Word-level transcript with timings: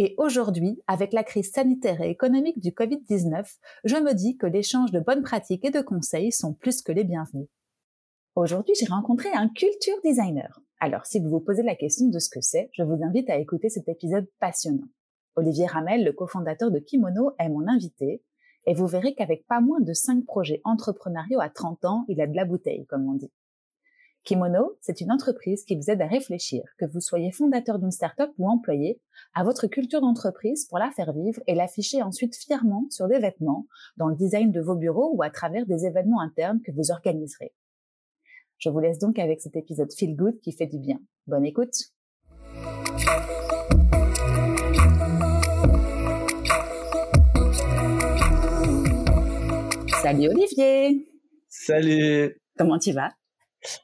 Et 0.00 0.14
aujourd'hui, 0.16 0.80
avec 0.86 1.12
la 1.12 1.24
crise 1.24 1.50
sanitaire 1.50 2.00
et 2.00 2.10
économique 2.10 2.60
du 2.60 2.70
Covid-19, 2.70 3.56
je 3.82 3.96
me 3.96 4.14
dis 4.14 4.36
que 4.36 4.46
l'échange 4.46 4.92
de 4.92 5.00
bonnes 5.00 5.24
pratiques 5.24 5.64
et 5.64 5.72
de 5.72 5.80
conseils 5.80 6.30
sont 6.30 6.54
plus 6.54 6.82
que 6.82 6.92
les 6.92 7.02
bienvenus. 7.02 7.48
Aujourd'hui, 8.36 8.74
j'ai 8.78 8.86
rencontré 8.86 9.28
un 9.34 9.48
culture 9.48 9.96
designer. 10.04 10.60
Alors, 10.78 11.04
si 11.04 11.18
vous 11.18 11.28
vous 11.28 11.40
posez 11.40 11.64
la 11.64 11.74
question 11.74 12.06
de 12.06 12.18
ce 12.20 12.30
que 12.30 12.40
c'est, 12.40 12.70
je 12.74 12.84
vous 12.84 13.02
invite 13.02 13.28
à 13.28 13.38
écouter 13.38 13.68
cet 13.68 13.88
épisode 13.88 14.28
passionnant. 14.38 14.86
Olivier 15.34 15.66
Ramel, 15.66 16.04
le 16.04 16.12
cofondateur 16.12 16.70
de 16.70 16.78
Kimono, 16.78 17.32
est 17.40 17.48
mon 17.48 17.66
invité 17.66 18.22
et 18.66 18.74
vous 18.74 18.86
verrez 18.86 19.14
qu'avec 19.14 19.46
pas 19.48 19.60
moins 19.60 19.80
de 19.80 19.92
5 19.92 20.24
projets 20.24 20.60
entrepreneuriaux 20.62 21.40
à 21.40 21.48
30 21.48 21.84
ans, 21.84 22.04
il 22.06 22.20
a 22.20 22.28
de 22.28 22.36
la 22.36 22.44
bouteille, 22.44 22.86
comme 22.86 23.08
on 23.08 23.14
dit. 23.14 23.32
Kimono, 24.28 24.76
c'est 24.82 25.00
une 25.00 25.10
entreprise 25.10 25.64
qui 25.64 25.74
vous 25.74 25.88
aide 25.90 26.02
à 26.02 26.06
réfléchir, 26.06 26.62
que 26.76 26.84
vous 26.84 27.00
soyez 27.00 27.32
fondateur 27.32 27.78
d'une 27.78 27.90
start-up 27.90 28.30
ou 28.36 28.46
employé, 28.46 29.00
à 29.32 29.42
votre 29.42 29.68
culture 29.68 30.02
d'entreprise 30.02 30.66
pour 30.66 30.78
la 30.78 30.90
faire 30.90 31.14
vivre 31.14 31.40
et 31.46 31.54
l'afficher 31.54 32.02
ensuite 32.02 32.36
fièrement 32.36 32.84
sur 32.90 33.08
des 33.08 33.20
vêtements, 33.20 33.66
dans 33.96 34.08
le 34.08 34.16
design 34.16 34.52
de 34.52 34.60
vos 34.60 34.74
bureaux 34.74 35.14
ou 35.14 35.22
à 35.22 35.30
travers 35.30 35.64
des 35.64 35.86
événements 35.86 36.20
internes 36.20 36.60
que 36.60 36.72
vous 36.72 36.90
organiserez. 36.90 37.54
Je 38.58 38.68
vous 38.68 38.80
laisse 38.80 38.98
donc 38.98 39.18
avec 39.18 39.40
cet 39.40 39.56
épisode 39.56 39.90
Feel 39.94 40.14
Good 40.14 40.40
qui 40.40 40.52
fait 40.52 40.66
du 40.66 40.78
bien. 40.78 40.98
Bonne 41.26 41.46
écoute! 41.46 41.72
Salut 50.02 50.28
Olivier. 50.28 51.08
Salut. 51.48 52.38
Comment 52.58 52.78
tu 52.78 52.92
vas? 52.92 53.17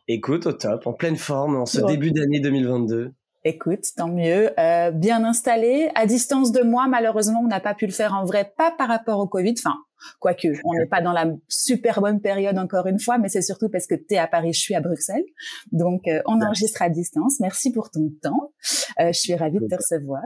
Écoute, 0.08 0.46
au 0.46 0.52
top, 0.52 0.86
en 0.86 0.92
pleine 0.92 1.16
forme 1.16 1.56
en 1.56 1.66
ce 1.66 1.80
début 1.80 2.12
d'année 2.12 2.40
2022. 2.40 3.12
Écoute, 3.46 3.84
tant 3.94 4.08
mieux. 4.08 4.58
Euh, 4.58 4.90
bien 4.90 5.22
installé, 5.22 5.90
à 5.94 6.06
distance 6.06 6.50
de 6.50 6.62
moi. 6.62 6.86
Malheureusement, 6.88 7.40
on 7.44 7.46
n'a 7.46 7.60
pas 7.60 7.74
pu 7.74 7.84
le 7.84 7.92
faire 7.92 8.14
en 8.14 8.24
vrai, 8.24 8.52
pas 8.56 8.70
par 8.70 8.88
rapport 8.88 9.18
au 9.18 9.26
Covid. 9.26 9.54
Enfin, 9.58 9.76
Quoique, 10.20 10.48
on 10.64 10.74
n'est 10.74 10.86
pas 10.86 11.02
dans 11.02 11.12
la 11.12 11.26
super 11.48 12.00
bonne 12.00 12.20
période 12.20 12.58
encore 12.58 12.86
une 12.86 12.98
fois, 12.98 13.18
mais 13.18 13.28
c'est 13.28 13.42
surtout 13.42 13.68
parce 13.68 13.86
que 13.86 13.94
tu 13.94 14.14
es 14.14 14.18
à 14.18 14.26
Paris, 14.26 14.52
je 14.52 14.60
suis 14.60 14.74
à 14.74 14.80
Bruxelles. 14.80 15.24
Donc, 15.72 16.06
euh, 16.08 16.20
on 16.26 16.40
enregistre 16.40 16.82
à 16.82 16.88
distance. 16.88 17.40
Merci 17.40 17.72
pour 17.72 17.90
ton 17.90 18.10
temps. 18.22 18.52
Euh, 19.00 19.12
je 19.12 19.18
suis 19.18 19.34
ravie 19.34 19.58
de 19.58 19.66
te 19.66 19.76
recevoir. 19.76 20.22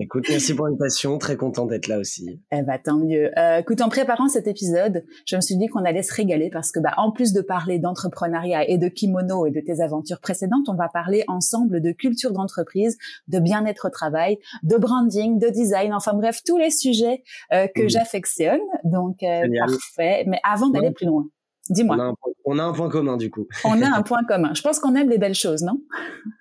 Écoute, 0.00 0.26
merci 0.28 0.54
pour 0.54 0.66
l'invitation. 0.66 1.18
Très 1.18 1.36
content 1.36 1.66
d'être 1.66 1.86
là 1.88 1.98
aussi. 1.98 2.40
Eh 2.52 2.62
ben, 2.62 2.78
tant 2.82 2.98
mieux. 2.98 3.30
Euh, 3.38 3.58
écoute, 3.58 3.80
en 3.80 3.88
préparant 3.88 4.28
cet 4.28 4.46
épisode, 4.46 5.04
je 5.26 5.36
me 5.36 5.40
suis 5.40 5.56
dit 5.56 5.68
qu'on 5.68 5.84
allait 5.84 6.02
se 6.02 6.14
régaler 6.14 6.50
parce 6.50 6.72
que, 6.72 6.80
bah, 6.80 6.94
en 6.96 7.12
plus 7.12 7.32
de 7.32 7.40
parler 7.40 7.78
d'entrepreneuriat 7.78 8.68
et 8.68 8.78
de 8.78 8.88
kimono 8.88 9.46
et 9.46 9.50
de 9.50 9.60
tes 9.60 9.80
aventures 9.80 10.20
précédentes, 10.20 10.68
on 10.68 10.74
va 10.74 10.88
parler 10.88 11.24
ensemble 11.28 11.80
de 11.80 11.92
culture 11.92 12.32
d'entreprise, 12.32 12.98
de 13.28 13.38
bien-être 13.38 13.88
au 13.88 13.90
travail, 13.90 14.38
de 14.62 14.76
branding, 14.76 15.38
de 15.38 15.48
design, 15.48 15.92
enfin 15.94 16.12
bref, 16.14 16.42
tous 16.44 16.58
les 16.58 16.70
sujets 16.70 17.22
que 17.50 17.88
j'affectionne. 17.88 18.60
Donc, 18.88 19.22
euh, 19.22 19.46
parfait. 19.58 20.24
Mais 20.26 20.40
avant 20.44 20.70
d'aller 20.70 20.90
plus 20.90 21.06
loin, 21.06 21.28
dis-moi. 21.70 21.96
On, 22.44 22.58
a 22.58 22.62
un 22.64 22.72
point 22.72 22.88
commun, 22.88 23.16
du 23.16 23.30
coup. 23.30 23.46
on 23.64 23.82
a 23.82 23.88
un 23.88 24.02
point 24.02 24.24
commun. 24.26 24.54
Je 24.54 24.62
pense 24.62 24.78
qu'on 24.78 24.94
aime 24.94 25.10
les 25.10 25.18
belles 25.18 25.34
choses, 25.34 25.62
non? 25.62 25.80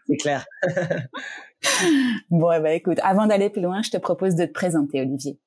C'est 0.08 0.18
clair. 0.18 0.46
bon, 2.30 2.62
bah, 2.62 2.74
écoute, 2.74 3.00
avant 3.04 3.28
d'aller 3.28 3.50
plus 3.50 3.62
loin, 3.62 3.82
je 3.82 3.92
te 3.92 3.98
propose 3.98 4.36
de 4.36 4.46
te 4.46 4.52
présenter, 4.52 5.02
Olivier. 5.02 5.38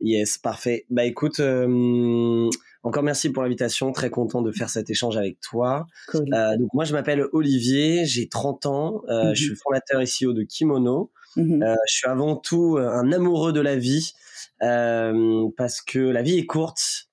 Yes, 0.00 0.38
parfait. 0.38 0.86
Bah 0.88 1.04
écoute, 1.04 1.38
euh, 1.40 2.48
encore 2.82 3.02
merci 3.02 3.30
pour 3.30 3.42
l'invitation. 3.42 3.92
Très 3.92 4.08
content 4.08 4.40
de 4.40 4.50
faire 4.50 4.70
cet 4.70 4.88
échange 4.88 5.18
avec 5.18 5.38
toi. 5.40 5.86
Cool. 6.08 6.32
Euh, 6.32 6.56
donc 6.56 6.72
moi, 6.72 6.84
je 6.84 6.94
m'appelle 6.94 7.26
Olivier, 7.32 8.06
j'ai 8.06 8.26
30 8.26 8.64
ans, 8.66 9.02
je 9.08 9.34
suis 9.34 9.50
mhm. 9.50 9.56
fondateur 9.56 10.00
et 10.00 10.06
CEO 10.06 10.32
de 10.32 10.42
Kimono. 10.44 11.10
Mhm. 11.36 11.62
je 11.86 11.94
suis 11.94 12.08
avant 12.08 12.36
tout 12.36 12.78
un 12.80 13.12
amoureux 13.12 13.52
de 13.52 13.60
la 13.60 13.76
vie. 13.76 14.14
Euh, 14.62 15.48
parce 15.56 15.80
que 15.80 15.98
la 15.98 16.22
vie 16.22 16.38
est 16.38 16.46
courte, 16.46 17.08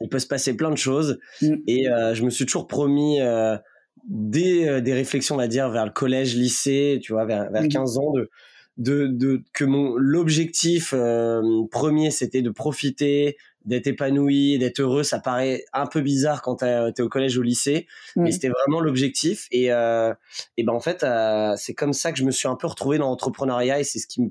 il 0.00 0.08
peut 0.08 0.18
se 0.18 0.26
passer 0.26 0.56
plein 0.56 0.70
de 0.70 0.76
choses, 0.76 1.18
mm. 1.42 1.54
et 1.66 1.88
euh, 1.88 2.14
je 2.14 2.24
me 2.24 2.30
suis 2.30 2.46
toujours 2.46 2.66
promis 2.66 3.20
euh, 3.20 3.56
des, 4.08 4.80
des 4.80 4.94
réflexions, 4.94 5.34
on 5.34 5.38
va 5.38 5.48
dire, 5.48 5.70
vers 5.70 5.84
le 5.84 5.92
collège, 5.92 6.34
lycée, 6.36 7.00
tu 7.02 7.12
vois, 7.12 7.24
vers, 7.24 7.50
vers 7.50 7.68
15 7.68 7.96
mm. 7.96 8.00
ans, 8.00 8.12
de, 8.12 8.30
de, 8.76 9.06
de 9.06 9.42
que 9.54 9.64
mon 9.64 9.96
l'objectif 9.96 10.94
premier 11.70 12.10
c'était 12.10 12.42
de 12.42 12.50
profiter 12.50 13.38
d'être 13.64 13.86
épanoui 13.86 14.58
d'être 14.58 14.80
heureux 14.80 15.02
ça 15.02 15.18
paraît 15.18 15.64
un 15.72 15.86
peu 15.86 16.02
bizarre 16.02 16.42
quand 16.42 16.56
tu 16.56 16.66
es 16.66 17.00
au 17.00 17.08
collège 17.08 17.38
ou 17.38 17.40
au 17.40 17.42
lycée 17.42 17.86
mm. 18.16 18.22
mais 18.22 18.32
c'était 18.32 18.50
vraiment 18.50 18.80
l'objectif 18.80 19.48
et 19.50 19.72
euh, 19.72 20.12
et 20.58 20.62
ben 20.62 20.74
en 20.74 20.80
fait 20.80 21.06
c'est 21.56 21.72
comme 21.72 21.94
ça 21.94 22.12
que 22.12 22.18
je 22.18 22.24
me 22.24 22.30
suis 22.30 22.48
un 22.48 22.56
peu 22.56 22.66
retrouvé 22.66 22.98
dans 22.98 23.08
l'entrepreneuriat 23.08 23.80
et 23.80 23.84
c'est 23.84 23.98
ce 23.98 24.06
qui 24.06 24.20
me 24.20 24.30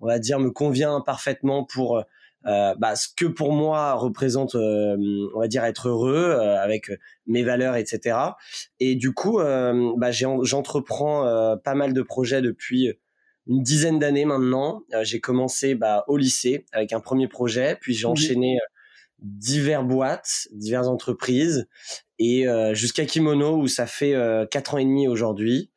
on 0.00 0.06
va 0.06 0.18
dire, 0.18 0.38
me 0.38 0.50
convient 0.50 1.00
parfaitement 1.00 1.64
pour 1.64 2.04
euh, 2.46 2.74
bah, 2.78 2.94
ce 2.94 3.08
que 3.14 3.26
pour 3.26 3.52
moi 3.52 3.94
représente, 3.94 4.54
euh, 4.54 4.96
on 5.34 5.40
va 5.40 5.48
dire, 5.48 5.64
être 5.64 5.88
heureux 5.88 6.30
euh, 6.30 6.56
avec 6.62 6.90
mes 7.26 7.42
valeurs, 7.42 7.76
etc. 7.76 8.16
Et 8.80 8.94
du 8.94 9.12
coup, 9.12 9.38
bah, 9.38 10.10
j'entreprends 10.12 11.56
pas 11.62 11.74
mal 11.74 11.92
de 11.92 12.02
projets 12.02 12.42
depuis 12.42 12.92
une 13.46 13.62
dizaine 13.62 13.98
d'années 13.98 14.24
maintenant. 14.24 14.82
j'ai 15.02 15.20
commencé 15.20 15.74
bah, 15.74 16.04
au 16.06 16.16
lycée 16.16 16.64
avec 16.72 16.92
un 16.92 17.00
premier 17.00 17.28
projet, 17.28 17.76
puis 17.80 17.94
j'ai 17.94 18.06
mmh 18.06 18.10
enchaîné 18.10 18.58
divers 19.18 19.84
boîtes, 19.84 20.48
diverses 20.52 20.86
entreprises, 20.86 21.66
et 22.18 22.46
jusqu'à 22.72 23.04
Kimono 23.04 23.56
où 23.56 23.66
ça 23.66 23.86
fait 23.86 24.14
quatre 24.50 24.74
ans 24.74 24.78
et 24.78 24.84
demi 24.84 25.08
aujourd'hui. 25.08 25.70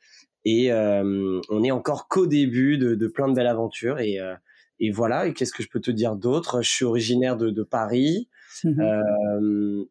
Et 0.46 0.72
euh, 0.72 1.40
on 1.50 1.64
est 1.64 1.72
encore 1.72 2.08
qu'au 2.08 2.26
début 2.26 2.78
de, 2.78 2.96
de, 2.96 3.08
plein 3.08 3.28
de 3.28 3.34
belles 3.34 3.48
aventures. 3.48 4.00
Et, 4.00 4.20
euh, 4.20 4.36
et 4.80 4.92
voilà. 4.92 5.28
Et 5.28 5.34
qu'est-ce 5.34 5.54
que 5.54 5.64
je 5.64 5.70
peux 5.70 5.80
te 5.80 5.92
dire 5.92 6.16
d'autre? 6.16 6.62
Je 6.62 6.70
suis 6.70 6.86
originaire 6.86 7.38
de, 7.38 7.50
de 7.50 7.64
Paris. 7.64 8.30
Mmh 8.64 8.82
euh, 8.82 9.86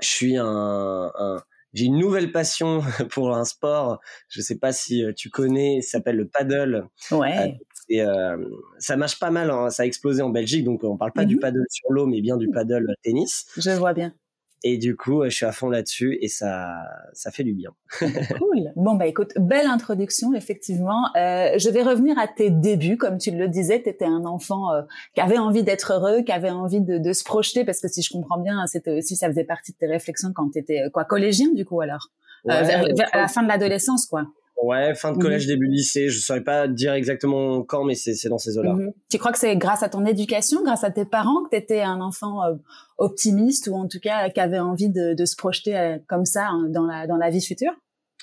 je 0.00 0.08
suis 0.08 0.36
un, 0.36 1.12
un 1.18 1.42
j'ai 1.72 1.84
une 1.84 1.98
nouvelle 1.98 2.32
passion 2.32 2.80
pour 3.10 3.34
un 3.36 3.44
sport. 3.44 4.00
Je 4.28 4.40
sais 4.40 4.58
pas 4.58 4.72
si 4.72 5.04
tu 5.16 5.30
connais, 5.30 5.82
ça 5.82 5.98
s'appelle 5.98 6.16
le 6.16 6.26
paddle. 6.26 6.86
Ouais. 7.10 7.58
et 7.88 8.02
euh, 8.02 8.36
ça 8.78 8.96
marche 8.96 9.18
pas 9.18 9.30
mal. 9.30 9.50
Hein. 9.50 9.70
Ça 9.70 9.82
a 9.82 9.86
explosé 9.86 10.22
en 10.22 10.30
Belgique, 10.30 10.64
donc 10.64 10.84
on 10.84 10.96
parle 10.96 11.12
pas 11.12 11.24
du 11.24 11.36
mmh 11.36 11.40
paddle 11.40 11.66
sur 11.70 11.92
l'eau, 11.92 12.06
mais 12.06 12.20
bien 12.20 12.36
du 12.36 12.48
paddle 12.48 12.94
tennis. 13.02 13.46
Je 13.56 13.70
vois 13.70 13.92
bien. 13.92 14.14
Et 14.62 14.76
du 14.76 14.94
coup, 14.94 15.24
je 15.24 15.30
suis 15.30 15.46
à 15.46 15.52
fond 15.52 15.70
là-dessus 15.70 16.18
et 16.20 16.28
ça, 16.28 16.74
ça 17.14 17.30
fait 17.30 17.44
du 17.44 17.54
bien. 17.54 17.70
cool. 17.98 18.72
Bon, 18.76 18.94
bah 18.94 19.06
écoute, 19.06 19.32
belle 19.36 19.66
introduction, 19.66 20.34
effectivement. 20.34 21.06
Euh, 21.16 21.58
je 21.58 21.70
vais 21.70 21.82
revenir 21.82 22.18
à 22.18 22.28
tes 22.28 22.50
débuts. 22.50 22.98
Comme 22.98 23.16
tu 23.16 23.30
le 23.30 23.48
disais, 23.48 23.82
tu 23.82 23.88
étais 23.88 24.04
un 24.04 24.26
enfant 24.26 24.72
euh, 24.74 24.82
qui 25.14 25.22
avait 25.22 25.38
envie 25.38 25.62
d'être 25.62 25.94
heureux, 25.94 26.22
qui 26.22 26.32
avait 26.32 26.50
envie 26.50 26.82
de, 26.82 26.98
de, 26.98 27.12
se 27.12 27.24
projeter, 27.24 27.64
parce 27.64 27.80
que 27.80 27.88
si 27.88 28.02
je 28.02 28.10
comprends 28.10 28.38
bien, 28.38 28.66
c'était 28.66 28.90
aussi, 28.98 29.16
ça 29.16 29.28
faisait 29.28 29.44
partie 29.44 29.72
de 29.72 29.78
tes 29.78 29.86
réflexions 29.86 30.32
quand 30.34 30.50
tu 30.50 30.58
étais, 30.58 30.82
euh, 30.82 30.90
quoi, 30.90 31.04
collégien, 31.04 31.48
du 31.54 31.64
coup, 31.64 31.80
alors? 31.80 32.08
Euh, 32.46 32.62
vers, 32.62 32.84
vers, 32.94 33.08
à 33.12 33.18
la 33.18 33.28
fin 33.28 33.42
de 33.42 33.48
l'adolescence, 33.48 34.06
quoi. 34.06 34.24
Ouais, 34.62 34.94
fin 34.94 35.12
de 35.12 35.16
mmh 35.16 35.20
collège, 35.20 35.46
début 35.46 35.66
lycée. 35.66 36.08
Je 36.08 36.20
saurais 36.20 36.42
pas 36.42 36.68
dire 36.68 36.92
exactement 36.92 37.62
quand, 37.62 37.84
mais 37.84 37.94
c'est 37.94 38.28
dans 38.28 38.38
ces 38.38 38.58
eaux-là. 38.58 38.74
Mmh 38.74 38.92
tu 39.10 39.18
crois 39.18 39.32
que 39.32 39.38
c'est 39.38 39.56
grâce 39.56 39.82
à 39.82 39.88
ton 39.88 40.04
éducation, 40.04 40.62
grâce 40.62 40.84
à 40.84 40.90
tes 40.90 41.04
parents, 41.04 41.44
que 41.44 41.50
tu 41.50 41.56
étais 41.56 41.80
un 41.80 42.00
enfant 42.00 42.44
euh, 42.44 42.54
optimiste 42.98 43.68
ou 43.68 43.74
en 43.74 43.88
tout 43.88 44.00
cas 44.00 44.28
qui 44.30 44.40
avait 44.40 44.58
envie 44.58 44.90
de, 44.90 45.14
de 45.14 45.24
se 45.24 45.34
projeter 45.36 45.76
euh, 45.76 45.98
comme 46.06 46.24
ça 46.24 46.48
hein, 46.48 46.68
dans 46.68 46.84
la 46.84 47.06
dans 47.06 47.16
la 47.16 47.30
vie 47.30 47.40
future? 47.40 47.72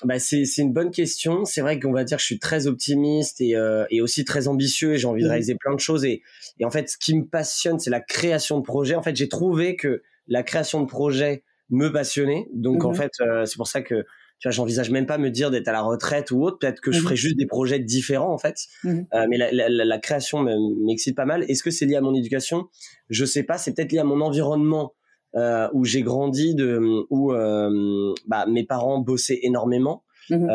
Bah 0.04 0.20
c'est 0.20 0.44
une 0.58 0.72
bonne 0.72 0.92
question. 0.92 1.44
C'est 1.44 1.60
vrai 1.60 1.80
qu'on 1.80 1.92
va 1.92 2.04
dire 2.04 2.18
que 2.18 2.22
je 2.22 2.26
suis 2.26 2.38
très 2.38 2.68
optimiste 2.68 3.40
et 3.40 3.56
euh, 3.56 3.84
et 3.90 4.00
aussi 4.00 4.24
très 4.24 4.46
ambitieux 4.46 4.94
et 4.94 4.98
j'ai 4.98 5.08
envie 5.08 5.22
de 5.22 5.26
mmh 5.26 5.30
réaliser 5.30 5.54
plein 5.56 5.74
de 5.74 5.80
choses 5.80 6.04
et 6.04 6.22
et 6.60 6.64
en 6.64 6.70
fait 6.70 6.88
ce 6.88 6.98
qui 6.98 7.16
me 7.16 7.26
passionne 7.26 7.80
c'est 7.80 7.90
la 7.90 8.00
création 8.00 8.58
de 8.58 8.62
projets. 8.62 8.94
En 8.94 9.02
fait 9.02 9.16
j'ai 9.16 9.28
trouvé 9.28 9.74
que 9.74 10.02
la 10.28 10.44
création 10.44 10.80
de 10.80 10.86
projets 10.86 11.42
me 11.70 11.88
passionnait. 11.90 12.46
Donc 12.54 12.84
en 12.84 12.92
fait 12.92 13.10
c'est 13.44 13.56
pour 13.56 13.66
ça 13.66 13.82
que 13.82 14.04
tu 14.38 14.46
vois, 14.46 14.52
j'envisage 14.52 14.90
même 14.90 15.06
pas 15.06 15.18
me 15.18 15.30
dire 15.30 15.50
d'être 15.50 15.68
à 15.68 15.72
la 15.72 15.80
retraite 15.80 16.30
ou 16.30 16.42
autre. 16.42 16.58
Peut-être 16.58 16.80
que 16.80 16.92
je 16.92 17.00
mmh 17.00 17.02
ferai 17.02 17.16
juste 17.16 17.36
des 17.36 17.46
projets 17.46 17.80
différents 17.80 18.32
en 18.32 18.38
fait. 18.38 18.56
Mmh 18.84 19.00
euh, 19.14 19.26
mais 19.28 19.36
la, 19.36 19.50
la, 19.52 19.68
la 19.68 19.98
création 19.98 20.44
m'excite 20.84 21.16
pas 21.16 21.24
mal. 21.24 21.44
Est-ce 21.48 21.62
que 21.62 21.70
c'est 21.70 21.86
lié 21.86 21.96
à 21.96 22.00
mon 22.00 22.14
éducation? 22.14 22.68
Je 23.10 23.24
sais 23.24 23.42
pas. 23.42 23.58
C'est 23.58 23.74
peut-être 23.74 23.90
lié 23.92 23.98
à 23.98 24.04
mon 24.04 24.20
environnement 24.20 24.94
euh, 25.34 25.68
où 25.72 25.84
j'ai 25.84 26.02
grandi, 26.02 26.54
de 26.54 26.80
où 27.10 27.32
euh, 27.32 28.14
bah, 28.26 28.46
mes 28.46 28.64
parents 28.64 28.98
bossaient 28.98 29.40
énormément. 29.42 30.04
Mmh 30.30 30.46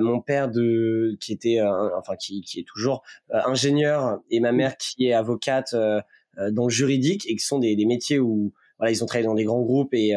mon 0.00 0.20
père 0.20 0.50
de 0.50 1.16
qui 1.20 1.32
était 1.32 1.58
enfin 1.62 2.16
qui, 2.16 2.42
qui 2.42 2.60
est 2.60 2.66
toujours 2.66 3.02
ingénieur 3.30 4.20
et 4.30 4.40
ma 4.40 4.52
mère 4.52 4.76
qui 4.76 5.06
est 5.06 5.14
avocate 5.14 5.74
dans 5.74 6.64
le 6.64 6.70
juridique 6.70 7.24
et 7.28 7.36
qui 7.36 7.44
sont 7.44 7.58
des, 7.58 7.74
des 7.74 7.86
métiers 7.86 8.18
où 8.18 8.52
voilà 8.78 8.90
ils 8.90 9.02
ont 9.02 9.06
travaillé 9.06 9.26
dans 9.26 9.34
des 9.34 9.44
grands 9.44 9.62
groupes 9.62 9.94
et 9.94 10.12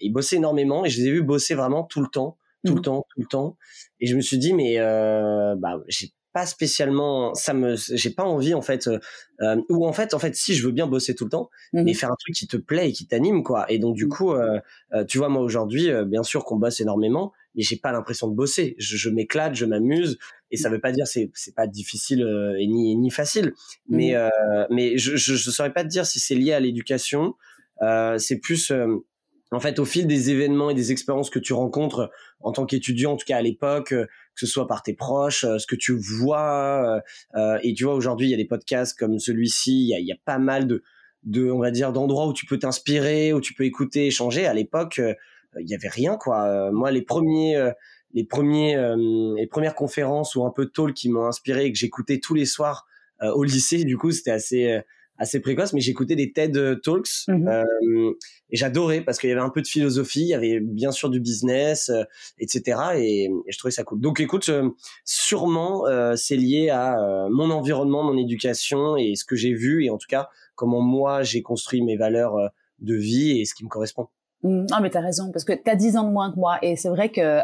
ils 0.00 0.12
bossaient 0.12 0.36
énormément 0.36 0.84
et 0.84 0.88
je 0.88 1.00
les 1.00 1.08
ai 1.08 1.10
vus 1.10 1.22
bosser 1.22 1.54
vraiment 1.54 1.82
tout 1.82 2.00
le 2.00 2.06
temps 2.06 2.36
tout 2.64 2.74
le 2.74 2.82
temps 2.82 3.06
tout 3.14 3.20
le 3.20 3.26
temps. 3.26 3.56
Et 4.00 4.06
je 4.06 4.16
me 4.16 4.20
suis 4.20 4.38
dit 4.38 4.52
mais 4.52 4.78
bah 4.78 5.82
j'ai 5.88 6.12
pas 6.32 6.46
spécialement 6.46 7.34
ça 7.34 7.54
me 7.54 7.74
j'ai 7.76 8.10
pas 8.10 8.22
envie 8.22 8.54
en 8.54 8.62
fait 8.62 8.88
euh, 8.88 9.56
ou 9.68 9.86
en 9.86 9.92
fait 9.92 10.14
en 10.14 10.18
fait 10.18 10.36
si 10.36 10.54
je 10.54 10.64
veux 10.64 10.72
bien 10.72 10.86
bosser 10.86 11.14
tout 11.14 11.24
le 11.24 11.30
temps 11.30 11.50
mmh 11.72 11.82
mais 11.82 11.94
faire 11.94 12.10
un 12.10 12.16
truc 12.18 12.34
qui 12.34 12.46
te 12.46 12.56
plaît 12.56 12.90
et 12.90 12.92
qui 12.92 13.06
t'anime 13.06 13.42
quoi. 13.42 13.70
Et 13.70 13.78
donc 13.78 13.96
du 13.96 14.06
mmh. 14.06 14.10
coup 14.10 14.32
euh, 14.32 14.60
euh, 14.92 15.04
tu 15.04 15.18
vois 15.18 15.28
moi 15.28 15.42
aujourd'hui 15.42 15.90
euh, 15.90 16.04
bien 16.04 16.22
sûr 16.22 16.44
qu'on 16.44 16.56
bosse 16.56 16.80
énormément 16.80 17.32
mais 17.56 17.62
j'ai 17.62 17.76
pas 17.76 17.90
l'impression 17.90 18.28
de 18.28 18.34
bosser. 18.34 18.76
Je, 18.78 18.96
je 18.96 19.10
m'éclate 19.10 19.54
je 19.54 19.64
m'amuse 19.64 20.18
et 20.52 20.56
ça 20.56 20.70
veut 20.70 20.80
pas 20.80 20.92
dire 20.92 21.06
c'est 21.06 21.30
c'est 21.34 21.54
pas 21.54 21.66
difficile 21.66 22.20
et 22.58 22.66
ni 22.68 22.96
ni 22.96 23.10
facile. 23.10 23.52
Mmh 23.88 23.96
mais 23.96 24.14
mais 24.70 24.98
je, 24.98 25.16
je 25.16 25.34
je 25.34 25.50
saurais 25.50 25.72
pas 25.72 25.82
te 25.82 25.88
dire 25.88 26.06
si 26.06 26.20
c'est 26.20 26.36
lié 26.36 26.52
à 26.52 26.60
l'éducation 26.60 27.34
c'est 28.18 28.38
plus 28.40 28.72
en 29.52 29.60
fait, 29.60 29.78
au 29.78 29.84
fil 29.84 30.06
des 30.06 30.30
événements 30.30 30.70
et 30.70 30.74
des 30.74 30.92
expériences 30.92 31.30
que 31.30 31.38
tu 31.38 31.52
rencontres 31.52 32.10
en 32.40 32.52
tant 32.52 32.66
qu'étudiant, 32.66 33.12
en 33.12 33.16
tout 33.16 33.26
cas 33.26 33.38
à 33.38 33.42
l'époque, 33.42 33.88
que 33.88 34.06
ce 34.34 34.46
soit 34.46 34.66
par 34.66 34.82
tes 34.82 34.94
proches, 34.94 35.44
euh, 35.44 35.58
ce 35.58 35.66
que 35.66 35.76
tu 35.76 35.92
vois. 35.92 36.96
Euh, 36.96 37.00
euh, 37.38 37.58
et 37.62 37.74
tu 37.74 37.84
vois, 37.84 37.94
aujourd'hui, 37.94 38.28
il 38.28 38.30
y 38.30 38.34
a 38.34 38.36
des 38.36 38.44
podcasts 38.44 38.98
comme 38.98 39.18
celui-ci. 39.18 39.72
Il 39.72 39.88
y 39.88 39.94
a, 39.94 40.00
y 40.00 40.12
a, 40.12 40.16
pas 40.24 40.38
mal 40.38 40.66
de, 40.66 40.82
de, 41.24 41.50
on 41.50 41.58
va 41.58 41.70
dire, 41.70 41.92
d'endroits 41.92 42.26
où 42.26 42.32
tu 42.32 42.46
peux 42.46 42.58
t'inspirer, 42.58 43.32
où 43.32 43.40
tu 43.40 43.54
peux 43.54 43.64
écouter, 43.64 44.06
échanger. 44.06 44.46
À 44.46 44.54
l'époque, 44.54 45.00
il 45.58 45.68
y 45.68 45.74
avait 45.74 45.88
rien, 45.88 46.16
quoi. 46.16 46.70
moi, 46.70 46.92
les 46.92 47.02
premiers, 47.02 47.72
les 48.14 48.24
premiers, 48.24 48.76
les 49.36 49.46
premières 49.48 49.74
conférences 49.74 50.36
ou 50.36 50.44
un 50.44 50.50
peu 50.50 50.66
talk 50.66 50.94
qui 50.94 51.08
m'ont 51.10 51.26
inspiré 51.26 51.66
et 51.66 51.72
que 51.72 51.78
j'écoutais 51.78 52.20
tous 52.20 52.34
les 52.34 52.46
soirs 52.46 52.86
au 53.20 53.42
lycée, 53.42 53.84
du 53.84 53.98
coup, 53.98 54.12
c'était 54.12 54.30
assez 54.30 54.80
assez 55.20 55.38
précoce, 55.38 55.74
mais 55.74 55.80
j'écoutais 55.80 56.16
des 56.16 56.32
TED 56.32 56.80
Talks 56.82 57.28
mmh 57.28 57.46
euh, 57.48 58.12
et 58.52 58.56
j'adorais 58.56 59.02
parce 59.02 59.18
qu'il 59.18 59.28
y 59.28 59.32
avait 59.32 59.40
un 59.40 59.50
peu 59.50 59.62
de 59.62 59.66
philosophie, 59.66 60.22
il 60.22 60.28
y 60.28 60.34
avait 60.34 60.60
bien 60.60 60.90
sûr 60.90 61.10
du 61.10 61.20
business, 61.20 61.90
euh, 61.90 62.02
etc. 62.38 62.80
Et, 62.96 63.30
je 63.48 63.58
trouvais 63.58 63.70
ça 63.70 63.84
cool. 63.84 64.00
Donc 64.00 64.18
écoute, 64.18 64.48
euh, 64.48 64.70
sûrement 65.04 65.86
euh, 65.86 66.14
c'est 66.16 66.36
lié 66.36 66.70
à 66.70 66.96
mon 67.30 67.50
environnement, 67.50 68.02
mon 68.02 68.16
éducation 68.16 68.96
et 68.96 69.14
ce 69.14 69.24
que 69.24 69.36
j'ai 69.36 69.52
vu 69.52 69.84
et 69.84 69.90
en 69.90 69.98
tout 69.98 70.08
cas 70.08 70.30
comment 70.54 70.80
moi 70.80 71.22
j'ai 71.22 71.42
construit 71.42 71.82
mes 71.82 71.96
valeurs 71.96 72.36
de 72.80 72.94
vie 72.94 73.40
et 73.40 73.44
ce 73.44 73.54
qui 73.54 73.64
me 73.64 73.68
correspond. 73.68 74.08
Mmh. 74.42 74.66
Non 74.70 74.80
mais 74.80 74.90
t'as 74.90 75.02
raison 75.02 75.30
parce 75.32 75.44
que 75.44 75.52
t'as 75.52 75.76
10 75.76 75.98
ans 75.98 76.04
de 76.04 76.12
moins 76.12 76.32
que 76.32 76.38
moi 76.38 76.58
et 76.62 76.76
c'est 76.76 76.88
vrai 76.88 77.10
que 77.10 77.40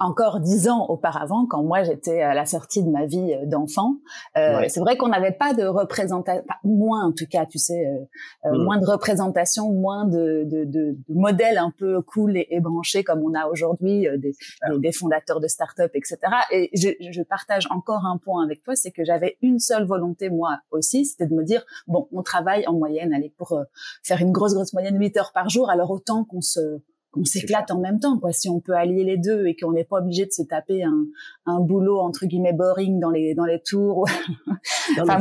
encore 0.00 0.40
dix 0.40 0.68
ans 0.68 0.86
auparavant, 0.88 1.46
quand 1.46 1.62
moi 1.62 1.82
j'étais 1.82 2.22
à 2.22 2.34
la 2.34 2.46
sortie 2.46 2.82
de 2.82 2.90
ma 2.90 3.06
vie 3.06 3.34
euh, 3.34 3.46
d'enfant, 3.46 3.96
euh, 4.36 4.64
c'est 4.68 4.80
vrai 4.80 4.96
qu'on 4.96 5.08
n'avait 5.08 5.32
pas 5.32 5.52
de 5.52 5.64
représentation, 5.64 6.44
moins 6.64 7.06
en 7.06 7.12
tout 7.12 7.26
cas, 7.30 7.44
tu 7.46 7.58
sais, 7.58 7.86
euh, 7.86 8.50
mm. 8.50 8.64
moins 8.64 8.78
de 8.78 8.86
représentation, 8.86 9.72
moins 9.72 10.06
de, 10.06 10.44
de, 10.44 10.64
de, 10.64 10.96
de, 11.08 11.14
modèles 11.14 11.58
un 11.58 11.72
peu 11.76 12.00
cool 12.02 12.36
et, 12.36 12.46
et 12.50 12.60
branchés 12.60 13.04
comme 13.04 13.22
on 13.22 13.34
a 13.34 13.46
aujourd'hui, 13.46 14.06
des, 14.16 14.32
des, 14.78 14.92
fondateurs 14.92 15.40
de 15.40 15.48
start-up, 15.48 15.90
etc. 15.94 16.18
Et 16.50 16.70
je, 16.74 16.88
je, 17.10 17.22
partage 17.22 17.66
encore 17.70 18.06
un 18.06 18.16
point 18.16 18.42
avec 18.44 18.62
toi, 18.62 18.74
c'est 18.74 18.90
que 18.90 19.04
j'avais 19.04 19.36
une 19.42 19.58
seule 19.58 19.84
volonté 19.84 20.30
moi 20.30 20.58
aussi, 20.70 21.04
c'était 21.04 21.26
de 21.26 21.34
me 21.34 21.44
dire 21.44 21.64
bon, 21.86 22.08
on 22.12 22.22
travaille 22.22 22.66
en 22.66 22.72
moyenne, 22.72 23.12
allez 23.12 23.32
pour 23.36 23.60
faire 24.02 24.20
une 24.20 24.32
grosse 24.32 24.54
grosse 24.54 24.72
moyenne 24.72 24.98
8 24.98 25.16
heures 25.18 25.32
par 25.32 25.50
jour, 25.50 25.68
alors 25.68 25.90
autant 25.90 26.24
qu'on 26.24 26.40
se 26.40 26.80
on 27.16 27.24
s'éclate 27.24 27.70
en 27.70 27.80
même 27.80 28.00
temps 28.00 28.18
quoi. 28.18 28.32
Si 28.32 28.48
on 28.48 28.60
peut 28.60 28.74
allier 28.74 29.04
les 29.04 29.16
deux 29.16 29.46
et 29.46 29.56
qu'on 29.56 29.72
n'est 29.72 29.84
pas 29.84 29.98
obligé 29.98 30.26
de 30.26 30.32
se 30.32 30.42
taper 30.42 30.82
un, 30.82 31.06
un 31.46 31.60
boulot 31.60 31.98
entre 31.98 32.26
guillemets 32.26 32.52
boring 32.52 33.00
dans 33.00 33.10
les 33.10 33.34
dans 33.34 33.44
les 33.44 33.60
tours 33.60 34.06
enfin, 35.00 35.18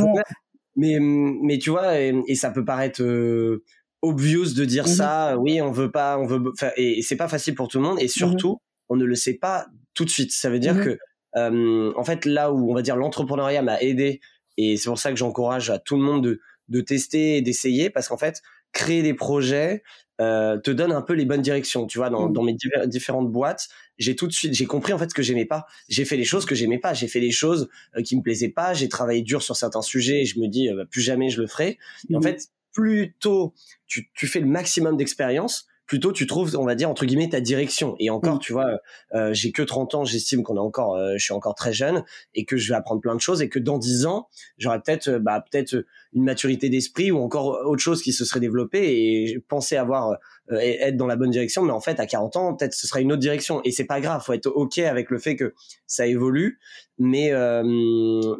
mais, 0.76 1.00
mais, 1.00 1.58
tu 1.58 1.72
vois 1.72 2.00
et, 2.00 2.36
ça 2.36 2.52
peut 2.52 2.66
paraître 2.66 3.02
euh, 3.02 3.64
obvious 4.02 4.54
de 4.54 4.66
dire 4.66 4.88
ça 4.88 5.38
oui 5.38 5.62
on 5.62 5.72
veut 5.72 5.92
pas 5.92 6.20
on 6.20 6.26
veut 6.26 6.54
et, 6.76 7.02
c'est 7.02 7.16
pas 7.16 7.28
facile 7.28 7.56
pour 7.56 7.68
tout 7.68 7.80
le 7.80 7.86
monde 7.86 8.00
et 8.00 8.06
mmh 8.06 8.10
surtout 8.10 8.60
on 8.90 8.96
ne 8.96 9.04
le 9.04 9.16
sait 9.16 9.34
pas 9.34 9.68
tout 9.94 10.06
de 10.06 10.10
suite. 10.10 10.32
Ça 10.32 10.50
veut 10.50 10.60
dire 10.60 10.76
mmh 10.76 10.84
que 10.84 10.98
euh, 11.36 11.94
en 11.96 12.04
fait 12.04 12.26
là 12.26 12.52
où 12.52 12.72
on 12.72 12.74
va 12.74 12.82
dire 12.82 12.96
l'entrepreneuriat 12.96 13.62
m'a 13.62 13.82
aidé 13.82 14.20
et 14.58 14.78
c'est 14.78 14.90
pour 14.90 15.00
ça 15.00 15.12
que 15.12 15.18
j'encourage 15.18 15.70
à 15.70 15.80
tout 15.80 15.96
le 15.96 16.04
monde 16.04 16.24
de 16.24 16.42
de 16.70 16.82
tester 16.82 17.38
et 17.38 17.42
d'essayer 17.42 17.90
parce 17.90 18.10
qu'en 18.10 18.18
fait 18.18 18.42
créer 18.78 19.02
des 19.02 19.16
projets 19.16 19.82
euh, 20.22 20.60
te 20.60 20.70
donne 20.70 20.92
un 20.92 21.02
peu 21.02 21.14
les 21.14 21.26
bonnes 21.26 21.42
directions. 21.42 21.88
Tu 21.88 21.98
vois, 21.98 22.10
dans, 22.10 22.30
mmh. 22.30 22.34
dans 22.34 22.44
mes 22.44 22.56
différentes 22.86 23.32
boîtes, 23.32 23.70
j'ai 23.98 24.16
tout 24.16 24.28
de 24.28 24.32
suite, 24.32 24.54
j'ai 24.54 24.66
compris 24.66 24.94
en 24.94 25.00
fait 25.00 25.10
ce 25.10 25.16
que 25.16 25.24
j'aimais 25.24 25.46
pas. 25.46 25.66
J'ai 25.90 26.06
fait 26.06 26.16
les 26.16 26.24
choses 26.24 26.46
que 26.46 26.54
j'aimais 26.54 26.78
pas. 26.78 26.94
J'ai 26.94 27.08
fait 27.08 27.20
les 27.20 27.32
choses 27.32 27.70
euh, 27.96 28.04
qui 28.04 28.16
me 28.16 28.22
plaisaient 28.22 28.50
pas. 28.50 28.74
J'ai 28.74 28.88
travaillé 28.88 29.24
dur 29.24 29.42
sur 29.42 29.56
certains 29.56 29.82
sujets 29.82 30.22
et 30.22 30.26
je 30.26 30.40
me 30.40 30.48
dis 30.48 30.70
euh, 30.70 30.76
bah, 30.76 30.86
plus 30.90 31.02
jamais 31.02 31.30
je 31.30 31.42
le 31.42 31.48
ferai. 31.48 31.80
Et 32.10 32.16
en 32.16 32.20
mmh. 32.20 32.24
fait, 32.24 32.48
plus 32.72 33.16
tôt 33.20 33.56
tu, 33.88 34.12
tu 34.14 34.28
fais 34.28 34.40
le 34.40 34.46
maximum 34.46 34.96
d'expérience, 34.96 35.68
plutôt 35.88 36.12
tu 36.12 36.28
trouves 36.28 36.56
on 36.56 36.66
va 36.66 36.76
dire 36.76 36.90
entre 36.90 37.06
guillemets 37.06 37.30
ta 37.30 37.42
direction. 37.42 37.96
Et 38.00 38.10
encore 38.10 38.36
mm. 38.36 38.40
tu 38.40 38.54
vois 38.54 38.80
euh, 39.16 39.34
j'ai 39.34 39.52
que 39.52 39.64
30 39.64 39.96
ans 39.96 40.06
j'estime 40.06 40.44
qu'on 40.44 40.58
est 40.58 40.60
encore 40.60 40.96
euh, 40.96 41.14
je 41.18 41.24
suis 41.24 41.34
encore 41.34 41.56
très 41.56 41.74
jeune 41.74 42.04
et 42.36 42.46
que 42.46 42.58
je 42.58 42.70
vais 42.70 42.76
apprendre 42.76 43.02
plein 43.02 43.16
de 43.16 43.22
choses 43.22 43.42
et 43.42 43.50
que 43.50 43.58
dans 43.58 43.78
10 43.78 44.06
ans 44.06 44.28
j'aurai 44.58 44.80
peut-être 44.82 45.08
euh, 45.08 45.20
bah 45.20 45.44
peut-être 45.50 45.86
une 46.14 46.24
maturité 46.24 46.70
d'esprit 46.70 47.10
ou 47.10 47.20
encore 47.20 47.66
autre 47.66 47.82
chose 47.82 48.02
qui 48.02 48.12
se 48.12 48.26
serait 48.26 48.40
développée 48.40 49.32
et 49.32 49.40
penser 49.48 49.78
avoir 49.78 50.18
être 50.50 50.96
dans 50.96 51.08
la 51.08 51.18
bonne 51.18 51.32
direction. 51.32 51.62
Mais 51.62 51.74
en 51.74 51.82
fait 51.82 52.00
à 52.00 52.06
40 52.06 52.36
ans 52.36 52.56
peut-être 52.56 52.74
ce 52.74 52.88
sera 52.88 53.02
une 53.02 53.12
autre 53.12 53.22
direction. 53.22 53.62
Et 53.64 53.72
c'est 53.72 53.86
pas 53.86 54.02
grave 54.02 54.24
faut 54.24 54.34
être 54.34 54.48
ok 54.48 54.80
avec 54.80 55.10
le 55.10 55.20
fait 55.20 55.36
que 55.36 55.54
ça 55.86 56.08
évolue. 56.08 56.60
Mais 56.98 57.32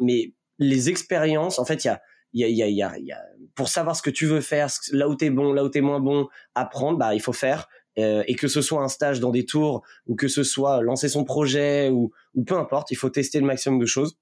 mais 0.00 0.32
les 0.58 0.88
expériences 0.90 1.58
en 1.58 1.64
fait 1.64 1.84
il 1.84 1.88
y 1.88 1.90
a 1.90 2.00
il 2.32 2.40
y 2.40 2.62
a, 2.62 2.68
y, 2.68 2.82
a, 2.82 2.98
y 2.98 3.12
a, 3.12 3.22
pour 3.54 3.68
savoir 3.68 3.96
ce 3.96 4.02
que 4.02 4.10
tu 4.10 4.26
veux 4.26 4.40
faire, 4.40 4.68
là 4.92 5.08
où 5.08 5.14
t'es 5.14 5.30
bon, 5.30 5.52
là 5.52 5.64
où 5.64 5.68
t'es 5.68 5.80
moins 5.80 6.00
bon, 6.00 6.28
apprendre, 6.54 6.98
bah 6.98 7.14
il 7.14 7.20
faut 7.20 7.32
faire. 7.32 7.68
Euh, 7.98 8.22
et 8.28 8.36
que 8.36 8.46
ce 8.46 8.62
soit 8.62 8.82
un 8.82 8.88
stage 8.88 9.18
dans 9.18 9.30
des 9.30 9.44
tours 9.44 9.82
ou 10.06 10.14
que 10.14 10.28
ce 10.28 10.44
soit 10.44 10.82
lancer 10.82 11.08
son 11.08 11.24
projet 11.24 11.88
ou, 11.88 12.12
ou 12.34 12.44
peu 12.44 12.56
importe, 12.56 12.92
il 12.92 12.94
faut 12.94 13.10
tester 13.10 13.40
le 13.40 13.46
maximum 13.46 13.80
de 13.80 13.86
choses. 13.86 14.16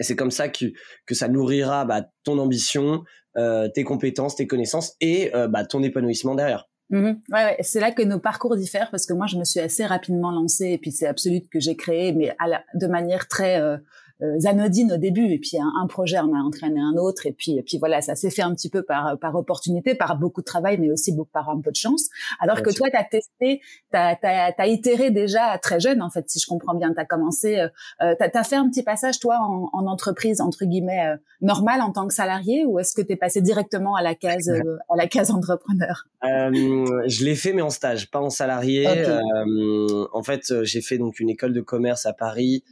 Et 0.00 0.02
c'est 0.02 0.16
comme 0.16 0.32
ça 0.32 0.48
que, 0.48 0.72
que 1.06 1.14
ça 1.14 1.28
nourrira 1.28 1.84
bah, 1.84 2.02
ton 2.24 2.38
ambition, 2.38 3.04
euh, 3.36 3.68
tes 3.68 3.84
compétences, 3.84 4.34
tes 4.34 4.48
connaissances 4.48 4.96
et 5.00 5.32
euh, 5.36 5.46
bah, 5.46 5.64
ton 5.64 5.82
épanouissement 5.84 6.34
derrière. 6.34 6.68
Mmh 6.88 7.04
ouais, 7.32 7.44
ouais. 7.44 7.56
c'est 7.60 7.78
là 7.78 7.92
que 7.92 8.02
nos 8.02 8.18
parcours 8.18 8.56
diffèrent 8.56 8.90
parce 8.90 9.06
que 9.06 9.12
moi 9.12 9.28
je 9.28 9.36
me 9.36 9.44
suis 9.44 9.60
assez 9.60 9.86
rapidement 9.86 10.32
lancée 10.32 10.70
et 10.70 10.78
puis 10.78 10.90
c'est 10.90 11.06
Absolute 11.06 11.48
que 11.48 11.60
j'ai 11.60 11.76
créé 11.76 12.12
mais 12.12 12.34
à 12.40 12.48
la, 12.48 12.64
de 12.74 12.88
manière 12.88 13.28
très 13.28 13.60
euh, 14.22 14.30
euh, 14.30 14.48
anodine 14.48 14.92
au 14.92 14.96
début 14.96 15.32
et 15.32 15.38
puis 15.38 15.58
un, 15.58 15.72
un, 15.80 15.86
projet 15.86 16.18
en 16.18 16.32
a 16.32 16.38
entraîné 16.38 16.80
un 16.80 16.96
autre 16.96 17.26
et 17.26 17.32
puis 17.32 17.56
et 17.56 17.62
puis 17.62 17.78
voilà 17.78 18.00
ça 18.00 18.14
s'est 18.14 18.30
fait 18.30 18.42
un 18.42 18.54
petit 18.54 18.68
peu 18.68 18.82
par 18.82 19.18
par 19.18 19.34
opportunité 19.34 19.94
par 19.94 20.18
beaucoup 20.18 20.40
de 20.40 20.46
travail 20.46 20.78
mais 20.78 20.90
aussi 20.90 21.12
beaucoup 21.12 21.30
par 21.32 21.48
un 21.48 21.60
peu 21.60 21.70
de 21.70 21.76
chance. 21.76 22.08
Alors 22.40 22.62
que 22.62 22.70
toi 22.70 22.88
tu 22.90 22.96
as 22.96 23.04
testé 23.04 23.60
tu 23.90 23.96
as, 23.96 24.18
as, 24.22 24.66
itéré 24.66 25.10
déjà 25.10 25.58
très 25.58 25.80
jeune 25.80 26.02
en 26.02 26.10
fait 26.10 26.28
si 26.28 26.38
je 26.38 26.46
comprends 26.46 26.74
bien. 26.74 26.92
Tu 26.92 27.00
as 27.00 27.04
commencé 27.04 27.58
euh, 27.58 27.68
euh 28.02 28.14
tu 28.18 28.38
as, 28.38 28.44
fait 28.44 28.56
un 28.56 28.68
petit 28.68 28.82
passage 28.82 29.18
toi 29.20 29.38
en, 29.40 29.70
en 29.72 29.86
entreprise 29.86 30.40
entre 30.40 30.64
guillemets 30.64 31.06
euh, 31.06 31.16
normale 31.40 31.80
en 31.80 31.92
tant 31.92 32.06
que 32.06 32.14
salarié 32.14 32.64
ou 32.64 32.78
est-ce 32.78 32.94
que 32.94 33.02
tu 33.02 33.12
es 33.12 33.16
passé 33.16 33.40
directement 33.40 33.94
à 33.94 34.02
la 34.02 34.14
case 34.14 34.48
euh, 34.48 34.78
à 34.90 34.96
la 34.96 35.06
case 35.06 35.30
entrepreneur? 35.30 36.06
Je 36.22 37.24
l'ai 37.24 37.34
fait 37.34 37.52
mais 37.52 37.62
en 37.62 37.70
stage 37.70 38.10
pas 38.10 38.20
en 38.20 38.30
salarié. 38.30 38.86
En 40.12 40.22
fait 40.22 40.52
j'ai 40.62 40.80
fait 40.80 40.98
donc 40.98 41.20
une 41.20 41.30
école 41.30 41.52
de 41.52 41.60
commerce 41.60 42.06
à 42.06 42.12
Paris 42.12 42.64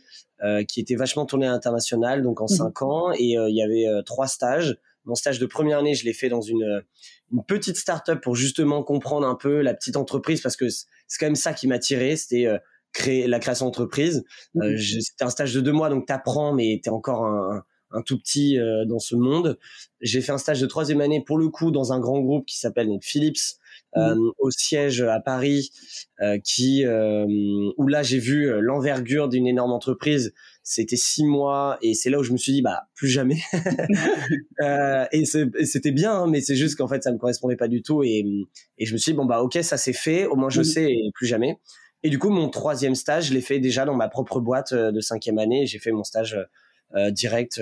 euh, 0.45 0.63
qui 0.63 0.79
était 0.81 0.95
vachement 0.95 1.27
tourné 1.27 1.47
à 1.47 1.51
l'international, 1.51 2.23
donc 2.23 2.41
en 2.41 2.45
mhm. 2.45 2.57
cinq 2.57 2.83
ans, 2.83 3.11
et 3.11 3.37
euh, 3.37 3.49
il 3.51 3.57
y 3.57 3.63
avait 3.63 3.89
euh, 3.89 4.03
trois 4.03 4.29
stages. 4.29 4.79
Mon 5.05 5.17
stage 5.17 5.41
de 5.41 5.47
première 5.47 5.79
année, 5.79 5.95
je 5.95 6.05
l'ai 6.05 6.13
fait 6.13 6.29
dans 6.29 6.43
une, 6.43 6.85
une 7.33 7.43
petite 7.45 7.77
start-up 7.77 8.21
pour 8.23 8.37
justement 8.37 8.85
comprendre 8.85 9.27
un 9.27 9.35
peu 9.35 9.63
la 9.63 9.75
petite 9.75 9.97
entreprise, 9.97 10.41
parce 10.41 10.57
que 10.57 10.69
c'est 10.69 11.19
quand 11.19 11.27
même 11.27 11.35
ça 11.35 11.55
qui 11.55 11.67
m'a 11.67 11.81
tiré, 11.81 12.15
c'était 12.15 12.47
créer 12.93 13.27
la 13.27 13.41
création 13.41 13.67
d'entreprise. 13.67 14.25
Mhm. 14.55 14.79
c'était 14.79 15.25
un 15.25 15.31
stage 15.31 15.55
de 15.55 15.61
deux 15.61 15.73
mois, 15.73 15.89
donc 15.89 16.07
t'apprends, 16.07 16.53
mais 16.53 16.81
t'es 16.85 16.91
encore 16.91 17.25
un, 17.25 17.65
un 17.91 18.03
tout 18.03 18.19
petit 18.19 18.59
dans 18.87 18.99
ce 18.99 19.17
monde. 19.17 19.59
J'ai 20.01 20.21
fait 20.21 20.33
un 20.33 20.39
stage 20.39 20.61
de 20.61 20.67
troisième 20.67 21.01
année 21.01 21.25
pour 21.25 21.39
le 21.39 21.49
coup 21.49 21.71
dans 21.71 21.93
un 21.93 22.01
grand 22.01 22.21
groupe 22.21 22.47
qui 22.47 22.59
s'appelle 22.59 22.89
Philips, 23.01 23.57
Mmh. 23.97 24.01
Euh, 24.01 24.33
au 24.39 24.51
siège 24.51 25.01
à 25.01 25.19
Paris, 25.19 25.71
euh, 26.21 26.39
qui 26.45 26.85
euh, 26.85 27.25
où 27.79 27.89
là 27.89 28.03
j'ai 28.03 28.19
vu 28.19 28.51
l'envergure 28.61 29.29
d'une 29.29 29.47
énorme 29.47 29.73
entreprise. 29.73 30.35
C'était 30.63 30.97
six 30.97 31.25
mois 31.25 31.79
et 31.81 31.95
c'est 31.95 32.11
là 32.11 32.19
où 32.19 32.23
je 32.23 32.33
me 32.33 32.37
suis 32.37 32.53
dit 32.53 32.61
bah 32.61 32.83
plus 32.95 33.09
jamais. 33.09 33.39
et 35.13 35.25
c'était 35.25 35.91
bien, 35.91 36.13
hein, 36.13 36.27
mais 36.27 36.43
c'est 36.43 36.57
juste 36.57 36.77
qu'en 36.77 36.87
fait 36.87 37.03
ça 37.03 37.13
me 37.13 37.17
correspondait 37.17 37.57
pas 37.57 37.69
du 37.69 37.83
tout 37.83 38.03
et, 38.05 38.27
et 38.77 38.85
je 38.85 38.93
me 38.93 38.99
suis 38.99 39.13
dit 39.13 39.17
bon 39.17 39.25
bah 39.25 39.41
ok 39.41 39.59
ça 39.63 39.79
c'est 39.79 39.95
fait, 39.95 40.27
au 40.27 40.37
moins 40.37 40.51
je 40.51 40.61
mmh. 40.61 40.65
sais 40.65 40.93
et 40.93 41.11
plus 41.15 41.27
jamais. 41.27 41.59
Et 42.03 42.11
du 42.11 42.19
coup, 42.19 42.29
mon 42.29 42.49
troisième 42.49 42.95
stage, 42.95 43.29
je 43.29 43.35
l'ai 43.35 43.41
fait 43.41 43.59
déjà 43.59 43.85
dans 43.85 43.95
ma 43.95 44.09
propre 44.09 44.39
boîte 44.39 44.73
de 44.73 45.01
cinquième 45.01 45.39
année. 45.39 45.67
J'ai 45.67 45.81
fait 45.81 45.91
mon 45.91 46.05
stage 46.05 46.39
direct, 47.11 47.61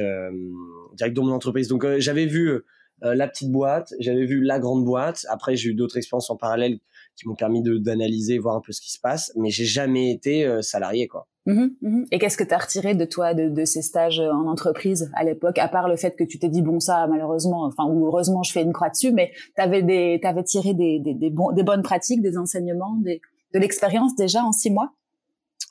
direct 0.92 1.16
dans 1.16 1.24
mon 1.24 1.32
entreprise. 1.32 1.68
Donc, 1.68 1.86
j'avais 1.96 2.26
vu 2.26 2.62
euh, 3.04 3.14
la 3.14 3.28
petite 3.28 3.50
boîte, 3.50 3.92
j'avais 3.98 4.24
vu 4.24 4.42
la 4.42 4.58
grande 4.58 4.84
boîte. 4.84 5.26
Après, 5.28 5.56
j'ai 5.56 5.70
eu 5.70 5.74
d'autres 5.74 5.96
expériences 5.96 6.30
en 6.30 6.36
parallèle 6.36 6.78
qui 7.16 7.28
m'ont 7.28 7.34
permis 7.34 7.62
de 7.62 7.78
d'analyser, 7.78 8.38
voir 8.38 8.56
un 8.56 8.60
peu 8.60 8.72
ce 8.72 8.80
qui 8.80 8.92
se 8.92 9.00
passe. 9.00 9.32
Mais 9.36 9.50
j'ai 9.50 9.64
jamais 9.64 10.10
été 10.10 10.44
euh, 10.44 10.62
salarié, 10.62 11.06
quoi. 11.06 11.28
Mmh 11.46 11.66
mmh 11.80 12.02
Et 12.10 12.18
qu'est-ce 12.18 12.36
que 12.36 12.42
tu 12.42 12.52
as 12.52 12.58
retiré 12.58 12.94
de 12.94 13.04
toi 13.04 13.32
de, 13.32 13.64
ces 13.64 13.80
stages 13.80 14.18
en 14.18 14.48
entreprise 14.48 15.10
à 15.14 15.22
l'époque, 15.22 15.58
à 15.58 15.68
part 15.68 15.88
le 15.88 15.96
fait 15.96 16.16
que 16.16 16.24
tu 16.24 16.40
t'es 16.40 16.48
dit 16.48 16.60
bon 16.60 16.80
ça 16.80 17.06
malheureusement, 17.06 17.64
enfin 17.64 17.84
ou 17.84 18.04
heureusement 18.06 18.42
je 18.42 18.50
fais 18.50 18.62
une 18.62 18.72
croix 18.72 18.90
dessus, 18.90 19.12
mais 19.12 19.30
t'avais 19.54 20.18
t'avais 20.20 20.42
tiré 20.42 20.74
des 20.74 20.98
des, 20.98 21.14
des, 21.14 21.30
des 21.30 21.62
bonnes 21.62 21.82
pratiques, 21.82 22.20
des 22.20 22.36
enseignements, 22.36 22.96
des, 22.96 23.20
de 23.54 23.60
l'expérience 23.60 24.16
déjà 24.16 24.42
en 24.42 24.50
six 24.50 24.70
mois? 24.70 24.90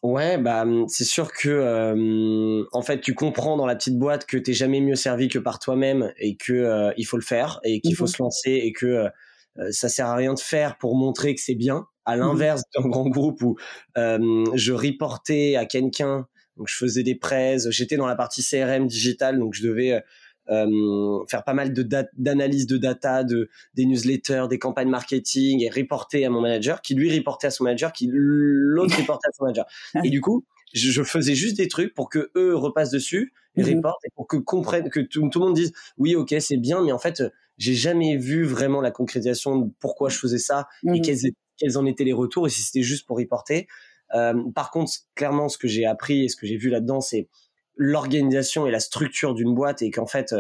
Ouais, 0.04 0.38
bah 0.38 0.66
c'est 0.88 1.04
sûr 1.04 1.32
que 1.34 1.50
euh, 1.50 2.64
en 2.74 2.82
fait 2.84 3.02
tu 3.02 3.16
comprends 3.16 3.58
dans 3.58 3.66
la 3.66 3.76
petite 3.76 3.98
boîte 3.98 4.26
que 4.28 4.38
t'es 4.38 4.54
jamais 4.54 4.80
mieux 4.80 4.96
servi 4.96 5.30
que 5.30 5.40
par 5.40 5.58
toi-même 5.58 6.12
et 6.20 6.36
que 6.36 6.54
euh, 6.54 6.94
il 6.96 7.06
faut 7.06 7.18
le 7.18 7.24
faire 7.24 7.60
et 7.64 7.82
qu'il 7.82 7.96
faut 7.96 8.04
mmh 8.04 8.08
se 8.08 8.22
lancer 8.22 8.52
et 8.52 8.72
que 8.72 8.86
euh, 8.86 9.72
ça 9.72 9.90
sert 9.90 10.06
à 10.08 10.16
rien 10.16 10.36
de 10.36 10.40
faire 10.40 10.78
pour 10.78 10.96
montrer 10.96 11.34
que 11.34 11.42
c'est 11.42 11.56
bien. 11.56 11.88
À 12.06 12.18
mmh 12.18 12.20
l'inverse 12.20 12.62
d'un 12.76 12.88
grand 12.88 13.10
groupe 13.10 13.42
où 13.42 13.58
je 13.96 14.72
reportais 14.74 15.56
à 15.56 15.66
quelqu'un, 15.66 16.28
donc 16.58 16.68
je 16.68 16.76
faisais 16.76 17.02
des 17.02 17.16
prêts, 17.16 17.58
j'étais 17.70 17.98
dans 17.98 18.06
la 18.06 18.16
partie 18.16 18.44
CRM 18.44 18.86
digital, 18.86 19.40
donc 19.40 19.56
je 19.56 19.64
devais 19.68 20.04
faire 20.48 21.44
pas 21.44 21.54
mal 21.54 21.74
de 21.74 21.88
d'analyse 22.18 22.68
de 22.68 22.78
data, 22.78 23.24
de 23.24 23.50
des 23.74 23.86
newsletters, 23.86 24.46
des 24.50 24.60
campagnes 24.60 24.90
marketing 24.90 25.62
et 25.62 25.70
reporter 25.70 26.26
à 26.26 26.30
mon 26.30 26.42
manager, 26.42 26.82
qui 26.82 26.96
lui 26.96 27.16
reportait 27.16 27.48
à 27.48 27.52
son 27.52 27.64
manager, 27.64 27.92
qui 27.94 28.10
l'autre 28.12 28.96
reportait 29.00 29.28
à 29.28 29.32
son 29.34 29.46
manager. 29.46 29.66
Et 30.04 30.10
du 30.10 30.22
coup, 30.22 30.46
je, 30.74 31.04
faisais 31.04 31.36
juste 31.36 31.58
des 31.58 31.68
trucs 31.68 31.94
pour 31.94 32.10
que 32.10 32.32
eux 32.36 32.56
repassent 32.56 32.92
dessus 32.92 33.34
et 33.56 33.64
mmh 33.64 33.76
reportent 33.76 34.04
et 34.06 34.10
pour 34.16 34.28
que 34.28 34.38
comprennent 34.38 34.90
que 34.90 35.00
tout, 35.00 35.30
tout 35.30 35.40
le 35.40 35.46
monde 35.46 35.56
dise 35.56 35.72
oui 35.98 36.14
ok 36.16 36.36
c'est 36.40 36.58
bien 36.58 36.84
mais 36.84 36.92
en 36.92 37.00
fait 37.00 37.24
j'ai 37.58 37.74
jamais 37.74 38.18
vu 38.18 38.44
vraiment 38.44 38.82
la 38.82 38.92
concrétisation 38.92 39.58
de 39.58 39.72
pourquoi 39.80 40.10
je 40.10 40.18
faisais 40.18 40.40
ça 40.40 40.68
et 40.84 41.00
mmh 41.00 41.02
quels 41.02 41.18
quels 41.58 41.78
en 41.78 41.86
étaient 41.86 42.04
les 42.04 42.14
retours 42.14 42.48
et 42.48 42.50
si 42.50 42.62
c'était 42.62 42.82
juste 42.82 43.06
pour 43.08 43.18
reporter. 43.18 43.68
Euh, 44.14 44.34
par 44.54 44.72
contre, 44.72 44.92
clairement, 45.16 45.50
ce 45.50 45.58
que 45.58 45.68
j'ai 45.68 45.86
appris 45.86 46.26
et 46.26 46.30
ce 46.30 46.36
que 46.36 46.46
j'ai 46.46 46.58
vu 46.58 46.70
là-dedans, 46.70 47.02
c'est 47.02 47.28
l'organisation 47.76 48.68
et 48.68 48.72
la 48.72 48.80
structure 48.80 49.34
d'une 49.34 49.54
boîte 49.54 49.82
et 49.82 49.92
qu'en 49.92 50.06
fait, 50.06 50.34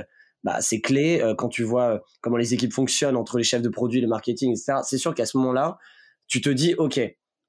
bah, 0.45 0.61
c'est 0.61 0.79
clé 0.79 1.21
euh, 1.21 1.33
quand 1.33 1.49
tu 1.49 1.63
vois 1.63 1.95
euh, 1.95 1.99
comment 2.21 2.37
les 2.37 2.53
équipes 2.53 2.71
fonctionnent 2.71 3.17
entre 3.17 3.37
les 3.39 3.43
chefs 3.43 3.63
de 3.63 3.69
produits, 3.69 3.99
le 3.99 4.07
marketing, 4.07 4.51
etc. 4.51 4.79
C'est 4.83 4.99
sûr 4.99 5.15
qu'à 5.15 5.25
ce 5.25 5.37
moment-là, 5.37 5.79
tu 6.27 6.39
te 6.39 6.49
dis, 6.49 6.75
ok, 6.75 7.01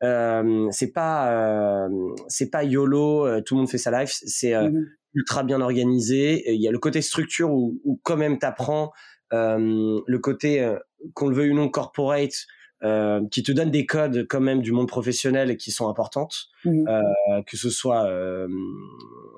euh, 0.02 0.69
c'est 0.71 0.93
pas 0.93 1.31
euh, 1.31 1.88
c'est 2.28 2.50
pas 2.50 2.64
YOLO, 2.64 3.43
tout 3.43 3.55
le 3.55 3.61
monde 3.61 3.71
fait 3.71 3.78
sa 3.78 4.00
life, 4.00 4.19
c'est 4.25 4.57
mmh 4.59 4.87
ultra 5.19 5.45
bien 5.45 5.62
organisé. 5.62 6.52
Il 6.52 6.61
y 6.61 6.69
a 6.69 6.71
le 6.71 6.78
côté 6.78 7.00
structure 7.00 7.50
où, 7.50 7.81
où 7.85 7.99
quand 8.02 8.19
même 8.19 8.38
t'apprends 8.38 8.93
le 9.31 10.16
côté 10.19 10.76
qu'on 11.14 11.28
le 11.28 11.35
veuille 11.35 11.52
ou 11.52 11.55
non 11.55 11.71
corporate 11.71 12.35
euh, 12.83 13.26
qui 13.31 13.43
te 13.43 13.52
donne 13.52 13.71
des 13.71 13.87
codes 13.87 14.26
quand 14.28 14.40
même 14.40 14.61
du 14.61 14.71
monde 14.71 14.87
professionnel 14.87 15.57
qui 15.57 15.71
sont 15.71 15.88
importantes, 15.88 16.50
mmh. 16.66 16.87
euh, 16.87 17.43
que 17.47 17.57
ce 17.57 17.71
soit, 17.71 18.05
euh, 18.05 18.49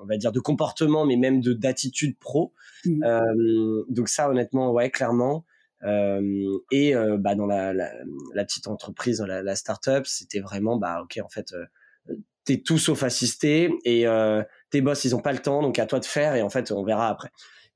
va 0.09 0.17
dire, 0.17 0.31
de 0.31 0.39
comportement, 0.39 1.05
mais 1.05 1.15
même 1.15 1.41
de 1.41 1.53
d'attitude 1.53 2.17
pro. 2.19 2.53
Mmh. 2.85 3.03
Euh, 3.03 3.83
donc 3.89 4.09
ça, 4.09 4.29
honnêtement, 4.29 4.71
ouais, 4.71 4.89
clairement. 4.89 5.45
Euh, 5.83 6.59
et 6.71 6.93
bah, 7.19 7.35
dans 7.35 7.45
la, 7.45 7.73
la, 7.73 7.91
la, 8.33 8.43
petite 8.43 8.67
entreprise, 8.67 9.21
la, 9.21 9.41
la 9.41 9.55
start-up, 9.55 10.05
c'était 10.05 10.41
vraiment, 10.41 10.77
bah, 10.77 11.01
ok, 11.03 11.19
en 11.23 11.29
fait, 11.29 11.53
t'es 12.43 12.57
tout 12.57 12.77
sauf 12.77 13.03
assisté 13.03 13.71
et 13.85 14.05
tes 14.71 14.81
boss, 14.81 15.05
ils 15.05 15.15
ont 15.15 15.21
pas 15.21 15.31
le 15.31 15.39
temps, 15.39 15.61
donc 15.61 15.79
à 15.79 15.85
toi 15.85 15.99
de 15.99 16.05
faire 16.05 16.35
et 16.35 16.41
en 16.41 16.49
fait, 16.49 16.71
on 16.71 16.83
verra 16.83 17.07
après. 17.07 17.29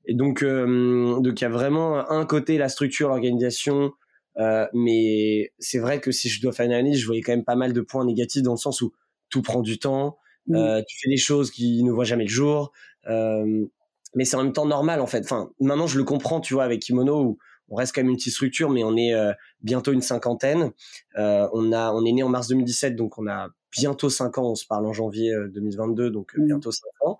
Et 0.04 0.14
donc, 0.14 0.44
donc 0.44 1.40
il 1.40 1.42
y 1.42 1.46
a 1.46 1.50
vraiment 1.50 2.10
un 2.10 2.26
côté 2.26 2.58
la 2.58 2.68
structure, 2.68 3.08
l'organisation, 3.08 3.94
euh, 4.38 4.66
mais 4.72 5.52
c'est 5.58 5.78
vrai 5.78 6.00
que 6.00 6.10
si 6.10 6.28
je 6.28 6.40
dois 6.42 6.52
faire 6.52 6.66
une 6.66 6.72
analyse, 6.72 7.00
je 7.00 7.06
voyais 7.06 7.22
quand 7.22 7.32
même 7.32 7.44
pas 7.44 7.56
mal 7.56 7.72
de 7.72 7.80
points 7.80 8.04
négatifs 8.04 8.42
dans 8.42 8.52
le 8.52 8.58
sens 8.58 8.80
où 8.80 8.92
tout 9.30 9.42
prend 9.42 9.62
du 9.62 9.78
temps, 9.78 10.18
mmh. 10.48 10.54
euh, 10.56 10.82
tu 10.86 10.98
fais 11.00 11.10
des 11.10 11.16
choses 11.16 11.50
qui 11.50 11.82
ne 11.82 11.92
voient 11.92 12.04
jamais 12.04 12.24
le 12.24 12.30
jour, 12.30 12.72
euh, 13.08 13.66
mais 14.14 14.24
c'est 14.24 14.36
en 14.36 14.44
même 14.44 14.52
temps 14.52 14.66
normal 14.66 15.00
en 15.00 15.06
fait. 15.06 15.20
Enfin, 15.24 15.50
maintenant 15.60 15.86
je 15.86 15.98
le 15.98 16.04
comprends, 16.04 16.40
tu 16.40 16.54
vois, 16.54 16.64
avec 16.64 16.80
Kimono 16.80 17.22
où 17.22 17.38
on 17.68 17.76
reste 17.76 17.94
quand 17.94 18.02
même 18.02 18.10
une 18.10 18.16
petite 18.16 18.32
structure, 18.32 18.70
mais 18.70 18.84
on 18.84 18.96
est 18.96 19.14
euh, 19.14 19.32
bientôt 19.62 19.92
une 19.92 20.02
cinquantaine. 20.02 20.72
Euh, 21.16 21.48
on 21.52 21.72
a, 21.72 21.92
on 21.92 22.04
est 22.04 22.12
né 22.12 22.22
en 22.22 22.28
mars 22.28 22.48
2017, 22.48 22.94
donc 22.94 23.18
on 23.18 23.26
a 23.26 23.48
bientôt 23.72 24.10
cinq 24.10 24.38
ans. 24.38 24.50
On 24.50 24.54
se 24.54 24.66
parle 24.66 24.86
en 24.86 24.92
janvier 24.92 25.34
2022, 25.52 26.10
donc 26.10 26.36
mmh. 26.36 26.46
bientôt 26.46 26.70
cinq 26.70 26.92
ans. 27.00 27.18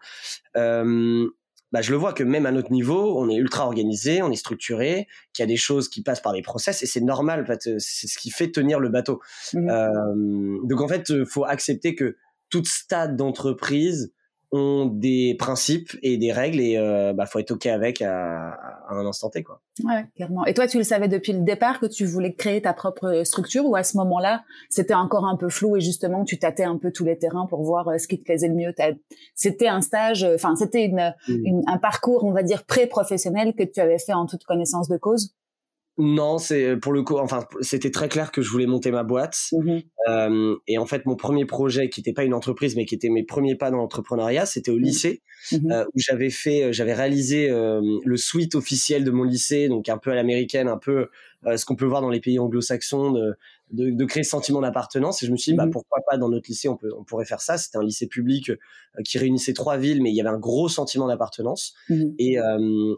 Euh, 0.56 1.28
bah, 1.72 1.82
je 1.82 1.90
le 1.90 1.96
vois 1.96 2.12
que 2.12 2.22
même 2.22 2.46
à 2.46 2.52
notre 2.52 2.70
niveau, 2.70 3.18
on 3.18 3.28
est 3.28 3.34
ultra 3.34 3.64
organisé, 3.64 4.22
on 4.22 4.30
est 4.30 4.36
structuré, 4.36 5.08
qu'il 5.32 5.42
y 5.42 5.44
a 5.44 5.46
des 5.46 5.56
choses 5.56 5.88
qui 5.88 6.02
passent 6.02 6.20
par 6.20 6.32
des 6.32 6.42
process 6.42 6.84
et 6.84 6.86
c'est 6.86 7.00
normal, 7.00 7.42
en 7.42 7.46
fait, 7.46 7.80
c'est 7.80 8.06
ce 8.06 8.16
qui 8.16 8.30
fait 8.30 8.52
tenir 8.52 8.78
le 8.78 8.90
bateau. 8.90 9.20
Mmh. 9.54 9.68
Euh, 9.68 10.58
donc 10.62 10.80
en 10.80 10.86
fait, 10.86 11.24
faut 11.24 11.44
accepter 11.44 11.96
que 11.96 12.16
toute 12.50 12.66
stade 12.66 13.16
d'entreprise 13.16 14.12
ont 14.54 14.86
des 14.86 15.34
principes 15.38 15.96
et 16.02 16.16
des 16.16 16.30
règles 16.30 16.60
et 16.60 16.76
euh, 16.76 17.12
bah 17.12 17.26
faut 17.26 17.40
être 17.40 17.50
ok 17.50 17.66
avec 17.66 18.00
à, 18.02 18.50
à, 18.50 18.94
un 18.94 19.04
instant 19.04 19.28
T 19.28 19.42
quoi. 19.42 19.60
Ouais, 19.82 20.06
clairement. 20.14 20.46
Et 20.46 20.54
toi, 20.54 20.68
tu 20.68 20.78
le 20.78 20.84
savais 20.84 21.08
depuis 21.08 21.32
le 21.32 21.40
départ 21.40 21.80
que 21.80 21.86
tu 21.86 22.04
voulais 22.04 22.34
créer 22.34 22.62
ta 22.62 22.72
propre 22.72 23.22
structure 23.24 23.66
ou 23.66 23.74
à 23.74 23.82
ce 23.82 23.96
moment-là, 23.96 24.44
c'était 24.70 24.94
encore 24.94 25.24
un 25.24 25.36
peu 25.36 25.48
flou 25.48 25.76
et 25.76 25.80
justement 25.80 26.24
tu 26.24 26.38
tâtais 26.38 26.62
un 26.62 26.78
peu 26.78 26.92
tous 26.92 27.04
les 27.04 27.18
terrains 27.18 27.46
pour 27.46 27.64
voir 27.64 27.88
euh, 27.88 27.98
ce 27.98 28.06
qui 28.06 28.18
te 28.18 28.24
plaisait 28.24 28.48
le 28.48 28.54
mieux? 28.54 28.72
C'était 29.34 29.66
un 29.66 29.80
stage, 29.80 30.22
euh, 30.22 30.36
enfin 30.36 30.54
c'était 30.54 30.84
une, 30.84 31.14
mmh. 31.28 31.46
une, 31.46 31.62
un 31.66 31.78
parcours, 31.78 32.22
on 32.24 32.32
va 32.32 32.44
dire 32.44 32.64
pré-professionnel 32.64 33.54
que 33.58 33.64
tu 33.64 33.80
avais 33.80 33.98
fait 33.98 34.14
en 34.14 34.26
toute 34.26 34.44
connaissance 34.44 34.88
de 34.88 34.96
cause? 34.96 35.34
Non, 35.96 36.38
c'est 36.38 36.76
pour 36.76 36.92
le 36.92 37.04
coup, 37.04 37.18
enfin, 37.18 37.46
c'était 37.60 37.92
très 37.92 38.08
clair 38.08 38.32
que 38.32 38.42
je 38.42 38.50
voulais 38.50 38.66
monter 38.66 38.90
ma 38.90 39.04
boîte. 39.04 39.38
Mmh 39.52 39.78
euh, 40.08 40.56
et 40.66 40.76
en 40.76 40.84
fait, 40.84 41.06
mon 41.06 41.16
premier 41.16 41.46
projet, 41.46 41.88
qui 41.88 42.00
n'était 42.00 42.12
pas 42.12 42.24
une 42.24 42.34
entreprise, 42.34 42.74
mais 42.76 42.84
qui 42.84 42.94
était 42.94 43.08
mes 43.08 43.22
premiers 43.22 43.54
pas 43.54 43.70
dans 43.70 43.78
l'entrepreneuriat, 43.78 44.44
c'était 44.44 44.72
au 44.72 44.76
mmh 44.76 44.82
lycée, 44.82 45.22
mmh 45.52 45.70
euh, 45.70 45.84
où 45.84 45.98
j'avais 45.98 46.30
fait, 46.30 46.64
euh, 46.64 46.72
j'avais 46.72 46.94
réalisé 46.94 47.48
euh, 47.48 47.80
le 48.04 48.16
suite 48.16 48.56
officiel 48.56 49.04
de 49.04 49.10
mon 49.12 49.22
lycée, 49.22 49.68
donc 49.68 49.88
un 49.88 49.96
peu 49.96 50.10
à 50.10 50.14
l'américaine, 50.16 50.66
un 50.66 50.78
peu 50.78 51.08
euh, 51.46 51.56
ce 51.56 51.64
qu'on 51.64 51.76
peut 51.76 51.86
voir 51.86 52.02
dans 52.02 52.10
les 52.10 52.20
pays 52.20 52.40
anglo-saxons, 52.40 53.12
de, 53.12 53.34
de, 53.70 53.90
de, 53.90 54.04
créer 54.04 54.24
ce 54.24 54.30
sentiment 54.30 54.60
d'appartenance. 54.60 55.22
Et 55.22 55.26
je 55.26 55.32
me 55.32 55.36
suis 55.36 55.52
dit, 55.52 55.56
bah, 55.56 55.68
pourquoi 55.70 56.00
pas 56.10 56.18
dans 56.18 56.28
notre 56.28 56.48
lycée, 56.48 56.68
on, 56.68 56.76
peut, 56.76 56.90
on 56.98 57.04
pourrait 57.04 57.24
faire 57.24 57.40
ça. 57.40 57.56
C'était 57.56 57.78
un 57.78 57.84
lycée 57.84 58.08
public 58.08 58.50
qui 59.04 59.18
réunissait 59.18 59.52
trois 59.52 59.76
villes, 59.76 60.02
mais 60.02 60.10
il 60.10 60.16
y 60.16 60.20
avait 60.20 60.30
un 60.30 60.38
gros 60.38 60.68
sentiment 60.68 61.06
d'appartenance. 61.06 61.74
Et, 62.18 62.36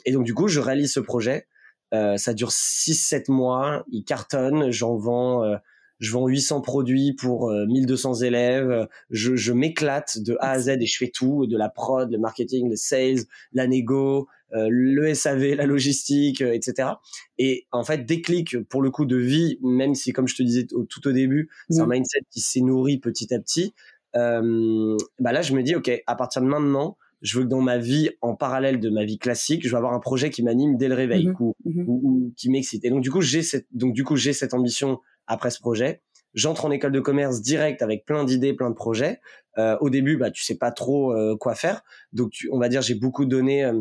et 0.05 0.13
donc, 0.13 0.25
du 0.25 0.35
coup, 0.35 0.49
je 0.49 0.61
réalise 0.61 0.93
ce 0.93 1.01
projet. 1.01 1.47
Euh, 1.95 2.17
ça 2.17 2.35
dure 2.35 2.51
6-7 2.51 3.31
mois, 3.31 3.85
il 3.91 4.05
cartonne, 4.05 4.71
j'en 4.71 4.97
vends, 4.97 5.45
euh, 5.45 5.57
je 6.01 6.11
vends 6.11 6.27
800 6.27 6.61
produits 6.61 7.13
pour 7.15 7.51
1200 7.51 8.23
euh, 8.23 8.27
élèves, 8.27 8.89
je, 9.11 9.37
je 9.37 9.53
m'éclate 9.53 10.19
de 10.19 10.37
A 10.41 10.53
à 10.53 10.59
Z 10.59 10.69
et 10.81 10.87
je 10.87 10.99
fais 10.99 11.11
tout, 11.15 11.47
de 11.47 11.57
la 11.57 11.69
prod, 11.69 12.11
le 12.11 12.19
marketing, 12.19 12.69
le 12.69 12.77
sales, 12.77 13.25
la 13.53 13.67
négo, 13.67 14.29
le 14.53 15.13
SAV, 15.13 15.55
la 15.55 15.67
logistique, 15.67 16.41
etc. 16.41 16.91
Et 17.37 17.67
en 17.73 17.85
fait, 17.85 18.05
déclic 18.07 18.59
pour 18.69 18.81
le 18.81 18.91
coup 18.91 19.05
de 19.05 19.17
vie, 19.17 19.59
même 19.63 19.95
si 19.95 20.13
comme 20.13 20.29
je 20.29 20.37
te 20.37 20.43
disais 20.43 20.67
tout 20.67 21.09
au 21.09 21.13
début, 21.13 21.51
c'est 21.69 21.81
un 21.81 21.87
mindset 21.87 22.21
qui 22.31 22.41
s'est 22.41 22.61
nourri 22.61 22.99
petit 22.99 23.33
à 23.35 23.39
petit. 23.39 23.75
bah 24.15 25.33
là, 25.33 25.43
je 25.43 25.55
me 25.55 25.63
dis, 25.63 25.75
ok, 25.75 25.91
à 26.07 26.15
partir 26.15 26.43
de 26.43 26.47
maintenant, 26.47 26.97
je 27.23 27.39
veux 27.39 27.45
que 27.45 27.49
dans 27.49 27.61
ma 27.61 27.79
vie, 27.79 28.11
en 28.21 28.35
parallèle 28.35 28.81
de 28.81 28.91
ma 28.91 29.05
vie 29.05 29.19
classique, 29.19 29.65
je 29.65 29.71
veux 29.71 29.77
avoir 29.77 29.95
un 29.95 30.01
projet 30.01 30.31
qui 30.31 30.43
m'anime 30.43 30.77
dès 30.77 30.89
le 30.89 30.95
réveil, 30.95 31.29
mmh 31.29 31.53
mmh 31.65 31.85
ou, 31.87 32.01
ou, 32.03 32.35
qui 32.37 32.51
m'excite. 32.51 32.85
Et 32.85 32.91
donc 32.91 33.03
du 33.03 33.11
coup, 33.11 33.21
j'ai 33.21 33.43
cette, 33.43 33.67
donc 33.73 33.93
du 33.95 34.05
coup, 34.05 34.17
j'ai 34.17 34.33
cette 34.33 34.55
ambition 34.55 35.01
après 35.27 35.51
ce 35.51 35.61
projet. 35.61 36.03
J'entre 36.35 36.67
en 36.67 36.71
école 36.71 36.93
de 36.93 37.01
commerce 37.01 37.41
direct 37.41 37.81
avec 37.81 38.05
plein 38.05 38.25
d'idées, 38.25 38.53
plein 38.53 38.69
de 38.69 38.75
projets. 38.75 39.21
Euh, 39.59 39.77
au 39.81 39.89
début, 39.89 40.19
bah, 40.19 40.31
tu 40.31 40.45
sais 40.45 40.59
pas 40.59 40.71
trop 40.71 41.13
euh, 41.13 41.35
quoi 41.37 41.55
faire. 41.55 41.83
Donc, 42.13 42.33
on 42.53 42.59
va 42.59 42.69
dire, 42.69 42.83
j'ai 42.83 42.95
beaucoup 42.95 43.25
donné 43.25 43.65
euh, 43.65 43.73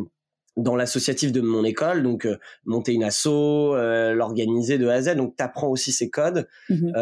dans 0.56 0.74
l'associatif 0.74 1.32
de 1.32 1.42
mon 1.42 1.64
école, 1.64 2.02
donc 2.02 2.24
euh, 2.24 2.38
monter 2.64 2.94
une 2.94 3.04
asso, 3.04 3.26
l'organiser 3.26 4.78
de 4.78 4.88
A 4.88 4.94
à 4.94 5.02
Z. 5.02 5.16
Donc, 5.16 5.36
tu 5.36 5.44
apprends 5.44 5.68
aussi 5.68 5.92
ces 5.92 6.08
codes. 6.08 6.48
Mmh 6.70 6.92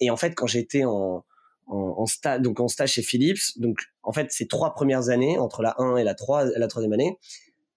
et 0.00 0.10
en 0.10 0.16
fait, 0.16 0.34
quand 0.34 0.46
j'étais 0.46 0.84
en, 0.84 1.24
en, 1.70 2.06
stage, 2.06 2.40
donc 2.40 2.60
en 2.60 2.68
stage 2.68 2.92
chez 2.92 3.02
Philips. 3.02 3.58
Donc, 3.58 3.78
en 4.02 4.12
fait, 4.12 4.30
ces 4.30 4.46
trois 4.46 4.74
premières 4.74 5.08
années, 5.08 5.38
entre 5.38 5.62
la 5.62 5.74
1 5.78 5.96
et 5.96 6.04
la 6.04 6.14
3, 6.14 6.44
la 6.56 6.68
troisième 6.68 6.92
année, 6.92 7.16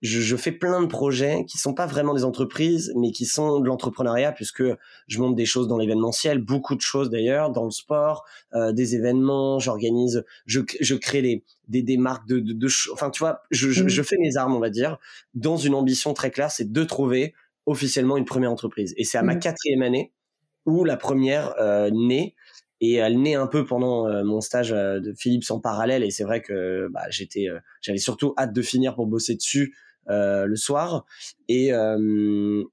je, 0.02 0.20
je, 0.20 0.36
fais 0.36 0.52
plein 0.52 0.82
de 0.82 0.88
projets 0.88 1.46
qui 1.48 1.58
sont 1.58 1.74
pas 1.74 1.86
vraiment 1.86 2.14
des 2.14 2.26
entreprises, 2.26 2.92
mais 2.98 3.12
qui 3.12 3.26
sont 3.26 3.62
de 3.62 3.68
l'entrepreneuriat, 3.68 4.34
puisque 4.34 4.64
je 5.08 5.20
monte 5.20 5.36
des 5.36 5.46
choses 5.46 5.70
dans 5.70 5.78
l'événementiel, 5.78 6.40
beaucoup 6.40 6.76
de 6.76 6.82
choses 6.82 7.10
d'ailleurs, 7.10 7.52
dans 7.52 7.64
le 7.64 7.72
sport, 7.72 8.26
euh, 8.54 8.74
des 8.74 8.96
événements, 8.96 9.60
j'organise, 9.60 10.26
je, 10.46 10.60
je 10.82 10.96
crée 10.96 11.22
des, 11.22 11.44
des, 11.70 11.84
des 11.84 11.96
marques 11.96 12.28
de, 12.28 12.40
de, 12.40 12.52
de, 12.52 12.68
enfin 12.92 13.10
tu 13.12 13.20
vois, 13.20 13.44
je, 13.50 13.70
je, 13.70 13.88
je, 13.88 14.04
fais 14.04 14.18
mes 14.20 14.36
armes, 14.36 14.54
on 14.54 14.60
va 14.60 14.70
dire, 14.70 14.98
dans 15.36 15.56
une 15.56 15.74
ambition 15.74 16.14
très 16.14 16.32
claire, 16.32 16.52
c'est 16.52 16.70
de 16.70 16.84
trouver 16.84 17.34
officiellement 17.66 18.18
une 18.18 18.26
première 18.26 18.52
entreprise. 18.52 18.94
Et 18.98 19.06
c'est 19.06 19.18
à 19.18 19.24
ma 19.24 19.36
mmh. 19.36 19.40
quatrième 19.40 19.84
année 19.84 20.12
où 20.66 20.84
la 20.84 20.98
première 20.98 21.54
euh, 21.60 21.90
naît 21.92 22.36
et 22.84 22.96
elle 22.96 23.22
naît 23.22 23.36
un 23.36 23.48
peu 23.48 23.64
pendant 23.64 24.10
euh, 24.10 24.26
mon 24.26 24.42
stage 24.42 24.74
euh, 24.74 25.00
de 25.00 25.14
Philips 25.14 25.50
en 25.52 25.62
parallèle. 25.62 26.04
Et 26.04 26.12
c'est 26.12 26.26
vrai 26.26 26.42
que 26.42 26.90
bah, 26.92 27.06
j'étais 27.10 27.48
euh, 27.48 27.60
j'avais 27.82 27.98
surtout 27.98 28.34
hâte 28.38 28.52
de 28.52 28.62
finir 28.62 28.94
pour 28.94 29.08
bosser 29.08 29.36
dessus 29.36 29.74
le 30.06 30.56
soir. 30.58 31.06
Et 31.48 31.72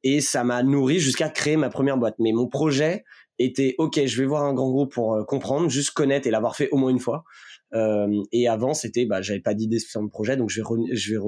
et 0.03 0.21
ça 0.21 0.43
m'a 0.43 0.65
nourri 0.65 0.99
jusqu'à 0.99 1.29
créer 1.29 1.57
ma 1.57 1.71
première 1.71 1.97
boîte. 1.97 2.17
Mais 2.19 2.33
mon 2.33 2.49
projet 2.49 3.05
était 3.39 3.77
ok, 3.79 4.05
je 4.05 4.21
vais 4.21 4.27
voir 4.27 4.43
un 4.43 4.53
grand 4.53 4.69
groupe 4.69 4.93
pour 4.93 5.25
comprendre, 5.27 5.71
juste 5.71 5.93
connaître 5.93 6.27
et 6.27 6.33
l'avoir 6.33 6.57
fait 6.57 6.69
au 6.73 6.77
moins 6.77 6.91
une 6.91 6.99
fois. 6.99 7.23
et 8.33 8.49
avant, 8.49 8.75
c'était, 8.75 9.07
bah, 9.07 9.23
j'avais 9.23 9.39
pas 9.39 9.55
d'idée 9.55 9.79
sur 9.79 10.03
le 10.03 10.09
projet, 10.09 10.37
donc 10.37 10.51
je 10.51 10.61
vais, 10.61 10.97
je 10.97 11.15
vais 11.15 11.21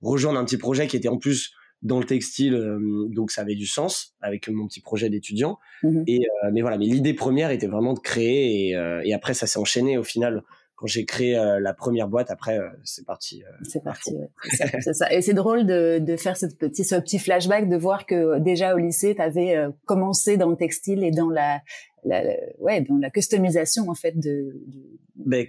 rejoindre 0.00 0.38
un 0.38 0.46
petit 0.46 0.56
projet 0.56 0.86
qui 0.86 0.96
était 0.96 1.08
en 1.08 1.18
plus 1.18 1.52
dans 1.84 2.00
le 2.00 2.04
textile, 2.04 2.78
donc 3.10 3.30
ça 3.30 3.42
avait 3.42 3.54
du 3.54 3.66
sens 3.66 4.14
avec 4.20 4.48
mon 4.48 4.66
petit 4.66 4.80
projet 4.80 5.10
d'étudiant. 5.10 5.58
Mmh 5.82 6.02
et 6.06 6.26
mais 6.52 6.62
voilà, 6.62 6.78
mais 6.78 6.86
l'idée 6.86 7.14
première 7.14 7.50
était 7.50 7.66
vraiment 7.66 7.92
de 7.92 8.00
créer 8.00 8.68
et, 8.68 9.00
et 9.04 9.14
après 9.14 9.34
ça 9.34 9.46
s'est 9.46 9.58
enchaîné 9.58 9.98
au 9.98 10.02
final 10.02 10.42
quand 10.76 10.86
j'ai 10.86 11.04
créé 11.04 11.36
euh, 11.36 11.60
la 11.60 11.72
première 11.72 12.08
boîte, 12.08 12.30
après, 12.30 12.58
euh, 12.58 12.68
c'est 12.82 13.06
parti. 13.06 13.42
Euh, 13.44 13.50
c'est 13.62 13.82
parti, 13.82 14.16
c'est 14.80 14.92
ça, 14.92 15.12
Et 15.12 15.22
c'est 15.22 15.34
drôle 15.34 15.66
de, 15.66 15.98
de 16.00 16.16
faire 16.16 16.36
ce 16.36 16.46
petit, 16.46 16.84
ce 16.84 16.96
petit 16.96 17.18
flashback, 17.18 17.68
de 17.68 17.76
voir 17.76 18.06
que 18.06 18.38
déjà 18.38 18.74
au 18.74 18.78
lycée, 18.78 19.14
tu 19.14 19.22
avais 19.22 19.56
commencé 19.86 20.36
dans 20.36 20.50
le 20.50 20.56
textile 20.56 21.04
et 21.04 21.10
dans 21.10 21.30
la, 21.30 21.60
la, 22.04 22.22
ouais, 22.60 22.80
dans 22.82 22.96
la 22.96 23.10
customisation 23.10 23.88
en 23.88 23.94
fait 23.94 24.18
de, 24.18 24.60
de, 24.66 24.82
ben, 25.16 25.46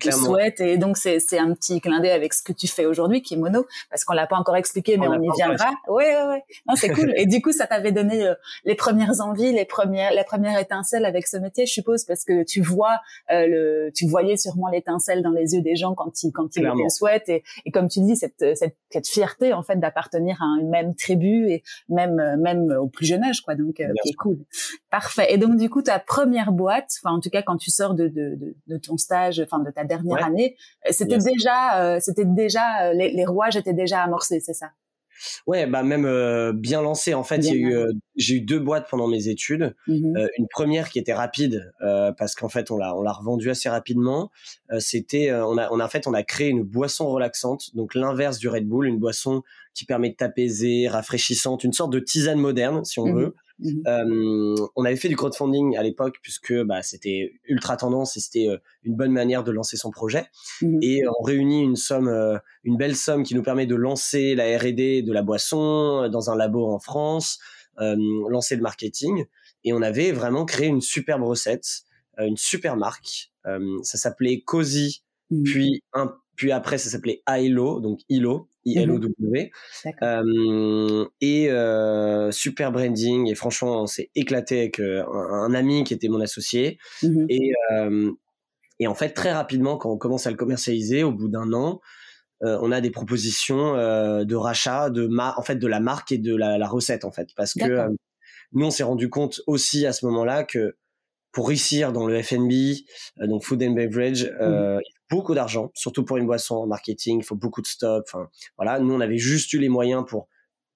et 0.60 0.78
donc 0.78 0.96
c'est 0.96 1.20
c'est 1.20 1.40
un 1.40 1.52
petit 1.54 1.82
clin 1.82 2.00
d'œil 2.00 2.12
avec 2.12 2.36
ce 2.36 2.44
que 2.44 2.54
tu 2.54 2.68
fais 2.68 2.86
aujourd'hui 2.86 3.24
qui 3.24 3.34
est 3.34 3.38
mono 3.38 3.66
parce 3.90 4.06
qu'on 4.06 4.14
l'a 4.14 4.28
pas 4.28 4.38
encore 4.38 4.56
expliqué 4.56 4.98
mais 4.98 5.08
on, 5.08 5.20
y 5.20 5.28
viendra. 5.36 5.72
Ouais 5.88 6.16
ouais 6.16 6.28
ouais. 6.28 6.44
Non, 6.68 6.76
c'est 6.76 6.90
cool 6.90 7.12
et 7.18 7.26
du 7.26 7.42
coup 7.42 7.52
ça 7.52 7.66
t'avait 7.66 7.92
donné 7.92 8.28
euh, 8.28 8.36
les 8.64 8.76
premières 8.76 9.22
envies, 9.22 9.52
les 9.52 9.66
premières 9.66 10.14
la 10.14 10.24
première 10.24 10.60
étincelle 10.60 11.04
avec 11.04 11.26
ce 11.26 11.38
métier 11.38 11.66
je 11.66 11.74
suppose 11.74 12.06
parce 12.06 12.26
que 12.26 12.44
tu 12.44 12.62
vois 12.62 13.00
euh, 13.32 13.48
le 13.48 13.92
tu 13.96 14.08
voyais 14.08 14.38
sûrement 14.38 14.68
l'étincelle 14.68 15.24
dans 15.24 15.32
les 15.32 15.56
yeux 15.56 15.62
des 15.62 15.76
gens 15.76 15.96
quand 15.96 16.22
ils 16.22 16.32
quand 16.32 16.56
ils 16.56 16.64
le 16.64 16.90
souhaitent 16.90 17.30
et, 17.30 17.44
et 17.66 17.72
comme 17.72 17.90
tu 17.90 18.02
dis 18.02 18.16
cette 18.16 18.56
cette, 18.56 18.78
cette 18.92 19.08
fierté 19.08 19.52
en 19.52 19.64
fait 19.64 19.80
d'appartenir 19.80 20.44
à 20.44 20.62
une 20.62 20.70
même 20.70 20.94
tribu 20.94 21.50
et 21.50 21.64
même 21.90 22.38
même 22.40 22.72
au 22.80 22.88
plus 22.88 23.08
jeune 23.08 23.24
âge 23.24 23.42
quoi 23.42 23.56
donc 23.56 23.80
euh, 23.80 23.88
qui 24.04 24.10
est 24.10 24.14
cool. 24.14 24.38
Parfait. 24.92 25.34
Et 25.34 25.40
donc 25.40 25.58
du 25.58 25.72
coup 25.72 25.82
ta 25.82 25.98
première 25.98 26.45
boîte, 26.52 27.00
enfin 27.02 27.16
en 27.16 27.20
tout 27.20 27.30
cas 27.30 27.42
quand 27.42 27.58
tu 27.58 27.72
sors 27.72 27.94
de, 27.94 28.08
de, 28.08 28.78
ton 28.78 28.98
stage, 28.98 29.40
enfin 29.40 29.60
de 29.60 29.72
ta 29.72 29.84
dernière 29.84 30.24
année, 30.26 30.56
euh, 30.86 30.90
c'était 30.92 31.18
déjà, 31.18 31.82
euh, 31.82 32.00
c'était 32.00 32.26
déjà 32.26 32.84
euh, 32.84 32.94
les, 32.94 33.12
les, 33.12 33.26
rouages 33.26 33.56
étaient 33.56 33.74
déjà 33.74 34.02
amorcés, 34.02 34.40
c'est 34.40 34.54
ça? 34.54 34.72
Ouais, 35.48 35.66
bah 35.66 35.82
même 35.82 36.52
bien 36.60 36.82
lancé. 36.82 37.14
En 37.14 37.24
fait, 37.24 37.42
j'ai 37.42 38.36
eu 38.36 38.42
deux 38.42 38.60
boîtes 38.60 38.90
pendant 38.90 39.08
mes 39.08 39.30
études. 39.30 39.74
Mmh 39.88 40.18
une 40.38 40.48
première 40.50 40.90
qui 40.90 41.00
était 41.00 41.14
rapide 41.14 41.72
parce 42.18 42.36
qu'en 42.36 42.50
fait 42.50 42.70
on 42.70 42.78
l'a 42.78 42.94
on 42.94 43.02
l'a 43.02 43.14
revendue 43.14 43.50
assez 43.50 43.70
rapidement. 43.70 44.30
C'était 44.80 45.34
on 45.34 45.58
a 45.58 45.70
on 45.72 45.80
a 45.80 45.86
en 45.86 45.88
fait 45.88 46.06
on 46.06 46.14
a 46.14 46.22
créé 46.22 46.50
une 46.50 46.64
boisson 46.64 47.08
relaxante, 47.08 47.74
donc 47.76 47.96
l'inverse 47.96 48.40
du 48.40 48.50
Red 48.50 48.68
Bull, 48.68 48.88
une 48.88 49.00
boisson 49.00 49.42
qui 49.74 49.86
permet 49.86 50.10
de 50.10 50.16
t'apaiser, 50.16 50.90
rafraîchissante, 50.90 51.64
une 51.64 51.74
sorte 51.74 51.94
de 51.94 52.00
tisane 52.00 52.38
moderne 52.38 52.84
si 52.84 53.00
on 53.00 53.08
mmh 53.08 53.16
veut. 53.16 53.36
Mmh 53.60 53.88
euh, 53.88 54.68
on 54.76 54.84
avait 54.84 54.98
fait 54.98 55.08
du 55.08 55.16
crowdfunding 55.16 55.78
à 55.78 55.84
l'époque 55.84 56.18
puisque 56.22 56.54
bah, 56.64 56.82
c'était 56.84 57.40
ultra 57.46 57.78
tendance 57.78 58.18
et 58.18 58.20
c'était 58.20 58.50
euh, 58.50 58.58
une 58.84 58.96
bonne 58.96 59.14
manière 59.14 59.44
de 59.44 59.52
lancer 59.52 59.78
son 59.78 59.92
projet. 59.92 60.26
Mmh 60.62 60.80
et 60.82 61.04
on 61.08 61.24
réunit 61.24 61.64
une 61.64 61.76
somme, 61.76 62.08
euh, 62.08 62.38
une 62.64 62.78
belle 62.78 62.96
somme 62.96 63.24
qui 63.24 63.36
nous 63.36 63.44
permet 63.44 63.66
de 63.66 63.76
lancer 63.76 64.36
la 64.36 64.58
R&D 64.58 65.04
de 65.04 65.14
la 65.14 65.22
boisson 65.22 66.10
dans 66.10 66.30
un 66.30 66.36
labo 66.36 66.68
en 66.68 66.80
France, 66.80 67.40
lancer 67.78 68.56
le 68.56 68.62
marketing. 68.62 69.26
Et 69.64 69.74
on 69.74 69.82
avait 69.82 70.12
vraiment 70.12 70.46
créé 70.46 70.68
une 70.68 70.82
superbe 70.82 71.24
recette, 71.24 71.84
une 72.18 72.38
super 72.38 72.78
marque. 72.78 73.32
ça 73.84 73.98
s'appelait 73.98 74.42
Cozy, 74.42 75.04
mmh 75.32 75.44
puis 75.44 75.84
un 75.94 76.14
puis 76.36 76.52
après, 76.52 76.78
ça 76.78 76.90
s'appelait 76.90 77.24
ILO, 77.28 77.80
donc 77.80 78.02
ILO, 78.10 78.50
I-L-O-W. 78.66 79.52
Euh, 80.02 81.06
et 81.22 81.50
euh, 81.50 82.32
super 82.32 82.72
branding. 82.72 83.30
Et 83.30 83.36
franchement, 83.36 83.84
on 83.84 83.86
s'est 83.88 84.10
éclaté 84.16 84.60
avec 84.60 84.80
euh, 84.80 85.04
un, 85.06 85.54
ami 85.54 85.84
qui 85.84 85.94
était 85.94 86.08
mon 86.08 86.20
associé. 86.20 86.78
Mmh 87.04 87.26
et, 87.30 87.52
et 88.80 88.88
en 88.88 88.96
fait, 88.96 89.12
très 89.12 89.32
rapidement, 89.32 89.78
quand 89.78 89.92
on 89.92 89.98
commence 89.98 90.28
à 90.28 90.32
le 90.32 90.38
commercialiser, 90.38 91.04
au 91.04 91.12
bout 91.12 91.30
d'un 91.30 91.54
an, 91.54 91.80
on 92.42 92.72
a 92.72 92.82
des 92.82 92.92
propositions 92.92 93.74
de 93.74 94.36
rachat 94.36 94.90
de 94.90 95.08
ma 95.08 95.34
en 95.38 95.42
fait 95.42 95.56
de 95.56 95.68
la 95.68 95.80
marque 95.80 96.12
et 96.12 96.18
de 96.18 96.36
la, 96.36 96.58
la 96.58 96.68
recette 96.68 97.06
en 97.06 97.12
fait 97.12 97.30
parce 97.36 97.54
que 97.54 97.88
nous 98.52 98.66
on 98.66 98.70
s'est 98.70 98.84
rendu 98.84 99.10
compte 99.10 99.42
aussi 99.48 99.86
à 99.88 99.94
ce 99.94 100.06
moment-là 100.06 100.44
que 100.44 100.76
pour 101.36 101.50
réussir 101.50 101.92
dans 101.92 102.08
le 102.08 102.24
F&B, 102.24 102.80
donc 103.28 103.44
food 103.44 103.62
and 103.62 103.72
beverage, 103.72 104.32
mmh 104.42 104.80
beaucoup 105.12 105.36
d'argent, 105.36 105.72
surtout 105.76 106.04
pour 106.04 106.18
une 106.18 106.26
boisson 106.26 106.56
en 106.56 106.66
marketing, 106.66 107.20
il 107.20 107.24
faut 107.24 107.36
beaucoup 107.36 107.62
de 107.62 107.68
stock. 107.68 108.04
Enfin, 108.08 108.28
voilà, 108.58 108.80
nous 108.80 108.92
on 108.92 109.00
avait 109.00 109.20
juste 109.20 109.54
eu 109.54 109.60
les 109.60 109.70
moyens 109.70 110.04
pour 110.08 110.28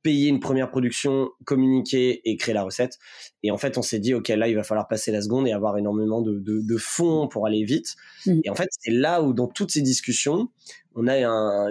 payer 0.02 0.30
une 0.30 0.40
première 0.40 0.70
production, 0.70 1.30
communiquer 1.46 2.22
et 2.24 2.38
créer 2.38 2.54
la 2.54 2.64
recette. 2.64 2.98
Et 3.44 3.52
en 3.52 3.58
fait, 3.58 3.78
on 3.78 3.82
s'est 3.82 4.00
dit, 4.00 4.14
OK, 4.14 4.30
là, 4.30 4.48
il 4.48 4.56
va 4.56 4.64
falloir 4.64 4.88
passer 4.88 5.12
la 5.12 5.22
seconde 5.22 5.48
et 5.48 5.52
avoir 5.52 5.78
énormément 5.78 6.22
de, 6.22 6.40
de, 6.40 6.78
fonds 6.78 7.28
pour 7.28 7.48
aller 7.48 7.64
vite. 7.66 7.96
Mmh. 8.26 8.40
Et 8.46 8.50
en 8.50 8.56
fait, 8.56 8.70
c'est 8.80 8.92
là 8.92 9.22
où, 9.22 9.34
dans 9.34 9.48
toutes 9.48 9.72
ces 9.72 9.82
discussions, 9.82 10.48
on 10.96 11.08
a 11.08 11.18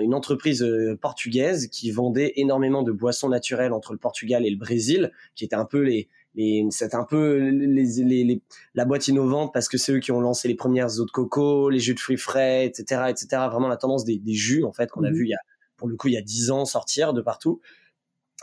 une 0.01 0.15
entreprise 0.15 0.63
euh, 0.63 0.99
portugaise 1.01 1.69
qui 1.69 1.91
vendait 1.91 2.35
énormément 2.37 2.83
de 2.83 2.93
boissons 2.93 3.31
naturelles 3.31 3.73
entre 3.73 3.93
le 3.93 3.99
Portugal 3.99 4.45
et 4.45 4.51
le 4.51 4.59
Brésil, 4.59 5.11
qui 5.35 5.45
était 5.45 5.57
un 5.57 5.65
peu 5.65 5.81
les, 5.81 6.09
et 6.41 6.65
c'est 6.71 6.95
un 6.95 7.03
peu 7.03 7.37
les, 7.37 8.43
la 8.77 8.85
boîte 8.85 9.09
innovante 9.09 9.53
parce 9.53 9.69
que 9.69 9.77
c'est 9.77 9.93
eux 9.93 9.99
qui 9.99 10.13
ont 10.13 10.21
lancé 10.21 10.47
les 10.47 10.55
premières 10.55 11.01
eaux 11.01 11.05
de 11.05 11.11
coco, 11.11 11.69
les 11.69 11.81
jus 11.81 11.95
de 11.95 11.99
fruits 11.99 12.17
frais, 12.17 12.65
etc., 12.65 13.07
etc. 13.09 13.27
Vraiment 13.51 13.67
la 13.67 13.77
tendance 13.77 14.05
des, 14.05 14.21
jus 14.29 14.63
en 14.63 14.73
fait 14.73 14.89
qu'on 14.89 15.03
a 15.03 15.11
mmh 15.11 15.15
vu 15.15 15.25
il 15.25 15.31
y 15.31 15.35
a 15.35 15.41
pour 15.77 15.89
le 15.89 15.97
coup 15.97 16.07
il 16.07 16.15
y 16.15 16.17
a 16.17 16.23
dix 16.23 16.53
ans 16.53 16.65
sortir 16.65 17.13
de 17.13 17.23
partout. 17.23 17.61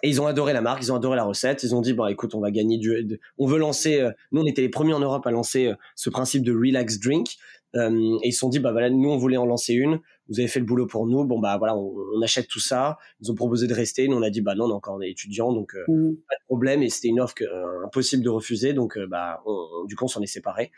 Et 0.04 0.10
ils 0.10 0.20
ont 0.20 0.28
adoré 0.28 0.52
la 0.52 0.60
marque, 0.60 0.84
ils 0.84 0.92
ont 0.92 0.98
adoré 0.98 1.16
la 1.16 1.24
recette. 1.24 1.64
Ils 1.64 1.74
ont 1.74 1.80
dit 1.80 1.94
bon 1.94 2.06
écoute 2.08 2.36
on 2.36 2.42
va 2.42 2.52
gagner 2.52 2.78
du, 2.78 3.18
on 3.38 3.48
veut 3.48 3.58
lancer. 3.58 4.02
Euh, 4.02 4.12
nous 4.34 4.42
on 4.42 4.46
était 4.46 4.62
les 4.62 4.70
premiers 4.70 4.94
en 4.94 5.00
Europe 5.00 5.26
à 5.26 5.32
lancer 5.32 5.68
euh, 5.68 5.76
ce 5.96 6.10
principe 6.10 6.44
de 6.44 6.52
relax 6.52 7.00
drink. 7.00 7.38
Euh, 7.76 8.18
et 8.24 8.30
ils 8.30 8.34
se 8.34 8.40
sont 8.40 8.50
dit 8.50 8.60
bah 8.60 8.72
voilà 8.72 8.90
nous 8.90 9.10
on 9.10 9.18
voulait 9.18 9.38
en 9.38 9.46
lancer 9.46 9.74
une 9.74 10.00
vous 10.28 10.40
avez 10.40 10.48
fait 10.48 10.60
le 10.60 10.66
boulot 10.66 10.88
pour 10.88 11.06
nous, 11.06 11.24
bon 11.24 11.40
bah 11.40 11.58
voilà, 11.58 11.76
on, 11.78 12.22
achète 12.24 12.48
tout 12.48 12.60
ça. 12.60 12.98
Ils 13.22 13.32
ont 13.32 13.36
proposé 13.36 13.68
de 13.68 13.74
rester, 13.74 14.08
nous 14.08 14.18
on 14.18 14.24
a 14.24 14.30
dit 14.32 14.42
bah 14.42 14.56
non, 14.56 14.66
on 14.66 14.70
est 14.70 14.74
encore 14.74 14.98
des 14.98 15.10
étudiants, 15.10 15.54
donc 15.54 15.76
euh, 15.76 15.84
mmh. 15.88 16.16
pas 16.28 16.36
de 16.36 16.46
problème. 16.46 16.82
Et 16.82 16.90
c'était 16.90 17.10
une 17.10 17.20
offre 17.20 17.36
euh, 17.42 17.86
impossible 17.86 18.24
de 18.24 18.30
refuser, 18.30 18.74
donc 18.74 18.98
bah 19.08 19.44
du 19.88 19.96
coup 19.96 20.06
on 20.06 20.08
s'en 20.08 20.22
est 20.22 20.28
séparés. 20.28 20.72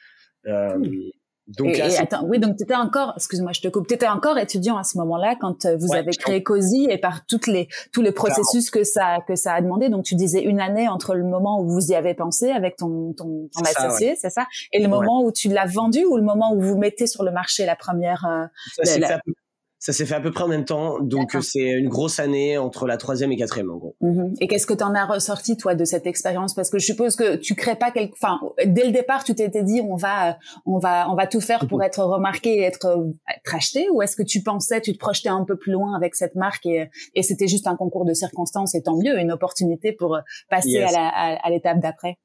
Donc, 1.47 1.67
et, 1.67 1.97
attends, 1.97 2.25
oui, 2.25 2.39
donc 2.39 2.57
tu 2.57 2.63
étais 2.63 2.75
encore, 2.75 3.13
excuse-moi, 3.15 3.53
je 3.53 3.61
te 3.61 3.69
coupe, 3.69 3.87
tu 3.87 3.93
étais 3.93 4.07
encore 4.07 4.37
étudiant 4.37 4.77
à 4.77 4.83
ce 4.83 4.97
moment-là 4.97 5.35
quand 5.39 5.65
vous 5.77 5.93
avez 5.93 6.11
créé 6.11 6.43
COSI 6.43 6.87
et 6.89 6.97
par 6.97 7.25
toutes 7.25 7.47
les 7.47 7.69
tous 7.93 8.01
les 8.01 8.11
processus 8.11 8.69
que 8.69 8.83
ça 8.83 9.19
que 9.25 9.35
ça 9.35 9.53
a 9.53 9.61
demandé. 9.61 9.87
Donc 9.87 10.03
tu 10.03 10.15
disais 10.15 10.41
une 10.43 10.59
année 10.59 10.89
entre 10.89 11.15
le 11.15 11.23
moment 11.23 11.61
où 11.61 11.69
vous 11.69 11.91
y 11.91 11.95
avez 11.95 12.13
pensé 12.13 12.51
avec 12.51 12.75
ton 12.75 13.13
ton, 13.13 13.49
ton 13.53 13.61
associé, 13.61 14.15
c'est 14.17 14.29
ça, 14.29 14.45
et 14.73 14.81
le 14.81 14.89
moment 14.89 15.23
où 15.23 15.31
tu 15.31 15.47
l'as 15.47 15.65
vendu 15.65 16.03
ou 16.03 16.17
le 16.17 16.23
moment 16.23 16.53
où 16.53 16.59
vous 16.59 16.77
mettez 16.77 17.07
sur 17.07 17.23
le 17.23 17.31
marché 17.31 17.65
la 17.65 17.75
première. 17.75 18.49
ça, 18.83 19.21
ça 19.79 19.93
s'est 19.93 20.05
fait 20.07 20.15
à 20.15 20.21
peu 20.21 20.31
près 20.31 20.43
en 20.43 20.47
même 20.47 20.65
temps, 20.65 20.99
donc 20.99 21.37
c'est 21.41 21.69
une 21.69 21.87
grosse 21.87 22.19
année 22.19 22.57
entre 22.57 22.87
la 22.87 22.97
troisième 22.97 23.31
et 23.31 23.37
quatrième 23.37 23.69
en 23.69 23.77
gros. 23.77 23.95
Mm-hmm. 24.01 24.37
Et 24.41 24.47
qu'est-ce 24.47 24.65
que 24.65 24.73
tu 24.73 24.83
en 24.83 24.95
as 24.95 25.05
ressorti 25.05 25.55
toi 25.55 25.75
de 25.75 25.85
cette 25.85 26.07
expérience? 26.07 26.55
Parce 26.55 26.71
que 26.71 26.79
je 26.79 26.85
suppose 26.85 27.15
que 27.15 27.35
tu 27.35 27.53
crées 27.53 27.75
pas 27.75 27.91
quelque, 27.91 28.13
enfin 28.13 28.39
dès 28.65 28.85
le 28.85 28.91
départ 28.91 29.23
tu 29.23 29.35
t'étais 29.35 29.63
dit 29.63 29.81
on 29.81 29.95
va 29.95 30.39
on 30.65 30.79
va 30.79 31.09
on 31.11 31.15
va 31.15 31.27
tout 31.27 31.41
faire 31.41 31.67
pour 31.67 31.79
mm-hmm. 31.79 31.85
être 31.85 32.03
remarqué 32.03 32.55
et 32.57 32.61
être, 32.63 32.87
être 33.29 33.55
acheté, 33.55 33.87
ou 33.91 34.01
est-ce 34.01 34.15
que 34.15 34.23
tu 34.23 34.41
pensais, 34.41 34.81
tu 34.81 34.93
te 34.93 34.97
projetais 34.97 35.29
un 35.29 35.43
peu 35.43 35.57
plus 35.57 35.73
loin 35.73 35.95
avec 35.95 36.15
cette 36.15 36.35
marque 36.35 36.65
et, 36.65 36.89
et 37.13 37.21
c'était 37.21 37.47
juste 37.47 37.67
un 37.67 37.75
concours 37.75 38.05
de 38.05 38.13
circonstances 38.13 38.73
et 38.73 38.81
tant 38.81 38.97
mieux, 38.97 39.19
une 39.19 39.31
opportunité 39.31 39.91
pour 39.91 40.17
passer 40.49 40.79
à 40.79 41.49
l'étape 41.51 41.79
d'après? 41.79 42.17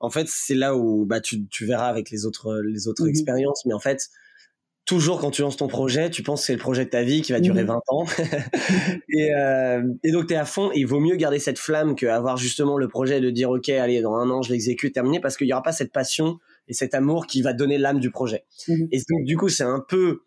En 0.00 0.08
fait 0.08 0.26
c'est 0.28 0.54
là 0.54 0.74
où 0.74 1.04
bah 1.04 1.20
tu, 1.20 1.46
tu 1.48 1.66
verras 1.66 1.88
avec 1.88 2.10
les 2.10 2.24
autres 2.24 2.62
les 2.64 2.88
autres 2.88 3.04
mm-hmm. 3.04 3.10
expériences, 3.10 3.66
mais 3.66 3.74
en 3.74 3.78
fait 3.78 4.08
toujours 4.84 5.20
quand 5.20 5.30
tu 5.30 5.42
lances 5.42 5.56
ton 5.56 5.68
projet, 5.68 6.10
tu 6.10 6.22
penses 6.22 6.40
que 6.40 6.46
c'est 6.46 6.52
le 6.52 6.58
projet 6.58 6.84
de 6.84 6.90
ta 6.90 7.02
vie 7.02 7.22
qui 7.22 7.32
va 7.32 7.40
durer 7.40 7.64
20 7.64 7.74
mmh. 7.74 7.78
ans. 7.88 8.06
et, 9.08 9.34
euh, 9.34 9.82
et, 10.02 10.12
donc 10.12 10.26
tu 10.26 10.34
es 10.34 10.36
à 10.36 10.44
fond 10.44 10.70
et 10.72 10.80
il 10.80 10.86
vaut 10.86 11.00
mieux 11.00 11.16
garder 11.16 11.38
cette 11.38 11.58
flamme 11.58 11.94
qu'avoir 11.94 12.36
justement 12.36 12.76
le 12.76 12.88
projet 12.88 13.20
de 13.20 13.30
dire 13.30 13.50
ok 13.50 13.68
allez 13.70 14.02
dans 14.02 14.14
un 14.14 14.28
an 14.30 14.42
je 14.42 14.52
l'exécute 14.52 14.94
terminé 14.94 15.20
parce 15.20 15.36
qu'il 15.36 15.46
n'y 15.46 15.52
aura 15.52 15.62
pas 15.62 15.72
cette 15.72 15.92
passion 15.92 16.38
et 16.68 16.74
cet 16.74 16.94
amour 16.94 17.26
qui 17.26 17.42
va 17.42 17.52
donner 17.52 17.78
l'âme 17.78 18.00
du 18.00 18.10
projet. 18.10 18.44
Mmh. 18.68 18.86
Et 18.92 18.98
donc 19.08 19.24
du 19.24 19.36
coup 19.36 19.48
c'est 19.48 19.64
un 19.64 19.84
peu 19.86 20.20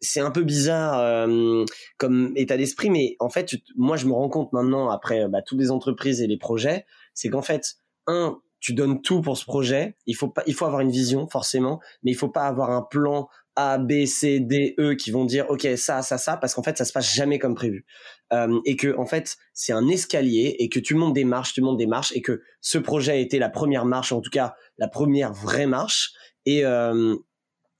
c'est 0.00 0.20
un 0.20 0.30
peu 0.30 0.42
bizarre 0.42 0.98
euh, 1.00 1.64
comme 1.98 2.32
état 2.36 2.56
d'esprit 2.56 2.88
mais 2.88 3.16
en 3.18 3.28
fait 3.28 3.56
moi 3.76 3.96
je 3.96 4.06
me 4.06 4.12
rends 4.12 4.28
compte 4.28 4.52
maintenant 4.52 4.90
après 4.90 5.28
bah, 5.28 5.42
toutes 5.42 5.58
les 5.58 5.70
entreprises 5.70 6.22
et 6.22 6.26
les 6.26 6.38
projets 6.38 6.86
c'est 7.14 7.28
qu'en 7.28 7.42
fait 7.42 7.76
un 8.06 8.38
tu 8.60 8.74
donnes 8.74 9.00
tout 9.00 9.20
pour 9.20 9.38
ce 9.38 9.44
projet. 9.44 9.96
Il 10.06 10.16
faut 10.16 10.28
pas, 10.28 10.42
il 10.46 10.54
faut 10.54 10.64
avoir 10.64 10.80
une 10.80 10.90
vision 10.90 11.28
forcément, 11.28 11.80
mais 12.02 12.10
il 12.10 12.16
faut 12.16 12.28
pas 12.28 12.46
avoir 12.46 12.70
un 12.70 12.82
plan 12.82 13.28
a, 13.58 13.78
B, 13.78 14.06
C, 14.06 14.38
D, 14.40 14.74
E 14.78 14.94
qui 14.94 15.10
vont 15.10 15.24
dire 15.24 15.46
ok 15.48 15.66
ça, 15.76 16.02
ça, 16.02 16.16
ça, 16.16 16.36
parce 16.36 16.54
qu'en 16.54 16.62
fait 16.62 16.78
ça 16.78 16.84
se 16.84 16.92
passe 16.92 17.12
jamais 17.12 17.38
comme 17.38 17.54
prévu. 17.54 17.84
Euh, 18.32 18.60
et 18.64 18.76
que 18.76 18.96
en 18.96 19.06
fait 19.06 19.36
c'est 19.52 19.72
un 19.72 19.88
escalier 19.88 20.54
et 20.58 20.68
que 20.68 20.78
tu 20.78 20.94
montes 20.94 21.14
des 21.14 21.24
marches, 21.24 21.54
tu 21.54 21.60
montes 21.60 21.78
des 21.78 21.86
marches 21.86 22.12
et 22.14 22.22
que 22.22 22.42
ce 22.60 22.78
projet 22.78 23.12
a 23.12 23.16
été 23.16 23.38
la 23.38 23.48
première 23.48 23.84
marche, 23.84 24.12
en 24.12 24.20
tout 24.20 24.30
cas 24.30 24.54
la 24.78 24.88
première 24.88 25.32
vraie 25.32 25.66
marche. 25.66 26.12
Et 26.46 26.64
euh, 26.64 27.16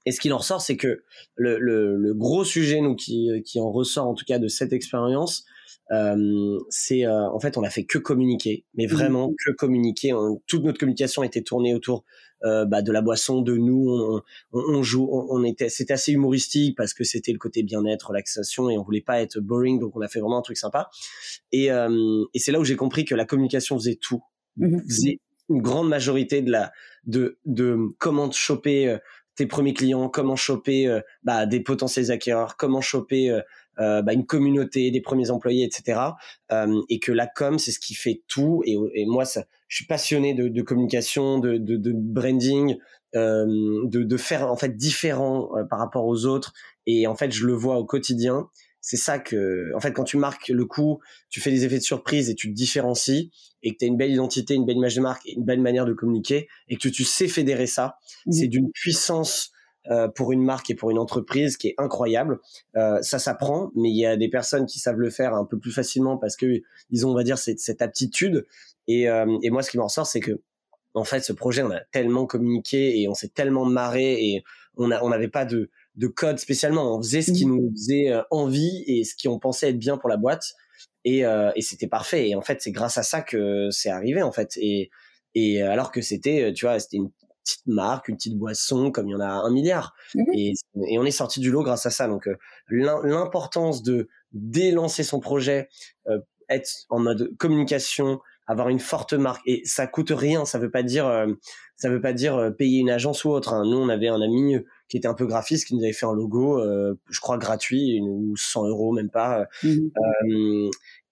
et 0.05 0.11
ce 0.11 0.19
qu'il 0.19 0.33
en 0.33 0.37
ressort, 0.37 0.61
c'est 0.61 0.77
que 0.77 1.03
le, 1.35 1.59
le, 1.59 1.95
le, 1.95 2.13
gros 2.13 2.43
sujet 2.43 2.81
nous 2.81 2.95
qui, 2.95 3.29
qui 3.45 3.59
en 3.59 3.69
ressort 3.69 4.07
en 4.07 4.15
tout 4.15 4.25
cas 4.25 4.39
de 4.39 4.47
cette 4.47 4.73
expérience, 4.73 5.45
c'est 6.69 7.07
en 7.07 7.39
fait 7.39 7.57
on 7.57 7.63
a 7.63 7.69
fait 7.69 7.85
que 7.85 7.97
communiquer, 7.97 8.65
mais 8.75 8.85
mmh. 8.85 8.89
vraiment 8.89 9.29
que 9.29 9.51
communiquer. 9.51 10.13
toute 10.47 10.63
notre 10.63 10.79
communication 10.79 11.23
était 11.23 11.41
tournée 11.41 11.73
autour 11.73 12.03
bah, 12.43 12.81
de 12.81 12.91
la 12.91 13.01
boisson, 13.01 13.41
de 13.41 13.55
nous. 13.57 14.21
On, 14.53 14.83
joue, 14.83 15.09
on, 15.11 15.43
était, 15.43 15.69
c'était 15.69 15.93
assez 15.93 16.13
humoristique 16.13 16.77
parce 16.77 16.93
que 16.93 17.03
c'était 17.03 17.33
le 17.33 17.37
côté 17.37 17.63
bien-être, 17.63 18.09
relaxation, 18.09 18.69
et 18.69 18.77
on 18.77 18.83
voulait 18.83 19.01
pas 19.01 19.21
être 19.21 19.39
boring, 19.39 19.79
donc 19.79 19.95
on 19.95 20.01
a 20.01 20.07
fait 20.07 20.19
vraiment 20.19 20.37
un 20.37 20.43
truc 20.43 20.57
sympa. 20.57 20.89
Et, 21.51 21.65
et 21.65 22.39
c'est 22.39 22.51
là 22.51 22.59
où 22.59 22.63
j'ai 22.63 22.75
compris 22.75 23.05
que 23.05 23.15
la 23.15 23.25
communication 23.25 23.77
faisait 23.77 23.99
tout, 23.99 24.21
mmh 24.57 24.79
faisait 24.87 25.19
une 25.49 25.61
grande 25.61 25.89
majorité 25.89 26.41
de 26.43 26.51
la 26.51 26.71
de 27.05 27.39
de 27.45 27.77
comment 27.97 28.31
choper 28.31 28.99
tes 29.39 29.45
premiers 29.45 29.73
clients, 29.73 30.09
comment 30.09 30.35
choper 30.35 30.99
bah, 31.23 31.45
des 31.45 31.61
potentiels 31.61 32.11
acquéreurs, 32.11 32.57
comment 32.57 32.81
choper 32.81 33.31
euh, 33.31 33.39
bah, 33.79 34.13
une 34.13 34.25
communauté, 34.25 34.91
des 34.91 35.01
premiers 35.01 35.31
employés, 35.31 35.65
etc. 35.65 35.99
Euh, 36.51 36.81
et 36.89 36.99
que 36.99 37.11
la 37.11 37.27
com, 37.27 37.57
c'est 37.57 37.71
ce 37.71 37.79
qui 37.79 37.93
fait 37.93 38.23
tout. 38.27 38.61
Et, 38.65 38.77
et 38.93 39.05
moi, 39.05 39.25
ça, 39.25 39.45
je 39.67 39.77
suis 39.77 39.85
passionné 39.85 40.33
de, 40.33 40.47
de 40.47 40.61
communication, 40.61 41.39
de, 41.39 41.57
de, 41.57 41.77
de 41.77 41.93
branding, 41.95 42.77
euh, 43.15 43.45
de, 43.85 44.03
de, 44.03 44.17
faire 44.17 44.51
en 44.51 44.55
fait 44.55 44.75
différent 44.75 45.49
euh, 45.55 45.63
par 45.63 45.79
rapport 45.79 46.05
aux 46.05 46.25
autres. 46.25 46.53
Et 46.85 47.07
en 47.07 47.15
fait, 47.15 47.31
je 47.31 47.45
le 47.45 47.53
vois 47.53 47.77
au 47.77 47.85
quotidien. 47.85 48.49
C'est 48.81 48.97
ça 48.97 49.19
que, 49.19 49.71
en 49.75 49.79
fait, 49.79 49.91
quand 49.91 50.03
tu 50.03 50.17
marques 50.17 50.49
le 50.49 50.65
coup, 50.65 50.99
tu 51.29 51.41
fais 51.41 51.51
des 51.51 51.65
effets 51.65 51.77
de 51.77 51.83
surprise 51.83 52.29
et 52.29 52.35
tu 52.35 52.49
te 52.49 52.53
différencies 52.53 53.31
et 53.61 53.73
que 53.73 53.77
tu 53.77 53.85
as 53.85 53.87
une 53.87 53.97
belle 53.97 54.11
identité, 54.11 54.55
une 54.55 54.65
belle 54.65 54.77
image 54.77 54.95
de 54.95 55.01
marque 55.01 55.25
et 55.25 55.33
une 55.33 55.43
belle 55.43 55.61
manière 55.61 55.85
de 55.85 55.93
communiquer 55.93 56.47
et 56.67 56.77
que 56.77 56.87
tu 56.87 57.03
sais 57.03 57.27
fédérer 57.27 57.67
ça, 57.67 57.97
mmh. 58.25 58.31
c'est 58.31 58.47
d'une 58.47 58.71
puissance 58.71 59.51
euh, 59.51 59.58
pour 60.15 60.31
une 60.31 60.43
marque 60.43 60.69
et 60.69 60.75
pour 60.75 60.91
une 60.91 60.99
entreprise 60.99 61.57
qui 61.57 61.69
est 61.69 61.75
incroyable. 61.77 62.39
Euh, 62.75 63.01
ça 63.01 63.17
s'apprend, 63.17 63.71
mais 63.75 63.89
il 63.89 63.97
y 63.97 64.05
a 64.05 64.17
des 64.17 64.29
personnes 64.29 64.65
qui 64.65 64.77
savent 64.77 64.99
le 64.99 65.09
faire 65.09 65.33
un 65.33 65.45
peu 65.45 65.57
plus 65.57 65.71
facilement 65.71 66.17
parce 66.17 66.35
que 66.35 66.61
ils 66.91 67.07
ont, 67.07 67.11
on 67.11 67.15
va 67.15 67.23
dire, 67.23 67.37
cette, 67.37 67.59
cette 67.59 67.81
aptitude. 67.81 68.45
Et, 68.87 69.09
euh, 69.09 69.25
et 69.41 69.49
moi, 69.49 69.63
ce 69.63 69.71
qui 69.71 69.77
m'en 69.77 69.85
ressort, 69.85 70.05
c'est 70.05 70.19
que 70.19 70.41
en 70.93 71.03
fait, 71.03 71.21
ce 71.21 71.33
projet, 71.33 71.63
on 71.63 71.71
a 71.71 71.79
tellement 71.91 72.25
communiqué 72.25 72.99
et 73.01 73.07
on 73.07 73.13
s'est 73.13 73.29
tellement 73.29 73.65
marré 73.65 74.13
et 74.13 74.43
on 74.75 74.91
a, 74.91 75.01
on 75.03 75.09
n'avait 75.09 75.27
pas 75.27 75.45
de, 75.45 75.69
de 75.95 76.07
code 76.07 76.39
spécialement. 76.39 76.95
On 76.95 77.01
faisait 77.01 77.21
ce 77.21 77.31
qui 77.31 77.45
mmh. 77.45 77.55
nous 77.55 77.71
faisait 77.71 78.13
envie 78.31 78.83
et 78.87 79.03
ce 79.03 79.15
qui 79.15 79.27
on 79.27 79.39
pensait 79.39 79.69
être 79.69 79.79
bien 79.79 79.97
pour 79.97 80.09
la 80.09 80.17
boîte. 80.17 80.53
Et, 81.05 81.19
et 81.19 81.61
c'était 81.61 81.87
parfait. 81.87 82.29
Et 82.29 82.35
en 82.35 82.41
fait, 82.41 82.61
c'est 82.61 82.71
grâce 82.71 82.97
à 82.97 83.03
ça 83.03 83.21
que 83.21 83.69
c'est 83.71 83.89
arrivé, 83.89 84.21
en 84.21 84.31
fait. 84.31 84.57
Et, 84.57 84.89
et 85.35 85.61
alors 85.61 85.91
que 85.91 86.01
c'était, 86.01 86.53
tu 86.53 86.65
vois, 86.65 86.79
c'était 86.79 86.97
une 86.97 87.11
petite 87.49 87.67
marque, 87.67 88.07
une 88.07 88.15
petite 88.15 88.37
boisson, 88.37 88.91
comme 88.91 89.07
il 89.07 89.11
y 89.11 89.15
en 89.15 89.19
a 89.19 89.27
un 89.27 89.51
milliard. 89.51 89.93
Mmh 90.15 90.23
et, 90.33 90.53
on 90.97 91.05
est 91.05 91.11
sorti 91.11 91.39
du 91.39 91.51
lot 91.51 91.63
grâce 91.63 91.85
à 91.85 91.89
ça. 91.89 92.07
Donc 92.07 92.27
euh, 92.27 92.35
l'importance 92.69 93.83
de 93.83 94.07
délancer 94.31 95.03
son 95.03 95.19
projet, 95.19 95.69
euh, 96.07 96.19
être 96.49 96.69
en 96.89 96.99
mode 96.99 97.35
communication, 97.37 98.19
avoir 98.47 98.69
une 98.69 98.79
forte 98.79 99.13
marque 99.13 99.41
et 99.45 99.61
ça 99.65 99.87
coûte 99.87 100.11
rien. 100.11 100.45
Ça 100.45 100.59
veut 100.59 100.71
pas 100.71 100.83
dire 100.83 101.07
euh, 101.07 101.27
ça 101.75 101.89
veut 101.89 102.01
pas 102.01 102.13
dire 102.13 102.53
payer 102.57 102.79
une 102.79 102.89
agence 102.89 103.23
ou 103.25 103.29
autre. 103.29 103.53
Hein. 103.53 103.63
Nous 103.65 103.77
on 103.77 103.89
avait 103.89 104.07
un 104.07 104.21
ami 104.21 104.55
qui 104.89 104.97
était 104.97 105.07
un 105.07 105.13
peu 105.13 105.25
graphiste 105.25 105.67
qui 105.67 105.75
nous 105.75 105.83
avait 105.83 105.93
fait 105.93 106.05
un 106.05 106.13
logo, 106.13 106.61
je 107.09 107.19
crois 107.21 107.37
gratuit 107.37 107.99
ou 108.01 108.35
100 108.35 108.67
euros 108.67 108.91
même 108.91 109.09
pas. 109.09 109.47
Mmh 109.63 110.69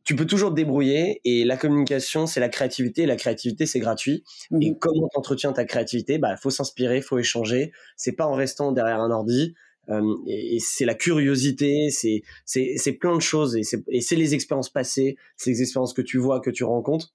tu 0.07 0.15
peux 0.15 0.25
toujours 0.25 0.51
te 0.51 0.55
débrouiller 0.55 1.19
et 1.25 1.43
la 1.43 1.57
communication 1.57 2.27
c'est 2.27 2.39
la 2.39 2.47
créativité 2.47 3.05
la 3.05 3.17
créativité 3.17 3.65
c'est 3.65 3.79
gratuit. 3.81 4.23
Et 4.61 4.71
mmh 4.71 4.79
comment 4.79 5.09
t'entretiens 5.09 5.51
ta 5.51 5.65
créativité? 5.65 6.17
Bah 6.17 6.37
faut 6.37 6.49
s'inspirer 6.49 7.01
faut 7.01 7.19
échanger. 7.19 7.73
C'est 7.97 8.13
pas 8.13 8.25
en 8.25 8.33
restant 8.33 8.71
derrière 8.71 9.01
un 9.01 9.11
ordi. 9.11 9.53
Euh, 9.89 10.01
et, 10.27 10.59
c'est 10.59 10.85
la 10.85 10.95
curiosité 10.95 11.89
c'est 11.91 12.21
c'est 12.45 12.75
c'est 12.77 12.93
plein 12.93 13.15
de 13.15 13.21
choses 13.21 13.57
et 13.57 13.63
c'est 13.63 13.83
et 13.89 14.01
c'est 14.01 14.17
les 14.17 14.33
expériences 14.33 14.69
passées 14.69 15.15
c'est 15.37 15.49
les 15.51 15.61
expériences 15.61 15.93
que 15.93 16.01
tu 16.01 16.17
vois 16.17 16.41
que 16.41 16.49
tu 16.49 16.65
rencontres 16.65 17.13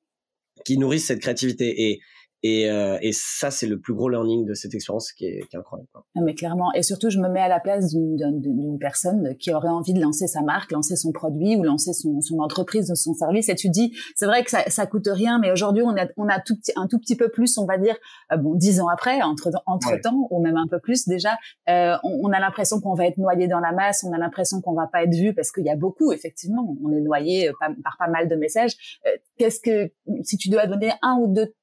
qui 0.65 0.79
nourrissent 0.79 1.07
cette 1.07 1.21
créativité. 1.21 1.89
Et 1.89 2.01
et, 2.43 2.71
euh, 2.71 2.99
et 3.03 3.13
ça, 3.13 3.51
c'est 3.51 3.67
le 3.67 3.79
plus 3.79 3.95
gros 3.95 4.09
learning 4.09 4.45
de 4.45 4.55
cette 4.55 4.75
expérience 4.75 5.13
qui 5.13 5.27
est, 5.27 5.47
qui 5.49 5.57
est 5.57 5.59
incroyable. 5.59 5.89
Quoi. 5.93 6.05
Ah, 6.17 6.21
mais 6.23 6.35
clairement, 6.35 6.73
et 6.75 6.83
surtout, 6.83 7.09
je 7.09 7.21
me 7.21 7.29
mets 7.29 7.41
à 7.41 7.49
la 7.49 7.61
place 7.61 7.95
d'une 7.95 8.79
personne 8.81 9.37
qui 9.37 9.53
aurait 9.53 9.69
envie 9.69 9.95
de 9.95 10.01
lancer 10.01 10.27
sa 10.27 10.43
marque, 10.43 10.73
lancer 10.73 10.97
son 10.97 11.13
produit 11.13 11.57
ou 11.57 11.63
lancer 11.63 11.93
son, 11.93 12.21
son 12.21 12.41
entreprise 12.41 12.91
ou 12.91 12.97
son 12.97 13.15
service. 13.15 13.49
Et 13.49 13.55
tu 13.55 13.69
dis, 13.69 13.97
c'est 14.17 14.27
vrai 14.27 14.43
que 14.43 14.51
ça, 14.51 14.65
ça 14.69 14.87
coûte 14.87 15.09
rien, 15.11 15.39
mais 15.39 15.53
aujourd'hui, 15.53 15.85
on 15.85 15.97
a, 15.97 16.07
on 16.17 16.29
a 16.29 16.41
tout 16.41 16.57
petit, 16.57 16.73
un 16.75 16.89
tout 16.89 16.99
petit 16.99 17.17
peu 17.17 17.29
plus, 17.29 17.57
on 17.59 17.65
va 17.65 17.79
dire, 17.79 17.97
euh, 18.33 18.37
bon, 18.37 18.55
dix 18.55 18.81
ans 18.81 18.89
après, 18.89 19.23
entre, 19.23 19.51
entre 19.67 20.01
temps, 20.01 20.27
ou 20.31 20.43
même 20.43 20.57
un 20.57 20.67
peu 20.67 20.81
plus 20.81 21.07
déjà, 21.07 21.39
euh, 21.69 21.97
on, 22.03 22.29
on, 22.29 22.33
a 22.33 22.41
l'impression 22.41 22.81
qu'on 22.81 22.95
va 22.95 23.07
être 23.07 23.19
noyé 23.19 23.47
dans 23.47 23.61
la 23.61 23.73
masse, 23.73 24.05
on 24.05 24.13
a 24.13 24.19
l'impression 24.19 24.61
qu'on 24.61 24.75
va 24.75 24.89
pas 24.89 25.05
être 25.05 25.15
vu 25.15 25.33
parce 25.33 25.53
qu'il 25.53 25.65
y 25.65 25.71
a 25.71 25.77
beaucoup, 25.77 26.13
effectivement, 26.13 26.77
on 26.83 26.91
est 26.93 27.01
noyé 27.01 27.49
euh, 27.49 27.53
par, 27.61 27.71
par 27.85 27.97
pas 27.99 28.09
mal 28.09 28.29
de 28.29 28.35
messages. 28.35 29.01
Qu'est-ce 29.39 29.61
que, 29.61 29.93
si 30.23 30.37
tu 30.37 30.49
dois 30.49 30.67
donner 30.67 30.93
un 31.03 31.17
ou 31.21 31.33
deux 31.33 31.55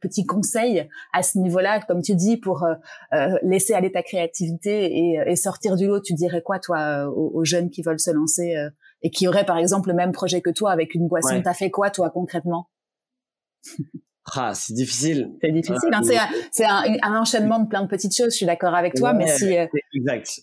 petits 0.00 0.26
conseils 0.26 0.88
à 1.12 1.22
ce 1.22 1.38
niveau-là, 1.38 1.80
comme 1.80 2.02
tu 2.02 2.14
dis, 2.14 2.36
pour 2.36 2.64
euh, 2.64 2.74
euh, 3.14 3.36
laisser 3.42 3.74
aller 3.74 3.90
ta 3.90 4.02
créativité 4.02 4.86
et, 4.86 5.20
et, 5.26 5.36
sortir 5.36 5.76
du 5.76 5.86
lot 5.86 6.00
Tu 6.00 6.14
dirais 6.14 6.42
quoi, 6.42 6.58
toi, 6.58 7.06
aux, 7.08 7.44
jeunes 7.44 7.70
qui 7.70 7.82
veulent 7.82 8.00
se 8.00 8.10
lancer 8.10 8.56
euh, 8.56 8.70
et 9.02 9.10
qui 9.10 9.28
auraient, 9.28 9.46
par 9.46 9.58
exemple, 9.58 9.88
le 9.88 9.94
même 9.94 10.12
projet 10.12 10.40
que 10.40 10.50
toi 10.50 10.72
avec 10.72 10.94
une 10.94 11.08
boisson? 11.08 11.40
T'as 11.42 11.54
fait 11.54 11.70
quoi, 11.70 11.90
toi, 11.90 12.10
concrètement? 12.10 12.68
Ah, 14.34 14.54
c'est 14.54 14.74
difficile. 14.74 15.30
C'est 15.40 15.52
difficile. 15.52 15.90
Hein. 15.92 16.00
C'est 16.50 16.64
un, 16.64 16.82
un, 17.02 17.20
enchaînement 17.20 17.60
de 17.60 17.68
plein 17.68 17.82
de 17.82 17.86
petites 17.86 18.14
choses. 18.14 18.32
Je 18.32 18.38
suis 18.38 18.46
d'accord 18.46 18.74
avec 18.74 18.94
toi, 18.94 19.12
mais 19.12 19.28
si. 19.28 19.54
Exact. 19.94 20.40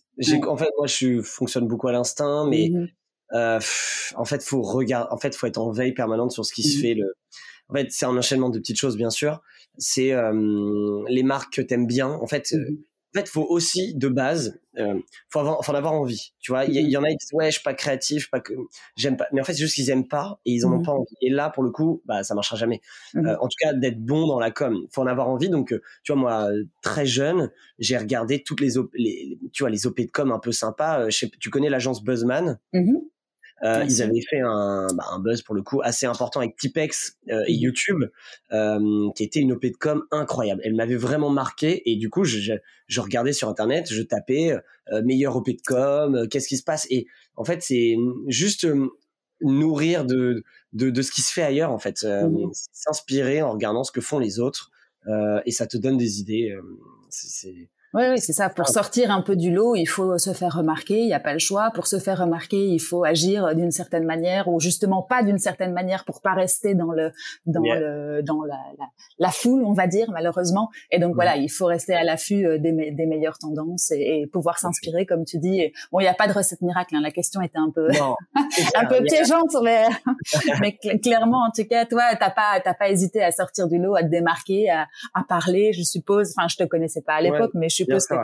En 0.48 0.56
fait, 0.56 0.70
moi, 0.78 0.88
je 0.88 1.22
fonctionne 1.22 1.68
beaucoup 1.68 1.90
à 1.90 1.92
l'instinct, 1.92 2.48
mais 2.48 2.70
mmh 2.70 2.88
en 4.16 4.26
fait, 4.26 4.44
faut 4.44 4.62
regarder. 4.62 5.10
En 5.12 5.18
fait, 5.18 5.36
faut 5.36 5.48
être 5.48 5.58
en 5.58 5.72
veille 5.72 5.94
permanente 5.94 6.32
sur 6.32 6.46
ce 6.46 6.54
qui 6.54 6.64
se 6.64 6.78
mmh 6.78 6.82
fait. 6.82 6.94
Le, 6.94 7.14
en 7.70 7.74
fait, 7.74 7.88
c'est 7.92 8.06
un 8.06 8.16
enchaînement 8.16 8.50
de 8.50 8.60
petites 8.60 8.80
choses, 8.80 8.98
bien 8.98 9.10
sûr. 9.10 9.42
C'est 9.78 10.12
euh, 10.14 11.04
les 11.08 11.24
marques 11.24 11.54
que 11.54 11.62
t'aimes 11.62 11.88
bien. 11.88 12.10
En 12.10 12.28
fait, 12.28 12.54
euh, 12.54 12.60
mmh 12.60 12.78
en 13.16 13.20
fait, 13.20 13.30
faut 13.30 13.46
aussi 13.48 13.94
de 13.94 14.08
base, 14.08 14.60
euh, 14.80 15.00
faut 15.30 15.40
avoir, 15.40 15.64
faut 15.64 15.72
en 15.72 15.76
avoir 15.76 15.94
envie. 15.94 16.34
Tu 16.40 16.52
vois, 16.52 16.66
il 16.66 16.74
y, 16.74 16.98
en 16.98 17.04
a 17.04 17.10
qui 17.10 17.18
disent 17.18 17.34
ouais, 17.34 17.46
je 17.46 17.58
suis 17.58 17.64
pas 17.64 17.76
créatif, 17.76 18.32
pas 18.32 18.40
que 18.40 18.54
j'aime 18.96 19.18
pas. 19.18 19.28
Mais 19.32 19.40
en 19.40 19.44
fait, 19.44 19.54
c'est 19.54 19.62
juste 19.62 19.76
qu'ils 19.76 19.92
aiment 19.92 20.08
pas 20.08 20.40
et 20.46 20.52
ils 20.52 20.66
en 20.66 20.74
ont 20.74 20.80
mmh 20.80 20.84
pas 20.84 20.94
envie. 20.94 21.16
Et 21.22 21.30
là, 21.30 21.52
pour 21.52 21.62
le 21.62 21.70
coup, 21.70 22.02
bah 22.06 22.24
ça 22.24 22.34
marchera 22.34 22.58
jamais. 22.58 22.82
Euh, 23.16 23.36
en 23.40 23.48
tout 23.48 23.56
cas, 23.60 23.74
d'être 23.74 24.04
bon 24.04 24.26
dans 24.26 24.40
la 24.40 24.50
com, 24.50 24.88
faut 24.92 25.02
en 25.02 25.06
avoir 25.06 25.30
envie. 25.30 25.50
Donc, 25.50 25.76
tu 26.04 26.12
vois, 26.12 26.20
moi, 26.20 26.48
très 26.82 27.06
jeune, 27.06 27.52
j'ai 27.78 27.98
regardé 27.98 28.42
toutes 28.42 28.62
les, 28.62 28.74
les, 28.96 29.38
tu 29.52 29.62
vois, 29.62 29.70
les 29.70 29.86
op 29.86 29.96
de 29.96 30.10
com 30.12 30.32
un 30.32 30.40
peu 30.40 30.52
sympas. 30.52 31.10
tu 31.40 31.52
connais 31.52 31.70
l'agence 31.70 32.04
Buzzman? 32.04 32.58
Euh, 33.64 33.86
ils 33.88 34.02
avaient 34.02 34.22
fait 34.22 34.42
un, 34.42 34.88
bah, 34.94 35.06
un, 35.12 35.20
buzz 35.20 35.42
pour 35.42 35.56
le 35.56 35.62
coup 35.62 35.82
assez 35.82 36.06
important 36.06 36.42
avec 36.42 36.58
Tipex 36.58 37.18
euh, 37.30 37.44
et 37.48 37.54
mmh. 37.54 37.60
YouTube, 37.60 38.04
euh, 38.52 39.10
qui 39.16 39.24
était 39.24 39.40
une 39.40 39.54
OP 39.54 39.66
de 39.66 39.78
com 39.80 40.04
incroyable. 40.12 40.62
Elle 40.66 40.76
m'avait 40.76 40.98
vraiment 40.98 41.30
marqué 41.30 41.90
et 41.90 41.96
du 41.96 42.10
coup, 42.10 42.26
je, 42.26 42.40
je, 42.40 42.54
je 42.88 43.02
regardais 43.02 43.32
sur 43.32 43.48
internet, 43.48 43.92
je 43.92 44.02
tapais 44.02 44.58
euh, 44.92 45.02
meilleur 45.04 45.36
OP 45.38 45.48
de 45.48 45.62
com, 45.66 46.16
euh, 46.16 46.28
qu'est-ce 46.28 46.48
qui 46.48 46.58
se 46.58 46.64
passe? 46.64 46.88
Et 46.90 47.08
en 47.38 47.46
fait, 47.46 47.62
c'est 47.62 47.96
juste 48.28 48.68
nourrir 49.42 50.06
de, 50.06 50.44
de, 50.74 50.90
de 50.90 51.02
ce 51.02 51.12
qui 51.12 51.22
se 51.22 51.32
fait 51.32 51.44
ailleurs 51.44 51.72
en 51.72 51.80
fait, 51.80 52.04
mmh. 52.04 52.52
s'inspirer 52.72 53.42
en 53.42 53.52
regardant 53.52 53.84
ce 53.84 53.92
que 53.92 54.02
font 54.02 54.20
les 54.20 54.40
autres 54.40 54.72
et 55.46 55.52
ça 55.52 55.68
te 55.68 55.76
donne 55.78 55.98
des 55.98 56.22
idées. 56.22 56.56
c'est 57.10 57.70
oui, 57.94 58.04
oui, 58.10 58.20
c'est 58.20 58.34
ça. 58.34 58.50
Pour 58.50 58.70
sortir 58.70 59.12
un 59.12 59.22
peu 59.22 59.36
du 59.36 59.52
lot, 59.52 59.76
il 59.76 59.86
faut 59.86 60.18
se 60.18 60.34
faire 60.34 60.56
remarquer. 60.56 61.02
Il 61.02 61.06
n'y 61.06 61.14
a 61.14 61.20
pas 61.20 61.34
le 61.34 61.40
choix. 61.40 61.70
Pour 61.76 61.86
se 61.86 62.00
faire 62.00 62.18
remarquer, 62.20 62.66
il 62.66 62.80
faut 62.80 63.04
agir 63.04 63.54
d'une 63.54 63.70
certaine 63.70 64.06
manière 64.06 64.48
ou 64.48 64.60
justement 64.60 65.04
pas 65.04 65.22
d'une 65.22 65.38
certaine 65.38 65.74
manière 65.74 66.04
pour 66.04 66.22
pas 66.22 66.34
rester 66.34 66.74
dans 66.74 66.92
le 66.92 67.12
dans 67.46 67.62
le 67.62 68.24
dans 68.24 68.44
la, 68.44 68.58
la, 68.80 68.86
la, 69.20 69.30
foule, 69.30 69.64
on 69.64 69.74
va 69.74 69.86
dire 69.86 70.10
malheureusement. 70.12 70.70
Et 70.92 70.98
donc 70.98 71.14
voilà, 71.14 71.38
il 71.38 71.50
faut 71.50 71.68
rester 71.68 71.94
à 71.94 72.04
l'affût 72.04 72.48
euh, 72.48 72.58
des, 72.58 72.72
des 72.72 73.06
meilleures 73.06 73.38
tendances 73.38 73.92
et, 73.92 74.22
et 74.22 74.28
pouvoir 74.28 74.58
s'inspirer, 74.58 75.06
comme 75.06 75.24
tu 75.24 75.38
dis. 75.38 75.72
bon, 75.92 76.00
il 76.00 76.04
n'y 76.04 76.10
a 76.10 76.16
pas 76.16 76.28
de 76.28 76.34
recette 76.34 76.62
miracle. 76.62 76.96
Hein. 76.96 77.02
La 77.02 77.12
question 77.12 77.42
était 77.42 77.60
un 77.60 77.70
peu 77.70 77.90
un 78.76 78.86
peu 78.86 79.04
piégeante, 79.04 79.56
mais 79.64 79.86
mais 80.62 80.78
clairement, 80.98 81.46
en 81.48 81.52
tout 81.56 81.68
cas, 81.70 81.86
toi, 81.86 82.16
t'as 82.20 82.32
pas 82.32 82.60
t'as 82.64 82.74
pas 82.74 82.90
hésité 82.90 83.24
à 83.24 83.32
sortir 83.32 83.68
du 83.68 83.78
lot, 83.78 83.96
à 83.96 84.02
te 84.02 84.10
démarquer, 84.10 84.72
à, 84.72 84.88
à 85.14 85.24
parler. 85.24 85.74
Je 85.74 85.84
suppose. 85.84 86.34
Enfin, 86.36 86.48
je 86.48 86.56
te 86.56 86.64
connaissais 86.64 87.02
pas 87.02 87.14
à 87.14 87.22
l'époque, 87.22 87.52
mais 87.54 87.70
je 87.70 87.83
suppose 87.84 88.08
que 88.08 88.16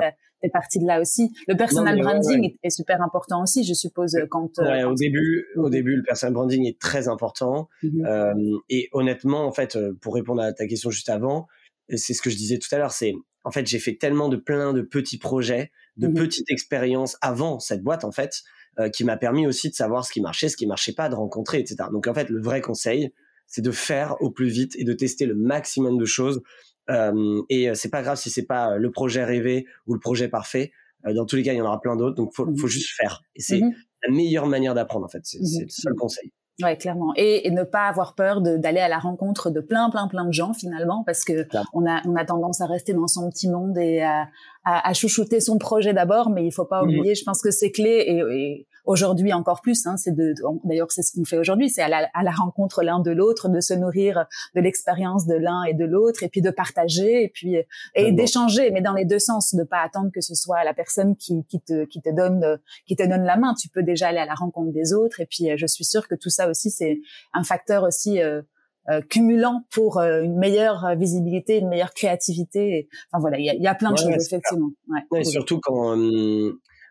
t'es 0.41 0.49
parti 0.49 0.79
de 0.79 0.85
là 0.85 1.01
aussi. 1.01 1.31
Le 1.47 1.55
personal 1.55 1.99
branding 1.99 2.55
est, 2.63 2.69
super 2.69 3.01
important 3.01 3.43
aussi, 3.43 3.63
je 3.63 3.73
suppose, 3.73 4.17
quand. 4.29 4.59
Euh, 4.59 4.89
au 4.89 4.95
début, 4.95 5.45
au 5.55 5.69
début, 5.69 5.95
le 5.95 6.03
personal 6.03 6.33
branding 6.33 6.65
est 6.65 6.79
très 6.79 7.07
important. 7.07 7.69
Mhm. 7.83 8.05
euh, 8.05 8.57
et 8.69 8.89
honnêtement, 8.91 9.45
en 9.45 9.51
fait, 9.51 9.75
euh, 9.75 9.93
pour 10.01 10.15
répondre 10.15 10.41
à 10.41 10.53
ta 10.53 10.67
question 10.67 10.89
juste 10.89 11.09
avant, 11.09 11.47
c'est 11.95 12.13
ce 12.13 12.21
que 12.21 12.29
je 12.29 12.35
disais 12.35 12.59
tout 12.59 12.73
à 12.73 12.77
l'heure, 12.77 12.91
c'est 12.91 13.13
en 13.45 13.51
fait, 13.51 13.65
j'ai 13.65 13.79
fait 13.79 13.95
tellement 13.95 14.29
de 14.29 14.35
plein 14.35 14.73
de 14.73 14.81
petits 14.81 15.17
projets, 15.17 15.71
de 15.97 16.07
mhm. 16.07 16.13
petites 16.13 16.51
expériences 16.51 17.17
avant 17.21 17.59
cette 17.59 17.81
boîte, 17.81 18.03
en 18.03 18.11
fait, 18.11 18.43
euh, 18.79 18.89
qui 18.89 19.03
m'a 19.03 19.17
permis 19.17 19.47
aussi 19.47 19.69
de 19.69 19.75
savoir 19.75 20.05
ce 20.05 20.11
qui 20.11 20.21
marchait, 20.21 20.47
ce 20.47 20.55
qui 20.55 20.65
marchait 20.67 20.93
pas, 20.93 21.09
de 21.09 21.15
rencontrer, 21.15 21.59
etc. 21.59 21.89
Donc 21.91 22.07
en 22.07 22.13
fait, 22.13 22.29
le 22.29 22.41
vrai 22.41 22.61
conseil, 22.61 23.11
c'est 23.45 23.61
de 23.61 23.71
faire 23.71 24.15
au 24.21 24.29
plus 24.29 24.47
vite 24.47 24.75
et 24.77 24.83
de 24.83 24.93
tester 24.93 25.25
le 25.25 25.35
maximum 25.35 25.97
de 25.97 26.05
choses 26.05 26.41
euh, 26.89 27.41
et 27.49 27.69
euh, 27.69 27.73
c'est 27.75 27.89
pas 27.89 28.01
grave 28.01 28.17
si 28.17 28.29
c'est 28.29 28.45
pas 28.45 28.77
le 28.77 28.91
projet 28.91 29.23
rêvé 29.23 29.65
ou 29.87 29.93
le 29.93 29.99
projet 29.99 30.27
parfait. 30.27 30.71
Euh, 31.05 31.13
dans 31.13 31.25
tous 31.25 31.35
les 31.35 31.43
cas, 31.43 31.53
il 31.53 31.57
y 31.57 31.61
en 31.61 31.65
aura 31.65 31.79
plein 31.79 31.95
d'autres. 31.95 32.15
Donc, 32.15 32.33
faut, 32.33 32.45
mmh 32.45 32.57
faut 32.57 32.67
juste 32.67 32.91
faire. 32.97 33.21
Et 33.35 33.41
c'est 33.41 33.61
mmh 33.61 33.73
la 34.07 34.13
meilleure 34.13 34.47
manière 34.47 34.73
d'apprendre, 34.73 35.05
en 35.05 35.09
fait. 35.09 35.21
C'est 35.23 35.39
mmh 35.39 35.63
le 35.63 35.69
seul 35.69 35.93
conseil. 35.95 36.31
Ouais, 36.61 36.77
clairement. 36.77 37.13
Et, 37.15 37.49
ne 37.51 37.63
pas 37.63 37.87
avoir 37.87 38.15
peur 38.15 38.41
d'aller 38.41 38.79
à 38.79 38.89
la 38.89 38.99
rencontre 38.99 39.49
de 39.49 39.61
plein, 39.61 39.89
plein, 39.89 40.07
plein 40.07 40.25
de 40.25 40.33
gens 40.33 40.53
finalement, 40.53 41.03
parce 41.05 41.23
que 41.23 41.47
on 41.73 41.85
a, 41.85 42.01
on 42.05 42.15
a 42.15 42.25
tendance 42.25 42.59
à 42.59 42.65
rester 42.65 42.93
dans 42.93 43.07
son 43.07 43.29
petit 43.29 43.49
monde 43.49 43.77
et 43.77 44.01
à, 44.01 44.27
à, 44.65 44.93
chouchouter 44.93 45.39
son 45.39 45.57
projet 45.57 45.93
d'abord, 45.93 46.29
mais 46.29 46.45
il 46.45 46.51
faut 46.51 46.65
pas 46.65 46.81
mmh. 46.83 46.87
oublier. 46.87 47.15
Je 47.15 47.23
pense 47.23 47.41
que 47.41 47.51
c'est 47.51 47.71
clé 47.71 48.03
et, 48.07 48.67
aujourd'hui 48.85 49.33
encore 49.33 49.61
plus. 49.61 49.85
Hein, 49.85 49.97
c'est 49.97 50.15
d'ailleurs 50.63 50.91
c'est 50.91 51.01
ce 51.01 51.11
qu'on 51.13 51.25
fait 51.25 51.37
aujourd'hui, 51.37 51.69
c'est 51.69 51.81
à 51.81 51.89
la, 51.89 52.09
à 52.13 52.23
la 52.23 52.31
rencontre 52.31 52.83
l'un 52.83 52.99
de 52.99 53.11
l'autre, 53.11 53.49
de 53.49 53.59
se 53.59 53.73
nourrir 53.73 54.25
de 54.55 54.61
l'expérience 54.61 55.25
de 55.25 55.35
l'un 55.35 55.63
et 55.63 55.73
de 55.73 55.85
l'autre, 55.85 56.23
et 56.23 56.29
puis 56.29 56.41
de 56.41 56.51
partager, 56.51 57.23
et 57.23 57.29
puis 57.29 57.57
et 57.95 58.11
d'échanger, 58.11 58.71
mais 58.71 58.81
dans 58.81 58.93
les 58.93 59.05
deux 59.05 59.19
sens, 59.19 59.53
de 59.55 59.63
pas 59.63 59.81
attendre 59.81 60.09
que 60.13 60.21
ce 60.21 60.35
soit 60.35 60.63
la 60.63 60.73
personne 60.73 61.15
qui, 61.15 61.45
qui 61.45 61.59
te 61.61 61.85
qui 61.85 62.01
te 62.01 62.09
donne 62.09 62.59
qui 62.85 62.95
te 62.95 63.03
donne 63.03 63.23
la 63.23 63.37
main. 63.37 63.53
Tu 63.53 63.69
peux 63.69 63.83
déjà 63.83 64.09
aller 64.09 64.19
à 64.19 64.25
la 64.25 64.35
rencontre 64.35 64.71
des 64.71 64.93
autres, 64.93 65.19
et 65.19 65.25
puis 65.25 65.49
je 65.55 65.65
suis 65.65 65.85
sûre 65.85 66.07
que 66.07 66.15
tout 66.15 66.29
ça 66.29 66.49
aussi 66.49 66.69
c'est 66.69 66.99
un 67.33 67.43
facteur 67.43 67.83
aussi 67.83 68.21
euh, 68.21 68.41
euh, 68.89 69.01
cumulant 69.01 69.63
pour 69.71 69.99
euh, 69.99 70.21
une 70.21 70.37
meilleure 70.37 70.95
visibilité, 70.95 71.57
une 71.57 71.67
meilleure 71.67 71.93
créativité. 71.93 72.87
Enfin 73.11 73.21
voilà, 73.21 73.37
il 73.37 73.45
y 73.45 73.67
a, 73.67 73.75
plein 73.75 73.91
de 73.91 73.97
choses 73.97 74.25
effectivement. 74.25 74.69
Ouais, 75.11 75.23
surtout 75.23 75.59
quand, 75.61 75.95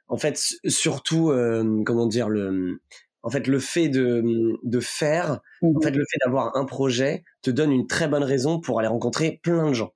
en 0.08 0.16
fait, 0.16 0.38
surtout 0.66 1.32
comment 1.84 2.06
dire 2.06 2.28
le, 2.28 2.80
en 3.22 3.30
fait 3.30 3.46
le 3.46 3.58
fait 3.58 3.88
de 3.88 4.58
de 4.62 4.80
faire, 4.80 5.40
en 5.62 5.70
mmh 5.70 5.82
fait 5.82 5.90
le 5.90 6.04
fait 6.10 6.18
d'avoir 6.24 6.56
un 6.56 6.64
projet 6.64 7.24
te 7.42 7.50
donne 7.50 7.72
une 7.72 7.86
très 7.86 8.08
bonne 8.08 8.24
raison 8.24 8.60
pour 8.60 8.78
aller 8.78 8.88
rencontrer 8.88 9.40
plein 9.42 9.68
de 9.68 9.74
gens. 9.74 9.92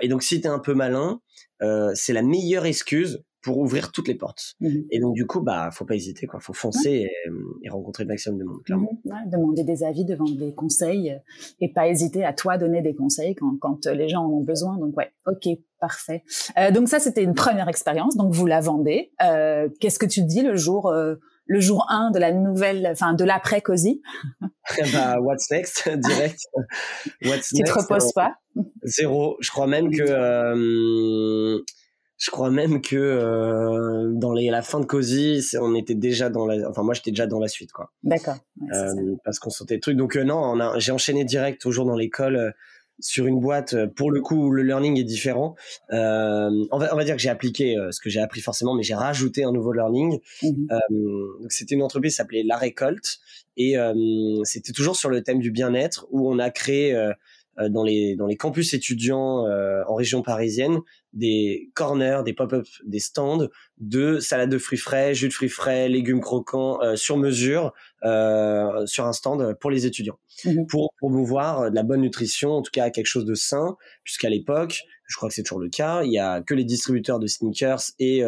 et 0.00 0.08
donc 0.08 0.22
si 0.22 0.40
tu 0.40 0.46
es 0.46 0.50
un 0.50 0.58
peu 0.58 0.74
malin, 0.74 1.20
c'est 1.94 2.12
la 2.12 2.22
meilleure 2.22 2.66
excuse 2.66 3.22
pour 3.42 3.58
ouvrir 3.58 3.92
toutes 3.92 4.08
les 4.08 4.14
portes. 4.14 4.54
Mmh 4.60 4.68
et 4.90 5.00
donc 5.00 5.14
du 5.14 5.26
coup, 5.26 5.40
bah, 5.40 5.70
faut 5.72 5.84
pas 5.84 5.94
hésiter, 5.94 6.26
quoi. 6.26 6.40
Faut 6.40 6.52
foncer 6.52 7.08
et, 7.64 7.68
rencontrer 7.68 8.04
le 8.04 8.08
maximum 8.08 8.38
de 8.38 8.44
monde, 8.44 8.62
clairement. 8.64 8.98
Mmh 9.04 9.30
demander 9.30 9.64
des 9.64 9.84
avis, 9.84 10.04
demander 10.04 10.36
des 10.36 10.54
conseils, 10.54 11.10
euh, 11.10 11.18
et 11.60 11.72
pas 11.72 11.88
hésiter 11.88 12.24
à 12.24 12.32
toi 12.32 12.58
donner 12.58 12.82
des 12.82 12.94
conseils 12.94 13.34
quand, 13.34 13.56
quand 13.60 13.86
les 13.86 14.08
gens 14.08 14.24
en 14.24 14.30
ont 14.30 14.42
besoin. 14.42 14.78
Donc 14.78 14.96
ouais, 14.96 15.12
ok, 15.26 15.48
parfait. 15.82 16.22
Euh, 16.56 16.70
donc 16.70 16.88
ça, 16.88 17.00
c'était 17.00 17.22
une 17.22 17.34
première 17.34 17.68
expérience. 17.68 18.16
Donc 18.16 18.32
vous 18.32 18.46
la 18.46 18.60
vendez. 18.60 19.12
Euh, 19.22 19.68
Qu'est-ce 19.80 19.98
que 19.98 20.06
tu 20.06 20.22
dis 20.22 20.40
le 20.40 20.56
jour 20.56 20.88
euh, 20.88 21.16
le 21.46 21.60
jour 21.60 21.86
1 21.90 22.12
de 22.12 22.20
la 22.20 22.32
nouvelle, 22.32 22.88
enfin 22.90 23.14
de 23.14 23.24
l'après 23.24 23.60
Cozy 23.60 24.00
bah, 24.92 25.18
What's 25.20 25.50
next? 25.50 25.88
Direct. 25.98 26.40
What's 27.24 27.48
tu 27.48 27.64
te 27.64 27.72
reposes 27.72 28.12
pas? 28.12 28.36
Zéro. 28.84 29.36
Je 29.40 29.50
crois 29.50 29.66
même 29.66 29.90
que 29.90 31.62
je 32.22 32.30
crois 32.30 32.50
même 32.50 32.80
que 32.80 32.94
euh, 32.94 34.12
dans 34.12 34.32
les, 34.32 34.48
la 34.48 34.62
fin 34.62 34.78
de 34.78 34.84
Cozy, 34.84 35.44
on 35.60 35.74
était 35.74 35.96
déjà 35.96 36.30
dans 36.30 36.46
la, 36.46 36.68
enfin 36.70 36.84
moi 36.84 36.94
j'étais 36.94 37.10
déjà 37.10 37.26
dans 37.26 37.40
la 37.40 37.48
suite 37.48 37.72
quoi. 37.72 37.90
D'accord. 38.04 38.36
euh, 38.72 39.16
parce 39.24 39.40
qu'on 39.40 39.50
sentait 39.50 39.74
le 39.74 39.80
truc. 39.80 39.96
Donc 39.96 40.16
euh, 40.16 40.22
non, 40.22 40.56
j'ai 40.78 40.92
enchaîné 40.92 41.24
direct 41.24 41.60
toujours 41.60 41.84
dans 41.84 41.96
l'école 41.96 42.36
euh, 42.36 42.50
sur 43.00 43.26
une 43.26 43.40
boîte. 43.40 43.74
Pour 43.96 44.12
le 44.12 44.20
coup, 44.20 44.52
le 44.52 44.62
learning 44.62 45.00
est 45.00 45.04
différent. 45.04 45.56
on 45.90 45.96
va, 46.78 46.94
on, 46.94 46.96
va, 46.96 47.02
dire 47.02 47.16
que 47.16 47.20
j'ai 47.20 47.28
appliqué 47.28 47.76
ce 47.90 48.00
que 48.00 48.08
j'ai 48.08 48.20
appris 48.20 48.40
forcément, 48.40 48.74
mais 48.74 48.84
j'ai 48.84 48.94
rajouté 48.94 49.42
un 49.42 49.50
nouveau 49.50 49.72
learning. 49.72 50.20
Mmh 50.44 50.66
donc 50.90 51.50
c'était 51.50 51.74
une 51.74 51.82
entreprise 51.82 52.12
qui 52.12 52.16
s'appelait 52.18 52.44
La 52.44 52.56
Récolte 52.56 53.18
et 53.56 53.74
c'était 54.44 54.72
toujours 54.72 54.94
sur 54.94 55.10
le 55.10 55.24
thème 55.24 55.40
du 55.40 55.50
bien-être 55.50 56.06
où 56.12 56.30
on 56.30 56.38
a 56.38 56.50
créé 56.50 56.94
dans 57.58 57.82
les 57.82 58.16
dans 58.16 58.26
les 58.26 58.36
campus 58.36 58.74
étudiants 58.74 59.46
euh, 59.46 59.82
en 59.86 59.94
région 59.94 60.22
parisienne 60.22 60.80
des 61.12 61.70
corners, 61.74 62.22
des 62.24 62.32
pop-up, 62.32 62.66
des 62.86 62.98
stands 62.98 63.48
de 63.78 64.18
salade 64.18 64.48
de 64.48 64.56
fruits 64.56 64.78
frais, 64.78 65.14
jus 65.14 65.28
de 65.28 65.32
fruits 65.32 65.50
frais, 65.50 65.88
légumes 65.88 66.22
croquants 66.22 66.82
euh, 66.82 66.96
sur 66.96 67.18
mesure 67.18 67.74
euh, 68.04 68.86
sur 68.86 69.06
un 69.06 69.12
stand 69.12 69.54
pour 69.60 69.70
les 69.70 69.86
étudiants. 69.86 70.18
Mmh 70.44 70.66
pour 70.68 70.94
promouvoir 70.96 71.70
de 71.70 71.74
la 71.74 71.82
bonne 71.82 72.00
nutrition, 72.00 72.52
en 72.52 72.62
tout 72.62 72.70
cas 72.72 72.88
quelque 72.88 73.06
chose 73.06 73.26
de 73.26 73.34
sain, 73.34 73.76
puisqu'à 74.04 74.30
l'époque, 74.30 74.80
je 75.06 75.16
crois 75.16 75.28
que 75.28 75.34
c'est 75.34 75.42
toujours 75.42 75.60
le 75.60 75.68
cas, 75.68 76.02
il 76.04 76.12
y 76.12 76.18
a 76.18 76.40
que 76.40 76.54
les 76.54 76.64
distributeurs 76.64 77.18
de 77.18 77.26
sneakers 77.26 77.82
et 77.98 78.22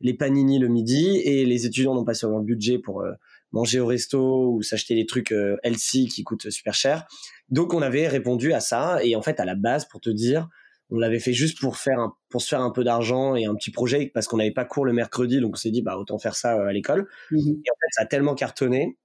les 0.00 0.14
panini 0.14 0.58
le 0.58 0.68
midi 0.68 1.18
et 1.18 1.44
les 1.44 1.66
étudiants 1.66 1.94
n'ont 1.94 2.04
pas 2.04 2.14
seulement 2.14 2.38
le 2.38 2.44
budget 2.44 2.78
pour 2.78 3.04
manger 3.52 3.80
au 3.80 3.86
resto 3.86 4.52
ou 4.52 4.62
s'acheter 4.62 4.94
des 4.94 5.06
trucs 5.06 5.32
euh, 5.32 5.56
healthy 5.62 6.08
qui 6.08 6.22
coûtent 6.24 6.50
super 6.50 6.74
cher. 6.74 7.06
Donc 7.48 7.74
on 7.74 7.82
avait 7.82 8.08
répondu 8.08 8.52
à 8.52 8.60
ça 8.60 9.02
et 9.02 9.16
en 9.16 9.22
fait 9.22 9.40
à 9.40 9.44
la 9.44 9.54
base 9.54 9.86
pour 9.86 10.00
te 10.00 10.10
dire, 10.10 10.48
on 10.90 10.98
l'avait 10.98 11.18
fait 11.18 11.32
juste 11.32 11.60
pour 11.60 11.76
faire 11.76 11.98
un, 11.98 12.14
pour 12.28 12.42
se 12.42 12.48
faire 12.48 12.60
un 12.60 12.70
peu 12.70 12.84
d'argent 12.84 13.34
et 13.34 13.46
un 13.46 13.54
petit 13.54 13.70
projet 13.70 14.10
parce 14.12 14.26
qu'on 14.26 14.36
n'avait 14.36 14.50
pas 14.50 14.64
cours 14.64 14.84
le 14.84 14.92
mercredi 14.92 15.40
donc 15.40 15.52
on 15.54 15.56
s'est 15.56 15.70
dit 15.70 15.82
bah 15.82 15.96
autant 15.96 16.18
faire 16.18 16.36
ça 16.36 16.56
euh, 16.56 16.66
à 16.66 16.72
l'école. 16.72 17.08
Mmh 17.30 17.38
et 17.38 17.70
en 17.70 17.76
fait 17.80 17.88
ça 17.92 18.02
a 18.02 18.06
tellement 18.06 18.34
cartonné 18.34 18.98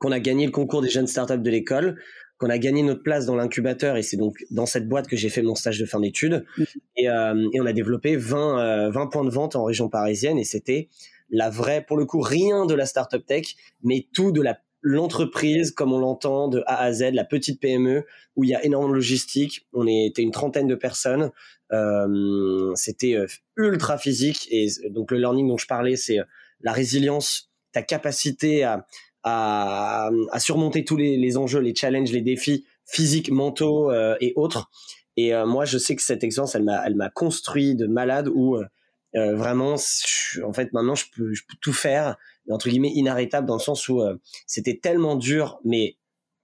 qu'on 0.00 0.12
a 0.12 0.20
gagné 0.20 0.44
le 0.44 0.52
concours 0.52 0.82
des 0.82 0.90
jeunes 0.90 1.06
startups 1.06 1.38
de 1.38 1.50
l'école, 1.50 1.98
qu'on 2.36 2.50
a 2.50 2.58
gagné 2.58 2.82
notre 2.82 3.02
place 3.02 3.24
dans 3.24 3.36
l'incubateur 3.36 3.96
et 3.96 4.02
c'est 4.02 4.18
donc 4.18 4.44
dans 4.50 4.66
cette 4.66 4.86
boîte 4.86 5.08
que 5.08 5.16
j'ai 5.16 5.30
fait 5.30 5.40
mon 5.40 5.54
stage 5.54 5.78
de 5.78 5.86
fin 5.86 6.00
d'études 6.00 6.44
mmh 6.56 6.62
et, 6.96 7.08
euh, 7.08 7.48
et, 7.54 7.60
on 7.60 7.66
a 7.66 7.72
développé 7.72 8.16
20 8.16 8.90
20 8.90 9.06
points 9.06 9.24
de 9.24 9.30
vente 9.30 9.56
en 9.56 9.64
région 9.64 9.88
parisienne 9.88 10.38
et 10.38 10.44
c'était 10.44 10.88
la 11.30 11.50
vraie, 11.50 11.84
pour 11.86 11.96
le 11.96 12.06
coup, 12.06 12.20
rien 12.20 12.66
de 12.66 12.74
la 12.74 12.86
startup 12.86 13.24
tech, 13.24 13.54
mais 13.82 14.06
tout 14.12 14.32
de 14.32 14.42
la 14.42 14.58
l'entreprise 14.80 15.72
comme 15.72 15.92
on 15.92 15.98
l'entend 15.98 16.48
de 16.48 16.62
A 16.66 16.82
à 16.82 16.92
Z, 16.92 17.10
la 17.12 17.24
petite 17.24 17.60
PME 17.60 18.04
où 18.36 18.44
il 18.44 18.50
y 18.50 18.54
a 18.54 18.64
énormément 18.64 18.90
de 18.90 18.96
logistique. 18.96 19.66
On 19.72 19.86
était 19.86 20.22
une 20.22 20.30
trentaine 20.30 20.68
de 20.68 20.74
personnes. 20.74 21.30
Euh, 21.72 22.72
c'était 22.74 23.14
euh, 23.14 23.26
ultra 23.56 23.98
physique 23.98 24.48
et 24.50 24.68
donc 24.90 25.10
le 25.10 25.18
learning 25.18 25.48
dont 25.48 25.58
je 25.58 25.66
parlais, 25.66 25.96
c'est 25.96 26.20
euh, 26.20 26.24
la 26.60 26.72
résilience, 26.72 27.50
ta 27.72 27.82
capacité 27.82 28.62
à, 28.62 28.86
à, 29.24 30.10
à 30.30 30.40
surmonter 30.40 30.84
tous 30.84 30.96
les, 30.96 31.36
enjeux, 31.36 31.60
les 31.60 31.74
challenges, 31.74 32.12
les 32.12 32.22
défis 32.22 32.64
physiques, 32.86 33.30
mentaux 33.30 33.92
et 34.20 34.32
autres. 34.34 34.70
Et 35.16 35.32
moi, 35.44 35.64
je 35.64 35.78
sais 35.78 35.94
que 35.94 36.02
cette 36.02 36.24
expérience, 36.24 36.54
elle 36.54 36.64
m'a, 36.64 36.82
elle 36.86 36.94
m'a 36.94 37.10
construit 37.10 37.74
de 37.74 37.86
malade 37.86 38.28
où 38.32 38.56
euh, 38.56 38.64
vraiment, 39.14 39.76
en 40.44 40.52
fait, 40.52 40.72
maintenant, 40.72 40.94
je 40.94 41.06
peux, 41.14 41.32
je 41.32 41.42
peux 41.48 41.56
tout 41.60 41.72
faire, 41.72 42.16
entre 42.50 42.68
guillemets, 42.68 42.92
inarrêtable 42.94 43.46
dans 43.46 43.56
le 43.56 43.60
sens 43.60 43.88
où 43.88 44.00
euh, 44.00 44.16
c'était 44.46 44.78
tellement 44.78 45.16
dur, 45.16 45.60
mais 45.64 45.96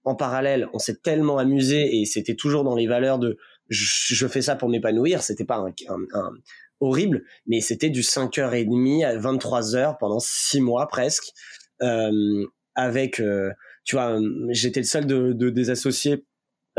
en 0.03 0.15
parallèle, 0.15 0.67
on 0.73 0.79
s'est 0.79 0.97
tellement 0.97 1.37
amusé 1.37 1.99
et 1.99 2.05
c'était 2.05 2.35
toujours 2.35 2.63
dans 2.63 2.75
les 2.75 2.87
valeurs 2.87 3.19
de 3.19 3.37
je, 3.69 4.27
fais 4.27 4.43
ça 4.43 4.55
pour 4.55 4.69
m'épanouir. 4.69 5.23
C'était 5.23 5.45
pas 5.45 5.57
un, 5.57 5.73
un, 6.13 6.31
horrible, 6.79 7.23
mais 7.47 7.61
c'était 7.61 7.89
du 7.89 8.01
5h30 8.01 9.03
à 9.03 9.17
23h 9.17 9.97
pendant 9.99 10.19
6 10.19 10.61
mois 10.61 10.87
presque, 10.87 11.33
euh, 11.81 12.45
avec, 12.75 13.19
euh, 13.19 13.49
tu 13.83 13.95
vois, 13.95 14.19
j'étais 14.49 14.81
le 14.81 14.85
seul 14.85 15.07
de, 15.07 15.33
de 15.33 15.49
des 15.49 15.71
associés 15.71 16.23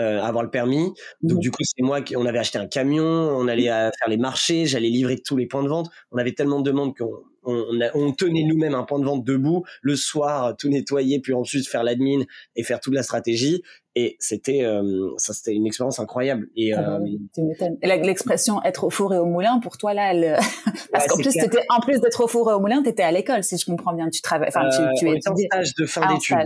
euh, 0.00 0.20
avoir 0.22 0.44
le 0.44 0.50
permis. 0.50 0.92
Donc 1.22 1.40
du 1.40 1.50
coup, 1.50 1.62
c'est 1.62 1.82
moi 1.82 2.00
qui 2.02 2.16
on 2.16 2.26
avait 2.26 2.38
acheté 2.38 2.58
un 2.58 2.66
camion, 2.66 3.04
on 3.04 3.48
allait 3.48 3.68
à 3.68 3.90
faire 3.98 4.08
les 4.08 4.16
marchés, 4.16 4.66
j'allais 4.66 4.88
livrer 4.88 5.18
tous 5.18 5.36
les 5.36 5.46
points 5.46 5.62
de 5.62 5.68
vente. 5.68 5.88
On 6.12 6.18
avait 6.18 6.32
tellement 6.32 6.60
de 6.60 6.70
demandes 6.70 6.96
qu'on 6.96 7.22
on, 7.44 8.12
tenait 8.12 8.42
nous-mêmes 8.42 8.74
un 8.74 8.82
point 8.82 8.98
de 8.98 9.04
vente 9.04 9.24
debout 9.24 9.64
le 9.82 9.96
soir, 9.96 10.56
tout 10.56 10.68
nettoyer, 10.68 11.20
puis 11.20 11.32
ensuite 11.32 11.66
faire 11.66 11.84
l'admin 11.84 12.24
et 12.56 12.62
faire 12.62 12.80
toute 12.80 12.94
la 12.94 13.02
stratégie. 13.02 13.62
Et 13.98 14.14
c'était 14.20 14.62
euh, 14.62 15.08
ça, 15.16 15.32
c'était 15.32 15.54
une 15.54 15.66
expérience 15.66 15.98
incroyable. 15.98 16.48
Et, 16.54 16.74
ah 16.74 16.82
bah 16.82 17.00
euh, 17.00 17.78
l'expression 17.82 18.62
être 18.62 18.84
au 18.84 18.90
four 18.90 19.14
et 19.14 19.18
au 19.18 19.24
moulin, 19.24 19.58
pour 19.58 19.78
toi 19.78 19.94
là, 19.94 20.12
elle... 20.12 20.38
parce 20.92 21.06
qu'en 21.06 21.16
plus, 21.16 21.32
c'était 21.32 21.64
en 21.70 21.80
plus 21.80 21.98
d'être 22.02 22.22
au 22.22 22.28
four 22.28 22.50
et 22.50 22.54
au 22.54 22.60
moulin, 22.60 22.82
tu 22.82 22.90
étais 22.90 23.02
à 23.02 23.10
l'école, 23.10 23.42
si 23.42 23.56
je 23.56 23.64
comprends 23.64 23.94
bien. 23.94 24.10
Tu 24.10 24.20
travailles, 24.20 24.50
enfin, 24.54 24.68
tu, 24.68 24.82
tu 24.98 25.08
euh, 25.08 25.18
on 25.26 25.32
en 25.32 25.36
stage 25.36 25.74
de 25.76 25.86
fin 25.86 26.02
ah, 26.04 26.12
d'études. 26.12 26.36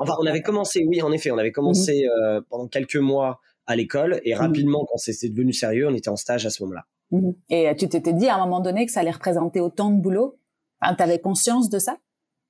Enfin, 0.00 0.14
on 0.20 0.26
avait 0.26 0.42
commencé, 0.42 0.84
oui, 0.88 1.00
en 1.00 1.12
effet, 1.12 1.30
on 1.30 1.38
avait 1.38 1.52
commencé 1.52 2.04
mmh 2.04 2.40
pendant 2.50 2.66
quelques 2.66 2.96
mois 2.96 3.40
à 3.68 3.76
l'école. 3.76 4.20
Et 4.24 4.34
mmh 4.34 4.38
rapidement, 4.38 4.84
quand 4.90 4.98
c'était 4.98 5.28
devenu 5.28 5.52
sérieux, 5.52 5.86
on 5.88 5.94
était 5.94 6.08
en 6.08 6.16
stage 6.16 6.44
à 6.44 6.50
ce 6.50 6.60
moment-là. 6.64 6.86
Mmh 7.12 7.30
et 7.50 7.72
tu 7.76 7.88
t'étais 7.88 8.14
dit 8.14 8.26
à 8.26 8.34
un 8.34 8.38
moment 8.40 8.58
donné 8.58 8.84
que 8.84 8.90
ça 8.90 9.00
allait 9.00 9.12
représenter 9.12 9.60
autant 9.60 9.90
de 9.90 10.00
boulot? 10.00 10.40
Enfin, 10.80 10.96
T'avais 10.96 11.20
conscience 11.20 11.70
de 11.70 11.78
ça? 11.78 11.98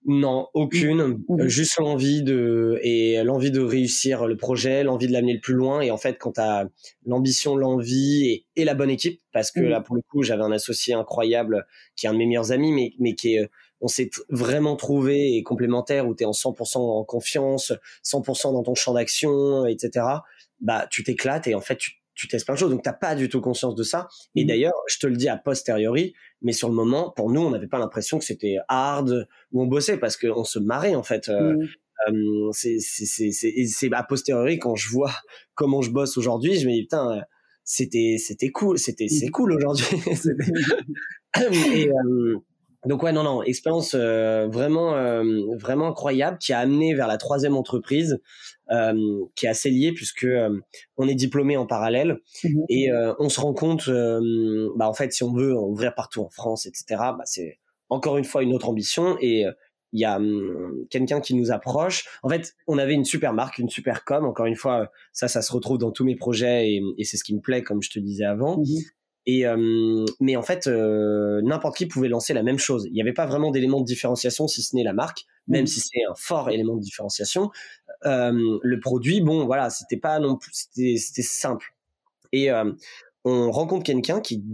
Non, 0.07 0.49
aucune. 0.55 1.03
Mmh. 1.03 1.25
Mmh. 1.29 1.49
Juste 1.49 1.79
l'envie 1.81 2.23
de 2.23 2.79
et 2.83 3.23
l'envie 3.25 3.51
de 3.51 3.61
réussir 3.61 4.27
le 4.27 4.37
projet, 4.37 4.85
l'envie 4.85 5.09
de 5.09 5.13
l'amener 5.13 5.35
le 5.35 5.41
plus 5.41 5.55
loin. 5.55 5.81
Et 5.81 5.91
en 5.91 5.97
fait, 5.97 6.17
quand 6.19 6.33
t'as 6.33 6.65
l'ambition, 7.05 7.57
l'envie 7.57 8.47
et, 8.55 8.65
la 8.65 8.75
bonne 8.75 8.91
équipe, 8.91 9.21
parce 9.33 9.51
que 9.51 9.61
mmh. 9.61 9.69
là 9.69 9.81
pour 9.81 9.97
le 9.97 10.03
coup, 10.03 10.23
j'avais 10.23 10.45
un 10.45 10.53
associé 10.53 10.95
incroyable 10.95 11.67
qui 11.97 12.07
est 12.07 12.09
un 12.09 12.13
de 12.13 12.19
mes 12.19 12.27
meilleurs 12.27 12.53
amis, 12.53 12.73
mais 12.73 12.93
mais 13.01 13.15
qui 13.15 13.35
est 13.35 13.51
on 13.81 13.89
s'est 13.89 14.11
vraiment 14.31 14.77
trouvé 14.77 15.37
et 15.37 15.43
complémentaire 15.43 16.09
où 16.09 16.15
tu 16.15 16.23
es 16.23 16.27
en 16.27 16.31
100% 16.31 16.79
en 16.79 17.05
confiance, 17.05 17.73
100% 18.05 18.53
dans 18.53 18.63
ton 18.63 18.75
champ 18.75 18.95
d'action, 18.95 19.67
etc. 19.67 20.07
Bah, 20.61 20.87
tu 20.91 21.05
t'éclates 21.05 21.47
et 21.47 21.55
en 21.55 21.61
fait, 21.61 21.77
tu, 21.77 22.01
tu 22.17 22.29
testes 22.29 22.47
plein 22.47 22.55
de 22.55 22.59
choses. 22.59 22.71
Donc, 22.71 22.83
t'as 22.83 22.93
pas 22.93 23.15
du 23.15 23.29
tout 23.29 23.41
conscience 23.41 23.75
de 23.75 23.83
ça. 23.83 24.09
Et 24.35 24.45
mmh. 24.45 24.49
d'ailleurs, 24.49 24.75
je 24.89 24.99
te 24.99 25.07
le 25.07 25.17
dis 25.17 25.29
a 25.29 25.37
posteriori, 25.37 26.15
mais 26.43 26.53
sur 26.53 26.69
le 26.69 26.75
moment, 26.75 27.13
pour 27.15 27.31
nous, 27.31 27.41
on 27.41 27.51
n'avait 27.51 27.69
pas 27.69 27.79
l'impression 27.79 28.19
que 28.19 28.25
c'était 28.25 28.57
hard 28.69 29.29
ou 29.53 29.63
on 29.63 29.67
bossait 29.67 29.99
parce 29.99 30.17
qu'on 30.17 30.45
se 30.45 30.59
marrait, 30.59 30.95
en 30.95 31.03
fait. 31.03 31.29
Euh, 31.29 31.55
mmh. 32.11 32.51
euh, 32.51 32.51
c'est 32.53 33.93
a 33.93 34.03
posteriori 34.03 34.59
quand 34.59 34.75
je 34.75 34.89
vois 34.89 35.13
comment 35.55 35.83
je 35.83 35.91
bosse 35.91 36.17
aujourd'hui, 36.17 36.59
je 36.59 36.67
me 36.67 36.73
dis, 36.73 36.83
putain, 36.83 37.23
c'était, 37.63 38.17
c'était 38.19 38.51
cool, 38.51 38.79
c'était, 38.79 39.09
c'est 39.09 39.29
mmh. 39.29 39.31
cool 39.31 39.53
aujourd'hui. 39.53 39.87
et, 41.75 41.89
euh, 41.89 42.39
donc 42.87 43.03
ouais, 43.03 43.13
non, 43.13 43.25
non, 43.25 43.43
expérience 43.43 43.95
euh, 43.95 44.47
vraiment, 44.49 44.95
euh, 44.95 45.23
vraiment 45.59 45.89
incroyable 45.89 46.39
qui 46.39 46.53
a 46.53 46.61
amené 46.61 46.95
vers 46.95 47.09
la 47.09 47.19
troisième 47.19 47.57
entreprise, 47.57 48.21
euh, 48.71 49.25
qui 49.35 49.47
est 49.47 49.49
assez 49.49 49.71
liée 49.71 49.93
puisque 49.93 50.27
on 50.97 51.09
est 51.09 51.15
diplômé 51.15 51.57
en 51.57 51.67
parallèle 51.67 52.19
mmh 52.45 52.49
et 52.69 52.91
on 53.19 53.29
se 53.29 53.41
rend 53.41 53.55
compte, 53.55 53.89
bah 54.77 54.89
en 54.89 54.95
fait, 54.95 55.13
si 55.13 55.23
on 55.23 55.33
veut 55.33 55.55
ouvrir 55.55 55.95
partout 55.95 56.23
en 56.23 56.31
France, 56.31 56.67
etc., 56.67 56.85
bah 56.91 57.23
c'est 57.25 57.59
encore 57.89 58.19
une 58.19 58.25
fois 58.25 58.43
une 58.43 58.55
autre 58.55 58.69
ambition 58.69 59.17
et 59.21 59.45
il 59.93 60.01
y 60.01 60.05
a 60.05 60.17
hum, 60.17 60.85
quelqu'un 60.91 61.21
qui 61.21 61.35
nous 61.35 61.53
approche. 61.53 62.05
En 62.23 62.29
fait, 62.29 62.55
on 62.67 62.79
avait 62.79 62.95
une 62.95 63.05
super 63.05 63.33
marque, 63.33 63.59
une 63.59 63.69
super 63.69 64.05
com. 64.05 64.25
Encore 64.27 64.47
une 64.47 64.57
fois, 64.57 64.91
ça, 65.13 65.29
ça 65.29 65.43
se 65.43 65.53
retrouve 65.53 65.79
dans 65.79 65.93
tous 65.93 66.05
mes 66.05 66.17
projets 66.17 66.71
et, 66.71 66.83
et 66.99 67.05
c'est 67.05 67.17
ce 67.17 67.25
qui 67.25 67.35
me 67.35 67.41
plaît, 67.41 67.63
comme 67.63 67.83
je 67.83 67.91
te 67.91 67.99
disais 67.99 68.25
avant. 68.25 68.59
Mmh 68.59 68.65
et 69.27 69.47
euh, 69.47 70.05
mais 70.21 70.37
en 70.37 70.43
fait, 70.43 70.69
euh, 70.69 71.41
n'importe 71.43 71.77
qui 71.77 71.87
pouvait 71.87 72.09
lancer 72.09 72.33
la 72.33 72.45
même 72.45 72.59
chose. 72.59 72.87
Il 72.87 72.93
n'y 72.93 73.01
avait 73.01 73.13
pas 73.13 73.27
vraiment 73.27 73.51
d'élément 73.51 73.81
de 73.81 73.85
différenciation 73.85 74.47
si 74.47 74.63
ce 74.63 74.77
n'est 74.77 74.85
la 74.85 74.93
marque, 74.93 75.25
même 75.49 75.65
mmh. 75.65 75.67
si 75.67 75.81
c'est 75.81 76.05
un 76.09 76.15
fort 76.15 76.51
élément 76.51 76.77
de 76.77 76.81
différenciation. 76.81 77.51
Euh, 78.05 78.59
le 78.63 78.81
produit, 78.81 79.21
bon, 79.21 79.45
voilà, 79.45 79.69
c'était 79.71 79.97
pas 79.97 80.21
non 80.21 80.37
plus, 80.37 80.53
c'était 80.53 81.23
simple. 81.23 81.75
Et 82.33 82.51
on 83.29 83.51
rencontre 83.51 83.83
quelqu'un 83.83 84.21
qui 84.21 84.45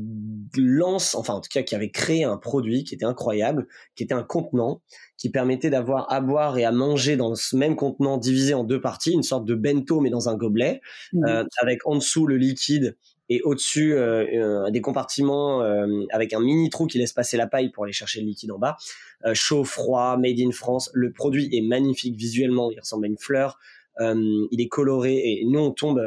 lance, 0.56 1.14
enfin 1.14 1.35
en 1.35 1.40
tout 1.42 1.50
cas 1.52 1.62
qui 1.62 1.74
avait 1.74 1.90
créé 1.90 2.24
un 2.24 2.38
produit 2.38 2.85
qui 2.85 2.94
était 2.94 3.04
incroyable, 3.04 3.66
qui 3.96 4.02
était 4.02 4.14
un 4.14 4.22
contenant 4.22 4.80
qui 5.18 5.30
permettait 5.30 5.68
d'avoir 5.68 6.11
à 6.11 6.22
boire 6.22 6.56
et 6.56 6.64
à 6.64 6.72
manger 6.72 7.16
dans 7.16 7.35
ce 7.35 7.54
même 7.54 7.76
contenant 7.76 8.16
divisé 8.16 8.54
en 8.54 8.64
deux 8.64 8.80
parties, 8.80 9.12
une 9.12 9.22
sorte 9.22 9.44
de 9.44 9.54
bento 9.54 10.00
mais 10.00 10.08
dans 10.08 10.30
un 10.30 10.37
gobelet, 10.37 10.80
mmh. 11.12 11.24
euh, 11.26 11.44
avec 11.61 11.87
en 11.87 11.96
dessous 11.96 12.26
le 12.26 12.38
liquide 12.38 12.96
et 13.28 13.40
au-dessus 13.42 13.94
euh, 13.94 14.70
des 14.70 14.80
compartiments 14.80 15.62
euh, 15.62 15.87
avec 16.11 16.32
un 16.32 16.40
mini 16.40 16.70
trou 16.70 16.87
qui 16.87 16.98
laisse 16.98 17.12
passer 17.12 17.37
la 17.37 17.46
paille 17.46 17.70
pour 17.70 17.85
aller 17.85 17.92
chercher 17.92 18.20
le 18.20 18.26
liquide 18.26 18.52
en 18.52 18.58
bas. 18.58 18.76
Euh, 19.24 19.35
chaud, 19.35 19.64
froid, 19.64 20.16
made 20.16 20.38
in 20.38 20.50
France. 20.50 20.90
Le 20.92 21.12
produit 21.12 21.48
est 21.52 21.62
magnifique 21.62 22.16
visuellement, 22.16 22.70
il 22.70 22.80
ressemble 22.80 23.06
à 23.06 23.08
une 23.08 23.18
fleur. 23.18 23.58
il 24.00 24.61
est 24.61 24.68
coloré 24.68 25.16
et 25.16 25.44
nous 25.46 25.61
on 25.61 25.70
tombe. 25.70 26.02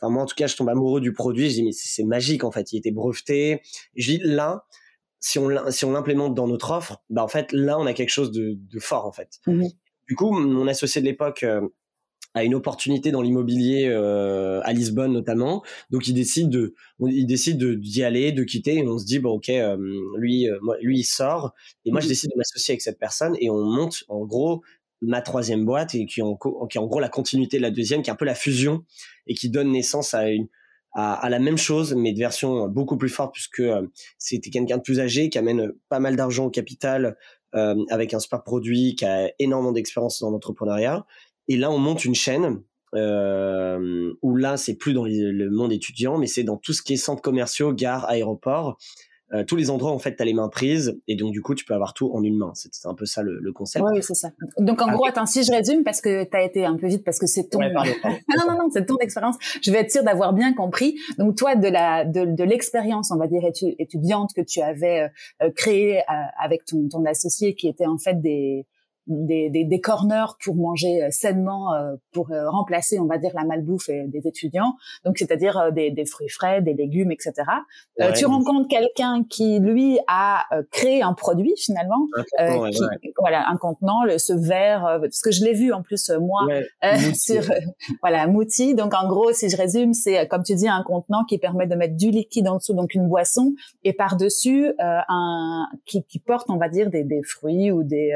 Enfin 0.00 0.12
moi 0.12 0.22
en 0.22 0.26
tout 0.26 0.36
cas 0.36 0.46
je 0.46 0.56
tombe 0.56 0.68
amoureux 0.68 1.00
du 1.00 1.12
produit. 1.12 1.50
Je 1.50 1.54
dis 1.54 1.64
mais 1.64 1.72
c'est 1.72 2.04
magique 2.04 2.44
en 2.44 2.50
fait. 2.50 2.72
Il 2.72 2.78
était 2.78 2.92
breveté. 2.92 3.62
Je 3.96 4.12
dis 4.12 4.20
là 4.22 4.64
si 5.20 5.38
on 5.38 5.70
si 5.70 5.84
on 5.84 5.92
l'implémente 5.92 6.34
dans 6.34 6.46
notre 6.46 6.70
offre, 6.70 7.02
bah 7.10 7.24
en 7.24 7.28
fait 7.28 7.50
là 7.52 7.78
on 7.78 7.86
a 7.86 7.92
quelque 7.92 8.10
chose 8.10 8.30
de, 8.30 8.54
de 8.56 8.78
fort 8.78 9.06
en 9.06 9.12
fait. 9.12 9.40
Mmh 9.46 9.66
du 10.08 10.16
coup 10.16 10.30
mon 10.30 10.66
associé 10.66 11.02
de 11.02 11.06
l'époque 11.06 11.44
a 12.34 12.44
une 12.44 12.54
opportunité 12.54 13.10
dans 13.10 13.22
l'immobilier 13.22 13.86
euh, 13.88 14.60
à 14.64 14.72
Lisbonne 14.72 15.12
notamment. 15.12 15.62
Donc 15.90 16.08
il 16.08 16.14
décide 16.14 16.50
de, 16.50 16.74
il 17.00 17.26
décide 17.26 17.62
d'y 17.80 18.02
aller, 18.02 18.32
de 18.32 18.44
quitter. 18.44 18.76
Et 18.76 18.86
on 18.86 18.98
se 18.98 19.04
dit 19.04 19.18
bon 19.18 19.30
ok, 19.30 19.48
euh, 19.48 19.76
lui, 20.16 20.48
euh, 20.48 20.58
lui 20.80 21.00
il 21.00 21.04
sort 21.04 21.54
et 21.84 21.90
moi 21.90 22.00
je 22.00 22.08
décide 22.08 22.30
de 22.30 22.36
m'associer 22.36 22.72
avec 22.72 22.82
cette 22.82 22.98
personne 22.98 23.36
et 23.40 23.50
on 23.50 23.64
monte 23.64 24.04
en 24.08 24.24
gros 24.24 24.62
ma 25.00 25.22
troisième 25.22 25.64
boîte 25.64 25.94
et 25.94 26.06
qui 26.06 26.20
est 26.20 26.24
en, 26.24 26.36
qui 26.36 26.78
est 26.78 26.80
en 26.80 26.86
gros 26.86 27.00
la 27.00 27.08
continuité 27.08 27.56
de 27.56 27.62
la 27.62 27.70
deuxième, 27.70 28.02
qui 28.02 28.10
est 28.10 28.12
un 28.12 28.16
peu 28.16 28.24
la 28.24 28.34
fusion 28.34 28.84
et 29.26 29.34
qui 29.34 29.48
donne 29.48 29.70
naissance 29.70 30.14
à 30.14 30.28
une 30.28 30.48
à, 30.92 31.12
à, 31.12 31.28
la 31.28 31.38
même 31.38 31.58
chose, 31.58 31.94
mais 31.94 32.12
de 32.12 32.18
version 32.18 32.66
beaucoup 32.66 32.96
plus 32.96 33.10
forte, 33.10 33.34
puisque 33.34 33.62
c'était 34.16 34.48
quelqu'un 34.48 34.78
de 34.78 34.82
plus 34.82 35.00
âgé, 35.00 35.28
qui 35.28 35.36
amène 35.36 35.72
pas 35.90 36.00
mal 36.00 36.16
d'argent 36.16 36.46
au 36.46 36.50
capital, 36.50 37.16
euh, 37.54 37.82
avec 37.88 38.12
un 38.12 38.18
super 38.18 38.42
produit, 38.42 38.94
qui 38.94 39.06
a 39.06 39.32
énormément 39.38 39.72
d'expérience 39.72 40.20
dans 40.20 40.30
l'entrepreneuriat, 40.30 41.06
et 41.48 41.56
là, 41.56 41.70
on 41.70 41.78
monte 41.78 42.04
une 42.04 42.14
chaîne 42.14 42.62
euh, 42.94 44.12
où 44.22 44.36
là, 44.36 44.56
c'est 44.56 44.74
plus 44.74 44.92
dans 44.92 45.04
le 45.04 45.50
monde 45.50 45.72
étudiant, 45.72 46.18
mais 46.18 46.26
c'est 46.26 46.44
dans 46.44 46.56
tout 46.56 46.72
ce 46.72 46.82
qui 46.82 46.94
est 46.94 46.96
centres 46.96 47.22
commerciaux, 47.22 47.72
gares, 47.72 48.08
aéroports. 48.08 48.78
Euh, 49.34 49.44
tous 49.44 49.56
les 49.56 49.68
endroits 49.68 49.90
en 49.90 49.98
fait 49.98 50.16
tu 50.16 50.22
as 50.22 50.24
les 50.24 50.32
mains 50.32 50.48
prises 50.48 50.98
et 51.06 51.14
donc 51.14 51.32
du 51.32 51.42
coup 51.42 51.54
tu 51.54 51.66
peux 51.66 51.74
avoir 51.74 51.92
tout 51.92 52.10
en 52.14 52.22
une 52.22 52.38
main. 52.38 52.52
C'est 52.54 52.86
un 52.86 52.94
peu 52.94 53.04
ça 53.04 53.22
le, 53.22 53.38
le 53.40 53.52
concept. 53.52 53.84
Oui 53.86 53.98
c'est 54.02 54.14
ça. 54.14 54.30
Donc 54.56 54.80
en 54.80 54.90
gros 54.90 55.04
attends 55.04 55.26
si 55.26 55.44
je 55.44 55.52
résume 55.52 55.84
parce 55.84 56.00
que 56.00 56.24
tu 56.24 56.34
as 56.34 56.42
été 56.42 56.64
un 56.64 56.78
peu 56.78 56.86
vite 56.86 57.04
parce 57.04 57.18
que 57.18 57.26
c'est 57.26 57.50
ton 57.50 57.58
non 57.60 57.68
non 57.68 58.56
non 58.58 58.70
c'est 58.72 58.86
ton 58.86 58.96
expérience. 59.00 59.36
Je 59.60 59.70
vais 59.70 59.80
être 59.80 59.92
sûre 59.92 60.02
d'avoir 60.02 60.32
bien 60.32 60.54
compris. 60.54 60.98
Donc 61.18 61.36
toi 61.36 61.56
de 61.56 61.68
la 61.68 62.06
de, 62.06 62.24
de 62.24 62.44
l'expérience 62.44 63.10
on 63.10 63.18
va 63.18 63.26
dire 63.26 63.42
étudiante 63.78 64.30
que 64.34 64.40
tu 64.40 64.62
avais 64.62 65.10
euh, 65.42 65.50
créée 65.54 65.98
euh, 65.98 66.02
avec 66.42 66.64
ton, 66.64 66.88
ton 66.88 67.04
associé 67.04 67.54
qui 67.54 67.68
était 67.68 67.86
en 67.86 67.98
fait 67.98 68.18
des 68.22 68.64
des, 69.08 69.48
des, 69.48 69.64
des, 69.64 69.80
corners 69.80 70.36
pour 70.44 70.54
manger 70.54 71.02
euh, 71.02 71.08
sainement, 71.10 71.74
euh, 71.74 71.96
pour 72.12 72.30
euh, 72.30 72.48
remplacer, 72.50 72.98
on 72.98 73.06
va 73.06 73.18
dire, 73.18 73.30
la 73.34 73.44
malbouffe 73.44 73.88
des 73.88 74.26
étudiants. 74.26 74.74
Donc, 75.04 75.18
c'est-à-dire 75.18 75.72
des, 75.72 75.90
des, 75.90 76.04
fruits 76.04 76.28
frais, 76.28 76.60
des 76.60 76.74
légumes, 76.74 77.10
etc. 77.10 77.32
tu 78.14 78.26
rencontres 78.26 78.68
quelqu'un 78.68 79.24
qui, 79.28 79.58
lui, 79.58 79.98
a 80.06 80.44
créé 80.70 81.02
un 81.02 81.14
produit 81.14 81.54
finalement, 81.56 82.06
qui, 82.38 83.12
voilà, 83.18 83.48
un 83.48 83.56
contenant, 83.56 84.04
le, 84.04 84.18
ce 84.18 84.32
verre, 84.32 84.98
parce 85.00 85.20
que 85.20 85.30
je 85.30 85.44
l'ai 85.44 85.54
vu 85.54 85.72
en 85.72 85.82
plus 85.82 86.10
moi 86.10 86.46
sur, 87.14 87.42
voilà, 88.00 88.26
Mouti. 88.26 88.74
Donc, 88.74 88.94
en 88.94 89.08
gros, 89.08 89.32
si 89.32 89.48
je 89.48 89.56
résume, 89.56 89.94
c'est 89.94 90.26
comme 90.28 90.42
tu 90.42 90.54
dis, 90.54 90.68
un 90.68 90.82
contenant 90.82 91.24
qui 91.24 91.38
permet 91.38 91.66
de 91.66 91.74
mettre 91.74 91.96
du 91.96 92.10
liquide 92.10 92.48
en 92.48 92.56
dessous, 92.56 92.74
donc 92.74 92.94
une 92.94 93.08
boisson, 93.08 93.54
et 93.84 93.92
par 93.92 94.16
dessus 94.16 94.72
un 94.78 95.66
qui, 95.86 96.04
qui, 96.04 96.18
porte, 96.18 96.50
on 96.50 96.56
va 96.56 96.68
dire, 96.68 96.90
des, 96.90 97.04
des 97.04 97.22
fruits 97.22 97.70
ou 97.70 97.82
des 97.82 98.12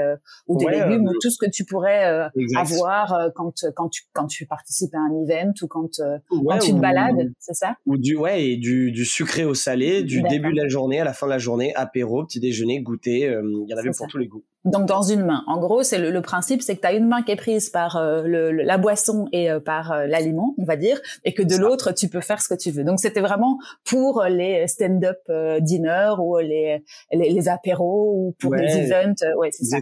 ou 0.46 0.58
des 0.58 0.81
légumes 0.86 1.08
ou 1.08 1.12
tout 1.20 1.30
ce 1.30 1.38
que 1.38 1.50
tu 1.50 1.64
pourrais 1.64 2.06
euh, 2.06 2.28
avoir 2.56 3.12
euh, 3.14 3.28
quand 3.34 3.64
quand 3.74 3.88
tu 3.88 4.02
quand 4.12 4.26
tu 4.26 4.46
participes 4.46 4.94
à 4.94 4.98
un 4.98 5.22
event 5.22 5.52
ou 5.62 5.66
quand 5.66 6.00
euh, 6.00 6.18
quand 6.28 6.58
tu 6.58 6.72
te 6.72 6.78
balades, 6.78 7.32
c'est 7.38 7.54
ça? 7.54 7.76
Ou 7.86 7.96
du 7.96 8.16
ouais 8.16 8.44
et 8.44 8.56
du, 8.56 8.92
du 8.92 9.04
sucré 9.04 9.44
au 9.44 9.54
salé, 9.54 10.02
du 10.02 10.22
début 10.22 10.52
de 10.52 10.60
la 10.60 10.68
journée 10.68 11.00
à 11.00 11.04
la 11.04 11.12
fin 11.12 11.26
de 11.26 11.32
la 11.32 11.38
journée, 11.38 11.74
apéro, 11.74 12.24
petit 12.24 12.40
déjeuner, 12.40 12.80
goûter, 12.80 13.20
il 13.20 13.66
y 13.68 13.74
en 13.74 13.76
avait 13.76 13.90
pour 13.96 14.06
tous 14.06 14.18
les 14.18 14.28
goûts. 14.28 14.44
Donc 14.64 14.86
dans 14.86 15.02
une 15.02 15.24
main. 15.24 15.42
En 15.46 15.58
gros, 15.58 15.82
c'est 15.82 15.98
le, 15.98 16.22
principe, 16.22 16.62
c'est 16.62 16.76
que 16.76 16.80
tu 16.80 16.86
as 16.86 16.92
une 16.92 17.08
main 17.08 17.22
qui 17.22 17.32
est 17.32 17.36
prise 17.36 17.70
par 17.70 18.00
le, 18.00 18.52
la 18.52 18.78
boisson 18.78 19.26
et 19.32 19.48
par 19.64 20.06
l'aliment, 20.06 20.54
on 20.58 20.64
va 20.64 20.76
dire, 20.76 21.00
et 21.24 21.34
que 21.34 21.42
de 21.42 21.56
l'autre, 21.56 21.92
tu 21.92 22.08
peux 22.08 22.20
faire 22.20 22.40
ce 22.40 22.48
que 22.48 22.54
tu 22.54 22.70
veux. 22.70 22.84
Donc 22.84 23.00
c'était 23.00 23.20
vraiment 23.20 23.58
pour 23.84 24.22
les 24.22 24.68
stand-up 24.68 25.18
dinner 25.60 26.12
ou 26.18 26.38
les, 26.38 26.84
les, 27.12 27.48
apéros 27.48 28.12
ou 28.14 28.36
pour 28.38 28.54
les 28.54 28.76
events. 28.76 29.14
Ouais, 29.36 29.50
c'est 29.50 29.64
ça. 29.64 29.78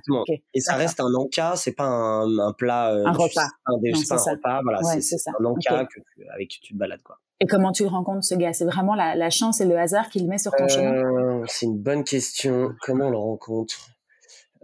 Et 0.54 0.60
ça 0.60 0.74
reste 0.74 1.00
un 1.00 1.12
encas, 1.14 1.56
c'est 1.56 1.72
pas 1.72 1.84
un, 1.84 2.38
un 2.38 2.52
plat. 2.52 2.92
Euh, 2.92 3.06
un 3.06 3.12
repas. 3.12 3.48
Un, 3.66 3.78
pas 4.08 4.14
un 4.14 4.32
repas, 4.32 4.60
voilà, 4.62 4.82
c'est 4.82 5.16
un 5.38 5.44
encas 5.44 5.86
que 5.86 6.00
avec 6.34 6.48
qui 6.48 6.60
tu 6.60 6.74
te 6.74 6.78
balades, 6.78 7.02
quoi. 7.02 7.16
Et 7.42 7.46
comment 7.46 7.72
tu 7.72 7.86
rencontres 7.86 8.24
ce 8.24 8.34
gars? 8.34 8.52
C'est 8.52 8.66
vraiment 8.66 8.94
la, 8.94 9.14
la, 9.14 9.30
chance 9.30 9.62
et 9.62 9.64
le 9.64 9.78
hasard 9.78 10.10
qui 10.10 10.20
le 10.20 10.26
met 10.26 10.36
sur 10.36 10.52
ton 10.52 10.68
chemin? 10.68 10.92
Euh, 10.92 11.44
C'est 11.46 11.64
une 11.64 11.78
bonne 11.78 12.04
question. 12.04 12.72
Comment 12.82 13.06
on 13.06 13.10
le 13.10 13.16
rencontre? 13.16 13.76
euh, 13.78 13.99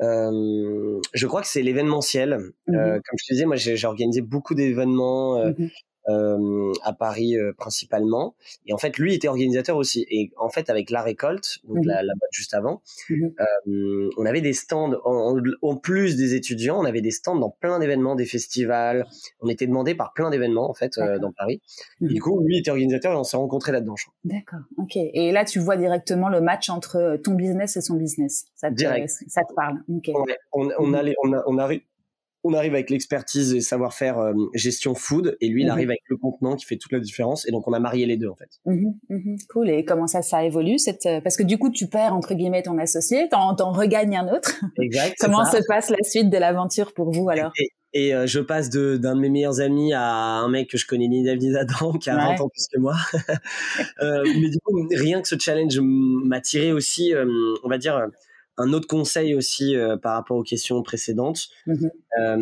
je 0.01 1.27
crois 1.27 1.43
que 1.43 1.49
c'est 1.49 1.63
l'événementiel. 1.63 2.33
Euh, 2.33 2.53
mmh 2.69 3.03
comme 3.07 3.19
je 3.19 3.27
te 3.27 3.33
disais, 3.33 3.47
moi 3.47 3.57
j'ai 3.57 3.87
organisé 3.87 4.21
beaucoup 4.21 4.55
d'événements. 4.55 5.39
Euh, 5.39 5.53
mmh 5.59 5.69
euh, 6.09 6.73
à 6.83 6.93
Paris 6.93 7.37
euh, 7.37 7.53
principalement. 7.57 8.35
Et 8.67 8.73
en 8.73 8.79
fait, 8.79 8.99
lui 8.99 9.15
était 9.15 9.29
organisateur 9.29 9.77
aussi. 9.77 10.07
Et 10.11 10.33
en 10.37 10.49
fait, 10.49 10.71
avec 10.71 10.91
la 10.91 11.03
récolte, 11.03 11.59
donc 11.65 11.79
mmh 11.79 11.87
la, 11.87 12.03
la 12.03 12.15
boîte 12.15 12.31
juste 12.33 12.55
avant, 12.55 12.83
mmh 13.11 13.27
euh, 13.69 14.11
on 14.17 14.27
avait 14.27 14.41
des 14.41 14.53
stands 14.53 14.93
en, 15.05 15.37
en, 15.63 15.77
plus 15.77 16.17
des 16.17 16.35
étudiants, 16.35 16.79
on 16.81 16.85
avait 16.85 17.01
des 17.01 17.11
stands 17.11 17.37
dans 17.37 17.51
plein 17.51 17.79
d'événements, 17.79 18.15
des 18.15 18.27
festivals. 18.27 19.07
On 19.41 19.49
était 19.49 19.67
demandé 19.67 19.95
par 19.95 20.13
plein 20.13 20.31
d'événements 20.31 20.71
en 20.71 20.75
fait 20.75 20.99
euh, 20.99 21.19
dans 21.19 21.33
Paris. 21.33 21.61
Et 22.01 22.07
du 22.07 22.15
mmh 22.15 22.19
coup, 22.19 22.41
lui 22.45 22.59
était 22.59 22.71
organisateur 22.71 23.13
et 23.13 23.17
on 23.17 23.25
s'est 23.25 23.37
rencontrés 23.37 23.73
là-dedans. 23.73 23.95
D'accord. 24.25 24.61
Ok. 24.79 24.97
Et 24.97 25.33
là, 25.33 25.45
tu 25.45 25.59
vois 25.59 25.77
directement 25.77 26.29
le 26.29 26.41
match 26.41 26.71
entre 26.71 27.19
ton 27.23 27.35
business 27.35 27.77
et 27.77 27.81
son 27.81 27.95
business. 27.95 28.47
Ça 28.55 28.71
te, 28.71 28.75
Direct. 28.75 29.09
ça 29.09 29.43
te 29.43 29.55
parle. 29.55 29.83
Okay. 29.89 30.13
On, 30.53 30.69
on, 30.79 30.95
allait, 30.95 31.15
on, 31.23 31.33
a, 31.33 31.43
on 31.47 31.59
arrive 31.59 31.81
on 32.47 32.55
arrive 32.55 32.75
avec 32.75 32.91
l'expertise 32.91 33.55
et 33.55 33.61
savoir-faire 33.61 34.19
euh, 34.19 34.33
gestion 34.55 34.95
food, 34.95 35.37
et 35.41 35.49
lui, 35.49 35.63
il 35.63 35.67
mhm. 35.67 35.73
arrive 35.73 35.91
avec 35.91 36.03
le 36.09 36.17
contenant 36.17 36.57
qui 36.57 36.65
fait 36.65 36.77
toute 36.77 36.93
la 36.93 37.01
différence. 37.01 37.47
Et 37.49 37.53
donc, 37.53 37.67
on 37.69 37.73
a 37.73 37.81
marié 37.81 38.07
les 38.07 38.17
deux, 38.17 38.29
en 38.29 38.37
fait. 38.37 38.49
Mhm, 38.65 38.95
mhm. 39.09 39.37
cool. 39.51 39.71
Et 39.71 39.85
comment 39.85 40.07
ça, 40.07 40.23
ça 40.23 40.45
évolue 40.45 40.79
cette... 40.79 41.07
Euh, 41.07 41.21
parce 41.21 41.37
que 41.37 41.43
du 41.43 41.59
coup, 41.59 41.71
tu 41.71 41.89
perds, 41.89 42.15
entre 42.15 42.35
guillemets, 42.35 42.63
ton 42.63 42.79
associé, 42.79 43.29
t'en, 43.29 43.55
t'en 43.55 43.73
regagnes 43.73 44.17
un 44.17 44.33
autre. 44.35 44.61
Exact. 44.81 45.17
comment 45.21 45.45
se 45.45 45.59
passe 45.67 45.91
la 45.91 46.03
suite 46.03 46.31
de 46.31 46.39
l'aventure 46.39 46.93
pour 46.95 47.11
vous, 47.11 47.29
alors? 47.29 47.53
Et, 47.93 48.15
euh, 48.15 48.27
je 48.27 48.41
passe 48.41 48.69
de, 48.69 48.97
d'un 48.97 49.17
de 49.17 49.21
mes 49.21 49.31
meilleurs 49.31 49.61
amis 49.61 49.95
à 49.95 50.05
un 50.05 50.49
mec 50.49 50.69
que 50.69 50.77
je 50.77 50.87
connais 50.87 51.09
ni 51.09 51.25
David 51.25 51.51
ni 51.51 51.57
Adam, 51.57 51.93
qui 51.93 52.11
a 52.11 52.17
20 52.17 52.41
ans 52.41 52.49
plus 52.49 52.67
que 52.73 52.79
moi. 52.79 52.95
mais 54.03 54.51
du 54.51 54.59
coup, 54.59 54.87
rien 54.95 55.23
que 55.23 55.29
ce 55.29 55.37
challenge 55.39 55.79
m'a 55.81 56.41
tiré 56.41 56.73
aussi, 56.73 57.15
on 57.65 57.69
va 57.69 57.79
dire 57.79 58.07
un 58.59 58.73
autre 58.73 58.87
conseil 58.87 59.35
aussi 59.35 59.77
euh, 59.77 59.97
par 59.97 60.15
rapport 60.15 60.37
aux 60.37 60.43
questions 60.43 60.83
précédentes. 60.83 61.49
Mmh 61.67 61.87
euh, 62.19 62.37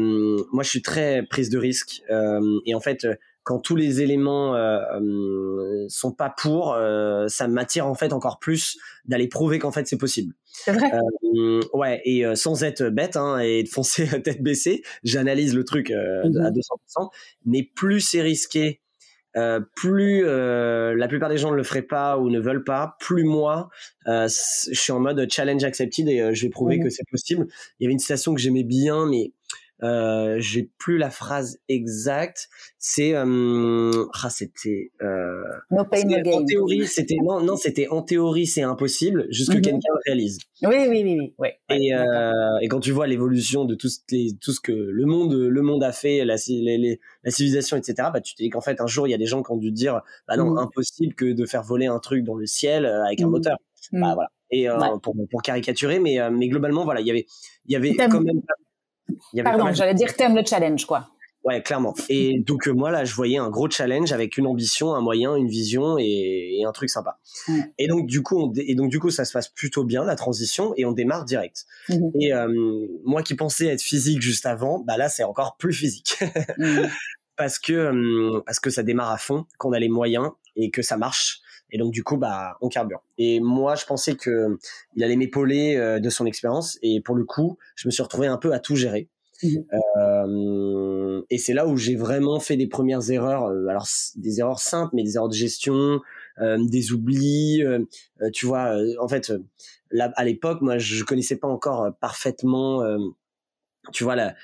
moi, 0.53 0.63
je 0.63 0.69
suis 0.69 0.83
très 0.83 1.25
prise 1.25 1.51
de 1.51 1.59
risque 1.59 2.03
euh, 2.09 2.61
et 2.65 2.77
en 2.77 2.81
fait, 2.81 3.07
quand 3.43 3.59
tous 3.59 3.75
les 3.75 4.01
éléments 4.01 4.55
euh, 4.55 5.85
sont 5.89 6.13
pas 6.13 6.31
pour, 6.31 6.79
ça 7.27 7.49
m'attire 7.49 7.87
en 7.87 7.95
fait 7.95 8.13
encore 8.13 8.39
plus 8.39 8.79
d'aller 9.05 9.27
prouver 9.27 9.59
qu'en 9.59 9.73
fait 9.73 9.87
c'est 9.87 9.99
possible. 9.99 10.35
C'est 10.45 10.73
vrai. 10.73 10.93
ouais, 11.75 12.01
et 12.05 12.25
sans 12.37 12.63
être 12.63 12.85
bête 12.89 13.17
hein, 13.17 13.39
et 13.41 13.65
de 13.65 13.69
foncer 13.69 14.07
tête 14.23 14.43
baissée, 14.43 14.83
j'analyse 15.03 15.55
le 15.55 15.65
truc 15.65 15.91
mmh 15.91 16.39
à 16.39 16.51
200%. 16.51 17.11
Mais 17.45 17.69
plus 17.75 18.01
c'est 18.01 18.23
risqué, 18.23 18.81
euh, 19.37 19.61
plus 19.77 20.23
euh, 20.25 20.95
la 20.97 21.09
plupart 21.09 21.29
des 21.29 21.39
gens 21.39 21.51
ne 21.51 21.57
le 21.57 21.63
feraient 21.63 21.83
pas 21.83 22.19
ou 22.19 22.31
ne 22.31 22.39
veulent 22.39 22.65
pas, 22.65 22.97
plus 23.01 23.25
moi, 23.25 23.69
euh, 24.07 24.29
je 24.29 24.79
suis 24.79 24.93
en 24.93 25.01
mode 25.01 25.27
challenge 25.31 25.65
accepted 25.65 26.09
et 26.09 26.35
je 26.35 26.43
vais 26.43 26.51
prouver 26.51 26.79
mmh 26.79 26.85
que 26.85 26.91
c'est 26.91 27.09
possible. 27.11 27.47
Il 27.79 27.85
y 27.85 27.87
avait 27.87 27.93
une 27.93 27.99
citation 27.99 28.35
que 28.35 28.41
j'aimais 28.41 28.65
bien, 28.65 29.07
mais 29.07 29.33
euh, 29.83 30.37
j'ai 30.39 30.71
plus 30.79 30.99
la 30.99 31.11
phrase 31.11 31.59
exacte. 31.69 32.49
C'est 32.79 33.15
euh, 33.15 34.05
ah 34.23 34.31
c'était 34.31 34.93
euh, 35.03 35.43
no 35.71 35.85
pain, 35.85 36.03
no 36.05 36.33
en 36.33 36.45
théorie 36.45 36.87
c'était 36.87 37.17
non 37.23 37.41
non 37.41 37.57
c'était 37.57 37.89
en 37.89 38.03
théorie 38.03 38.47
c'est 38.47 38.63
impossible 38.63 39.27
jusque 39.31 39.57
mm 39.57 39.61
quelqu'un 39.63 39.89
le 39.95 40.01
réalise. 40.07 40.39
Oui 40.63 40.77
oui 40.89 41.03
oui 41.03 41.17
oui. 41.19 41.35
Ouais, 41.39 41.59
et, 41.71 41.93
euh, 41.95 42.31
et 42.63 42.69
quand 42.69 42.81
tu 42.81 42.93
vois 42.93 43.07
l'évolution 43.07 43.65
de 43.65 43.75
tout 43.75 43.89
ce, 43.89 43.99
tout 44.41 44.53
ce 44.53 44.61
que 44.61 44.73
le 44.73 45.07
monde 45.07 45.35
le 45.35 45.63
monde 45.63 45.83
a 45.83 45.93
fait 45.93 46.25
la, 46.25 46.37
les, 46.49 47.01
la 47.25 47.31
civilisation 47.31 47.77
etc 47.77 48.09
bah 48.13 48.21
tu 48.21 48.35
te 48.35 48.43
dis 48.43 48.51
qu'en 48.51 48.61
fait 48.61 48.81
un 48.81 48.87
jour 48.87 49.09
il 49.09 49.11
y 49.11 49.15
a 49.15 49.19
des 49.19 49.27
gens 49.27 49.43
qui 49.43 49.51
ont 49.51 49.57
dû 49.57 49.73
dire 49.73 50.03
bah 50.29 50.37
non 50.37 50.53
mm 50.53 50.59
impossible 50.59 51.15
que 51.15 51.33
de 51.33 51.47
faire 51.47 51.63
voler 51.65 51.87
un 51.87 51.99
truc 51.99 52.23
dans 52.25 52.37
le 52.37 52.47
ciel 52.47 52.87
euh, 52.87 53.05
avec 53.05 53.21
un 53.21 53.27
mm 53.27 53.31
moteur. 53.31 53.57
Bah 53.93 54.15
voilà. 54.15 54.31
Et 54.51 54.69
euh, 54.69 54.79
pour, 55.03 55.17
pour 55.31 55.43
caricaturer 55.43 55.99
mais 55.99 56.19
mais 56.31 56.49
globalement 56.49 56.85
voilà 56.85 57.01
il 57.01 57.07
y 57.07 57.11
avait 57.11 57.27
il 57.67 57.73
y 57.73 57.77
avait 57.77 57.95
quand 57.95 58.21
même 58.21 58.41
Pardon, 59.43 59.73
j'allais 59.73 59.95
dire 59.95 60.15
t'aimes 60.15 60.37
le 60.37 60.45
challenge, 60.45 60.87
quoi. 60.87 61.09
Ouais, 61.45 61.63
clairement. 61.63 61.95
Et 62.09 62.41
donc 62.41 62.67
euh, 62.67 62.73
moi 62.73 62.91
là, 62.91 63.05
je 63.05 63.15
voyais 63.15 63.37
un 63.37 63.51
gros 63.51 63.69
challenge 63.69 64.13
avec 64.13 64.39
une 64.39 64.47
ambition, 64.47 64.95
un 64.95 65.03
moyen, 65.03 65.37
une 65.37 65.49
vision 65.49 65.99
et, 65.99 66.63
un 66.67 66.73
truc 66.73 66.89
sympa. 66.89 67.19
Et 67.77 67.87
donc 67.87 68.07
du 68.07 68.23
coup, 68.23 68.55
et 68.57 68.75
donc 68.75 68.91
du 68.91 68.99
coup, 68.99 69.11
ça 69.11 69.27
se 69.27 69.33
passe 69.33 69.49
plutôt 69.49 69.85
bien 69.85 70.05
la 70.05 70.17
transition 70.17 70.73
et 70.79 70.87
on 70.87 70.93
démarre 70.93 71.27
direct. 71.27 71.67
Mhm. 71.91 72.13
Et 72.19 72.33
euh, 72.33 72.87
moi 73.05 73.23
qui 73.23 73.35
pensais 73.35 73.67
être 73.67 73.83
physique 73.83 74.23
juste 74.23 74.47
avant, 74.47 74.79
bah 74.79 74.97
là 74.97 75.11
c'est 75.11 75.25
encore 75.25 75.57
plus 75.59 75.75
physique 75.75 76.17
mhm. 76.57 76.89
parce 77.37 77.59
que 77.59 77.73
euh, 77.75 78.41
parce 78.47 78.59
que 78.59 78.71
ça 78.71 78.83
démarre 78.83 79.11
à 79.11 79.19
fond, 79.19 79.45
qu'on 79.59 79.73
a 79.73 79.79
les 79.79 79.91
moyens 79.91 80.31
et 80.57 80.71
que 80.71 80.81
ça 80.81 80.97
marche. 80.97 81.41
Et 81.71 81.79
donc 81.79 81.93
du 81.93 82.05
coup, 82.05 82.17
bah, 82.17 82.57
on 82.61 82.69
carbure. 82.69 83.03
Et 83.19 83.41
moi, 83.41 83.75
je 83.75 83.85
pensais 83.85 84.15
que 84.15 84.59
il 84.95 85.05
allait 85.05 85.17
m'épauler 85.17 85.77
euh, 85.77 85.99
de 85.99 86.11
son 86.11 86.27
expérience. 86.27 86.79
Et 86.83 87.01
pour 87.01 87.15
le 87.15 87.25
coup, 87.25 87.59
je 87.75 87.89
me 87.89 87.91
suis 87.91 88.03
retrouvé 88.03 88.27
un 88.27 88.37
peu 88.37 88.53
à 88.53 88.59
tout 88.59 88.77
gérer. 88.77 89.09
Mmh. 89.43 89.57
Euh, 89.99 91.23
et 91.31 91.39
c'est 91.39 91.53
là 91.53 91.67
où 91.67 91.77
j'ai 91.77 91.97
vraiment 91.97 92.39
fait 92.39 92.57
des 92.57 92.69
premières 92.69 93.11
erreurs. 93.11 93.47
Euh, 93.47 93.67
alors 93.67 93.87
des 94.17 94.41
erreurs 94.41 94.61
simples, 94.61 94.95
mais 94.95 95.03
des 95.03 95.17
erreurs 95.17 95.29
de 95.29 95.35
gestion, 95.35 96.01
des 96.41 96.93
oublis. 96.93 97.63
tu 98.33 98.47
vois, 98.47 98.77
en 99.01 99.09
fait, 99.09 99.33
là, 99.91 100.13
à 100.17 100.25
l'époque, 100.25 100.61
moi, 100.63 100.79
je 100.79 101.05
connaissais 101.05 101.37
pas 101.37 101.49
encore 101.49 101.93
parfaitement 102.01 102.83
tu 103.93 104.03
vois 104.05 104.17
la, 104.17 104.35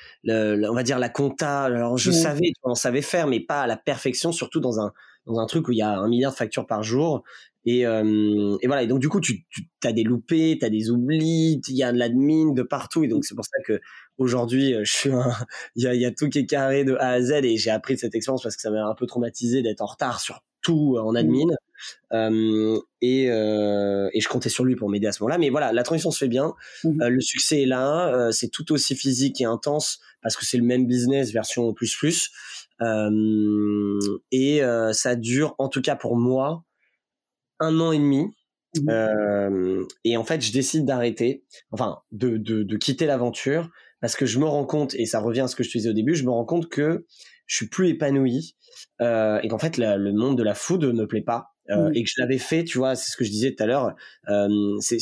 on 0.70 0.74
va 0.74 0.82
dire 0.82 0.98
la 0.98 1.08
compta 1.08 1.62
alors 1.62 1.96
je 1.96 2.10
mmh. 2.10 2.12
savais 2.12 2.52
on 2.62 2.74
savait 2.74 3.00
faire 3.00 3.26
mais 3.26 3.40
pas 3.40 3.62
à 3.62 3.66
la 3.66 3.78
perfection 3.78 4.32
surtout 4.32 4.60
dans 4.60 4.80
un 4.80 4.92
dans 5.26 5.38
un 5.38 5.46
truc 5.46 5.68
où 5.68 5.72
il 5.72 5.78
y 5.78 5.82
a 5.82 5.98
un 5.98 6.08
milliard 6.08 6.32
de 6.32 6.36
factures 6.36 6.66
par 6.66 6.82
jour. 6.82 7.22
Et, 7.64 7.86
euh, 7.86 8.56
et 8.62 8.66
voilà. 8.66 8.82
Et 8.82 8.86
donc 8.86 9.00
du 9.00 9.08
coup, 9.08 9.20
tu, 9.20 9.44
tu 9.50 9.68
as 9.84 9.92
des 9.92 10.02
loupés, 10.02 10.56
tu 10.58 10.64
as 10.64 10.70
des 10.70 10.90
oublis, 10.90 11.60
il 11.68 11.76
y 11.76 11.82
a 11.82 11.92
de 11.92 11.98
l'admin 11.98 12.52
de 12.52 12.62
partout. 12.62 13.04
Et 13.04 13.08
donc 13.08 13.24
c'est 13.24 13.34
pour 13.34 13.44
ça 13.44 13.58
que 13.66 13.80
aujourd'hui, 14.18 14.74
euh, 14.74 14.82
je 14.84 14.92
suis 14.92 15.10
il 15.76 15.84
y 15.84 15.86
a, 15.86 15.94
y 15.94 16.06
a 16.06 16.10
tout 16.12 16.28
qui 16.28 16.38
est 16.38 16.46
carré 16.46 16.84
de 16.84 16.94
A 16.94 17.10
à 17.10 17.20
Z. 17.20 17.32
Et 17.44 17.56
j'ai 17.56 17.70
appris 17.70 17.94
de 17.94 18.00
cette 18.00 18.14
expérience 18.14 18.42
parce 18.42 18.56
que 18.56 18.62
ça 18.62 18.70
m'a 18.70 18.86
un 18.86 18.94
peu 18.94 19.06
traumatisé 19.06 19.62
d'être 19.62 19.82
en 19.82 19.86
retard 19.86 20.20
sur 20.20 20.42
tout 20.62 20.96
en 20.98 21.14
admin. 21.14 21.54
Euh, 22.12 22.78
et, 23.00 23.30
euh, 23.30 24.10
et 24.12 24.20
je 24.20 24.28
comptais 24.28 24.50
sur 24.50 24.64
lui 24.64 24.76
pour 24.76 24.90
m'aider 24.90 25.06
à 25.06 25.12
ce 25.12 25.22
moment-là. 25.22 25.38
Mais 25.38 25.48
voilà, 25.48 25.72
la 25.72 25.82
transition 25.82 26.10
se 26.10 26.18
fait 26.18 26.28
bien. 26.28 26.54
Mmh. 26.84 27.02
Euh, 27.02 27.08
le 27.08 27.20
succès 27.20 27.62
est 27.62 27.66
là. 27.66 28.30
c'est 28.32 28.48
tout 28.48 28.72
aussi 28.72 28.94
physique 28.94 29.40
et 29.40 29.44
intense 29.44 30.00
parce 30.22 30.36
que 30.36 30.44
c'est 30.44 30.58
le 30.58 30.64
même 30.64 30.86
business 30.86 31.32
version 31.32 31.72
plus 31.72 31.96
plus. 31.96 32.30
Euh, 32.82 33.98
et 34.32 34.62
euh, 34.62 34.92
ça 34.92 35.16
dure, 35.16 35.54
en 35.58 35.68
tout 35.68 35.82
cas 35.82 35.96
pour 35.96 36.16
moi, 36.16 36.64
un 37.58 37.78
an 37.80 37.92
et 37.92 37.98
demi. 37.98 38.26
Mmh. 38.76 38.88
Euh, 38.88 39.84
et 40.04 40.16
en 40.16 40.24
fait, 40.24 40.40
je 40.40 40.52
décide 40.52 40.84
d'arrêter, 40.84 41.44
enfin, 41.72 41.98
de, 42.12 42.36
de, 42.36 42.62
de 42.62 42.76
quitter 42.76 43.06
l'aventure 43.06 43.68
parce 44.00 44.16
que 44.16 44.24
je 44.24 44.38
me 44.38 44.46
rends 44.46 44.64
compte, 44.64 44.94
et 44.94 45.04
ça 45.04 45.20
revient 45.20 45.40
à 45.40 45.48
ce 45.48 45.56
que 45.56 45.62
je 45.62 45.70
te 45.70 45.76
disais 45.76 45.90
au 45.90 45.94
début, 45.94 46.14
je 46.14 46.24
me 46.24 46.30
rends 46.30 46.46
compte 46.46 46.70
que 46.70 47.04
je 47.50 47.56
suis 47.56 47.66
plus 47.66 47.88
épanoui 47.88 48.54
euh, 49.00 49.40
et 49.42 49.48
qu'en 49.48 49.58
fait 49.58 49.76
le 49.76 50.12
monde 50.12 50.38
de 50.38 50.42
la 50.44 50.54
food 50.54 50.84
ne 50.84 50.92
me 50.92 51.06
plaît 51.06 51.20
pas 51.20 51.50
euh, 51.70 51.90
et 51.94 52.04
que 52.04 52.08
je 52.08 52.20
l'avais 52.20 52.38
fait, 52.38 52.64
tu 52.64 52.78
vois, 52.78 52.94
c'est 52.94 53.10
ce 53.10 53.16
que 53.16 53.24
je 53.24 53.30
disais 53.30 53.54
tout 53.54 53.62
à 53.62 53.66
l'heure. 53.66 53.94
Euh, 54.28 54.76
c'est 54.80 54.98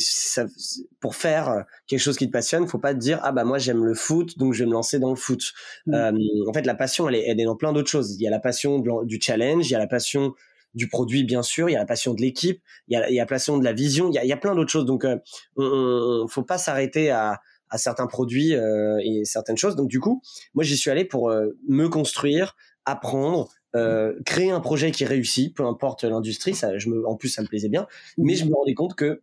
pour 0.99 1.15
faire 1.15 1.63
quelque 1.87 1.99
chose 1.99 2.17
qui 2.17 2.25
te 2.25 2.31
passionne, 2.31 2.67
faut 2.67 2.79
pas 2.79 2.95
te 2.95 2.99
dire 2.99 3.19
ah 3.21 3.31
bah 3.31 3.43
moi 3.43 3.59
j'aime 3.59 3.85
le 3.85 3.93
foot 3.93 4.37
donc 4.37 4.53
je 4.53 4.63
vais 4.63 4.67
me 4.67 4.73
lancer 4.73 4.97
dans 4.97 5.11
le 5.11 5.15
foot. 5.15 5.53
Euh, 5.89 6.11
en 6.47 6.53
fait, 6.53 6.65
la 6.65 6.75
passion 6.75 7.07
elle 7.07 7.15
est, 7.15 7.27
elle 7.27 7.39
est 7.39 7.45
dans 7.45 7.55
plein 7.55 7.71
d'autres 7.71 7.89
choses. 7.89 8.15
Il 8.15 8.23
y 8.23 8.27
a 8.27 8.31
la 8.31 8.39
passion 8.39 8.79
du 8.79 9.19
challenge, 9.21 9.67
il 9.69 9.73
y 9.73 9.75
a 9.75 9.79
la 9.79 9.87
passion 9.87 10.33
du 10.73 10.87
produit 10.87 11.23
bien 11.23 11.43
sûr, 11.43 11.69
il 11.69 11.73
y 11.73 11.75
a 11.75 11.79
la 11.79 11.85
passion 11.85 12.13
de 12.15 12.21
l'équipe, 12.21 12.61
il 12.87 12.93
y 12.93 12.97
a, 12.97 13.09
il 13.09 13.15
y 13.15 13.19
a 13.19 13.23
la 13.23 13.27
passion 13.27 13.57
de 13.59 13.63
la 13.63 13.73
vision, 13.73 14.09
il 14.09 14.15
y 14.15 14.17
a, 14.17 14.23
il 14.23 14.27
y 14.27 14.33
a 14.33 14.37
plein 14.37 14.55
d'autres 14.55 14.71
choses. 14.71 14.85
Donc, 14.85 15.05
euh, 15.05 15.17
on, 15.55 16.23
on, 16.23 16.27
faut 16.27 16.43
pas 16.43 16.57
s'arrêter 16.57 17.11
à, 17.11 17.39
à 17.69 17.77
certains 17.77 18.07
produits 18.07 18.55
euh, 18.55 18.97
et 19.03 19.25
certaines 19.25 19.57
choses. 19.57 19.75
Donc 19.75 19.87
du 19.87 19.99
coup, 19.99 20.21
moi 20.53 20.63
j'y 20.63 20.77
suis 20.77 20.89
allé 20.89 21.05
pour 21.05 21.29
euh, 21.29 21.57
me 21.67 21.87
construire, 21.87 22.55
apprendre, 22.85 23.49
euh, 23.75 24.13
créer 24.25 24.49
un 24.49 24.61
projet 24.61 24.91
qui 24.91 25.05
réussit, 25.05 25.55
peu 25.55 25.65
importe 25.65 26.03
l'industrie. 26.03 26.55
Ça, 26.55 26.77
je 26.77 26.89
me, 26.89 27.07
en 27.07 27.15
plus, 27.15 27.29
ça 27.29 27.41
me 27.41 27.47
plaisait 27.47 27.69
bien. 27.69 27.87
Mais 28.17 28.35
je 28.35 28.45
me 28.45 28.53
rendais 28.53 28.73
compte 28.73 28.95
que 28.95 29.21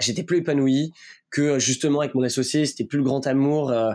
j'étais 0.00 0.22
plus 0.22 0.38
épanoui, 0.38 0.92
que 1.30 1.58
justement 1.58 2.00
avec 2.00 2.14
mon 2.14 2.22
associé, 2.22 2.66
c'était 2.66 2.84
plus 2.84 2.98
le 2.98 3.04
grand 3.04 3.26
amour, 3.26 3.70
euh, 3.70 3.90
euh 3.90 3.94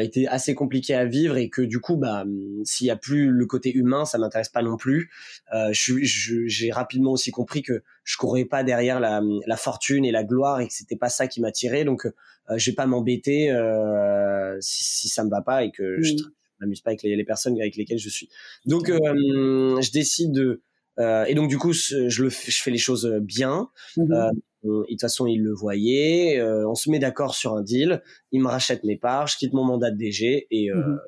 était 0.00 0.26
assez 0.26 0.54
compliqué 0.54 0.94
à 0.94 1.04
vivre 1.04 1.36
et 1.36 1.48
que 1.48 1.62
du 1.62 1.80
coup, 1.80 1.96
bah, 1.96 2.24
s'il 2.64 2.86
y 2.86 2.90
a 2.90 2.96
plus 2.96 3.30
le 3.30 3.46
côté 3.46 3.74
humain, 3.74 4.04
ça 4.04 4.16
m'intéresse 4.18 4.48
pas 4.48 4.62
non 4.62 4.76
plus. 4.76 5.10
Euh, 5.54 5.70
j'ai 5.72 6.70
rapidement 6.70 7.12
aussi 7.12 7.30
compris 7.30 7.62
que 7.62 7.82
je 8.04 8.16
courais 8.16 8.44
pas 8.44 8.62
derrière 8.62 9.00
la, 9.00 9.22
la 9.46 9.56
fortune 9.56 10.04
et 10.04 10.12
la 10.12 10.24
gloire 10.24 10.60
et 10.60 10.68
que 10.68 10.74
c'était 10.74 10.96
pas 10.96 11.08
ça 11.08 11.26
qui 11.26 11.40
m'attirait. 11.40 11.84
Donc, 11.84 12.06
euh, 12.06 12.58
je 12.58 12.70
vais 12.70 12.74
pas 12.74 12.86
m'embêter 12.86 13.50
euh, 13.50 14.56
si, 14.60 14.84
si 14.84 15.08
ça 15.08 15.24
me 15.24 15.30
va 15.30 15.42
pas 15.42 15.64
et 15.64 15.70
que 15.70 16.00
je 16.02 16.14
m'amuse 16.60 16.80
pas 16.80 16.90
avec 16.90 17.02
les, 17.02 17.24
personnes 17.24 17.60
avec 17.60 17.76
lesquelles 17.76 17.98
je 17.98 18.08
suis. 18.08 18.28
Donc, 18.66 18.88
euh, 18.88 19.80
je 19.80 19.90
décide 19.90 20.32
de 20.32 20.62
euh, 20.98 21.24
et 21.24 21.34
donc 21.34 21.48
du 21.48 21.56
coup, 21.56 21.72
je 21.72 22.22
le, 22.22 22.28
je 22.28 22.62
fais 22.62 22.70
les 22.70 22.78
choses 22.78 23.06
bien. 23.22 23.70
Mmh 23.96 24.30
euh, 24.64 24.82
et 24.88 24.92
de 24.92 24.92
toute 24.92 25.00
façon, 25.00 25.26
il 25.26 25.42
le 25.42 25.52
voyait. 25.52 26.38
Euh, 26.38 26.68
on 26.68 26.74
se 26.74 26.90
met 26.90 26.98
d'accord 26.98 27.34
sur 27.34 27.54
un 27.54 27.62
deal. 27.62 28.02
Il 28.30 28.42
me 28.42 28.48
rachète 28.48 28.84
mes 28.84 28.96
parts. 28.96 29.26
Je 29.26 29.36
quitte 29.36 29.52
mon 29.52 29.64
mandat 29.64 29.90
de 29.90 29.96
DG 29.96 30.46
et 30.50 30.70
euh, 30.70 30.76
mmh 30.76 30.98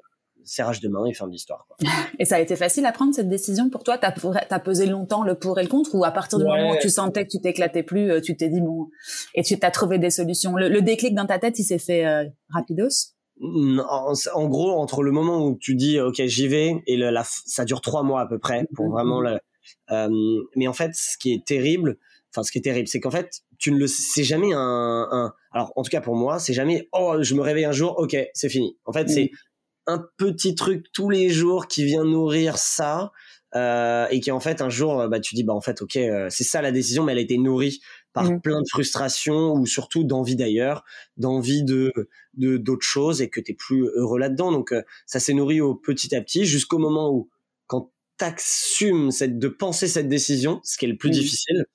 serrage 0.45 0.81
de 0.81 0.89
main 0.89 1.07
et 1.07 1.15
fin 1.15 1.27
de 1.27 1.33
l'histoire. 1.33 1.67
Et 2.19 2.25
ça 2.25 2.37
a 2.37 2.41
été 2.41 2.57
facile 2.57 2.87
à 2.87 2.93
prendre 2.93 3.15
cette 3.15 3.29
décision 3.29 3.71
pour 3.71 3.83
toi? 3.83 3.99
T'as 3.99 4.15
as 4.51 4.61
pesé 4.61 4.87
longtemps 4.87 5.25
le 5.25 5.35
pour 5.35 5.59
et 5.59 5.63
le 5.63 5.69
contre 5.69 5.95
ou 5.95 6.05
à 6.05 6.11
partir 6.11 6.39
du 6.39 6.45
moment 6.45 6.73
où 6.73 6.77
tu 6.81 6.91
sentais 6.91 7.25
que 7.25 7.31
tu 7.31 7.41
t'éclatais 7.41 7.83
plus, 7.83 8.11
euh, 8.11 8.21
tu 8.21 8.37
t'es 8.37 8.49
dit 8.49 8.61
bon 8.61 8.89
et 9.35 9.43
tu 9.43 9.59
t'as 9.59 9.71
trouvé 9.71 9.99
des 9.99 10.11
solutions? 10.11 10.55
Le, 10.57 10.81
déclic 10.81 11.15
dans 11.15 11.27
ta 11.27 11.39
tête, 11.39 11.59
il 11.59 11.65
s'est 11.65 11.79
fait 11.79 12.07
euh, 12.07 12.25
rapidos? 12.51 13.15
En, 13.41 14.49
gros, 14.49 14.71
entre 14.73 15.03
le 15.03 15.11
moment 15.11 15.45
où 15.45 15.57
tu 15.59 15.75
dis 15.75 15.99
ok 15.99 16.23
j'y 16.27 16.47
vais 16.47 16.83
et 16.87 16.97
le, 16.97 17.11
la, 17.11 17.25
ça 17.25 17.65
dure 17.65 17.81
trois 17.81 18.05
mois 18.05 18.21
à 18.21 18.27
peu 18.27 18.39
près 18.39 18.67
pour 18.75 18.91
vraiment 18.91 19.21
le. 19.21 19.39
Euh, 19.91 20.09
mais 20.57 20.69
en 20.69 20.73
fait, 20.73 20.93
ce 20.95 21.17
qui 21.19 21.33
est 21.33 21.45
terrible, 21.45 21.97
enfin 22.35 22.43
ce 22.43 22.53
qui 22.53 22.59
est 22.59 22.63
terrible, 22.63 22.89
c'est 22.89 23.01
qu'en 23.01 23.11
fait 23.11 23.43
tu 23.59 23.71
ne 23.73 23.79
le, 23.79 23.87
c'est 23.87 24.25
jamais 24.25 24.53
un, 24.53 25.09
un, 25.11 25.35
alors 25.53 25.73
en 25.77 25.83
tout 25.83 25.91
cas 25.91 26.01
pour 26.01 26.17
moi, 26.17 26.39
c'est 26.39 26.55
jamais 26.55 26.89
oh 26.93 27.17
je 27.21 27.35
me 27.35 27.41
réveille 27.41 27.65
un 27.65 27.73
jour, 27.73 27.99
ok 27.99 28.17
c'est 28.35 28.49
fini. 28.49 28.77
En 28.85 28.93
fait 28.93 29.09
c'est 29.09 29.31
un 29.87 30.05
petit 30.17 30.55
truc 30.55 30.87
tous 30.93 31.11
les 31.11 31.29
jours 31.29 31.69
qui 31.69 31.85
vient 31.85 32.05
nourrir 32.05 32.59
ça. 32.59 33.13
Euh, 33.57 34.09
et 34.11 34.19
qui 34.19 34.33
en 34.33 34.41
fait 34.41 34.61
un 34.63 34.69
jour 34.69 35.07
bah 35.09 35.21
tu 35.21 35.37
dis 35.37 35.45
bah 35.45 35.53
en 35.53 35.61
fait 35.61 35.81
ok 35.81 35.95
euh, 35.95 36.27
c'est 36.29 36.43
ça 36.43 36.61
la 36.61 36.73
décision 36.73 37.05
mais 37.05 37.13
elle 37.13 37.19
a 37.19 37.21
été 37.21 37.39
nourrie 37.39 37.79
par 38.15 38.25
mmh. 38.25 38.41
plein 38.41 38.61
de 38.61 38.67
frustrations 38.69 39.53
ou 39.53 39.67
surtout 39.67 40.05
d'envie 40.05 40.37
d'ailleurs, 40.37 40.85
d'envie 41.19 41.63
de 41.63 41.93
de 42.35 42.57
d'autres 42.57 42.87
choses 42.87 43.21
et 43.21 43.29
que 43.29 43.41
t'es 43.41 43.53
plus 43.53 43.87
heureux 43.95 44.19
là-dedans. 44.19 44.51
Donc 44.51 44.73
euh, 44.73 44.83
ça 45.05 45.21
s'est 45.21 45.35
nourri 45.35 45.61
au 45.61 45.75
petit 45.75 46.15
à 46.17 46.23
petit 46.23 46.47
jusqu'au 46.47 46.79
moment 46.79 47.13
où 47.13 47.29
quand 47.67 47.93
t'assumes 48.17 49.11
cette 49.11 49.39
de 49.39 49.49
penser 49.49 49.89
cette 49.89 50.09
décision, 50.09 50.61
ce 50.63 50.79
qui 50.79 50.87
est 50.87 50.89
le 50.89 50.97
plus 50.97 51.11
mmh. 51.11 51.13
difficile. 51.13 51.67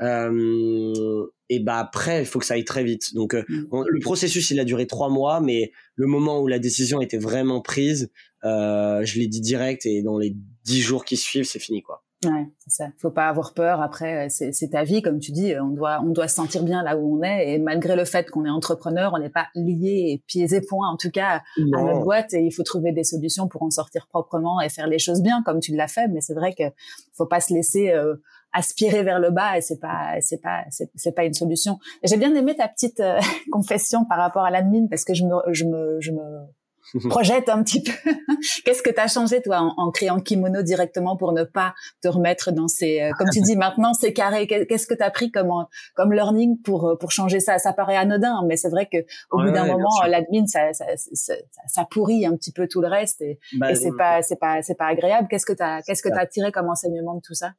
Euh, 0.00 1.26
et 1.48 1.60
bah 1.60 1.78
après 1.78 2.20
il 2.20 2.26
faut 2.26 2.38
que 2.38 2.44
ça 2.46 2.54
aille 2.54 2.64
très 2.64 2.84
vite. 2.84 3.14
Donc 3.14 3.34
euh, 3.34 3.44
mmh. 3.48 3.84
le 3.88 4.00
processus 4.00 4.50
il 4.50 4.60
a 4.60 4.64
duré 4.64 4.86
trois 4.86 5.08
mois, 5.08 5.40
mais 5.40 5.72
le 5.94 6.06
moment 6.06 6.40
où 6.40 6.46
la 6.46 6.58
décision 6.58 7.00
était 7.00 7.18
vraiment 7.18 7.60
prise, 7.60 8.10
euh, 8.44 9.04
je 9.04 9.18
l'ai 9.18 9.28
dit 9.28 9.40
direct 9.40 9.86
et 9.86 10.02
dans 10.02 10.18
les 10.18 10.36
dix 10.64 10.82
jours 10.82 11.04
qui 11.04 11.16
suivent 11.16 11.46
c'est 11.46 11.58
fini 11.58 11.82
quoi. 11.82 12.02
Ouais, 12.24 12.46
c'est 12.58 12.70
ça. 12.70 12.88
Faut 12.98 13.10
pas 13.10 13.28
avoir 13.28 13.52
peur. 13.52 13.82
Après, 13.82 14.28
c'est, 14.30 14.70
ta 14.70 14.84
vie, 14.84 15.02
comme 15.02 15.18
tu 15.18 15.32
dis. 15.32 15.54
On 15.60 15.68
doit, 15.68 16.00
on 16.02 16.08
doit 16.08 16.28
se 16.28 16.34
sentir 16.34 16.64
bien 16.64 16.82
là 16.82 16.96
où 16.96 17.18
on 17.18 17.22
est. 17.22 17.52
Et 17.52 17.58
malgré 17.58 17.94
le 17.94 18.06
fait 18.06 18.30
qu'on 18.30 18.46
est 18.46 18.50
entrepreneur, 18.50 19.12
on 19.14 19.18
n'est 19.18 19.30
pas 19.30 19.48
lié 19.54 20.22
pieds 20.26 20.54
et 20.54 20.60
poings, 20.62 20.88
en 20.88 20.96
tout 20.96 21.10
cas, 21.10 21.42
à 21.58 21.82
notre 21.82 22.02
boîte. 22.02 22.32
Et 22.32 22.40
il 22.40 22.52
faut 22.52 22.62
trouver 22.62 22.92
des 22.92 23.04
solutions 23.04 23.48
pour 23.48 23.62
en 23.62 23.70
sortir 23.70 24.06
proprement 24.08 24.62
et 24.62 24.70
faire 24.70 24.86
les 24.86 24.98
choses 24.98 25.20
bien, 25.20 25.42
comme 25.44 25.60
tu 25.60 25.76
l'as 25.76 25.88
fait. 25.88 26.08
Mais 26.08 26.22
c'est 26.22 26.34
vrai 26.34 26.54
que 26.54 26.64
faut 27.12 27.26
pas 27.26 27.40
se 27.40 27.52
laisser 27.52 27.90
euh, 27.90 28.16
aspirer 28.52 29.02
vers 29.02 29.18
le 29.18 29.30
bas. 29.30 29.58
Et 29.58 29.60
c'est 29.60 29.80
pas, 29.80 30.14
c'est 30.20 30.40
pas, 30.40 30.64
c'est, 30.70 31.14
pas 31.14 31.24
une 31.24 31.34
solution. 31.34 31.78
J'ai 32.02 32.16
bien 32.16 32.34
aimé 32.34 32.54
ta 32.56 32.68
petite 32.68 33.00
euh, 33.00 33.20
confession 33.52 34.04
par 34.04 34.18
rapport 34.18 34.44
à 34.44 34.50
l'admin 34.50 34.86
parce 34.88 35.04
que 35.04 35.14
je 35.14 35.24
me, 35.24 35.52
je 35.52 35.64
me, 35.64 36.00
je 36.00 36.12
me 36.12 36.46
projette 37.08 37.48
un 37.48 37.62
petit 37.62 37.82
peu. 37.82 37.92
Qu'est-ce 38.64 38.82
que 38.82 38.90
tu 38.90 39.00
as 39.00 39.08
changé 39.08 39.42
toi 39.42 39.58
en, 39.58 39.74
en, 39.76 39.90
créant 39.90 40.20
Kimono 40.20 40.62
directement 40.62 41.16
pour 41.16 41.32
ne 41.32 41.44
pas 41.44 41.74
te 42.02 42.08
remettre 42.08 42.52
dans 42.52 42.68
ces, 42.68 43.02
euh, 43.02 43.10
comme 43.18 43.28
tu 43.32 43.40
dis 43.40 43.56
maintenant, 43.56 43.92
ces 43.92 44.12
carrés? 44.12 44.46
Qu'est-ce 44.46 44.86
que 44.86 44.94
tu 44.94 45.02
as 45.02 45.10
pris 45.10 45.30
comme 45.30 45.50
comme 45.94 46.12
learning 46.12 46.60
pour 46.62 46.88
euh, 46.88 46.96
pour 46.96 47.10
changer 47.10 47.40
ça? 47.40 47.58
Ça 47.58 47.72
paraît 47.72 47.96
anodin, 47.96 48.42
mais 48.46 48.56
c'est 48.56 48.70
vrai 48.70 48.88
que 48.90 48.98
au 49.30 49.42
bout 49.42 49.50
d'un 49.50 49.66
moment, 49.66 49.90
l'admin 50.06 50.46
ça 50.46 50.72
ça, 50.72 50.84
ça 50.96 51.34
ça, 51.66 51.86
pourrit 51.90 52.24
un 52.26 52.36
petit 52.36 52.52
peu 52.52 52.68
tout 52.68 52.80
le 52.80 52.88
reste 52.88 53.20
et, 53.20 53.38
bah, 53.58 53.72
et 53.72 53.74
c'est 53.74 53.96
pas 53.96 54.22
c'est 54.22 54.38
pas 54.38 54.62
c'est 54.62 54.76
pas 54.76 54.86
agréable. 54.86 55.28
Qu'est-ce 55.28 55.46
que 55.46 55.52
tu 55.52 55.84
qu'est-ce 55.86 56.02
que 56.02 56.08
tu 56.08 56.18
as 56.18 56.26
tiré 56.26 56.52
comme 56.52 56.68
enseignement 56.68 57.14
de 57.14 57.20
tout 57.20 57.34
ça? 57.34 57.52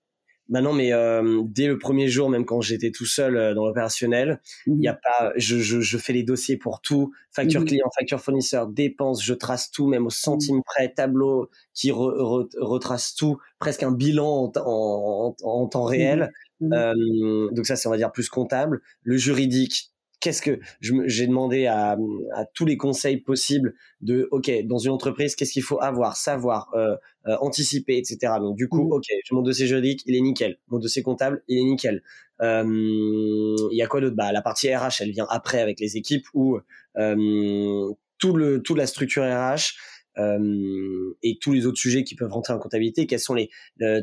Non, 0.49 0.73
mais 0.73 0.93
euh, 0.93 1.41
dès 1.45 1.67
le 1.67 1.77
premier 1.77 2.07
jour, 2.07 2.29
même 2.29 2.45
quand 2.45 2.61
j'étais 2.61 2.91
tout 2.91 3.05
seul 3.05 3.35
euh, 3.37 3.53
dans 3.53 3.65
l'opérationnel, 3.65 4.41
il 4.65 4.81
y 4.81 4.87
a 4.87 4.93
mmh 4.93 4.99
pas, 5.03 5.33
je, 5.35 5.57
je, 5.59 5.81
je, 5.81 5.97
fais 5.97 6.13
les 6.13 6.23
dossiers 6.23 6.57
pour 6.57 6.81
tout, 6.81 7.11
facture 7.31 7.61
mmh. 7.61 7.65
client, 7.65 7.89
facture 7.97 8.21
fournisseur, 8.21 8.67
dépenses, 8.67 9.23
je 9.23 9.33
trace 9.33 9.71
tout, 9.71 9.87
même 9.87 10.05
au 10.05 10.09
centime 10.09 10.61
près, 10.63 10.93
tableau 10.93 11.49
qui 11.73 11.91
retrace 11.91 13.15
tout, 13.15 13.37
presque 13.59 13.83
un 13.83 13.91
bilan 13.91 14.51
en, 14.55 14.59
en, 14.65 15.35
en 15.43 15.67
temps 15.67 15.83
réel. 15.83 16.31
Mmh 16.59 16.73
euh, 16.73 17.49
donc 17.51 17.65
ça, 17.65 17.75
c'est 17.75 17.87
on 17.87 17.91
va 17.91 17.97
dire 17.97 18.11
plus 18.11 18.29
comptable. 18.29 18.81
Le 19.03 19.17
juridique, 19.17 19.91
qu'est-ce 20.19 20.41
que 20.41 20.59
j'ai 20.81 21.27
demandé 21.27 21.67
à, 21.67 21.97
à, 22.33 22.45
tous 22.53 22.65
les 22.65 22.77
conseils 22.77 23.17
possibles 23.17 23.75
de 24.01 24.27
ok 24.31 24.51
dans 24.65 24.77
une 24.77 24.91
entreprise 24.91 25.35
qu'est-ce 25.35 25.53
qu'il 25.53 25.63
faut 25.63 25.81
avoir 25.81 26.17
savoir 26.17 26.69
euh, 26.73 26.95
euh, 27.27 27.35
anticiper 27.39 27.97
etc 27.97 28.33
donc 28.39 28.55
du 28.57 28.67
coup 28.67 28.87
mmh. 28.87 28.93
ok 28.93 29.05
mon 29.31 29.41
dossier 29.41 29.67
juridique 29.67 30.01
il 30.05 30.15
est 30.15 30.21
nickel 30.21 30.57
mon 30.67 30.79
dossier 30.79 31.03
comptable 31.03 31.43
il 31.47 31.59
est 31.59 31.63
nickel 31.63 32.03
euh, 32.41 32.63
il 33.71 33.77
y 33.77 33.81
a 33.81 33.87
quoi 33.87 33.99
d'autre? 34.01 34.15
Bah 34.15 34.31
la 34.31 34.41
partie 34.41 34.73
RH 34.73 35.01
elle 35.01 35.11
vient 35.11 35.27
après 35.29 35.59
avec 35.59 35.79
les 35.79 35.97
équipes 35.97 36.25
où 36.33 36.59
tout 36.95 38.35
le 38.35 38.61
toute 38.61 38.77
la 38.77 38.87
structure 38.87 39.23
RH 39.23 39.75
et 41.21 41.37
tous 41.39 41.53
les 41.53 41.67
autres 41.67 41.77
sujets 41.77 42.03
qui 42.03 42.15
peuvent 42.15 42.31
rentrer 42.31 42.53
en 42.53 42.59
comptabilité 42.59 43.05
quels 43.05 43.19
sont 43.19 43.35
les 43.35 43.49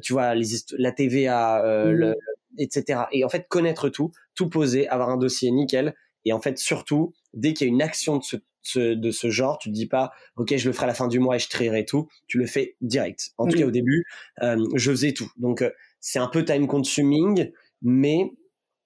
tu 0.03 0.13
vois 0.13 0.35
les 0.35 0.47
la 0.79 0.93
TVA 0.93 1.63
mmh. 1.87 1.91
le, 1.91 2.15
etc. 2.59 3.03
Et 3.13 3.25
en 3.25 3.29
fait, 3.29 3.47
connaître 3.49 3.89
tout, 3.89 4.13
tout 4.35 4.49
poser, 4.49 4.89
avoir 4.89 5.11
un 5.11 5.17
dossier 5.17 5.51
nickel, 5.51 5.95
et 6.25 6.33
en 6.33 6.41
fait, 6.41 6.59
surtout, 6.59 7.13
dès 7.33 7.55
qu'il 7.55 7.67
y 7.67 7.71
a 7.71 7.73
une 7.73 7.83
action 7.83 8.19
de 8.19 8.25
ce, 8.63 8.95
de 8.95 9.11
ce 9.11 9.31
genre, 9.31 9.59
tu 9.59 9.69
te 9.71 9.75
dis 9.75 9.87
pas, 9.87 10.13
ok, 10.37 10.57
je 10.57 10.69
le 10.69 10.73
ferai 10.73 10.85
à 10.85 10.89
la 10.89 10.95
fin 10.95 11.09
du 11.09 11.19
mois 11.19 11.37
et 11.37 11.39
je 11.39 11.49
trierai 11.49 11.85
tout. 11.85 12.09
Tu 12.27 12.39
le 12.39 12.47
fais 12.47 12.77
direct. 12.81 13.33
En 13.39 13.47
tout 13.47 13.59
cas, 13.59 13.67
au 13.67 13.71
début, 13.71 14.05
euh, 14.43 14.57
je 14.75 14.91
faisais 14.91 15.13
tout. 15.13 15.31
Donc, 15.37 15.63
euh, 15.63 15.71
c'est 16.01 16.19
un 16.19 16.29
peu 16.29 16.45
time 16.45 16.67
consuming, 16.67 17.51
mais 17.83 18.33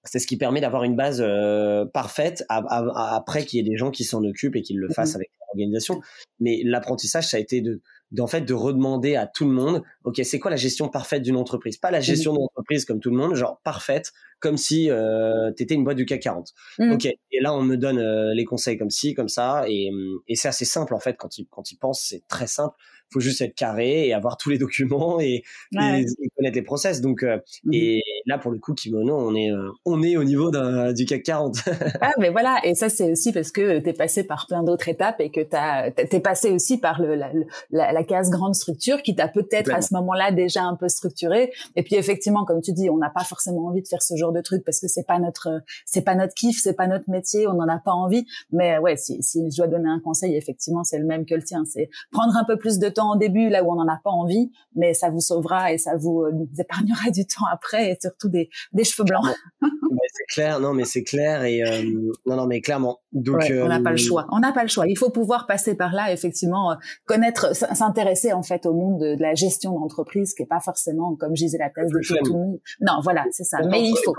c'est 0.03 0.19
ce 0.19 0.27
qui 0.27 0.37
permet 0.37 0.61
d'avoir 0.61 0.83
une 0.83 0.95
base 0.95 1.21
euh, 1.25 1.85
parfaite 1.85 2.43
après 2.49 3.45
qu'il 3.45 3.57
y 3.57 3.59
ait 3.61 3.69
des 3.69 3.77
gens 3.77 3.91
qui 3.91 4.03
s'en 4.03 4.23
occupent 4.23 4.55
et 4.55 4.61
qui 4.61 4.73
le 4.73 4.89
fassent 4.89 5.15
avec 5.15 5.29
l'organisation. 5.47 6.01
Mais 6.39 6.61
l'apprentissage, 6.63 7.27
ça 7.27 7.37
a 7.37 7.39
été 7.39 7.61
de 7.61 7.81
d'en 8.11 8.27
fait 8.27 8.41
de 8.41 8.53
redemander 8.53 9.15
à 9.15 9.27
tout 9.27 9.45
le 9.45 9.51
monde, 9.51 9.83
ok, 10.03 10.19
c'est 10.23 10.39
quoi 10.39 10.49
la 10.49 10.57
gestion 10.57 10.89
parfaite 10.89 11.21
d'une 11.21 11.35
entreprise? 11.35 11.77
Pas 11.77 11.91
la 11.91 11.99
gestion 11.99 12.33
d'une 12.33 12.43
entreprise 12.43 12.85
comme 12.85 12.99
tout 12.99 13.11
le 13.11 13.17
monde, 13.17 13.35
genre 13.35 13.59
parfaite, 13.63 14.11
comme 14.39 14.57
si 14.57 14.89
euh, 14.89 15.51
tu 15.55 15.63
étais 15.63 15.75
une 15.75 15.83
boîte 15.83 15.97
du 15.97 16.05
CAC 16.05 16.21
40. 16.21 16.53
Mmh. 16.79 16.91
Ok, 16.91 17.05
et 17.05 17.41
là 17.41 17.53
on 17.53 17.61
me 17.61 17.77
donne 17.77 17.99
euh, 17.99 18.33
les 18.33 18.45
conseils 18.45 18.77
comme 18.77 18.89
ci, 18.89 19.13
comme 19.13 19.29
ça, 19.29 19.65
et, 19.67 19.91
et 20.27 20.35
c'est 20.35 20.47
assez 20.47 20.65
simple 20.65 20.93
en 20.93 20.99
fait 20.99 21.15
quand 21.17 21.37
il 21.37 21.45
quand 21.49 21.71
il 21.71 21.77
pense, 21.77 22.01
c'est 22.01 22.27
très 22.27 22.47
simple 22.47 22.75
faut 23.11 23.19
juste 23.19 23.41
être 23.41 23.55
carré 23.55 24.07
et 24.07 24.13
avoir 24.13 24.37
tous 24.37 24.49
les 24.49 24.57
documents 24.57 25.19
et, 25.19 25.43
connaître 25.71 26.55
les 26.55 26.61
process. 26.61 27.01
Donc, 27.01 27.23
euh, 27.23 27.37
mmh 27.63 27.73
et 27.73 28.03
là, 28.25 28.37
pour 28.37 28.51
le 28.51 28.59
coup, 28.59 28.73
Kimono, 28.73 29.15
on 29.15 29.35
est, 29.35 29.51
euh, 29.51 29.71
on 29.85 30.03
est 30.03 30.17
au 30.17 30.23
niveau 30.23 30.51
du 30.51 31.05
CAC 31.05 31.23
40. 31.23 31.57
ah, 32.01 32.11
mais 32.19 32.29
voilà. 32.29 32.59
Et 32.63 32.75
ça, 32.75 32.89
c'est 32.89 33.11
aussi 33.11 33.31
parce 33.31 33.51
que 33.51 33.79
tu 33.79 33.89
es 33.89 33.93
passé 33.93 34.23
par 34.23 34.45
plein 34.47 34.63
d'autres 34.63 34.87
étapes 34.89 35.19
et 35.19 35.31
que 35.31 35.41
tu 35.41 36.15
es 36.15 36.19
passé 36.19 36.51
aussi 36.51 36.77
par 36.77 37.01
le, 37.01 37.15
la, 37.15 37.31
la, 37.71 38.03
case 38.03 38.29
grande 38.29 38.55
structure 38.55 39.01
qui 39.01 39.15
t'a 39.15 39.27
peut-être 39.27 39.73
à 39.73 39.81
ce 39.81 39.93
moment-là 39.95 40.31
déjà 40.31 40.63
un 40.63 40.75
peu 40.75 40.89
structuré. 40.89 41.51
Et 41.75 41.83
puis, 41.83 41.95
effectivement, 41.95 42.45
comme 42.45 42.61
tu 42.61 42.73
dis, 42.73 42.89
on 42.89 42.97
n'a 42.97 43.09
pas 43.09 43.23
forcément 43.23 43.67
envie 43.67 43.81
de 43.81 43.87
faire 43.87 44.01
ce 44.01 44.15
genre 44.15 44.31
de 44.31 44.41
truc 44.41 44.63
parce 44.63 44.79
que 44.79 44.87
c'est 44.87 45.07
pas 45.07 45.19
notre, 45.19 45.61
c'est 45.85 46.03
pas 46.03 46.15
notre 46.15 46.33
kiff, 46.33 46.59
c'est 46.61 46.75
pas 46.75 46.87
notre 46.87 47.09
métier, 47.09 47.47
on 47.47 47.53
n'en 47.53 47.67
a 47.67 47.79
pas 47.79 47.93
envie. 47.93 48.25
Mais 48.51 48.77
ouais, 48.77 48.97
si, 48.97 49.21
si 49.23 49.49
je 49.49 49.57
dois 49.57 49.67
donner 49.67 49.89
un 49.89 49.99
conseil, 49.99 50.35
effectivement, 50.35 50.83
c'est 50.83 50.99
le 50.99 51.05
même 51.05 51.25
que 51.25 51.35
le 51.35 51.43
tien. 51.43 51.63
C'est 51.65 51.89
prendre 52.11 52.35
un 52.35 52.43
peu 52.43 52.57
plus 52.57 52.79
de 52.79 52.89
temps 52.89 52.98
en 53.03 53.15
début 53.15 53.49
là 53.49 53.63
où 53.63 53.71
on 53.71 53.75
n'en 53.75 53.87
a 53.87 53.99
pas 54.03 54.09
envie, 54.09 54.51
mais 54.75 54.93
ça 54.93 55.09
vous 55.09 55.19
sauvera 55.19 55.73
et 55.73 55.77
ça 55.77 55.95
vous, 55.95 56.23
euh, 56.23 56.47
épargnera 56.57 57.11
du 57.11 57.25
temps 57.25 57.45
après 57.51 57.91
et 57.91 57.97
surtout 58.01 58.29
des, 58.29 58.49
des 58.73 58.83
cheveux 58.83 59.05
blancs. 59.05 59.25
c'est 59.61 60.33
clair, 60.33 60.59
non 60.59 60.73
mais 60.73 60.85
c'est 60.85 61.03
clair 61.03 61.43
et 61.43 61.63
euh, 61.63 62.11
non 62.25 62.35
non 62.35 62.47
mais 62.47 62.61
clairement. 62.61 62.99
Donc 63.11 63.43
on 63.49 63.67
n'a 63.67 63.81
pas 63.81 63.91
le 63.91 63.95
euh, 63.95 63.97
choix, 63.97 64.27
on 64.31 64.39
n'a 64.39 64.51
pas 64.51 64.63
le 64.63 64.69
choix. 64.69 64.87
Il 64.87 64.97
faut 64.97 65.09
pouvoir 65.09 65.47
passer 65.47 65.75
par 65.75 65.93
là, 65.93 66.11
effectivement, 66.11 66.75
connaître, 67.05 67.55
s'intéresser 67.55 68.33
en 68.33 68.43
fait 68.43 68.65
au 68.65 68.73
monde 68.73 68.99
de, 68.99 69.15
la 69.19 69.33
gestion 69.33 69.77
d'entreprise, 69.79 70.33
qui 70.33 70.43
est 70.43 70.47
pas 70.47 70.59
forcément 70.59 71.15
comme 71.15 71.35
je 71.35 71.45
disais 71.45 71.57
la 71.57 71.69
thèse 71.69 71.91
de 71.91 71.99
tout 72.23 72.33
le 72.33 72.39
monde. 72.39 72.59
Non, 72.81 72.99
voilà, 73.03 73.25
c'est 73.31 73.43
ça. 73.43 73.57
mais 73.69 73.81
il 73.81 73.95
faut. 74.03 74.15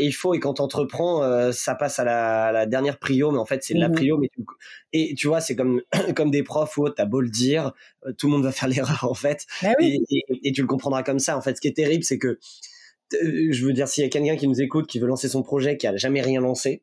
il 0.00 0.12
faut 0.12 0.34
et 0.34 0.40
quand 0.40 0.60
on 0.60 0.64
entreprend, 0.64 1.52
ça 1.52 1.74
passe 1.74 1.98
à 1.98 2.04
la, 2.04 2.50
la, 2.50 2.66
dernière 2.66 2.98
prio, 2.98 3.30
mais 3.30 3.38
en 3.38 3.44
fait 3.44 3.62
c'est 3.62 3.74
la 3.74 3.88
mmh 3.88 3.92
prio. 3.92 4.18
Mais 4.18 4.30
et 4.92 5.14
tu 5.14 5.26
vois, 5.26 5.40
c'est 5.40 5.56
comme 5.56 5.82
comme 6.16 6.30
des 6.30 6.42
profs 6.42 6.76
ou 6.78 6.84
autres, 6.84 6.94
t'as 6.96 7.04
beau 7.04 7.20
le 7.20 7.28
dire, 7.28 7.72
tout 8.16 8.26
le 8.26 8.32
monde 8.32 8.44
va 8.44 8.52
faire 8.52 8.68
l'erreur 8.68 9.06
en 9.08 9.14
fait. 9.14 9.46
Bah 9.62 9.72
et, 9.80 10.00
et, 10.42 10.52
tu 10.52 10.60
le 10.60 10.66
comprendras 10.66 11.02
comme 11.02 11.18
ça. 11.18 11.36
En 11.36 11.40
fait, 11.40 11.56
ce 11.56 11.60
qui 11.60 11.68
est 11.68 11.76
terrible, 11.76 12.04
c'est 12.04 12.18
que 12.18 12.38
euh, 13.14 13.48
je 13.50 13.66
veux 13.66 13.72
dire, 13.72 13.88
s'il 13.88 14.02
y 14.02 14.06
a 14.06 14.10
quelqu'un 14.10 14.36
qui 14.36 14.48
nous 14.48 14.60
écoute, 14.60 14.86
qui 14.86 14.98
veut 14.98 15.06
lancer 15.06 15.28
son 15.28 15.42
projet, 15.42 15.76
qui 15.76 15.86
a 15.86 15.96
jamais 15.96 16.22
rien 16.22 16.40
lancé, 16.40 16.82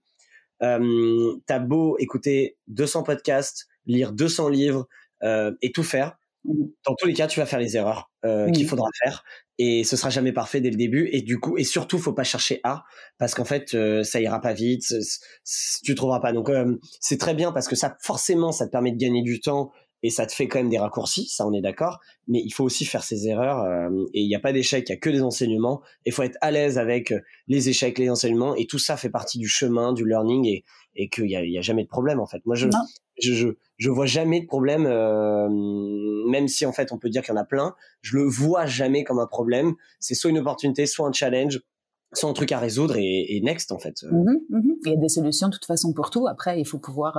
euh, 0.62 1.36
t'as 1.48 1.60
beau 1.60 1.98
écouter 1.98 2.58
200 2.68 3.04
podcasts, 3.04 3.68
lire 3.86 4.14
200 4.14 4.50
livres 4.50 4.88
euh, 5.24 5.52
et 5.62 5.72
tout 5.72 5.84
faire, 5.84 6.18
dans 6.44 6.96
tous 6.98 7.08
les 7.08 7.14
cas, 7.14 7.28
tu 7.28 7.40
vas 7.40 7.46
faire 7.46 7.60
les 7.60 7.78
erreurs 7.78 8.12
euh, 8.26 8.50
qu'il 8.52 8.68
faudra 8.68 8.88
faire 9.04 9.24
et 9.60 9.84
ce 9.84 9.96
sera 9.96 10.10
jamais 10.10 10.32
parfait 10.32 10.60
dès 10.60 10.72
le 10.72 10.76
début 10.76 11.08
et 11.12 11.22
du 11.22 11.40
coup 11.40 11.56
et 11.58 11.64
surtout 11.64 12.00
faut 12.00 12.14
pas 12.14 12.24
chercher 12.24 12.60
à 12.64 12.84
parce 13.20 13.36
qu'en 13.36 13.46
fait 13.46 13.76
euh, 13.76 14.04
ça 14.04 14.20
ira 14.20 14.42
pas 14.42 14.54
vite, 14.54 14.92
tu 15.84 15.94
trouveras 15.94 16.20
pas. 16.20 16.34
Donc 16.34 16.50
c'est 17.00 17.20
très 17.20 17.36
bien 17.36 17.52
parce 17.52 17.68
que 17.68 17.76
ça 17.76 17.96
forcément 18.02 18.52
ça 18.52 18.66
te 18.66 18.72
permet 18.72 18.92
de 18.92 18.98
gagner 18.98 19.22
du 19.22 19.40
temps 19.40 19.72
et 20.04 20.10
ça 20.10 20.26
te 20.26 20.34
fait 20.34 20.48
quand 20.48 20.60
même 20.60 20.70
des 20.70 20.78
raccourcis, 20.78 21.28
ça 21.28 21.48
on 21.48 21.54
est 21.54 21.62
d'accord, 21.62 22.00
mais 22.28 22.42
il 22.44 22.52
faut 22.52 22.64
aussi 22.64 22.86
faire 22.86 23.04
ses 23.04 23.28
erreurs 23.28 23.60
euh, 23.62 23.90
et 24.14 24.22
il 24.22 24.28
n'y 24.28 24.36
a 24.36 24.40
pas 24.40 24.54
d'échec, 24.54 24.88
il 24.88 24.92
y 24.92 24.96
a 24.96 24.98
que 24.98 25.10
des 25.10 25.22
enseignements. 25.22 25.82
Il 26.06 26.12
faut 26.12 26.24
être 26.24 26.38
à 26.42 26.52
l'aise 26.52 26.78
avec 26.78 27.12
euh, 27.12 27.20
les 27.48 27.70
échecs, 27.70 27.98
les 27.98 28.10
enseignements 28.10 28.56
et 28.56 28.66
tout 28.66 28.80
ça 28.80 28.98
fait 28.98 29.10
partie 29.10 29.38
du 29.38 29.48
chemin, 29.48 29.94
du 29.94 30.06
learning 30.06 30.48
et, 30.48 30.64
et 30.96 31.10
qu'il 31.10 31.26
n'y 31.26 31.36
a, 31.36 31.46
y 31.46 31.58
a 31.58 31.62
jamais 31.62 31.84
de 31.84 31.90
problème 31.90 32.20
en 32.20 32.26
fait. 32.26 32.42
Moi 32.46 32.56
je 32.56 32.68
je, 33.22 33.34
je, 33.34 33.48
je 33.78 33.90
vois 33.92 34.08
jamais 34.08 34.42
de 34.42 34.48
problème, 34.48 34.88
euh, 34.88 35.48
même 36.30 36.48
si 36.48 36.66
en 36.66 36.72
fait 36.72 36.92
on 36.92 36.98
peut 36.98 37.10
dire 37.10 37.22
qu'il 37.22 37.34
y 37.36 37.38
en 37.38 37.42
a 37.42 37.46
plein, 37.46 37.76
je 38.02 38.18
le 38.18 38.24
vois 38.24 38.66
jamais 38.66 39.04
comme 39.04 39.20
un 39.20 39.28
problème. 39.28 39.74
C'est 40.00 40.16
soit 40.16 40.32
une 40.32 40.40
opportunité, 40.40 40.86
soit 40.86 41.08
un 41.08 41.12
challenge 41.12 41.62
soit 42.14 42.30
un 42.30 42.34
truc 42.34 42.52
à 42.52 42.60
résoudre 42.60 42.98
et, 42.98 43.38
et 43.38 43.42
next 43.42 43.72
en 43.72 43.80
fait. 43.80 44.04
Mmh 44.04 44.18
mmh 44.50 44.72
il 44.86 44.92
y 44.92 44.96
a 44.96 45.00
des 45.00 45.10
solutions 45.10 45.48
de 45.48 45.54
toute 45.54 45.66
façon 45.66 45.94
pour 45.94 46.10
tout. 46.10 46.28
Après, 46.28 46.60
il 46.60 46.66
faut 46.66 46.80
pouvoir 46.80 47.18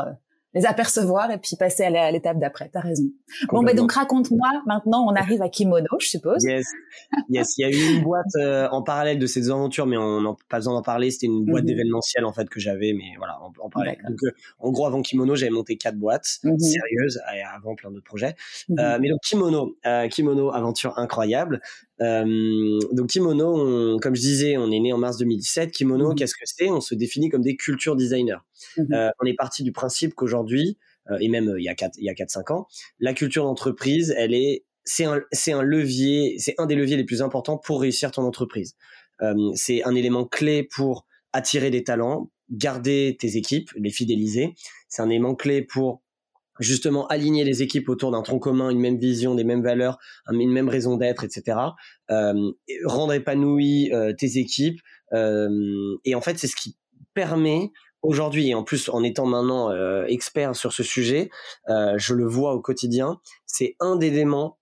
les 0.54 0.66
apercevoir 0.66 1.30
et 1.30 1.38
puis 1.38 1.56
passer 1.56 1.84
à 1.84 2.10
l'étape 2.10 2.38
d'après. 2.38 2.68
T'as 2.72 2.80
raison. 2.80 3.04
Bon, 3.50 3.62
ben 3.62 3.74
donc 3.74 3.92
raconte-moi. 3.92 4.48
Maintenant, 4.66 5.06
on 5.08 5.14
arrive 5.14 5.40
à 5.42 5.48
Kimono, 5.48 5.86
je 5.98 6.08
suppose. 6.08 6.44
Yes, 6.44 6.66
yes. 7.30 7.56
Il 7.56 7.62
y 7.62 7.64
a 7.64 7.70
eu 7.70 7.96
une 7.96 8.02
boîte 8.02 8.26
euh, 8.36 8.68
en 8.70 8.82
parallèle 8.82 9.18
de 9.18 9.26
ces 9.26 9.50
aventures, 9.50 9.86
mais 9.86 9.96
on 9.96 10.20
n'a 10.20 10.34
pas 10.48 10.58
besoin 10.58 10.74
d'en 10.74 10.82
parler. 10.82 11.10
C'était 11.10 11.26
une 11.26 11.44
boîte 11.44 11.62
mhm. 11.62 11.68
d'événementiel 11.68 12.24
en 12.24 12.32
fait 12.32 12.48
que 12.48 12.60
j'avais, 12.60 12.92
mais 12.92 13.16
voilà, 13.16 13.38
en, 13.40 13.70
parallèle. 13.70 13.98
Donc, 14.06 14.18
euh, 14.24 14.30
en 14.58 14.70
gros, 14.70 14.86
avant 14.86 15.00
Kimono, 15.00 15.34
j'avais 15.36 15.50
monté 15.50 15.76
quatre 15.76 15.96
boîtes 15.96 16.38
mhm. 16.44 16.58
sérieuses 16.58 17.20
et 17.34 17.42
avant 17.42 17.74
plein 17.74 17.90
d'autres 17.90 18.04
projets. 18.04 18.34
Mhm. 18.68 18.78
Euh, 18.78 18.98
mais 19.00 19.08
donc 19.08 19.20
Kimono, 19.22 19.76
Kimono, 20.10 20.52
aventure 20.52 20.98
incroyable. 20.98 21.60
Donc 22.00 23.08
Kimono, 23.08 23.98
comme 24.00 24.16
je 24.16 24.20
disais, 24.20 24.56
on 24.56 24.70
est 24.72 24.80
né 24.80 24.92
en 24.92 24.98
mars 24.98 25.18
2017. 25.18 25.70
Kimono, 25.70 26.14
qu'est-ce 26.14 26.34
que 26.34 26.44
c'est? 26.44 26.68
On 26.70 26.80
se 26.80 26.94
définit 26.94 27.28
comme 27.28 27.42
des 27.42 27.56
culture 27.56 27.96
designers. 27.96 28.38
on 28.78 29.26
est 29.26 29.34
parti 29.34 29.62
du 29.62 29.72
principe 29.72 30.14
qu'aujourd'hui 30.14 30.32
aujourd'hui, 30.42 30.78
euh, 31.10 31.18
et 31.20 31.28
même 31.28 31.48
euh, 31.48 31.60
il 31.60 31.64
y 31.64 31.68
a 31.68 31.74
4 31.74 31.94
il 31.98 32.04
y 32.04 32.10
a 32.10 32.14
4 32.14 32.30
5 32.30 32.50
ans, 32.50 32.66
la 33.00 33.12
culture 33.12 33.44
d'entreprise, 33.44 34.14
elle 34.16 34.34
est 34.34 34.64
c'est 34.84 35.04
un 35.04 35.20
c'est 35.32 35.52
un 35.52 35.62
levier, 35.62 36.36
c'est 36.38 36.54
un 36.58 36.66
des 36.66 36.74
leviers 36.74 36.96
les 36.96 37.04
plus 37.04 37.22
importants 37.22 37.58
pour 37.58 37.80
réussir 37.80 38.10
ton 38.10 38.22
entreprise. 38.22 38.76
Euh, 39.20 39.34
c'est 39.54 39.84
un 39.84 39.94
élément 39.94 40.24
clé 40.24 40.62
pour 40.62 41.06
attirer 41.32 41.70
des 41.70 41.84
talents, 41.84 42.30
garder 42.50 43.16
tes 43.18 43.36
équipes, 43.36 43.70
les 43.76 43.90
fidéliser. 43.90 44.54
C'est 44.88 45.02
un 45.02 45.08
élément 45.08 45.34
clé 45.34 45.62
pour 45.62 46.01
justement 46.62 47.06
aligner 47.08 47.44
les 47.44 47.62
équipes 47.62 47.88
autour 47.88 48.10
d'un 48.10 48.22
tronc 48.22 48.38
commun, 48.38 48.70
une 48.70 48.80
même 48.80 48.98
vision, 48.98 49.34
des 49.34 49.44
mêmes 49.44 49.62
valeurs, 49.62 49.98
une 50.30 50.52
même 50.52 50.68
raison 50.68 50.96
d'être, 50.96 51.24
etc. 51.24 51.58
Euh, 52.10 52.52
rendre 52.84 53.12
épanoui 53.12 53.90
tes 54.18 54.38
équipes. 54.38 54.80
Euh, 55.12 55.48
et 56.04 56.14
en 56.14 56.20
fait, 56.20 56.38
c'est 56.38 56.46
ce 56.46 56.56
qui 56.56 56.76
permet 57.14 57.70
aujourd'hui, 58.02 58.48
et 58.48 58.54
en 58.54 58.64
plus 58.64 58.88
en 58.88 59.02
étant 59.02 59.26
maintenant 59.26 59.70
euh, 59.70 60.04
expert 60.06 60.56
sur 60.56 60.72
ce 60.72 60.82
sujet, 60.82 61.30
euh, 61.68 61.94
je 61.96 62.14
le 62.14 62.26
vois 62.26 62.54
au 62.54 62.60
quotidien, 62.60 63.20
c'est 63.46 63.76
un 63.80 63.96
des 63.96 64.08
éléments 64.08 64.58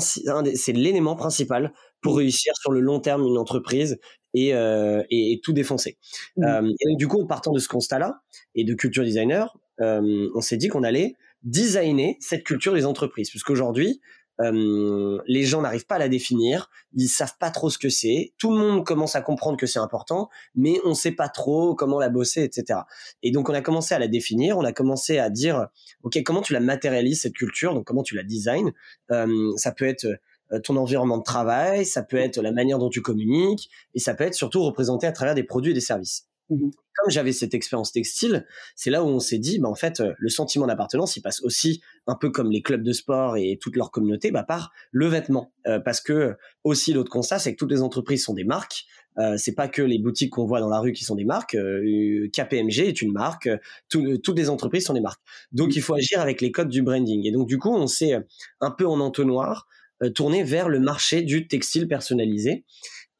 c'est 0.00 0.72
l'élément 0.74 1.16
principal 1.16 1.72
pour 2.02 2.18
réussir 2.18 2.52
sur 2.56 2.72
le 2.72 2.80
long 2.80 3.00
terme 3.00 3.26
une 3.26 3.38
entreprise 3.38 3.98
et, 4.34 4.54
euh, 4.54 5.02
et, 5.08 5.40
tout 5.42 5.54
défoncer. 5.54 5.96
Mmh. 6.36 6.72
et 6.78 6.88
donc, 6.90 6.98
du 6.98 7.08
coup, 7.08 7.22
en 7.22 7.26
partant 7.26 7.52
de 7.52 7.58
ce 7.58 7.68
constat-là 7.68 8.20
et 8.54 8.64
de 8.64 8.74
culture 8.74 9.02
designer, 9.02 9.56
on 9.78 10.42
s'est 10.42 10.58
dit 10.58 10.68
qu'on 10.68 10.82
allait 10.82 11.16
designer 11.42 12.16
cette 12.20 12.44
culture 12.44 12.74
des 12.74 12.86
entreprises. 12.86 13.30
Puisqu'aujourd'hui, 13.30 14.00
euh, 14.40 15.20
les 15.26 15.44
gens 15.44 15.60
n'arrivent 15.60 15.86
pas 15.86 15.96
à 15.96 15.98
la 15.98 16.08
définir, 16.08 16.70
ils 16.94 17.08
savent 17.08 17.36
pas 17.38 17.50
trop 17.50 17.70
ce 17.70 17.78
que 17.78 17.88
c'est. 17.88 18.32
Tout 18.38 18.50
le 18.50 18.58
monde 18.58 18.84
commence 18.84 19.14
à 19.14 19.20
comprendre 19.20 19.56
que 19.56 19.66
c'est 19.66 19.78
important, 19.78 20.30
mais 20.54 20.80
on 20.84 20.94
sait 20.94 21.12
pas 21.12 21.28
trop 21.28 21.74
comment 21.74 21.98
la 21.98 22.08
bosser, 22.08 22.42
etc. 22.42 22.80
Et 23.22 23.30
donc 23.30 23.50
on 23.50 23.54
a 23.54 23.60
commencé 23.60 23.94
à 23.94 23.98
la 23.98 24.08
définir, 24.08 24.56
on 24.58 24.64
a 24.64 24.72
commencé 24.72 25.18
à 25.18 25.30
dire, 25.30 25.68
ok, 26.02 26.22
comment 26.24 26.42
tu 26.42 26.52
la 26.52 26.60
matérialises 26.60 27.22
cette 27.22 27.34
culture, 27.34 27.74
donc 27.74 27.84
comment 27.84 28.02
tu 28.02 28.16
la 28.16 28.22
design? 28.22 28.72
Euh, 29.10 29.52
ça 29.56 29.72
peut 29.72 29.86
être 29.86 30.06
euh, 30.52 30.60
ton 30.60 30.76
environnement 30.76 31.18
de 31.18 31.24
travail, 31.24 31.84
ça 31.84 32.02
peut 32.02 32.16
être 32.16 32.40
la 32.40 32.52
manière 32.52 32.78
dont 32.78 32.90
tu 32.90 33.02
communiques, 33.02 33.70
et 33.94 33.98
ça 33.98 34.14
peut 34.14 34.24
être 34.24 34.34
surtout 34.34 34.62
représenté 34.62 35.06
à 35.06 35.12
travers 35.12 35.34
des 35.34 35.44
produits 35.44 35.72
et 35.72 35.74
des 35.74 35.80
services. 35.80 36.26
Mmh 36.52 36.70
Comme 36.96 37.10
j'avais 37.10 37.32
cette 37.32 37.54
expérience 37.54 37.92
textile, 37.92 38.46
c'est 38.76 38.90
là 38.90 39.02
où 39.02 39.06
on 39.06 39.20
s'est 39.20 39.38
dit, 39.38 39.58
bah 39.58 39.68
en 39.68 39.74
fait, 39.74 40.00
euh, 40.00 40.12
le 40.18 40.28
sentiment 40.28 40.66
d'appartenance, 40.66 41.16
il 41.16 41.22
passe 41.22 41.42
aussi 41.42 41.82
un 42.06 42.14
peu 42.14 42.30
comme 42.30 42.50
les 42.50 42.62
clubs 42.62 42.82
de 42.82 42.92
sport 42.92 43.36
et 43.36 43.58
toute 43.60 43.76
leur 43.76 43.90
communauté, 43.90 44.30
bah, 44.30 44.42
par 44.42 44.72
le 44.90 45.06
vêtement. 45.06 45.52
Euh, 45.66 45.80
parce 45.80 46.00
que 46.00 46.36
aussi 46.64 46.92
l'autre 46.92 47.10
constat, 47.10 47.38
c'est 47.38 47.52
que 47.52 47.58
toutes 47.58 47.70
les 47.70 47.82
entreprises 47.82 48.24
sont 48.24 48.34
des 48.34 48.44
marques. 48.44 48.84
Euh, 49.18 49.36
c'est 49.36 49.54
pas 49.54 49.68
que 49.68 49.82
les 49.82 49.98
boutiques 49.98 50.30
qu'on 50.30 50.46
voit 50.46 50.60
dans 50.60 50.68
la 50.68 50.80
rue 50.80 50.92
qui 50.92 51.04
sont 51.04 51.14
des 51.14 51.24
marques. 51.24 51.54
Euh, 51.54 52.28
KPMG 52.32 52.80
est 52.80 53.02
une 53.02 53.12
marque. 53.12 53.48
toutes 53.88 54.36
les 54.36 54.48
entreprises 54.50 54.86
sont 54.86 54.94
des 54.94 55.00
marques. 55.00 55.22
Donc 55.52 55.68
mmh. 55.68 55.76
il 55.76 55.82
faut 55.82 55.94
agir 55.94 56.20
avec 56.20 56.40
les 56.40 56.50
codes 56.50 56.68
du 56.68 56.82
branding. 56.82 57.26
Et 57.26 57.32
donc 57.32 57.46
du 57.46 57.58
coup, 57.58 57.74
on 57.74 57.86
s'est 57.86 58.14
un 58.60 58.70
peu 58.70 58.86
en 58.86 59.00
entonnoir 59.00 59.66
tourné 60.14 60.42
vers 60.42 60.68
le 60.68 60.80
marché 60.80 61.22
du 61.22 61.46
textile 61.46 61.86
personnalisé. 61.86 62.64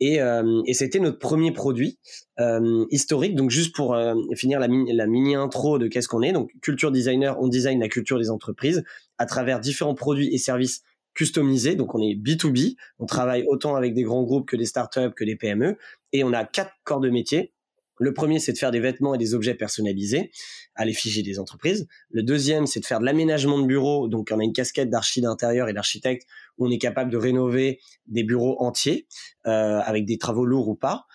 Euh, 0.02 0.62
et, 0.66 0.74
c'était 0.74 0.98
notre 0.98 1.18
premier 1.18 1.52
produit 1.52 1.98
euh, 2.42 2.86
historique. 2.90 3.34
Donc 3.34 3.50
juste 3.50 3.74
pour 3.74 3.94
euh, 3.94 4.14
finir 4.34 4.58
la, 4.58 4.68
mini 4.68 5.34
intro 5.34 5.78
de 5.78 5.86
qu'est-ce 5.86 6.08
qu'on 6.08 6.22
est. 6.22 6.32
Donc 6.32 6.50
culture 6.60 6.90
designer, 6.90 7.40
on 7.40 7.48
design 7.48 7.80
la 7.80 7.88
culture 7.88 8.18
des 8.18 8.30
entreprises 8.30 8.82
à 9.18 9.26
travers 9.26 9.60
différents 9.60 9.94
produits 9.94 10.34
et 10.34 10.38
services 10.38 10.82
customisés. 11.14 11.76
Donc 11.76 11.94
on 11.94 12.02
est 12.02 12.14
B2B, 12.14 12.76
on 12.98 13.06
travaille 13.06 13.44
autant 13.46 13.76
avec 13.76 13.94
des 13.94 14.02
grands 14.02 14.24
groupes 14.24 14.48
que 14.48 14.56
des 14.56 14.66
startups, 14.66 15.12
que 15.16 15.24
des 15.24 15.36
PME. 15.36 15.76
Et 16.12 16.24
on 16.24 16.32
a 16.32 16.44
quatre 16.44 16.72
corps 16.84 17.00
de 17.00 17.10
métier. 17.10 17.52
Le 17.98 18.12
premier, 18.12 18.40
c'est 18.40 18.52
de 18.52 18.58
faire 18.58 18.72
des 18.72 18.80
vêtements 18.80 19.14
et 19.14 19.18
des 19.18 19.34
objets 19.34 19.54
personnalisés 19.54 20.32
à 20.74 20.84
l'effigie 20.84 21.22
des 21.22 21.38
entreprises. 21.38 21.86
Le 22.10 22.22
deuxième, 22.22 22.66
c'est 22.66 22.80
de 22.80 22.86
faire 22.86 22.98
de 22.98 23.04
l'aménagement 23.04 23.60
de 23.60 23.66
bureaux. 23.66 24.08
Donc, 24.08 24.30
on 24.32 24.40
a 24.40 24.42
une 24.42 24.52
casquette 24.52 24.90
d'archi 24.90 25.20
d'intérieur 25.20 25.68
et 25.68 25.72
d'architecte 25.72 26.26
où 26.58 26.66
on 26.66 26.70
est 26.70 26.78
capable 26.78 27.12
de 27.12 27.16
rénover 27.16 27.78
des 28.06 28.24
bureaux 28.24 28.56
entiers 28.60 29.06
euh, 29.46 29.80
avec 29.84 30.04
des 30.04 30.18
travaux 30.18 30.44
lourds 30.44 30.68
ou 30.68 30.74
pas. 30.74 31.06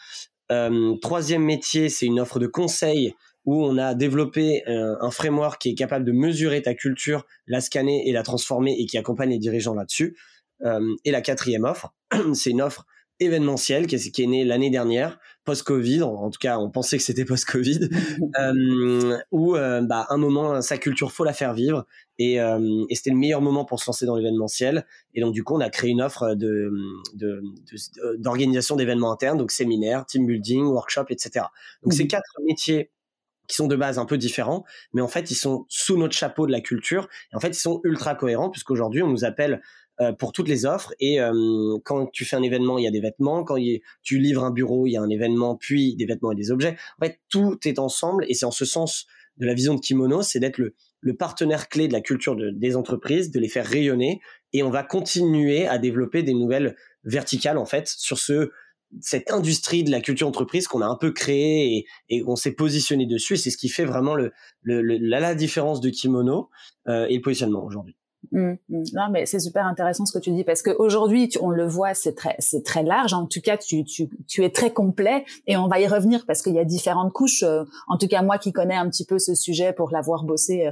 Euh, 0.52 0.96
troisième 1.02 1.44
métier, 1.44 1.90
c'est 1.90 2.06
une 2.06 2.20
offre 2.20 2.40
de 2.40 2.48
conseil 2.48 3.14
où 3.46 3.64
on 3.64 3.78
a 3.78 3.94
développé 3.94 4.64
euh, 4.68 4.96
un 5.00 5.12
framework 5.12 5.62
qui 5.62 5.70
est 5.70 5.76
capable 5.76 6.06
de 6.06 6.12
mesurer 6.12 6.62
ta 6.62 6.74
culture, 6.74 7.26
la 7.48 7.62
scanner 7.62 8.08
et 8.08 8.12
la 8.12 8.24
transformer 8.24 8.76
et 8.78 8.86
qui 8.86 8.98
accompagne 8.98 9.30
les 9.30 9.40
dirigeants 9.40 9.74
là-dessus. 9.74 10.18
et 11.06 11.12
la 11.12 11.22
quatrième 11.22 11.66
offre, 11.66 11.94
c'est 12.34 12.50
une 12.50 12.62
offre 12.62 12.86
événementiel 13.20 13.88
qui 13.88 13.96
est, 13.96 14.12
qui 14.12 14.24
est 14.24 14.28
né 14.28 14.44
l'année 14.44 14.70
dernière, 14.70 15.20
post-Covid, 15.48 16.04
en, 16.04 16.30
tout 16.30 16.40
cas 16.40 16.60
on 16.60 16.70
pensait 16.70 16.98
que 16.98 17.04
c'était 17.04 17.24
post-Covid, 17.24 17.90
euh, 18.40 19.18
où 19.32 19.56
euh, 19.56 19.82
bah, 19.82 20.06
un 20.10 20.18
moment, 20.18 20.62
sa 20.62 20.78
culture, 20.78 21.14
faut 21.14 21.24
la 21.24 21.32
faire 21.32 21.54
vivre, 21.54 21.86
et, 22.20 22.42
euh, 22.42 22.86
et 22.90 22.96
c'était 22.96 23.12
le 23.12 23.16
meilleur 23.16 23.42
moment 23.42 23.64
pour 23.64 23.80
se 23.80 23.86
lancer 23.88 24.06
dans 24.06 24.18
l'événementiel, 24.18 24.86
et 25.16 25.22
donc 25.22 25.34
du 25.34 25.44
coup 25.44 25.56
on 25.56 25.62
a 25.62 25.70
créé 25.70 25.90
une 25.90 26.02
offre 26.02 26.36
de, 26.36 26.70
d'organisation 28.18 28.76
de, 28.76 28.82
d'événements 28.82 29.12
internes, 29.12 29.38
donc 29.38 29.52
séminaires, 29.52 30.06
team 30.06 30.28
building, 30.28 30.66
workshop, 30.66 31.06
etc. 31.10 31.46
Donc 31.82 31.94
ces 31.94 32.08
quatre 32.08 32.30
métiers 32.46 32.92
qui 33.48 33.56
sont 33.56 33.68
de 33.68 33.78
base 33.78 33.98
un 33.98 34.06
peu 34.06 34.18
différents, 34.18 34.66
mais 34.92 35.02
en 35.02 35.08
fait 35.08 35.32
ils 35.32 35.36
sont 35.36 35.66
sous 35.70 35.98
notre 35.98 36.14
chapeau 36.14 36.46
de 36.46 36.52
la 36.52 36.60
culture, 36.60 37.08
et 37.32 37.38
en 37.38 37.40
fait 37.40 37.50
ils 37.50 37.54
sont 37.62 37.80
ultra 37.86 38.16
cohérents, 38.16 38.50
puisqu'aujourd'hui 38.50 39.02
on 39.02 39.08
nous 39.08 39.24
appelle 39.24 39.62
euh, 40.00 40.12
pour 40.12 40.32
toutes 40.32 40.48
les 40.48 40.66
offres. 40.66 40.94
Et 41.00 41.20
euh, 41.20 41.78
quand 41.84 42.08
tu 42.12 42.26
fais 42.26 42.36
un 42.36 42.44
événement, 42.44 42.78
il 42.78 42.84
y 42.84 42.88
a 42.88 42.92
des 42.92 43.00
vêtements. 43.00 43.44
Quand 43.44 43.58
tu 44.04 44.20
livres 44.20 44.44
un 44.44 44.52
bureau, 44.52 44.86
il 44.88 44.92
y 44.92 44.98
a 44.98 45.02
un 45.02 45.10
événement, 45.10 45.56
puis 45.56 45.96
des 45.96 46.06
vêtements 46.06 46.32
et 46.32 46.36
des 46.36 46.52
objets. 46.52 46.78
En 47.00 47.06
fait, 47.06 47.20
tout 47.30 47.58
est 47.66 47.80
ensemble. 47.80 48.26
Et 48.28 48.34
c'est 48.34 48.46
en 48.46 48.52
ce 48.52 48.66
sens 48.66 49.08
de 49.38 49.46
la 49.46 49.54
vision 49.54 49.76
de 49.76 49.80
Kimono, 49.80 50.22
c'est 50.22 50.40
d'être 50.40 50.58
le, 50.58 50.76
le, 51.02 51.16
partenaire 51.16 51.70
clé 51.70 51.88
de 51.88 51.94
la 51.94 52.02
culture 52.02 52.36
de, 52.36 52.50
des 52.50 52.76
entreprises, 52.76 53.32
de 53.32 53.40
les 53.40 53.50
faire 53.50 53.66
rayonner. 53.66 54.20
Et 54.54 54.64
on 54.64 54.70
va 54.70 54.84
continuer 54.84 55.68
à 55.68 55.78
développer 55.78 56.24
des 56.24 56.34
nouvelles 56.34 56.76
verticales, 57.04 57.58
en 57.58 57.66
fait, 57.66 57.88
sur 57.88 58.18
ce 58.18 58.52
cette 59.02 59.32
industrie 59.32 59.84
de 59.84 59.92
la 59.92 60.02
culture 60.02 60.28
entreprise 60.28 60.68
qu'on 60.68 60.82
a 60.82 60.86
un 60.86 60.96
peu 60.96 61.12
créée 61.12 61.76
et, 61.76 61.86
et 62.10 62.24
on 62.26 62.36
s'est 62.36 62.54
positionné 62.54 63.06
dessus. 63.06 63.38
C'est 63.38 63.50
ce 63.50 63.58
qui 63.58 63.70
fait 63.70 63.86
vraiment 63.86 64.16
le, 64.16 64.32
le, 64.62 64.82
la, 64.82 65.20
la, 65.20 65.36
différence 65.36 65.82
de 65.82 65.90
Kimono 65.90 66.50
euh, 66.88 67.06
et 67.10 67.16
le 67.16 67.22
positionnement 67.22 67.66
aujourd'hui. 67.66 67.98
Mmh, 68.32 68.54
mmh. 68.70 68.84
Non, 68.94 69.10
mais 69.12 69.26
c'est 69.26 69.40
super 69.40 69.66
intéressant 69.66 70.06
ce 70.06 70.12
que 70.12 70.22
tu 70.22 70.32
dis 70.32 70.44
parce 70.44 70.62
qu'aujourd'hui, 70.62 71.30
on 71.42 71.50
le 71.50 71.66
voit, 71.66 71.94
c'est 71.94 72.14
très, 72.14 72.36
c'est 72.40 72.64
très 72.64 72.84
large. 72.84 73.14
En 73.14 73.26
tout 73.26 73.42
cas, 73.42 73.58
tu, 73.58 73.84
tu, 73.86 74.10
tu 74.28 74.44
es 74.44 74.50
très 74.50 74.72
complet 74.72 75.24
et 75.46 75.56
on 75.56 75.68
va 75.68 75.80
y 75.80 75.88
revenir 75.88 76.26
parce 76.26 76.42
qu'il 76.42 76.54
y 76.54 76.60
a 76.60 76.66
différentes 76.66 77.14
couches. 77.14 77.44
Euh, 77.44 77.64
en 77.88 77.98
tout 77.98 78.08
cas, 78.08 78.22
moi 78.22 78.38
qui 78.38 78.52
connais 78.52 78.76
un 78.76 78.90
petit 78.90 79.06
peu 79.06 79.18
ce 79.18 79.34
sujet 79.34 79.72
pour 79.72 79.92
l'avoir 79.92 80.24
bossé 80.24 80.68
euh, 80.68 80.72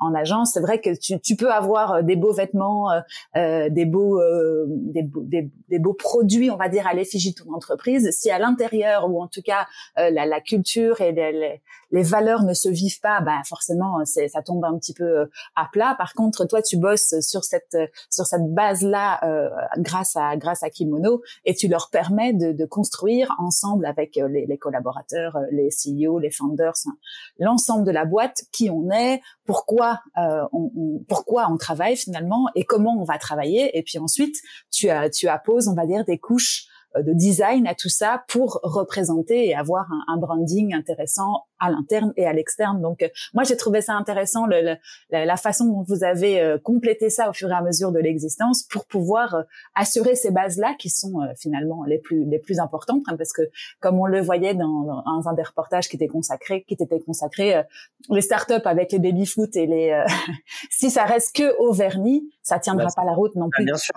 en 0.00 0.14
agence, 0.14 0.52
c'est 0.54 0.60
vrai 0.60 0.80
que 0.80 0.96
tu, 0.96 1.18
tu 1.20 1.34
peux 1.36 1.50
avoir 1.50 1.92
euh, 1.92 2.02
des 2.02 2.14
beaux 2.14 2.32
vêtements, 2.32 2.88
euh, 3.36 3.68
des 3.68 3.84
beaux, 3.84 4.20
des, 4.66 5.02
des, 5.02 5.50
des, 5.68 5.78
beaux 5.78 5.94
produits, 5.94 6.50
on 6.50 6.56
va 6.56 6.68
dire 6.68 6.86
à 6.86 6.94
l'effigie 6.94 7.32
de 7.32 7.42
ton 7.42 7.52
entreprise. 7.52 8.10
Si 8.12 8.30
à 8.30 8.38
l'intérieur 8.38 9.10
ou 9.10 9.20
en 9.20 9.26
tout 9.26 9.42
cas 9.42 9.66
la, 9.96 10.26
la, 10.26 10.40
culture 10.40 11.00
et 11.00 11.12
les, 11.12 11.60
les, 11.90 12.02
valeurs 12.02 12.42
ne 12.42 12.54
se 12.54 12.68
vivent 12.68 13.00
pas, 13.00 13.20
bah 13.20 13.40
forcément, 13.46 14.04
c'est, 14.04 14.28
ça 14.28 14.42
tombe 14.42 14.64
un 14.64 14.76
petit 14.78 14.94
peu 14.94 15.28
à 15.56 15.68
plat. 15.72 15.94
Par 15.98 16.14
contre, 16.14 16.44
toi, 16.46 16.62
tu 16.62 16.76
sur 16.96 17.44
cette 17.44 17.76
sur 18.10 18.26
cette 18.26 18.52
base 18.52 18.82
là 18.82 19.20
euh, 19.24 19.48
grâce 19.78 20.16
à 20.16 20.36
grâce 20.36 20.62
à 20.62 20.70
Kimono 20.70 21.22
et 21.44 21.54
tu 21.54 21.68
leur 21.68 21.90
permets 21.90 22.32
de, 22.32 22.52
de 22.52 22.64
construire 22.64 23.34
ensemble 23.38 23.86
avec 23.86 24.16
euh, 24.16 24.28
les, 24.28 24.46
les, 24.46 24.58
collaborateurs, 24.58 25.36
euh, 25.36 25.46
les 25.50 25.68
CEO, 25.68 26.18
les 26.18 26.30
founders, 26.30 26.74
hein, 26.86 26.96
l'ensemble 27.38 27.84
de 27.84 27.90
la 27.90 28.04
boîte, 28.04 28.44
qui 28.52 28.70
on 28.70 28.90
est, 28.90 29.20
pourquoi 29.46 30.00
euh, 30.18 30.44
on, 30.52 30.70
on, 30.76 31.04
pourquoi 31.08 31.48
on 31.50 31.56
travaille 31.56 31.96
finalement 31.96 32.46
et 32.54 32.64
comment 32.64 32.96
on 32.98 33.04
va 33.04 33.18
travailler. 33.18 33.76
Et 33.76 33.82
puis 33.82 33.98
ensuite 33.98 34.36
tu 34.70 34.88
as 34.88 35.10
tu 35.10 35.28
apposes 35.28 35.68
on 35.68 35.74
va 35.74 35.86
dire 35.86 36.04
des 36.04 36.18
couches 36.18 36.66
de 37.00 37.12
design 37.12 37.66
à 37.66 37.74
tout 37.74 37.88
ça 37.88 38.24
pour 38.28 38.60
représenter 38.62 39.46
et 39.48 39.54
avoir 39.54 39.90
un, 39.92 40.14
un 40.14 40.16
branding 40.16 40.74
intéressant 40.74 41.44
à 41.62 41.70
l'interne 41.70 42.12
et 42.16 42.26
à 42.26 42.32
l'externe. 42.32 42.82
Donc, 42.82 43.02
euh, 43.02 43.08
moi, 43.34 43.44
j'ai 43.44 43.56
trouvé 43.56 43.80
ça 43.80 43.94
intéressant 43.94 44.46
le, 44.46 44.76
la, 45.10 45.36
façon 45.36 45.66
dont 45.66 45.84
vous 45.86 46.02
avez 46.02 46.40
euh, 46.40 46.58
complété 46.58 47.08
ça 47.08 47.30
au 47.30 47.32
fur 47.32 47.50
et 47.50 47.54
à 47.54 47.62
mesure 47.62 47.92
de 47.92 48.00
l'existence 48.00 48.64
pour 48.64 48.84
pouvoir 48.84 49.44
assurer 49.74 50.16
ces 50.16 50.30
bases-là 50.30 50.74
qui 50.78 50.90
sont 50.90 51.20
finalement 51.36 51.84
les 51.84 51.98
plus 51.98 52.24
les 52.24 52.38
plus 52.38 52.58
importantes, 52.58 53.02
hein, 53.08 53.16
parce 53.16 53.32
que 53.32 53.42
comme 53.80 53.98
on 53.98 54.06
le 54.06 54.20
voyait 54.20 54.54
dans, 54.54 54.82
dans, 54.82 55.28
un 55.28 55.32
des 55.34 55.42
reportages 55.42 55.88
qui 55.88 55.96
était 55.96 56.08
consacré, 56.08 56.64
qui 56.64 56.74
était 56.74 57.00
consacré 57.00 57.62
les 58.10 58.20
startups 58.20 58.64
avec 58.64 58.92
les 58.92 58.98
baby 58.98 59.26
foot 59.26 59.54
et 59.56 59.66
les 59.66 60.04
si 60.70 60.90
ça 60.90 61.04
reste 61.04 61.36
que 61.36 61.56
au 61.58 61.72
vernis, 61.72 62.28
ça 62.42 62.58
tiendra 62.58 62.86
bah, 62.86 62.92
pas 62.96 63.04
la 63.04 63.12
route 63.12 63.34
non 63.36 63.46
bah, 63.46 63.50
plus. 63.56 63.64
Bien 63.64 63.76
sûr. 63.76 63.94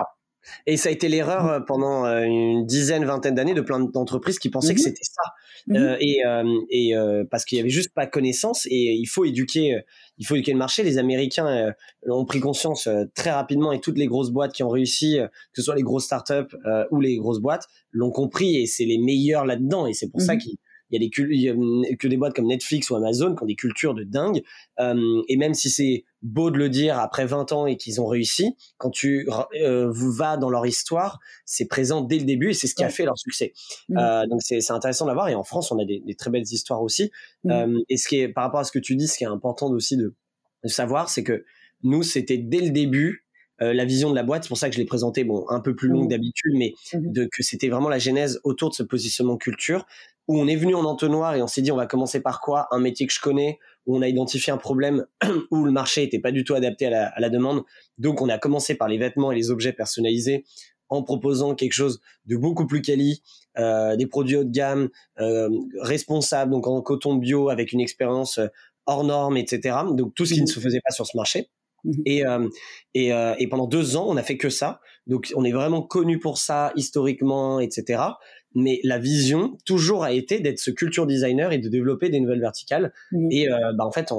Et 0.68 0.78
ça 0.78 0.90
a 0.90 0.92
été 0.92 1.08
l'erreur 1.08 1.48
euh, 1.48 1.60
pendant 1.60 2.06
euh, 2.06 2.22
une 2.24 2.66
dizaine, 2.66 3.06
vingtaine 3.06 3.36
d'années 3.36 3.54
de 3.54 3.62
plein 3.62 3.80
d'entreprises 3.80 4.40
qui 4.40 4.50
pensaient 4.50 4.74
que 4.74 4.80
mhm. 4.80 4.86
c'était 4.86 5.04
ça. 5.04 5.32
Mhm. 5.68 5.76
Euh, 5.76 5.98
et 6.00 6.22
et 6.70 6.96
euh, 6.96 7.24
parce 7.30 7.46
qu'il 7.46 7.58
y 7.58 7.62
avait 7.62 7.70
juste 7.70 7.94
pas 7.94 8.06
connaissance 8.06 8.66
et 8.68 8.94
il 8.94 9.06
faut 9.06 9.26
éduquer, 9.26 9.80
il 10.18 10.26
faut 10.26 10.36
éduquer 10.36 10.52
le 10.52 10.58
marché. 10.58 10.84
Les 10.84 10.98
Américains 10.98 11.74
ont 12.08 12.26
pris 12.26 12.40
conscience 12.40 12.88
très 13.14 13.32
rapidement 13.32 13.72
et 13.72 13.80
toutes 13.80 13.98
les 13.98 14.08
grosses 14.08 14.32
boîtes 14.32 14.54
qui 14.54 14.64
ont 14.64 14.70
réussi, 14.70 15.18
que 15.20 15.56
ce 15.56 15.62
soit 15.62 15.76
les 15.76 15.84
grosses 15.84 16.06
startups 16.06 16.56
ou 16.92 17.00
les 17.00 17.18
grosses 17.18 17.40
boîtes, 17.40 17.68
l'ont 17.92 18.12
compris 18.12 18.58
et 18.58 18.66
c'est 18.66 18.86
les 18.86 18.98
meilleurs 18.98 19.46
là-dedans. 19.46 19.88
Et 19.88 19.94
c'est 19.94 20.10
pour 20.10 20.22
ça 20.22 20.36
qu'ils 20.36 20.58
il 20.92 21.02
y 21.02 21.50
a 21.50 21.54
des 21.54 21.96
que 21.98 22.08
des 22.08 22.18
boîtes 22.18 22.36
comme 22.36 22.48
Netflix 22.48 22.90
ou 22.90 22.96
Amazon 22.96 23.36
qui 23.36 23.44
ont 23.44 23.48
des 23.48 23.56
cultures 23.56 23.94
de 23.94 24.04
dingue. 24.04 24.44
Euh, 24.80 25.22
et 25.28 25.38
même 25.38 25.54
si 25.54 25.70
c'est 25.70 26.06
beau 26.22 26.52
de 26.52 26.58
le 26.58 26.70
dire 26.70 27.00
après 27.00 27.26
20 27.26 27.52
ans 27.54 27.66
et 27.66 27.78
qu'ils 27.78 28.02
ont 28.02 28.08
réussi, 28.08 28.56
quand 28.78 28.90
tu 28.90 29.28
euh, 29.62 29.92
vas 29.92 30.38
dans 30.38 30.50
leur 30.50 30.66
histoire, 30.66 31.20
c'est 31.46 31.68
présent 31.68 32.02
dès 32.02 32.20
le 32.20 32.26
début 32.26 32.50
et 32.50 32.54
c'est 32.54 32.68
ce 32.68 32.76
qui 32.76 32.84
a 32.84 32.90
fait 32.90 33.06
leur 33.06 33.18
succès. 33.18 33.54
Mmh. 33.90 33.98
Euh, 33.98 34.28
donc 34.28 34.42
c'est 34.42 34.72
intéressant 34.72 35.06
d'avoir. 35.06 35.30
Et 35.30 35.36
en 35.36 35.44
France, 35.44 35.72
on 35.72 35.80
a 35.80 35.86
des, 35.86 36.02
des 36.06 36.16
très 36.16 36.30
belles 36.30 36.44
histoires 36.44 36.82
aussi. 36.82 37.12
Mmh. 37.44 37.52
Euh, 37.52 37.80
et 37.90 37.98
ce 37.98 38.08
qui 38.08 38.20
est 38.20 38.30
par 38.30 38.44
rapport 38.44 38.60
à 38.60 38.64
ce 38.64 38.72
que 38.72 38.80
tu 38.80 38.96
dis, 38.96 39.08
ce 39.08 39.18
qui 39.18 39.24
est 39.24 39.28
important 39.28 39.70
aussi 39.72 39.98
de, 39.98 40.16
de 40.64 40.70
savoir, 40.70 41.10
c'est 41.10 41.24
que 41.24 41.46
nous, 41.84 42.04
c'était 42.04 42.38
dès 42.38 42.62
le 42.62 42.72
début 42.72 43.26
euh, 43.62 43.74
la 43.74 43.86
vision 43.86 44.10
de 44.10 44.16
la 44.16 44.24
boîte. 44.24 44.44
C'est 44.44 44.50
pour 44.50 44.58
ça 44.58 44.68
que 44.68 44.76
je 44.76 44.80
l'ai 44.80 44.86
présenté, 44.86 45.24
bon, 45.24 45.46
un 45.50 45.62
peu 45.62 45.76
plus 45.76 45.88
longue 45.88 46.06
mmh. 46.06 46.10
d'habitude, 46.10 46.54
mais 46.56 46.74
de, 46.94 47.30
que 47.32 47.42
c'était 47.42 47.70
vraiment 47.70 47.88
la 47.88 48.00
genèse 48.00 48.42
autour 48.44 48.70
de 48.70 48.76
ce 48.76 48.84
positionnement 48.84 49.38
culture 49.38 49.86
où 50.28 50.40
on 50.40 50.48
est 50.48 50.56
venu 50.56 50.76
en 50.76 50.86
entonnoir 50.86 51.36
et 51.36 51.42
on 51.42 51.48
s'est 51.48 51.62
dit 51.62 51.72
on 51.72 51.78
va 51.78 51.88
commencer 51.88 52.22
par 52.22 52.42
quoi? 52.42 52.68
Un 52.72 52.80
métier 52.80 53.06
que 53.06 53.14
je 53.14 53.20
connais, 53.20 53.60
où 53.86 53.96
on 53.98 54.02
a 54.02 54.08
identifié 54.08 54.52
un 54.52 54.58
problème 54.58 55.06
où 55.52 55.64
le 55.64 55.72
marché 55.72 56.04
était 56.04 56.20
pas 56.20 56.32
du 56.32 56.44
tout 56.44 56.56
adapté 56.56 56.88
à 56.88 57.14
la, 57.20 57.30
demande. 57.30 57.64
Donc 57.98 58.22
on 58.22 58.30
a 58.30 58.38
commencé 58.38 58.76
par 58.76 58.88
les 58.88 58.98
vêtements 58.98 59.32
et 59.32 59.36
les 59.36 59.52
objets 59.52 59.74
personnalisés 59.74 60.46
en 60.90 61.04
proposant 61.04 61.56
quelque 61.56 61.74
chose 61.74 62.00
de 62.26 62.38
beaucoup 62.38 62.68
plus 62.68 62.82
quali, 62.82 63.24
euh, 63.58 63.96
des 63.96 64.06
produits 64.06 64.38
haut 64.38 64.44
de 64.44 64.52
gamme, 64.52 64.90
euh, 65.20 65.50
responsables, 65.82 66.52
donc 66.52 66.68
en 66.68 66.82
coton 66.82 67.16
bio 67.16 67.50
avec 67.50 67.72
une 67.72 67.82
expérience 67.82 68.38
euh, 68.38 68.48
hors 68.86 69.04
norme, 69.04 69.38
etc. 69.38 69.78
Donc 69.94 70.14
tout 70.14 70.26
ce 70.26 70.36
qui 70.36 70.42
ne 70.42 70.48
se 70.48 70.60
faisait 70.60 70.82
pas 70.86 70.92
sur 70.92 71.08
ce 71.08 71.18
marché. 71.18 71.50
Mmh 71.84 71.92
et, 72.08 72.24
et, 72.96 73.12
et 73.38 73.48
pendant 73.48 73.68
deux 73.68 73.96
ans, 73.96 74.08
on 74.08 74.18
a 74.18 74.24
fait 74.24 74.38
que 74.38 74.50
ça. 74.50 74.80
Donc, 75.06 75.32
on 75.36 75.44
est 75.44 75.52
vraiment 75.52 75.84
connu 75.84 76.18
pour 76.18 76.40
ça 76.40 76.72
historiquement, 76.76 77.60
etc 77.60 78.02
mais 78.56 78.80
la 78.84 78.98
vision 78.98 79.58
toujours 79.66 80.04
a 80.04 80.12
été 80.12 80.40
d'être 80.40 80.60
ce 80.60 80.72
culture 80.72 81.06
designer 81.06 81.52
et 81.52 81.60
de 81.60 81.70
développer 81.70 82.10
des 82.10 82.20
nouvelles 82.20 82.40
verticales. 82.40 82.94
Mmh. 83.12 83.28
Et 83.32 83.52
euh, 83.52 83.74
bah, 83.74 83.86
en 83.86 83.92
fait, 83.92 84.12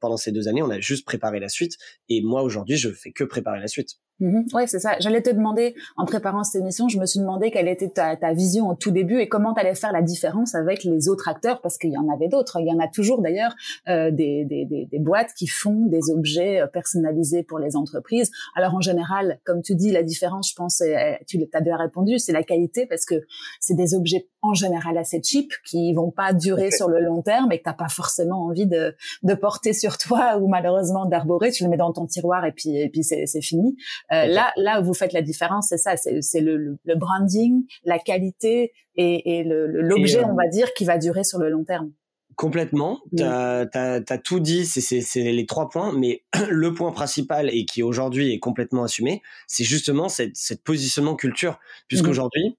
pendant 0.00 0.16
ces 0.16 0.32
deux 0.32 0.48
années, 0.48 0.62
on 0.62 0.70
a 0.70 0.80
juste 0.80 1.06
préparé 1.06 1.40
la 1.40 1.48
suite. 1.48 1.76
Et 2.08 2.20
moi, 2.22 2.42
aujourd'hui, 2.42 2.76
je 2.76 2.90
fais 2.90 3.12
que 3.12 3.24
préparer 3.24 3.60
la 3.60 3.68
suite. 3.68 3.98
Mmh. 4.18 4.42
Ouais, 4.54 4.66
c'est 4.66 4.78
ça. 4.78 4.96
J'allais 4.98 5.20
te 5.20 5.30
demander, 5.30 5.74
en 5.96 6.06
préparant 6.06 6.42
cette 6.42 6.62
émission, 6.62 6.88
je 6.88 6.98
me 6.98 7.04
suis 7.04 7.20
demandé 7.20 7.50
quelle 7.50 7.68
était 7.68 7.90
ta, 7.90 8.16
ta 8.16 8.32
vision 8.32 8.68
au 8.68 8.74
tout 8.74 8.90
début 8.90 9.20
et 9.20 9.28
comment 9.28 9.52
tu 9.52 9.60
allais 9.60 9.74
faire 9.74 9.92
la 9.92 10.00
différence 10.00 10.54
avec 10.54 10.84
les 10.84 11.08
autres 11.08 11.28
acteurs, 11.28 11.60
parce 11.60 11.76
qu'il 11.76 11.90
y 11.90 11.98
en 11.98 12.08
avait 12.08 12.28
d'autres. 12.28 12.58
Il 12.60 12.66
y 12.66 12.72
en 12.72 12.78
a 12.78 12.88
toujours 12.88 13.20
d'ailleurs 13.20 13.54
euh, 13.88 14.10
des, 14.10 14.46
des, 14.46 14.64
des, 14.64 14.86
des, 14.90 14.98
boîtes 14.98 15.34
qui 15.34 15.46
font 15.46 15.86
des 15.86 16.10
objets 16.10 16.62
euh, 16.62 16.66
personnalisés 16.66 17.42
pour 17.42 17.58
les 17.58 17.76
entreprises. 17.76 18.30
Alors 18.54 18.74
en 18.74 18.80
général, 18.80 19.38
comme 19.44 19.60
tu 19.60 19.74
dis, 19.74 19.92
la 19.92 20.02
différence, 20.02 20.50
je 20.50 20.54
pense, 20.54 20.82
tu 21.26 21.38
as 21.52 21.60
bien 21.60 21.76
répondu, 21.76 22.18
c'est 22.18 22.32
la 22.32 22.42
qualité, 22.42 22.86
parce 22.86 23.04
que 23.04 23.16
c'est 23.60 23.74
des 23.74 23.94
objets 23.94 24.28
en 24.50 24.54
général 24.54 24.98
assez 24.98 25.20
cheap 25.22 25.52
qui 25.64 25.92
vont 25.94 26.10
pas 26.10 26.32
durer 26.32 26.70
sur 26.70 26.88
le 26.88 27.00
long 27.00 27.22
terme 27.22 27.52
et 27.52 27.58
que 27.58 27.64
t'as 27.64 27.72
pas 27.72 27.88
forcément 27.88 28.46
envie 28.46 28.66
de, 28.66 28.94
de 29.22 29.34
porter 29.34 29.72
sur 29.72 29.98
toi 29.98 30.36
ou 30.40 30.48
malheureusement 30.48 31.06
d'arborer. 31.06 31.50
Tu 31.50 31.64
le 31.64 31.70
mets 31.70 31.76
dans 31.76 31.92
ton 31.92 32.06
tiroir 32.06 32.44
et 32.44 32.52
puis 32.52 32.76
et 32.76 32.88
puis 32.88 33.02
c'est 33.04 33.26
fini. 33.40 33.76
Euh, 34.12 34.26
là 34.26 34.52
là 34.56 34.80
où 34.80 34.84
vous 34.84 34.94
faites 34.94 35.12
la 35.12 35.22
différence, 35.22 35.68
c'est 35.68 35.78
ça, 35.78 35.96
c'est 35.96 36.40
le, 36.40 36.78
le, 36.84 36.94
branding, 36.94 37.64
la 37.84 37.98
qualité 37.98 38.72
et, 38.96 39.38
et 39.38 39.44
l'objet, 39.44 40.24
euh, 40.24 40.28
on 40.28 40.34
va 40.34 40.48
dire, 40.48 40.72
qui 40.74 40.84
va 40.84 40.98
durer 40.98 41.24
sur 41.24 41.38
le 41.38 41.50
long 41.50 41.64
terme. 41.64 41.92
Complètement. 42.36 43.00
Tu 43.16 43.22
as, 43.22 44.18
tout 44.22 44.40
dit, 44.40 44.66
c'est 44.66 45.22
les 45.22 45.46
trois 45.46 45.70
points, 45.70 45.92
mais 45.98 46.22
le 46.50 46.74
point 46.74 46.92
principal 46.92 47.48
et 47.50 47.64
qui 47.64 47.82
aujourd'hui 47.82 48.32
est 48.32 48.38
complètement 48.38 48.84
assumé, 48.84 49.22
c'est 49.46 49.64
justement 49.64 50.08
cette, 50.08 50.36
cette 50.36 50.62
positionnement 50.62 51.16
culture. 51.16 51.58
Puisqu'aujourd'hui, 51.88 52.58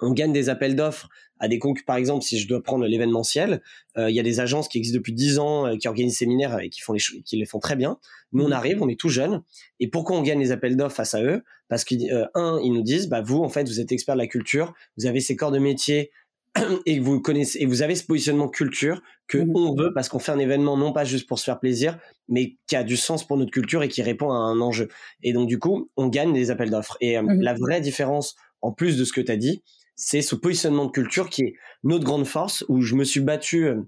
on 0.00 0.12
gagne 0.12 0.32
des 0.32 0.48
appels 0.48 0.76
d'offres 0.76 1.08
à 1.40 1.48
des 1.48 1.58
concurrents. 1.58 1.84
Par 1.86 1.96
exemple, 1.96 2.24
si 2.24 2.38
je 2.38 2.48
dois 2.48 2.62
prendre 2.62 2.86
l'événementiel, 2.86 3.62
euh, 3.96 4.10
il 4.10 4.16
y 4.16 4.20
a 4.20 4.22
des 4.22 4.40
agences 4.40 4.68
qui 4.68 4.78
existent 4.78 4.98
depuis 4.98 5.12
10 5.12 5.38
ans, 5.38 5.66
euh, 5.66 5.76
qui 5.76 5.88
organisent 5.88 6.12
des 6.12 6.18
séminaires 6.18 6.58
et 6.60 6.70
qui 6.70 6.80
font 6.80 6.92
les 6.92 7.00
qui 7.00 7.36
les 7.36 7.46
font 7.46 7.58
très 7.58 7.76
bien. 7.76 7.98
Nous, 8.32 8.44
on 8.44 8.48
mmh. 8.48 8.52
arrive, 8.52 8.82
on 8.82 8.88
est 8.88 8.98
tout 8.98 9.08
jeune. 9.08 9.42
Et 9.80 9.88
pourquoi 9.88 10.16
on 10.16 10.22
gagne 10.22 10.40
les 10.40 10.52
appels 10.52 10.76
d'offres 10.76 10.96
face 10.96 11.14
à 11.14 11.22
eux? 11.22 11.42
Parce 11.68 11.84
qu'un, 11.84 11.98
euh, 12.36 12.60
ils 12.62 12.72
nous 12.72 12.82
disent, 12.82 13.08
bah 13.08 13.20
vous, 13.20 13.38
en 13.38 13.48
fait, 13.48 13.68
vous 13.68 13.80
êtes 13.80 13.92
expert 13.92 14.14
de 14.14 14.20
la 14.20 14.26
culture, 14.26 14.74
vous 14.96 15.06
avez 15.06 15.20
ces 15.20 15.36
corps 15.36 15.52
de 15.52 15.58
métier 15.58 16.10
et 16.86 16.98
vous 16.98 17.20
connaissez 17.20 17.60
et 17.60 17.66
vous 17.66 17.82
avez 17.82 17.94
ce 17.94 18.04
positionnement 18.04 18.48
culture 18.48 19.02
que 19.26 19.38
mmh. 19.38 19.56
on 19.56 19.74
veut 19.74 19.92
parce 19.94 20.08
qu'on 20.08 20.18
fait 20.18 20.32
un 20.32 20.38
événement 20.38 20.76
non 20.76 20.92
pas 20.92 21.04
juste 21.04 21.26
pour 21.26 21.38
se 21.38 21.44
faire 21.44 21.60
plaisir, 21.60 21.98
mais 22.28 22.56
qui 22.66 22.76
a 22.76 22.84
du 22.84 22.96
sens 22.96 23.26
pour 23.26 23.36
notre 23.36 23.50
culture 23.50 23.82
et 23.82 23.88
qui 23.88 24.02
répond 24.02 24.30
à 24.30 24.36
un 24.36 24.60
enjeu. 24.60 24.88
Et 25.22 25.32
donc 25.32 25.48
du 25.48 25.58
coup, 25.58 25.90
on 25.96 26.08
gagne 26.08 26.32
des 26.32 26.50
appels 26.50 26.70
d'offres. 26.70 26.96
Et 27.00 27.20
mmh. 27.20 27.40
la 27.40 27.54
vraie 27.54 27.80
différence, 27.80 28.36
en 28.60 28.72
plus 28.72 28.96
de 28.96 29.04
ce 29.04 29.12
que 29.12 29.20
tu 29.20 29.32
as 29.32 29.36
dit, 29.36 29.62
c'est 29.98 30.22
ce 30.22 30.36
positionnement 30.36 30.86
de 30.86 30.92
culture 30.92 31.28
qui 31.28 31.42
est 31.42 31.54
notre 31.82 32.04
grande 32.04 32.26
force, 32.26 32.64
où 32.68 32.80
je 32.80 32.94
me 32.94 33.04
suis 33.04 33.20
battu 33.20 33.66
euh, 33.66 33.82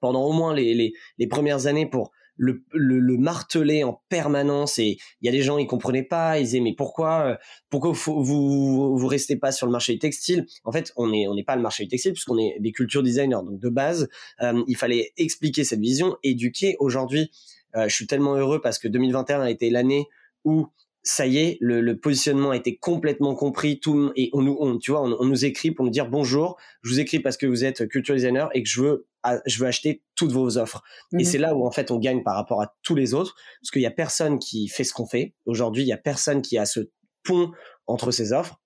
pendant 0.00 0.24
au 0.24 0.32
moins 0.32 0.52
les, 0.52 0.74
les, 0.74 0.92
les 1.16 1.26
premières 1.28 1.66
années 1.66 1.86
pour 1.86 2.10
le, 2.36 2.64
le, 2.72 2.98
le, 2.98 3.16
marteler 3.16 3.84
en 3.84 4.02
permanence 4.08 4.80
et 4.80 4.98
il 5.20 5.26
y 5.26 5.28
a 5.28 5.32
des 5.32 5.42
gens 5.42 5.56
ils 5.56 5.68
comprenaient 5.68 6.02
pas 6.02 6.40
ils 6.40 6.46
disaient 6.46 6.58
mais 6.58 6.74
pourquoi 6.74 7.26
euh, 7.26 7.36
pourquoi 7.70 7.92
vous, 7.92 8.24
vous 8.24 8.98
vous 8.98 9.06
restez 9.06 9.36
pas 9.36 9.52
sur 9.52 9.66
le 9.66 9.72
marché 9.72 9.92
du 9.92 10.00
textile? 10.00 10.44
En 10.64 10.72
fait 10.72 10.92
on 10.96 11.12
est 11.12 11.28
on 11.28 11.36
n'est 11.36 11.44
pas 11.44 11.54
le 11.54 11.62
marché 11.62 11.84
du 11.84 11.90
textile 11.90 12.12
puisqu'on 12.12 12.36
est 12.38 12.56
des 12.58 12.72
culture 12.72 13.04
designers. 13.04 13.44
Donc 13.44 13.60
de 13.60 13.68
base 13.68 14.08
euh, 14.42 14.64
il 14.66 14.76
fallait 14.76 15.12
expliquer 15.16 15.62
cette 15.62 15.78
vision 15.78 16.16
éduquer. 16.24 16.74
Aujourd'hui 16.80 17.30
je 17.76 17.92
suis 17.92 18.06
tellement 18.06 18.34
heureux 18.36 18.60
parce 18.60 18.78
que 18.78 18.86
2021 18.86 19.40
a 19.40 19.50
été 19.50 19.68
l'année 19.68 20.06
où 20.44 20.68
ça 21.04 21.26
y 21.26 21.36
est, 21.36 21.58
le, 21.60 21.82
le, 21.82 21.98
positionnement 21.98 22.50
a 22.50 22.56
été 22.56 22.76
complètement 22.76 23.34
compris. 23.34 23.78
Tout 23.78 24.10
et 24.16 24.30
on 24.32 24.40
nous, 24.40 24.56
on, 24.58 24.78
tu 24.78 24.90
vois, 24.90 25.02
on, 25.02 25.24
nous 25.24 25.44
écrit 25.44 25.70
pour 25.70 25.84
nous 25.84 25.90
dire 25.90 26.08
bonjour. 26.08 26.56
Je 26.82 26.90
vous 26.90 27.00
écris 27.00 27.20
parce 27.20 27.36
que 27.36 27.46
vous 27.46 27.64
êtes 27.64 27.86
culture 27.88 28.14
designer 28.14 28.48
et 28.54 28.62
que 28.62 28.68
je 28.68 28.80
veux, 28.80 29.06
je 29.44 29.58
veux 29.58 29.66
acheter 29.66 30.02
toutes 30.16 30.32
vos 30.32 30.56
offres. 30.56 30.82
Et 31.12 31.16
mhm. 31.16 31.24
c'est 31.24 31.38
là 31.38 31.54
où 31.54 31.66
en 31.66 31.70
fait 31.70 31.90
on 31.90 31.98
gagne 31.98 32.22
par 32.22 32.34
rapport 32.34 32.62
à 32.62 32.74
tous 32.82 32.94
les 32.94 33.12
autres, 33.12 33.36
parce 33.60 33.70
qu'il 33.70 33.82
y 33.82 33.86
a 33.86 33.90
personne 33.90 34.38
qui 34.38 34.66
fait 34.68 34.84
ce 34.84 34.94
qu'on 34.94 35.06
fait. 35.06 35.34
Aujourd'hui, 35.44 35.82
il 35.82 35.88
y 35.88 35.92
a 35.92 35.98
personne 35.98 36.40
qui 36.40 36.56
a 36.56 36.64
ce 36.64 36.80
pont 37.22 37.52
entre 37.86 38.10
ces 38.10 38.32
offres. 38.32 38.60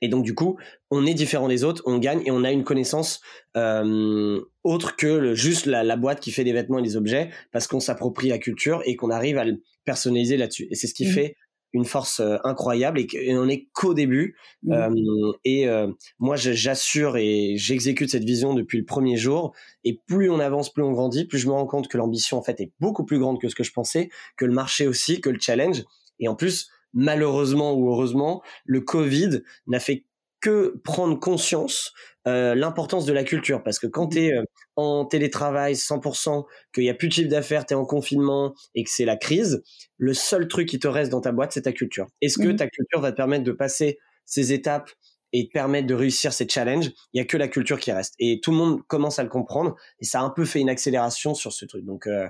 Et 0.00 0.08
donc 0.08 0.24
du 0.24 0.34
coup, 0.34 0.58
on 0.90 1.04
est 1.04 1.12
différent 1.12 1.48
des 1.48 1.64
autres, 1.64 1.82
on 1.86 1.98
gagne 1.98 2.22
et 2.24 2.30
on 2.30 2.44
a 2.44 2.52
une 2.52 2.64
connaissance 2.64 3.20
euh, 3.56 4.40
autre 4.62 4.96
que 4.96 5.08
le, 5.08 5.34
juste 5.34 5.66
la, 5.66 5.82
la, 5.82 5.96
boîte 5.96 6.20
qui 6.20 6.30
fait 6.30 6.44
des 6.44 6.54
vêtements 6.54 6.78
et 6.78 6.82
des 6.82 6.96
objets, 6.96 7.30
parce 7.52 7.66
qu'on 7.66 7.80
s'approprie 7.80 8.28
la 8.28 8.38
culture 8.38 8.80
et 8.86 8.96
qu'on 8.96 9.10
arrive 9.10 9.36
à 9.36 9.44
le 9.44 9.60
personnaliser 9.84 10.38
là-dessus. 10.38 10.68
Et 10.70 10.74
c'est 10.74 10.86
ce 10.86 10.94
qui 10.94 11.06
mhm. 11.06 11.12
fait 11.12 11.36
une 11.72 11.84
force 11.84 12.20
euh, 12.20 12.36
incroyable 12.44 13.00
et, 13.00 13.36
on 13.36 13.48
est 13.48 13.68
qu'au 13.72 13.94
début. 13.94 14.36
Mmh. 14.62 14.72
Euh, 14.72 15.32
et 15.44 15.68
euh, 15.68 15.88
moi, 16.18 16.36
j'assure 16.36 17.16
et 17.16 17.54
j'exécute 17.56 18.10
cette 18.10 18.24
vision 18.24 18.54
depuis 18.54 18.78
le 18.78 18.84
premier 18.84 19.16
jour. 19.16 19.54
Et 19.84 20.00
plus 20.06 20.30
on 20.30 20.40
avance, 20.40 20.72
plus 20.72 20.82
on 20.82 20.92
grandit, 20.92 21.26
plus 21.26 21.38
je 21.38 21.46
me 21.46 21.52
rends 21.52 21.66
compte 21.66 21.88
que 21.88 21.98
l'ambition 21.98 22.38
en 22.38 22.42
fait 22.42 22.60
est 22.60 22.72
beaucoup 22.80 23.04
plus 23.04 23.18
grande 23.18 23.40
que 23.40 23.48
ce 23.48 23.54
que 23.54 23.64
je 23.64 23.72
pensais, 23.72 24.10
que 24.36 24.44
le 24.44 24.52
marché 24.52 24.86
aussi, 24.86 25.20
que 25.20 25.30
le 25.30 25.38
challenge. 25.40 25.84
Et 26.18 26.28
en 26.28 26.34
plus, 26.34 26.70
malheureusement 26.92 27.74
ou 27.74 27.88
heureusement, 27.88 28.42
le 28.64 28.80
Covid 28.80 29.42
n'a 29.66 29.80
fait 29.80 30.04
que 30.40 30.80
prendre 30.84 31.18
conscience 31.18 31.92
euh, 32.28 32.54
l'importance 32.54 33.06
de 33.06 33.14
la 33.14 33.24
culture 33.24 33.62
parce 33.62 33.78
que 33.78 33.86
quand 33.86 34.06
mmh. 34.06 34.10
tu 34.10 34.18
es 34.18 34.32
euh, 34.34 34.44
en 34.76 35.06
télétravail 35.06 35.74
100%, 35.74 36.44
qu'il 36.74 36.84
y 36.84 36.90
a 36.90 36.94
plus 36.94 37.08
de 37.08 37.12
chiffre 37.14 37.30
d'affaires, 37.30 37.64
tu 37.64 37.72
es 37.72 37.76
en 37.76 37.86
confinement 37.86 38.54
et 38.74 38.84
que 38.84 38.90
c'est 38.90 39.06
la 39.06 39.16
crise, 39.16 39.62
le 39.96 40.12
seul 40.12 40.46
truc 40.46 40.68
qui 40.68 40.78
te 40.78 40.86
reste 40.86 41.10
dans 41.10 41.22
ta 41.22 41.32
boîte, 41.32 41.52
c'est 41.52 41.62
ta 41.62 41.72
culture. 41.72 42.08
Est-ce 42.20 42.38
que 42.38 42.48
mmh. 42.48 42.56
ta 42.56 42.68
culture 42.68 43.00
va 43.00 43.12
te 43.12 43.16
permettre 43.16 43.44
de 43.44 43.52
passer 43.52 43.98
ces 44.26 44.52
étapes 44.52 44.90
et 45.32 45.46
te 45.46 45.52
permettre 45.52 45.86
de 45.86 45.94
réussir 45.94 46.34
ces 46.34 46.46
challenges? 46.46 46.90
Il 47.14 47.18
y 47.18 47.20
a 47.20 47.24
que 47.24 47.38
la 47.38 47.48
culture 47.48 47.80
qui 47.80 47.90
reste 47.90 48.14
et 48.18 48.40
tout 48.42 48.50
le 48.50 48.58
monde 48.58 48.82
commence 48.86 49.18
à 49.18 49.22
le 49.22 49.30
comprendre 49.30 49.74
et 49.98 50.04
ça 50.04 50.20
a 50.20 50.22
un 50.22 50.30
peu 50.30 50.44
fait 50.44 50.60
une 50.60 50.70
accélération 50.70 51.32
sur 51.32 51.54
ce 51.54 51.64
truc. 51.64 51.86
Donc 51.86 52.06
euh, 52.06 52.28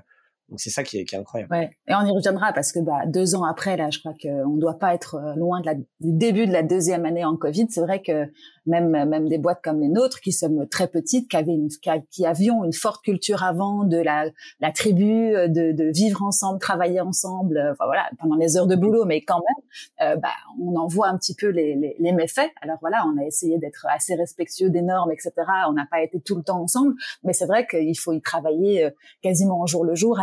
donc 0.50 0.60
c'est 0.60 0.70
ça 0.70 0.82
qui 0.82 0.98
est, 0.98 1.14
incroyable. 1.14 1.54
Et 1.88 1.94
on 1.94 2.04
y 2.04 2.10
reviendra 2.10 2.52
parce 2.52 2.72
que 2.72 2.80
bah, 2.80 3.06
deux 3.06 3.34
ans 3.34 3.44
après, 3.44 3.76
là, 3.76 3.88
je 3.90 4.00
crois 4.00 4.14
qu'on 4.20 4.54
ne 4.54 4.60
doit 4.60 4.78
pas 4.78 4.94
être 4.94 5.34
loin 5.36 5.60
de 5.60 5.66
la, 5.66 5.74
du 5.74 5.84
début 6.00 6.46
de 6.46 6.52
la 6.52 6.62
deuxième 6.62 7.04
année 7.04 7.24
en 7.24 7.36
Covid. 7.36 7.66
C'est 7.70 7.80
vrai 7.80 8.02
que 8.02 8.30
même 8.66 8.90
même 8.90 9.28
des 9.28 9.38
boîtes 9.38 9.60
comme 9.62 9.80
les 9.80 9.88
nôtres 9.88 10.20
qui 10.20 10.32
sommes 10.32 10.66
très 10.68 10.88
petites, 10.88 11.28
qui 11.30 11.36
avaient 11.36 11.54
une, 11.54 11.68
qui, 12.10 12.26
avions 12.26 12.64
une 12.64 12.72
forte 12.72 13.02
culture 13.02 13.42
avant 13.42 13.84
de 13.84 13.96
la, 13.96 14.26
la 14.60 14.72
tribu, 14.72 15.32
de, 15.32 15.72
de 15.72 15.90
vivre 15.92 16.22
ensemble, 16.22 16.58
travailler 16.58 17.00
ensemble, 17.00 17.56
euh, 17.56 17.74
voilà, 17.84 18.08
pendant 18.18 18.36
les 18.36 18.56
heures 18.56 18.66
de 18.66 18.76
boulot, 18.76 19.04
mais 19.04 19.22
quand 19.22 19.40
même, 19.40 20.08
euh, 20.08 20.16
bah, 20.16 20.28
on 20.60 20.76
en 20.76 20.86
voit 20.86 21.08
un 21.08 21.16
petit 21.16 21.34
peu 21.34 21.48
les, 21.48 21.96
les, 21.98 22.12
méfaits. 22.12 22.50
Alors 22.60 22.76
voilà, 22.80 23.04
on 23.06 23.20
a 23.20 23.24
essayé 23.24 23.58
d'être 23.58 23.86
assez 23.88 24.14
respectueux 24.14 24.70
des 24.70 24.82
normes, 24.82 25.12
etc. 25.12 25.32
On 25.68 25.72
n'a 25.72 25.86
pas 25.90 26.02
été 26.02 26.20
tout 26.20 26.36
le 26.36 26.42
temps 26.42 26.60
ensemble, 26.60 26.94
mais 27.22 27.32
c'est 27.32 27.46
vrai 27.46 27.66
qu'il 27.66 27.98
faut 27.98 28.12
y 28.12 28.20
travailler 28.20 28.84
euh, 28.84 28.90
quasiment 29.22 29.60
au 29.60 29.66
jour 29.66 29.84
le 29.84 29.94
jour, 29.94 30.18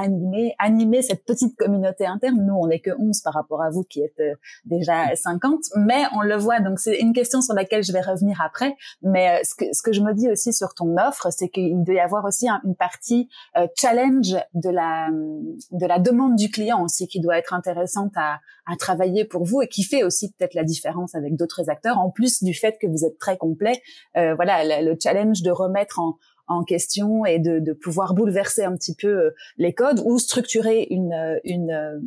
animer, 0.60 1.02
cette 1.02 1.26
petite 1.26 1.56
communauté 1.56 2.06
interne. 2.06 2.46
Nous, 2.46 2.54
on 2.54 2.68
n'est 2.68 2.80
que 2.80 2.92
11 2.98 3.22
par 3.22 3.34
rapport 3.34 3.62
à 3.62 3.70
vous 3.70 3.84
qui 3.84 4.02
êtes 4.02 4.22
déjà 4.66 5.16
50, 5.16 5.60
mais 5.76 6.04
on 6.16 6.22
le 6.22 6.36
voit. 6.36 6.60
Donc 6.60 6.80
c'est 6.80 7.00
une 7.00 7.14
question 7.14 7.42
sur 7.42 7.54
laquelle 7.54 7.84
je 7.84 7.92
vais 7.92 8.02
revenir 8.02 8.42
après. 8.42 8.76
Mais 9.02 9.30
euh, 9.30 9.44
ce 9.44 9.56
que, 9.56 9.74
ce 9.74 9.82
que 9.82 9.94
je 9.94 10.02
me 10.02 10.14
dis 10.14 10.30
aussi 10.30 10.54
sur 10.54 10.74
ton 10.74 10.96
offre, 10.98 11.32
c'est 11.32 11.50
qu'il 11.50 11.84
doit 11.84 11.96
y 11.96 12.00
avoir 12.00 12.26
aussi 12.26 12.48
une 12.64 12.76
partie 12.76 13.30
euh, 13.58 13.68
challenge 13.76 14.36
de 14.54 14.70
la 14.70 15.10
de 15.10 15.86
la 15.86 16.00
demande 16.00 16.36
du 16.36 16.50
client 16.50 16.84
aussi 16.84 17.08
qui 17.08 17.20
doit 17.20 17.38
être 17.38 17.54
intéressante 17.54 18.14
à, 18.16 18.40
à 18.68 18.76
travailler 18.76 19.26
pour 19.26 19.46
vous 19.46 19.62
et 19.62 19.68
qui 19.68 19.84
fait 19.84 20.04
aussi 20.04 20.32
peut-être 20.32 20.54
la 20.54 20.64
différence 20.64 21.16
avec 21.16 21.36
d'autres 21.36 21.70
acteurs. 21.70 21.98
En 21.98 22.10
plus 22.10 22.44
du 22.44 22.54
fait 22.54 22.78
que 22.80 22.88
vous 22.88 23.06
êtes 23.06 23.18
très 23.18 23.38
complet, 23.38 23.82
euh, 24.18 24.36
voilà 24.36 24.82
le, 24.82 24.96
challenge 25.02 25.42
de 25.42 25.52
remettre 25.52 26.00
en 26.00 26.18
en 26.48 26.64
question 26.64 27.26
et 27.26 27.40
de, 27.40 27.60
de 27.60 27.74
pouvoir 27.74 28.14
bouleverser 28.14 28.64
un 28.64 28.76
petit 28.76 28.96
peu 28.96 29.32
les 29.58 29.74
codes 29.74 30.02
ou 30.06 30.18
structurer 30.20 30.88
une, 30.90 31.40
une, 31.44 32.02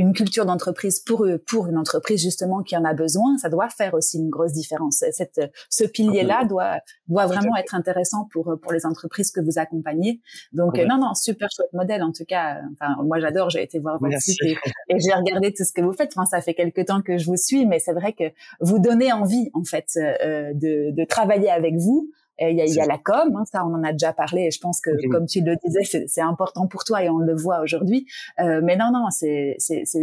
une 0.00 0.14
culture 0.14 0.46
d'entreprise 0.46 0.98
pour 1.00 1.26
pour 1.46 1.66
une 1.66 1.76
entreprise 1.76 2.22
justement 2.22 2.62
qui 2.62 2.74
en 2.74 2.84
a 2.84 2.94
besoin, 2.94 3.36
ça 3.36 3.50
doit 3.50 3.68
faire 3.68 3.92
aussi 3.92 4.16
une 4.16 4.30
grosse 4.30 4.52
différence. 4.52 5.04
Cette, 5.12 5.40
ce 5.68 5.84
pilier-là 5.84 6.46
doit, 6.46 6.78
doit 7.08 7.26
vraiment 7.26 7.54
être 7.56 7.74
intéressant 7.74 8.26
pour 8.32 8.56
pour 8.62 8.72
les 8.72 8.86
entreprises 8.86 9.30
que 9.30 9.40
vous 9.40 9.58
accompagnez. 9.58 10.22
Donc 10.54 10.78
non, 10.78 10.96
non, 10.96 11.12
super 11.12 11.48
chouette 11.54 11.72
modèle 11.74 12.02
en 12.02 12.12
tout 12.12 12.24
cas. 12.24 12.62
Enfin, 12.72 12.96
moi 13.04 13.20
j'adore. 13.20 13.50
J'ai 13.50 13.62
été 13.62 13.78
voir 13.78 13.98
votre 14.00 14.18
site 14.22 14.38
et, 14.42 14.56
j'ai 14.98 15.12
regardé 15.12 15.52
tout 15.52 15.64
ce 15.64 15.72
que 15.72 15.82
vous 15.82 15.92
faites. 15.92 16.12
Enfin, 16.16 16.24
ça 16.24 16.40
fait 16.40 16.54
quelque 16.54 16.80
temps 16.80 17.02
que 17.02 17.18
je 17.18 17.26
vous 17.26 17.36
suis, 17.36 17.66
mais 17.66 17.78
c'est 17.78 17.92
vrai 17.92 18.14
que 18.14 18.24
vous 18.60 18.78
donnez 18.78 19.12
envie 19.12 19.50
en 19.52 19.64
fait 19.64 19.90
euh, 19.96 20.54
de, 20.54 20.92
de 20.92 21.04
travailler 21.04 21.50
avec 21.50 21.76
vous 21.76 22.10
il 22.40 22.56
y 22.56 22.62
a, 22.62 22.66
y 22.66 22.80
a 22.80 22.86
la 22.86 22.98
com, 22.98 23.36
hein, 23.36 23.44
ça 23.50 23.64
on 23.66 23.74
en 23.74 23.84
a 23.84 23.92
déjà 23.92 24.12
parlé. 24.12 24.42
Et 24.42 24.50
je 24.50 24.60
pense 24.60 24.80
que, 24.80 24.90
comme 25.10 25.26
tu 25.26 25.42
le 25.42 25.56
disais, 25.64 26.06
c'est 26.06 26.20
important 26.20 26.66
pour 26.66 26.84
toi 26.84 27.02
et 27.02 27.10
on 27.10 27.18
le 27.18 27.34
voit 27.34 27.60
aujourd'hui. 27.60 28.06
Euh, 28.40 28.60
mais 28.62 28.76
non, 28.76 28.90
non, 28.92 29.08
c'est 29.10 29.56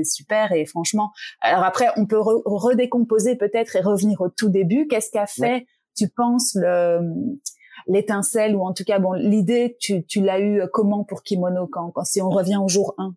super 0.03 0.51
et 0.51 0.65
franchement. 0.65 1.11
Alors 1.41 1.63
après, 1.63 1.87
on 1.97 2.05
peut 2.05 2.19
redécomposer 2.19 3.35
peut-être 3.35 3.75
et 3.75 3.81
revenir 3.81 4.21
au 4.21 4.29
tout 4.29 4.49
début. 4.49 4.87
Qu'est-ce 4.87 5.11
qu'a 5.11 5.27
fait, 5.27 5.65
tu 5.95 6.07
penses, 6.09 6.55
le 6.55 6.99
l'étincelle 7.85 8.55
ou 8.55 8.63
en 8.63 8.73
tout 8.73 8.83
cas 8.83 8.97
bon 8.97 9.13
l'idée 9.13 9.77
tu, 9.79 10.03
tu 10.03 10.19
l'as 10.19 10.41
eu 10.41 10.63
comment 10.73 11.03
pour 11.03 11.21
Kimono 11.21 11.67
quand, 11.67 11.91
quand 11.91 12.03
si 12.03 12.21
on 12.21 12.29
revient 12.29 12.57
au 12.57 12.67
jour 12.67 12.95
1 12.97 13.13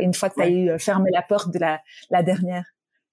une 0.00 0.14
fois 0.14 0.28
que 0.28 0.34
tu 0.34 0.42
as 0.42 0.50
eu 0.50 0.78
fermé 0.78 1.10
la 1.12 1.22
porte 1.22 1.50
de 1.50 1.58
la, 1.58 1.80
la 2.10 2.22
dernière? 2.22 2.64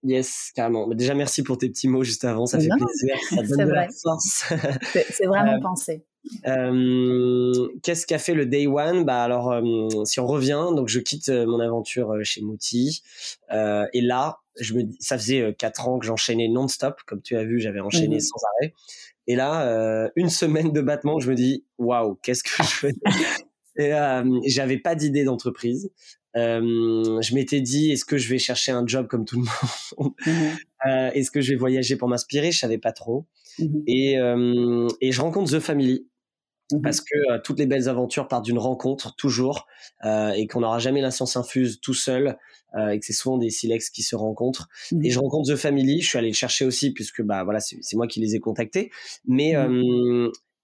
Yes, 0.04 0.52
carrément. 0.56 0.88
Déjà, 0.88 1.14
merci 1.14 1.44
pour 1.44 1.58
tes 1.58 1.70
petits 1.70 1.90
mots 1.90 2.04
juste 2.04 2.24
avant. 2.24 2.46
Ça 2.46 2.60
fait 2.60 2.70
plaisir. 2.70 3.16
Ça 3.30 3.44
donne 3.44 3.68
de 3.68 3.74
la 3.74 3.88
force. 3.90 4.46
C'est 5.10 5.26
vraiment 5.26 5.58
euh, 5.58 5.62
pensé. 5.62 6.06
Euh, 6.48 7.68
Qu'est-ce 7.84 8.08
qu'a 8.08 8.18
fait 8.18 8.34
le 8.34 8.46
day 8.46 8.68
one? 8.68 9.04
Bah 9.04 9.24
alors, 9.24 9.52
euh, 9.52 10.06
si 10.06 10.20
on 10.20 10.28
revient, 10.28 10.68
donc 10.74 10.88
je 10.88 11.00
quitte 11.00 11.30
mon 11.30 11.60
aventure 11.60 12.14
chez 12.24 12.42
Mouti, 12.42 13.04
et 13.52 14.02
là, 14.02 14.40
je 14.60 14.74
me, 14.74 14.84
ça 15.00 15.18
faisait 15.18 15.54
quatre 15.58 15.88
ans 15.88 16.00
que 16.00 16.06
j'enchaînais 16.06 16.48
non-stop, 16.48 17.02
comme 17.06 17.22
tu 17.22 17.36
as 17.36 17.44
vu, 17.44 17.60
j'avais 17.60 17.82
enchaîné 17.82 18.16
mhm. 18.16 18.22
sans 18.22 18.40
arrêt. 18.58 18.74
Et 19.28 19.36
là, 19.36 20.10
une 20.16 20.30
semaine 20.30 20.72
de 20.72 20.82
battement, 20.82 21.20
je 21.20 21.30
me 21.30 21.36
dis, 21.36 21.66
waouh, 21.78 22.16
qu'est-ce 22.22 22.44
que 22.44 22.64
je 22.64 22.70
fais? 22.70 22.94
Et 23.78 23.94
j'avais 24.50 24.78
pas 24.78 24.96
d'idée 24.96 25.24
d'entreprise. 25.24 25.90
Euh, 26.36 27.22
je 27.22 27.36
m'étais 27.36 27.62
dit, 27.62 27.92
est-ce 27.92 28.06
que 28.06 28.18
je 28.18 28.30
vais 28.30 28.38
chercher 28.38 28.72
un 28.72 28.86
job 28.86 29.08
comme 29.08 29.26
tout 29.26 29.38
le 29.38 29.42
monde? 30.02 30.14
Mmh 30.26 30.32
euh, 30.88 31.12
Est-ce 31.12 31.32
que 31.32 31.42
je 31.42 31.52
vais 31.52 31.58
voyager 31.58 31.96
pour 31.96 32.08
m'inspirer? 32.08 32.52
Je 32.52 32.60
savais 32.60 32.78
pas 32.78 32.92
trop. 32.92 33.26
Mmh 33.58 33.80
et, 33.88 34.20
euh, 34.20 34.88
et 35.02 35.12
je 35.12 35.22
rencontre 35.22 35.52
The 35.52 35.60
Family. 35.60 36.08
Mmh 36.72 36.82
parce 36.84 37.02
que 37.02 37.42
toutes 37.42 37.58
les 37.58 37.66
belles 37.66 37.90
aventures 37.90 38.28
partent 38.28 38.46
d'une 38.46 38.60
rencontre 38.60 39.16
toujours 39.16 39.66
et 40.06 40.46
qu'on 40.46 40.60
n'aura 40.60 40.78
jamais 40.78 41.02
la 41.02 41.10
science 41.10 41.36
infuse 41.36 41.82
tout 41.82 41.96
seul 41.96 42.38
et 42.78 43.00
que 43.00 43.06
c'est 43.08 43.14
souvent 43.14 43.40
des 43.40 43.50
silex 43.50 43.90
qui 43.90 44.04
se 44.04 44.16
rencontrent. 44.16 44.70
Et 45.04 45.10
je 45.10 45.18
rencontre 45.18 45.52
The 45.52 45.56
Family. 45.56 46.02
Je 46.02 46.08
suis 46.10 46.20
allé 46.20 46.28
le 46.28 46.36
chercher 46.36 46.66
aussi 46.66 46.94
puisque 46.94 47.24
bah 47.24 47.44
voilà 47.44 47.60
c'est 47.60 47.96
moi 47.96 48.06
qui 48.06 48.20
les 48.20 48.36
ai 48.36 48.40
contactés. 48.40 48.92
Mais 49.26 49.56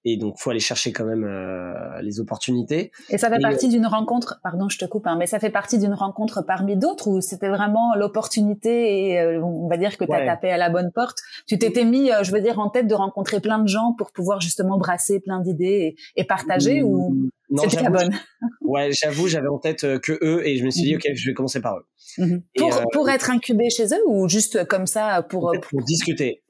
et 0.05 0.17
donc 0.17 0.37
faut 0.37 0.51
aller 0.51 0.59
chercher 0.59 0.93
quand 0.93 1.03
même 1.03 1.23
euh, 1.23 1.99
les 2.01 2.19
opportunités. 2.19 2.91
Et 3.09 3.17
ça 3.17 3.29
fait 3.29 3.39
partie 3.39 3.67
d'une 3.67 3.87
rencontre, 3.87 4.39
pardon, 4.43 4.69
je 4.69 4.77
te 4.77 4.85
coupe, 4.85 5.07
hein, 5.07 5.15
mais 5.17 5.25
ça 5.25 5.39
fait 5.39 5.49
partie 5.49 5.79
d'une 5.79 5.95
rencontre 5.95 6.43
parmi 6.45 6.77
d'autres 6.77 7.07
ou 7.07 7.21
c'était 7.21 7.49
vraiment 7.49 7.95
l'opportunité 7.95 9.09
et 9.09 9.19
euh, 9.19 9.41
on 9.41 9.67
va 9.67 9.77
dire 9.77 9.97
que 9.97 10.05
tu 10.05 10.13
as 10.13 10.25
tapé 10.25 10.51
à 10.51 10.57
la 10.57 10.69
bonne 10.69 10.91
porte? 10.93 11.17
Tu 11.47 11.57
t'étais 11.57 11.85
mis, 11.85 12.11
euh, 12.11 12.23
je 12.23 12.31
veux 12.31 12.41
dire, 12.41 12.59
en 12.59 12.69
tête 12.69 12.87
de 12.87 12.93
rencontrer 12.93 13.39
plein 13.39 13.57
de 13.57 13.67
gens 13.67 13.93
pour 13.97 14.11
pouvoir 14.11 14.41
justement 14.41 14.77
brasser 14.77 15.19
plein 15.19 15.41
d'idées 15.41 15.95
et, 16.15 16.23
partager 16.23 16.83
ou 16.83 17.29
c'était 17.57 17.83
la 17.83 17.89
bonne? 17.89 18.13
Ouais, 18.61 18.89
j'avoue, 18.91 19.27
j'avais 19.27 19.47
en 19.47 19.59
tête 19.59 19.99
que 19.99 20.17
eux 20.23 20.45
et 20.45 20.57
je 20.57 20.65
me 20.65 20.69
suis 20.69 20.83
dit 20.83 20.93
mhm. 20.93 20.97
ok, 20.97 21.15
je 21.15 21.29
vais 21.29 21.33
commencer 21.33 21.61
par 21.61 21.77
eux. 21.77 21.85
Pour, 22.57 22.81
pour 22.91 23.09
être 23.09 23.29
incubé 23.29 23.69
chez 23.69 23.85
eux 23.85 24.01
ou 24.07 24.27
juste 24.27 24.65
comme 24.67 24.85
ça 24.85 25.23
pour, 25.23 25.53
pour 25.69 25.81
discuter 25.83 26.43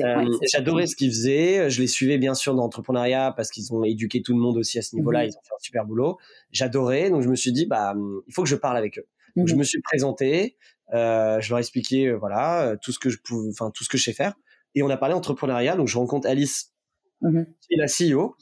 euh, 0.00 0.24
j'adorais 0.52 0.86
ce 0.86 0.96
qu'ils 0.96 1.10
faisaient. 1.10 1.70
Je 1.70 1.80
les 1.80 1.86
suivais 1.86 2.18
bien 2.18 2.34
sûr 2.34 2.54
dans 2.54 2.62
l'entrepreneuriat 2.62 3.32
parce 3.36 3.50
qu'ils 3.50 3.72
ont 3.72 3.84
éduqué 3.84 4.22
tout 4.22 4.32
le 4.32 4.40
monde 4.40 4.56
aussi 4.56 4.78
à 4.78 4.82
ce 4.82 4.96
niveau-là. 4.96 5.22
Mhm. 5.22 5.28
Ils 5.28 5.36
ont 5.36 5.42
fait 5.42 5.54
un 5.54 5.60
super 5.60 5.84
boulot. 5.84 6.18
J'adorais. 6.50 7.10
Donc 7.10 7.22
je 7.22 7.28
me 7.28 7.36
suis 7.36 7.52
dit, 7.52 7.66
bah, 7.66 7.94
il 8.26 8.34
faut 8.34 8.42
que 8.42 8.48
je 8.48 8.56
parle 8.56 8.76
avec 8.76 8.98
eux. 8.98 9.06
Donc, 9.36 9.48
je 9.48 9.54
mhm. 9.54 9.60
me 9.60 9.64
suis 9.64 9.80
présenté. 9.80 10.56
Euh, 10.92 11.40
je 11.40 11.50
leur 11.50 11.58
ai 11.58 11.60
expliqué, 11.60 12.08
euh, 12.08 12.16
voilà, 12.16 12.76
tout 12.82 12.90
ce 12.90 12.98
que 12.98 13.10
je 13.10 13.18
pouvais, 13.18 13.50
enfin 13.50 13.70
tout 13.70 13.84
ce 13.84 13.88
que 13.88 13.96
je 13.96 14.02
sais 14.02 14.12
faire. 14.12 14.34
Et 14.74 14.82
on 14.82 14.90
a 14.90 14.96
parlé 14.96 15.14
entrepreneuriat. 15.14 15.76
Donc 15.76 15.88
je 15.88 15.96
rencontre 15.96 16.28
Alice, 16.28 16.72
mhm. 17.20 17.46
qui 17.60 17.74
est 17.74 17.76
la 17.76 17.86
CEO. 17.86 18.36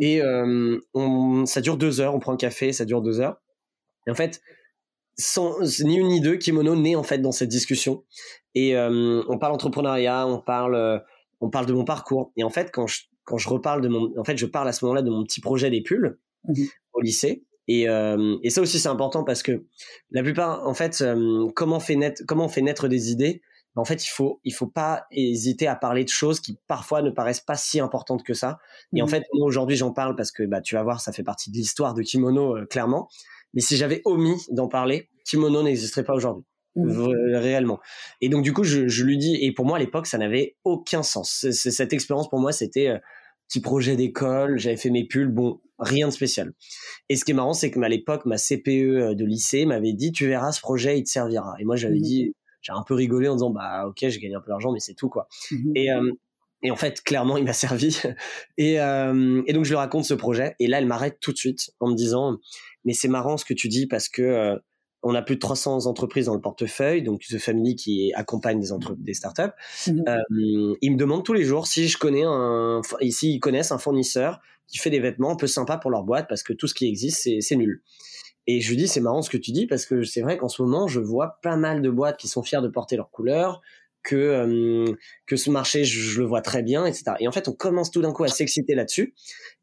Et 0.00 0.22
on, 0.94 1.46
ça 1.46 1.60
dure 1.60 1.76
deux 1.76 2.00
heures. 2.00 2.14
On 2.14 2.20
prend 2.20 2.32
un 2.32 2.36
café, 2.36 2.72
ça 2.72 2.84
dure 2.84 3.02
deux 3.02 3.20
heures. 3.20 3.40
Et 4.06 4.10
en 4.10 4.14
fait, 4.14 4.42
sans, 5.16 5.60
ni 5.84 5.96
une 5.96 6.08
ni 6.08 6.20
deux, 6.20 6.36
Kimono 6.36 6.76
naît 6.76 6.96
en 6.96 7.02
fait 7.02 7.18
dans 7.18 7.32
cette 7.32 7.48
discussion. 7.48 8.04
Et 8.54 8.76
euh, 8.76 9.22
on 9.28 9.38
parle 9.38 9.52
entrepreneuriat, 9.52 10.26
on 10.26 10.38
parle, 10.40 10.74
euh, 10.74 10.98
on 11.40 11.50
parle 11.50 11.66
de 11.66 11.72
mon 11.72 11.84
parcours. 11.84 12.32
Et 12.36 12.44
en 12.44 12.50
fait, 12.50 12.70
quand 12.72 12.86
je, 12.86 13.02
quand 13.24 13.38
je 13.38 13.48
reparle 13.48 13.80
de 13.80 13.88
mon, 13.88 14.12
en 14.18 14.24
fait, 14.24 14.36
je 14.36 14.46
parle 14.46 14.68
à 14.68 14.72
ce 14.72 14.84
moment-là 14.84 15.02
de 15.02 15.10
mon 15.10 15.24
petit 15.24 15.40
projet 15.40 15.70
des 15.70 15.82
pulls 15.82 16.18
mhm. 16.48 16.66
au 16.92 17.00
lycée. 17.00 17.44
Et, 17.66 17.88
euh, 17.88 18.36
et 18.42 18.50
ça 18.50 18.60
aussi, 18.60 18.78
c'est 18.78 18.88
important 18.88 19.24
parce 19.24 19.42
que 19.42 19.64
la 20.10 20.22
plupart, 20.22 20.66
en 20.66 20.74
fait, 20.74 21.02
comment, 21.54 21.80
fait 21.80 21.96
naître, 21.96 22.22
comment 22.26 22.44
on 22.44 22.48
fait 22.48 22.60
naître 22.60 22.88
des 22.88 23.10
idées 23.10 23.40
ben, 23.74 23.80
En 23.80 23.84
fait, 23.86 24.04
il 24.04 24.10
faut, 24.10 24.40
il 24.44 24.52
faut 24.52 24.66
pas 24.66 25.06
hésiter 25.10 25.66
à 25.66 25.74
parler 25.74 26.04
de 26.04 26.10
choses 26.10 26.40
qui 26.40 26.58
parfois 26.66 27.00
ne 27.00 27.10
paraissent 27.10 27.40
pas 27.40 27.56
si 27.56 27.80
importantes 27.80 28.22
que 28.22 28.34
ça. 28.34 28.58
Et 28.94 29.00
en 29.00 29.06
mhm. 29.06 29.10
fait, 29.10 29.24
moi 29.32 29.46
aujourd'hui, 29.46 29.76
j'en 29.76 29.92
parle 29.92 30.14
parce 30.14 30.30
que 30.30 30.42
bah, 30.42 30.60
tu 30.60 30.74
vas 30.74 30.82
voir, 30.82 31.00
ça 31.00 31.12
fait 31.12 31.24
partie 31.24 31.50
de 31.50 31.56
l'histoire 31.56 31.94
de 31.94 32.02
Kimono, 32.02 32.66
clairement. 32.68 33.08
Mais 33.54 33.60
si 33.60 33.76
j'avais 33.76 34.02
omis 34.04 34.46
d'en 34.50 34.68
parler, 34.68 35.08
Kimono 35.24 35.62
n'existerait 35.62 36.04
pas 36.04 36.14
aujourd'hui. 36.14 36.44
Mmh. 36.76 37.36
réellement. 37.36 37.78
Et 38.20 38.28
donc 38.28 38.42
du 38.42 38.52
coup, 38.52 38.64
je, 38.64 38.88
je, 38.88 39.04
lui 39.04 39.16
dis, 39.16 39.36
et 39.40 39.52
pour 39.52 39.64
moi 39.64 39.76
à 39.76 39.80
l'époque, 39.80 40.08
ça 40.08 40.18
n'avait 40.18 40.56
aucun 40.64 41.04
sens. 41.04 41.46
cette 41.52 41.92
expérience 41.92 42.28
pour 42.28 42.40
moi, 42.40 42.50
c'était 42.50 42.88
euh, 42.88 42.98
petit 43.46 43.60
projet 43.60 43.94
d'école, 43.94 44.58
j'avais 44.58 44.76
fait 44.76 44.90
mes 44.90 45.06
pulls, 45.06 45.28
bon, 45.28 45.60
rien 45.78 46.08
de 46.08 46.12
spécial. 46.12 46.52
Et 47.08 47.14
ce 47.14 47.24
qui 47.24 47.30
est 47.30 47.34
marrant, 47.34 47.52
c'est 47.52 47.70
que 47.70 47.80
à 47.80 47.88
l'époque, 47.88 48.26
ma 48.26 48.38
CPE 48.38 48.68
euh, 48.68 49.14
de 49.14 49.24
lycée 49.24 49.66
m'avait 49.66 49.92
dit, 49.92 50.10
tu 50.10 50.26
verras, 50.26 50.50
ce 50.50 50.60
projet, 50.60 50.98
il 50.98 51.04
te 51.04 51.10
servira. 51.10 51.54
Et 51.60 51.64
moi, 51.64 51.76
j'avais 51.76 51.98
mmh. 51.98 52.02
dit, 52.02 52.34
j'ai 52.60 52.72
un 52.72 52.82
peu 52.82 52.94
rigolé 52.94 53.28
en 53.28 53.34
disant, 53.34 53.50
bah 53.50 53.86
ok, 53.86 53.98
j'ai 54.00 54.18
gagné 54.18 54.34
un 54.34 54.40
peu 54.40 54.50
d'argent, 54.50 54.72
mais 54.72 54.80
c'est 54.80 54.94
tout 54.94 55.08
quoi. 55.08 55.28
Mmh. 55.52 55.72
Et 55.76 55.92
euh, 55.92 56.10
et 56.64 56.70
en 56.70 56.76
fait, 56.76 57.02
clairement, 57.02 57.36
il 57.36 57.44
m'a 57.44 57.52
servi. 57.52 58.00
Et, 58.56 58.80
euh, 58.80 59.42
et, 59.46 59.52
donc, 59.52 59.64
je 59.64 59.70
lui 59.70 59.76
raconte 59.76 60.04
ce 60.04 60.14
projet. 60.14 60.56
Et 60.58 60.66
là, 60.66 60.78
elle 60.78 60.86
m'arrête 60.86 61.18
tout 61.20 61.30
de 61.30 61.36
suite 61.36 61.70
en 61.78 61.88
me 61.90 61.94
disant, 61.94 62.38
mais 62.84 62.92
c'est 62.92 63.08
marrant 63.08 63.36
ce 63.36 63.44
que 63.44 63.54
tu 63.54 63.68
dis 63.68 63.86
parce 63.86 64.08
que 64.08 64.22
euh, 64.22 64.56
on 65.02 65.14
a 65.14 65.22
plus 65.22 65.34
de 65.34 65.40
300 65.40 65.86
entreprises 65.86 66.26
dans 66.26 66.34
le 66.34 66.40
portefeuille, 66.40 67.02
donc 67.02 67.20
The 67.28 67.38
Family 67.38 67.76
qui 67.76 68.12
accompagne 68.14 68.58
des, 68.58 68.68
des 68.96 69.14
startups. 69.14 69.42
Mmh 69.86 70.02
euh, 70.08 70.74
ils 70.80 70.92
me 70.92 70.96
demandent 70.96 71.24
tous 71.24 71.34
les 71.34 71.44
jours 71.44 71.66
si 71.66 71.88
je 71.88 71.98
connais 71.98 72.24
un, 72.24 72.80
ici 73.00 73.34
ils 73.34 73.40
connaissent 73.40 73.72
un 73.72 73.78
fournisseur 73.78 74.40
qui 74.66 74.78
fait 74.78 74.90
des 74.90 75.00
vêtements 75.00 75.32
un 75.32 75.36
peu 75.36 75.46
sympas 75.46 75.76
pour 75.76 75.90
leur 75.90 76.04
boîte 76.04 76.26
parce 76.28 76.42
que 76.42 76.52
tout 76.52 76.66
ce 76.66 76.74
qui 76.74 76.86
existe 76.86 77.28
c'est 77.40 77.56
nul. 77.56 77.82
Et 78.46 78.60
je 78.60 78.68
lui 78.70 78.76
dis 78.76 78.88
c'est 78.88 79.00
marrant 79.00 79.22
ce 79.22 79.30
que 79.30 79.36
tu 79.36 79.52
dis 79.52 79.66
parce 79.66 79.86
que 79.86 80.04
c'est 80.04 80.22
vrai 80.22 80.38
qu'en 80.38 80.48
ce 80.48 80.62
moment 80.62 80.88
je 80.88 81.00
vois 81.00 81.38
pas 81.42 81.56
mal 81.56 81.82
de 81.82 81.90
boîtes 81.90 82.18
qui 82.18 82.28
sont 82.28 82.42
fiers 82.42 82.62
de 82.62 82.68
porter 82.68 82.96
leurs 82.96 83.10
couleurs, 83.10 83.60
que 84.04 84.14
euh, 84.14 84.94
que 85.26 85.36
ce 85.36 85.50
marché 85.50 85.84
je, 85.84 86.20
le 86.20 86.26
vois 86.26 86.42
très 86.42 86.62
bien 86.62 86.86
etc 86.86 87.16
et 87.18 87.26
en 87.26 87.32
fait 87.32 87.48
on 87.48 87.52
commence 87.52 87.90
tout 87.90 88.02
d'un 88.02 88.12
coup 88.12 88.24
à 88.24 88.28
s'exciter 88.28 88.74
là-dessus 88.74 89.14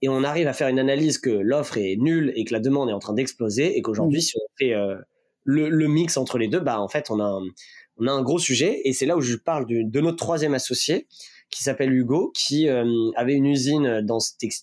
et 0.01 0.09
on 0.09 0.23
arrive 0.23 0.47
à 0.47 0.53
faire 0.53 0.67
une 0.67 0.79
analyse 0.79 1.17
que 1.17 1.29
l'offre 1.29 1.77
est 1.77 1.95
nulle 1.97 2.33
et 2.35 2.43
que 2.43 2.53
la 2.53 2.59
demande 2.59 2.89
est 2.89 2.93
en 2.93 2.99
train 2.99 3.13
d'exploser 3.13 3.77
et 3.77 3.81
qu'aujourd'hui 3.81 4.19
mmh. 4.19 4.21
si 4.21 4.37
on 4.37 4.47
fait 4.57 4.73
euh, 4.73 4.95
le, 5.43 5.69
le, 5.69 5.87
mix 5.87 6.17
entre 6.17 6.37
les 6.37 6.47
deux 6.47 6.59
bah 6.59 6.81
en 6.81 6.87
fait 6.87 7.09
on 7.09 7.19
a 7.19 7.23
un, 7.23 7.43
on 8.01 8.07
a 8.07 8.11
un 8.11 8.21
gros 8.21 8.39
sujet. 8.39 8.81
Et 8.83 8.93
c'est 8.93 9.05
là 9.05 9.15
où 9.15 9.21
je 9.21 9.35
parle 9.35 9.65
de 9.67 10.01
notre 10.01 10.17
troisième 10.17 10.53
associé 10.53 11.07
qui 11.49 11.63
s'appelle 11.63 11.91
Hugo, 11.93 12.31
qui 12.33 12.69
euh, 12.69 13.11
avait 13.15 13.33
une 13.33 13.45
usine 13.45 14.01
dans, 14.01 14.19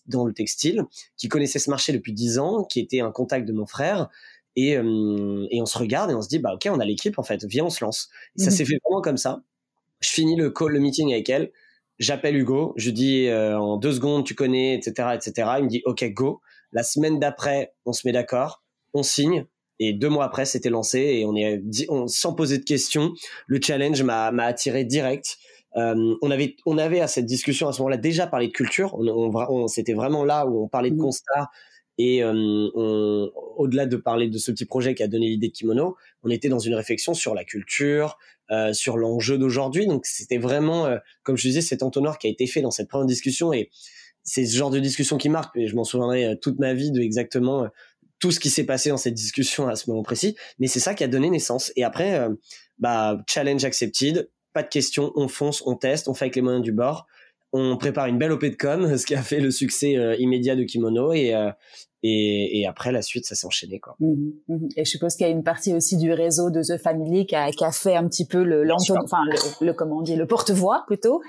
dans 0.07 0.24
le 0.24 0.33
textile, 0.33 0.85
qui 1.18 1.29
connaissait 1.29 1.59
ce 1.59 1.68
marché 1.68 1.93
depuis 1.93 2.14
dix 2.14 2.39
ans, 2.39 2.64
qui 2.64 2.81
était 2.81 3.01
un 3.01 3.12
contact 3.12 3.47
de 3.47 3.53
mon 3.53 3.66
frère, 3.66 4.09
et, 4.57 4.72
et, 4.72 4.81
on 4.81 5.66
se 5.66 5.79
regarde 5.79 6.11
et 6.11 6.14
on 6.14 6.22
se 6.22 6.29
dit 6.29 6.41
bah 6.41 6.53
ok 6.53 6.66
on 6.68 6.81
a 6.81 6.85
l'équipe 6.85 7.16
en 7.18 7.22
fait. 7.22 7.45
Viens 7.45 7.66
on 7.66 7.70
se 7.70 7.85
lance. 7.85 8.09
Et 8.37 8.43
ça 8.43 8.49
mmh. 8.49 8.53
s'est 8.53 8.64
fait 8.64 8.79
vraiment 8.85 9.03
comme 9.03 9.18
ça 9.18 9.43
je 10.01 10.11
finis 10.11 10.37
le 10.37 10.51
call, 10.51 10.73
le 10.73 10.81
meeting 10.81 11.13
avec 11.13 11.29
elle. 11.29 11.51
J'appelle 11.99 12.37
Hugo. 12.37 12.75
Je 12.77 12.91
dis 12.91 13.27
euh, 13.27 13.59
en 13.59 13.77
deux 13.77 13.93
secondes, 13.93 14.25
tu 14.25 14.35
connais, 14.35 14.75
etc., 14.75 15.09
etc. 15.15 15.51
Il 15.59 15.65
me 15.65 15.69
dit 15.69 15.83
OK, 15.85 16.05
go. 16.13 16.41
La 16.73 16.83
semaine 16.83 17.19
d'après, 17.19 17.73
on 17.87 17.93
se 17.93 18.07
met 18.07 18.13
d'accord, 18.13 18.63
on 18.95 19.03
signe. 19.03 19.47
Et 19.81 19.93
deux 19.93 20.09
mois 20.09 20.25
après, 20.25 20.45
c'était 20.45 20.71
lancé 20.71 20.99
et 20.99 21.25
on 21.25 21.37
est 21.37 21.63
on, 21.89 22.09
sans 22.09 22.35
poser 22.35 22.59
de 22.59 22.65
questions. 22.65 23.13
Le 23.47 23.61
challenge 23.63 24.03
m'a 24.03 24.27
attiré 24.45 24.85
direct. 24.85 25.39
Euh, 25.77 26.15
on 26.23 26.31
avait 26.31 26.57
on 26.67 26.79
avait 26.79 27.01
à 27.01 27.07
cette 27.07 27.27
discussion 27.27 27.69
à 27.69 27.73
ce 27.73 27.81
moment-là 27.81 27.97
déjà 27.97 28.27
parlé 28.27 28.49
de 28.49 28.53
culture. 28.53 28.95
On, 28.99 29.07
on, 29.07 29.69
c'était 29.69 29.95
vraiment 29.95 30.25
là 30.25 30.47
où 30.47 30.65
on 30.65 30.69
parlait 30.69 30.91
de 30.91 30.97
mmh. 30.97 31.03
constat 31.03 31.51
et 31.99 32.23
euh, 32.23 33.27
au-delà 33.57 33.87
de 33.87 33.97
parler 33.97 34.29
de 34.29 34.39
ce 34.39 34.53
petit 34.53 34.65
projet 34.65 34.95
qui 34.95 35.03
a 35.03 35.09
donné 35.09 35.27
l'idée 35.27 35.49
de 35.49 35.53
Kimono, 35.53 35.97
on 36.23 36.31
était 36.31 36.49
dans 36.49 36.61
une 36.61 36.75
réflexion 36.75 37.13
sur 37.13 37.35
la 37.35 37.45
culture, 37.45 38.19
euh, 38.51 38.73
sur 38.73 38.97
l'enjeu 38.97 39.39
d'aujourd'hui. 39.39 39.87
Donc 39.87 40.07
c'était 40.07 40.39
vraiment, 40.39 40.87
euh, 40.87 40.99
comme 41.23 41.37
je 41.37 41.49
disais, 41.49 41.61
cet 41.61 41.83
entonnoir 41.83 42.19
qui 42.19 42.27
a 42.27 42.31
été 42.31 42.47
fait 42.47 42.61
dans 42.61 42.71
cette 42.71 42.89
première 42.89 43.07
discussion 43.07 43.53
et 43.53 43.71
c'est 44.23 44.45
ce 44.45 44.57
genre 44.57 44.71
de 44.71 44.79
discussion 44.79 45.17
qui 45.17 45.29
marque. 45.29 45.57
Et 45.57 45.67
je 45.67 45.75
m'en 45.75 45.85
souviendrai 45.85 46.27
euh, 46.27 46.35
toute 46.35 46.59
ma 46.59 46.75
vie 46.75 46.91
de 46.91 47.01
exactement 47.01 47.67
tout 48.19 48.31
ce 48.31 48.41
qui 48.41 48.51
s'est 48.51 48.65
passé 48.65 48.91
dans 48.91 48.97
cette 48.97 49.15
discussion 49.15 49.69
à 49.69 49.77
ce 49.77 49.89
moment 49.89 50.03
précis. 50.03 50.37
Mais 50.59 50.67
c'est 50.67 50.81
ça 50.81 50.95
qui 50.95 51.05
a 51.05 51.09
donné 51.09 51.31
naissance. 51.31 51.73
Et 51.77 51.85
après, 51.85 52.27
bah 52.79 53.17
challenge 53.29 53.65
accepted, 53.65 54.29
pas 54.53 54.65
de 54.65 54.69
questions, 54.69 55.13
on 55.15 55.29
fonce, 55.29 55.63
on 55.67 55.77
teste, 55.77 56.09
on 56.09 56.15
fait 56.15 56.25
avec 56.25 56.37
les 56.37 56.43
moyens 56.43 56.65
du 56.65 56.73
bord 56.73 57.07
on 57.53 57.77
prépare 57.77 58.07
une 58.07 58.19
belle 58.19 58.33
OP 58.33 58.45
de 58.45 58.57
com, 58.57 58.97
ce 58.97 59.07
qui 59.07 59.15
a 59.15 59.23
fait 59.23 59.41
le 59.41 59.51
succès 59.51 59.93
immédiat 60.19 60.57
de 60.57 60.65
Kimono 60.65 61.13
et, 61.13 61.35
et, 62.05 62.61
et, 62.61 62.67
après, 62.67 62.93
la 62.93 63.03
suite, 63.03 63.27
ça 63.27 63.35
s'est 63.35 63.47
enchaîné, 63.47 63.81
quoi. 63.81 63.97
Mmh, 63.99 64.31
mmh. 64.47 64.69
Et 64.77 64.85
je 64.85 64.91
suppose 64.91 65.17
qu'il 65.17 65.27
y 65.27 65.29
a 65.29 65.33
une 65.33 65.43
partie 65.43 65.75
aussi 65.75 65.97
du 65.97 66.13
réseau 66.13 66.51
de 66.51 66.63
The 66.63 66.81
Family 66.81 67.27
qui 67.27 67.35
a, 67.35 67.51
qui 67.51 67.65
a 67.65 67.73
fait 67.73 67.97
un 67.97 68.07
petit 68.07 68.25
peu 68.25 68.45
le, 68.45 68.65
enfin, 68.73 69.25
le, 69.25 69.67
le, 69.67 69.73
comment 69.73 69.99
on 69.99 70.03
dit, 70.03 70.15
le 70.15 70.27
porte-voix 70.27 70.85
plutôt. 70.87 71.21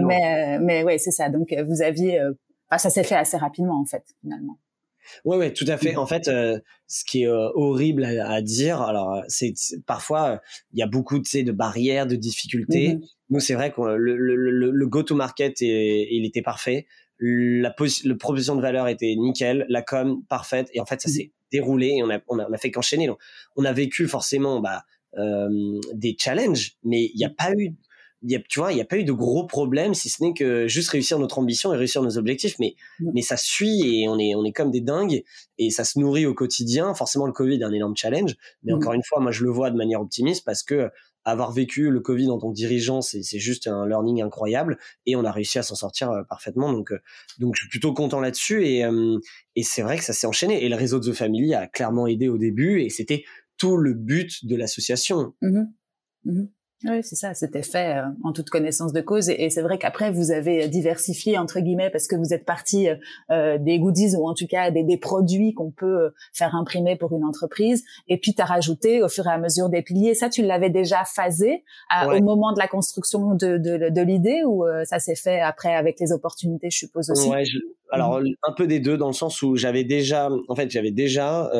Mais, 0.00 0.58
mais 0.60 0.84
ouais, 0.84 0.98
c'est 0.98 1.10
ça. 1.10 1.30
Donc, 1.30 1.52
vous 1.66 1.82
aviez, 1.82 2.20
euh, 2.20 2.32
ça 2.78 2.90
s'est 2.90 3.02
fait 3.02 3.16
assez 3.16 3.36
rapidement, 3.36 3.80
en 3.80 3.86
fait, 3.86 4.04
finalement. 4.20 4.58
Ouais, 5.24 5.36
ouais, 5.36 5.52
tout 5.52 5.64
à 5.68 5.76
fait. 5.76 5.92
Mmh. 5.92 5.98
En 5.98 6.06
fait, 6.06 6.28
euh, 6.28 6.58
ce 6.86 7.04
qui 7.04 7.22
est 7.22 7.28
euh, 7.28 7.48
horrible 7.54 8.04
à, 8.04 8.42
dire, 8.42 8.80
alors 8.82 9.22
c'est 9.28 9.54
parfois 9.86 10.40
il 10.72 10.78
y 10.78 10.82
a 10.82 10.86
beaucoup 10.86 11.18
de, 11.18 11.42
de 11.42 11.52
barrières, 11.52 12.06
de 12.06 12.16
difficultés. 12.16 12.98
Nous, 13.30 13.40
c'est 13.40 13.54
vrai 13.54 13.72
que 13.72 13.80
le, 13.80 14.16
le, 14.16 14.70
le 14.70 14.86
go-to-market, 14.86 15.60
il 15.60 16.24
était 16.24 16.42
parfait 16.42 16.86
la, 17.18 17.74
le 17.78 18.14
proposition 18.14 18.56
de 18.56 18.60
valeur 18.60 18.88
était 18.88 19.14
nickel, 19.16 19.66
la 19.68 19.82
com 19.82 20.22
parfaite, 20.28 20.68
et 20.74 20.80
en 20.80 20.84
fait 20.84 21.00
ça 21.00 21.08
mhm. 21.08 21.14
s'est 21.14 21.32
déroulé 21.52 21.94
et 21.96 22.02
on 22.02 22.10
a, 22.10 22.18
on 22.28 22.38
a, 22.38 22.58
fait 22.58 22.70
qu'enchaîner. 22.70 23.08
On 23.56 23.64
a 23.64 23.72
vécu 23.72 24.08
forcément 24.08 24.60
bah, 24.60 24.84
des 25.94 26.16
challenges, 26.18 26.72
mais 26.82 27.04
il 27.14 27.16
n'y 27.16 27.24
a 27.24 27.30
pas 27.30 27.52
eu 27.52 27.74
y 28.30 28.36
a, 28.36 28.40
tu 28.40 28.58
vois, 28.58 28.72
il 28.72 28.76
n'y 28.76 28.80
a 28.80 28.84
pas 28.84 28.96
eu 28.96 29.04
de 29.04 29.12
gros 29.12 29.46
problèmes, 29.46 29.94
si 29.94 30.08
ce 30.08 30.22
n'est 30.22 30.32
que 30.32 30.66
juste 30.66 30.90
réussir 30.90 31.18
notre 31.18 31.38
ambition 31.38 31.72
et 31.74 31.76
réussir 31.76 32.02
nos 32.02 32.16
objectifs. 32.18 32.58
Mais, 32.58 32.74
mm. 33.00 33.10
mais 33.14 33.22
ça 33.22 33.36
suit 33.36 34.02
et 34.02 34.08
on 34.08 34.18
est, 34.18 34.34
on 34.34 34.44
est 34.44 34.52
comme 34.52 34.70
des 34.70 34.80
dingues 34.80 35.24
et 35.58 35.70
ça 35.70 35.84
se 35.84 35.98
nourrit 35.98 36.26
au 36.26 36.34
quotidien. 36.34 36.94
Forcément, 36.94 37.26
le 37.26 37.32
Covid 37.32 37.60
est 37.60 37.64
un 37.64 37.72
énorme 37.72 37.96
challenge. 37.96 38.34
Mais 38.62 38.72
mm. 38.72 38.76
encore 38.76 38.92
une 38.94 39.04
fois, 39.04 39.20
moi, 39.20 39.30
je 39.30 39.44
le 39.44 39.50
vois 39.50 39.70
de 39.70 39.76
manière 39.76 40.00
optimiste 40.00 40.44
parce 40.44 40.62
que 40.62 40.90
avoir 41.24 41.52
vécu 41.52 41.90
le 41.90 42.00
Covid 42.00 42.28
en 42.30 42.38
tant 42.38 42.50
que 42.50 42.54
dirigeant, 42.54 43.00
c'est, 43.00 43.22
juste 43.38 43.66
un 43.66 43.86
learning 43.86 44.22
incroyable 44.22 44.78
et 45.06 45.16
on 45.16 45.24
a 45.24 45.32
réussi 45.32 45.58
à 45.58 45.62
s'en 45.62 45.74
sortir 45.74 46.10
euh, 46.10 46.22
parfaitement. 46.22 46.72
Donc, 46.72 46.92
euh, 46.92 46.98
donc, 47.38 47.54
je 47.56 47.62
suis 47.62 47.68
plutôt 47.68 47.94
content 47.94 48.20
là-dessus 48.20 48.66
et, 48.66 48.84
euh, 48.84 49.18
et 49.56 49.62
c'est 49.62 49.82
vrai 49.82 49.96
que 49.96 50.04
ça 50.04 50.12
s'est 50.12 50.26
enchaîné. 50.26 50.64
Et 50.64 50.68
le 50.68 50.76
réseau 50.76 51.00
de 51.00 51.10
The 51.10 51.14
Family 51.14 51.54
a 51.54 51.66
clairement 51.66 52.06
aidé 52.06 52.28
au 52.28 52.36
début 52.36 52.82
et 52.82 52.90
c'était 52.90 53.24
tout 53.56 53.76
le 53.76 53.94
but 53.94 54.44
de 54.44 54.56
l'association. 54.56 55.34
Mm-hmm. 55.42 55.66
Mm-hmm. 56.26 56.48
Oui, 56.82 57.02
c'est 57.02 57.14
ça, 57.14 57.32
c'était 57.32 57.62
fait 57.62 57.96
euh, 57.96 58.02
en 58.24 58.32
toute 58.32 58.50
connaissance 58.50 58.92
de 58.92 59.00
cause. 59.00 59.30
Et, 59.30 59.48
c'est 59.48 59.62
vrai 59.62 59.78
qu'après, 59.78 60.10
vous 60.10 60.32
avez 60.32 60.68
diversifié, 60.68 61.38
entre 61.38 61.60
guillemets, 61.60 61.88
parce 61.88 62.06
que 62.06 62.16
vous 62.16 62.34
êtes 62.34 62.44
parti 62.44 62.88
euh, 62.88 62.96
euh, 63.30 63.58
des 63.58 63.78
goodies 63.78 64.16
ou 64.16 64.28
en 64.28 64.34
tout 64.34 64.46
cas 64.46 64.70
des, 64.70 64.82
des 64.82 64.98
produits 64.98 65.54
qu'on 65.54 65.70
peut 65.70 66.12
faire 66.34 66.54
imprimer 66.54 66.96
pour 66.96 67.16
une 67.16 67.24
entreprise. 67.24 67.84
Et 68.08 68.18
puis, 68.18 68.34
tu 68.34 68.42
as 68.42 68.44
rajouté 68.44 69.02
au 69.02 69.08
fur 69.08 69.26
et 69.26 69.30
à 69.30 69.38
mesure 69.38 69.70
des 69.70 69.82
piliers. 69.82 70.14
Ça, 70.14 70.28
tu 70.28 70.42
l'avais 70.42 70.70
déjà 70.70 71.04
phasé 71.04 71.64
au 72.06 72.22
moment 72.22 72.52
de 72.52 72.58
la 72.58 72.68
construction 72.68 73.34
de, 73.34 73.56
de, 73.56 73.88
de 73.90 74.02
l'idée 74.02 74.42
ou 74.44 74.64
ça 74.84 74.98
s'est 74.98 75.14
fait 75.14 75.40
après 75.40 75.74
avec 75.74 75.98
les 76.00 76.12
opportunités, 76.12 76.70
je 76.70 76.78
suppose 76.78 77.10
aussi? 77.10 77.28
Ouais, 77.28 77.44
Alors, 77.90 78.20
mmh. 78.20 78.34
un 78.42 78.52
peu 78.52 78.66
des 78.66 78.80
deux, 78.80 78.96
dans 78.96 79.06
le 79.06 79.12
sens 79.14 79.40
où 79.42 79.56
j'avais 79.56 79.84
déjà, 79.84 80.28
en 80.48 80.54
fait, 80.54 80.70
j'avais 80.70 80.90
déjà... 80.90 81.50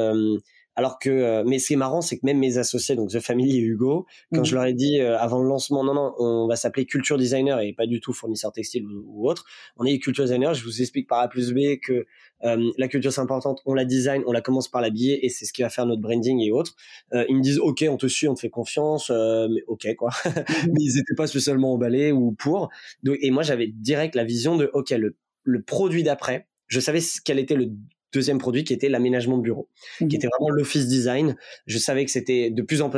Alors 0.77 0.99
que, 0.99 1.11
euh, 1.11 1.45
mais 1.47 1.59
ce 1.59 1.69
qui 1.69 1.73
est 1.75 1.77
marrant, 1.77 2.01
c'est 2.01 2.19
que 2.19 2.27
même 2.27 2.39
mes 2.39 2.59
associés, 2.59 2.97
donc 2.97 3.11
The 3.11 3.21
Family 3.21 3.59
et 3.59 3.61
Hugo, 3.61 4.07
quand 4.33 4.41
mmh. 4.41 4.45
je 4.45 4.55
leur 4.55 4.65
ai 4.65 4.73
dit 4.73 5.01
euh, 5.01 5.17
avant 5.19 5.41
le 5.41 5.49
lancement, 5.49 5.85
non, 5.85 5.95
non, 5.95 6.15
on 6.19 6.49
va 6.49 6.57
s'appeler 6.57 6.85
Culture 6.85 7.17
Designer 7.17 7.61
et 7.61 7.73
pas 7.73 7.87
du 7.87 8.01
tout 8.01 8.13
fournisseur 8.13 8.53
textile 8.53 8.85
ou, 8.87 9.29
autre, 9.29 9.45
on 9.77 9.85
est 9.85 9.99
Culture 9.99 10.25
Designer, 10.25 10.53
je 10.55 10.65
vous 10.65 10.81
explique 10.81 11.09
par 11.09 11.21
A 11.21 11.29
plus 11.29 11.53
B 11.53 11.79
que 11.81 12.07
euh, 12.43 12.71
la 12.77 12.89
culture 12.89 13.13
c'est 13.13 13.21
importante, 13.21 13.63
on 13.67 13.75
la 13.75 13.85
design, 13.85 14.23
on 14.27 14.33
la 14.33 14.41
commence 14.41 14.69
par 14.69 14.83
l'habiller 14.83 15.25
et 15.25 15.29
c'est 15.29 15.45
ce 15.45 15.53
qui 15.53 15.63
va 15.63 15.71
faire 15.71 15.87
notre 15.87 16.03
branding 16.03 16.41
et 16.41 16.51
autres. 16.51 16.75
ils 17.13 17.37
me 17.37 17.41
disent, 17.41 17.59
ok, 17.59 17.85
on 17.89 17.97
te 17.97 18.07
suit, 18.07 18.29
on 18.29 18.35
te 18.35 18.41
fait 18.41 18.51
confiance, 18.51 19.11
mais 19.11 19.63
ok 19.69 19.95
quoi. 19.97 20.11
Mmh. 20.11 20.31
mais 20.73 20.81
ils 20.81 20.97
n'étaient 20.97 21.15
pas 21.17 21.27
spécialement 21.27 21.73
emballés 21.73 22.13
ou 22.13 22.33
pour. 22.33 22.69
Donc, 23.03 23.17
et 23.21 23.31
moi 23.31 23.43
j'avais 23.43 23.69
direct 23.69 24.15
la 24.15 24.25
vision 24.25 24.57
de, 24.57 24.69
ok, 24.73 24.91
le, 24.91 25.17
le 25.45 25.63
produit 25.63 26.03
d'après, 26.03 26.49
je 26.67 26.81
savais 26.81 27.01
quel 27.25 27.39
était 27.39 27.55
le 27.55 27.71
deuxième 28.15 28.39
produit 28.39 28.65
qui 28.65 28.73
était 28.73 28.89
l'aménagement 28.89 29.37
de 29.37 29.43
bureau, 29.43 29.69
qui 29.99 30.05
mmh 30.05 30.15
était 30.15 30.29
vraiment 30.29 30.51
l'office 30.51 30.87
design. 30.87 31.37
Je 31.67 31.79
savais 31.79 32.05
que 32.05 32.11
c'était 32.11 32.51
de 32.51 32.63
plus 32.63 32.81
en 32.81 32.91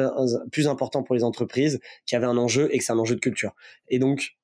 plus 0.52 0.68
important 0.68 1.02
pour 1.02 1.14
les 1.14 1.24
entreprises, 1.24 1.80
qui 2.06 2.14
avait 2.14 2.26
un 2.26 2.36
enjeu 2.36 2.68
et 2.72 2.78
que 2.78 2.84
c'est 2.84 2.92
un 2.92 2.98
enjeu 2.98 3.14
de 3.14 3.20
culture. 3.20 3.54
Et 3.88 3.98
donc, 3.98 4.36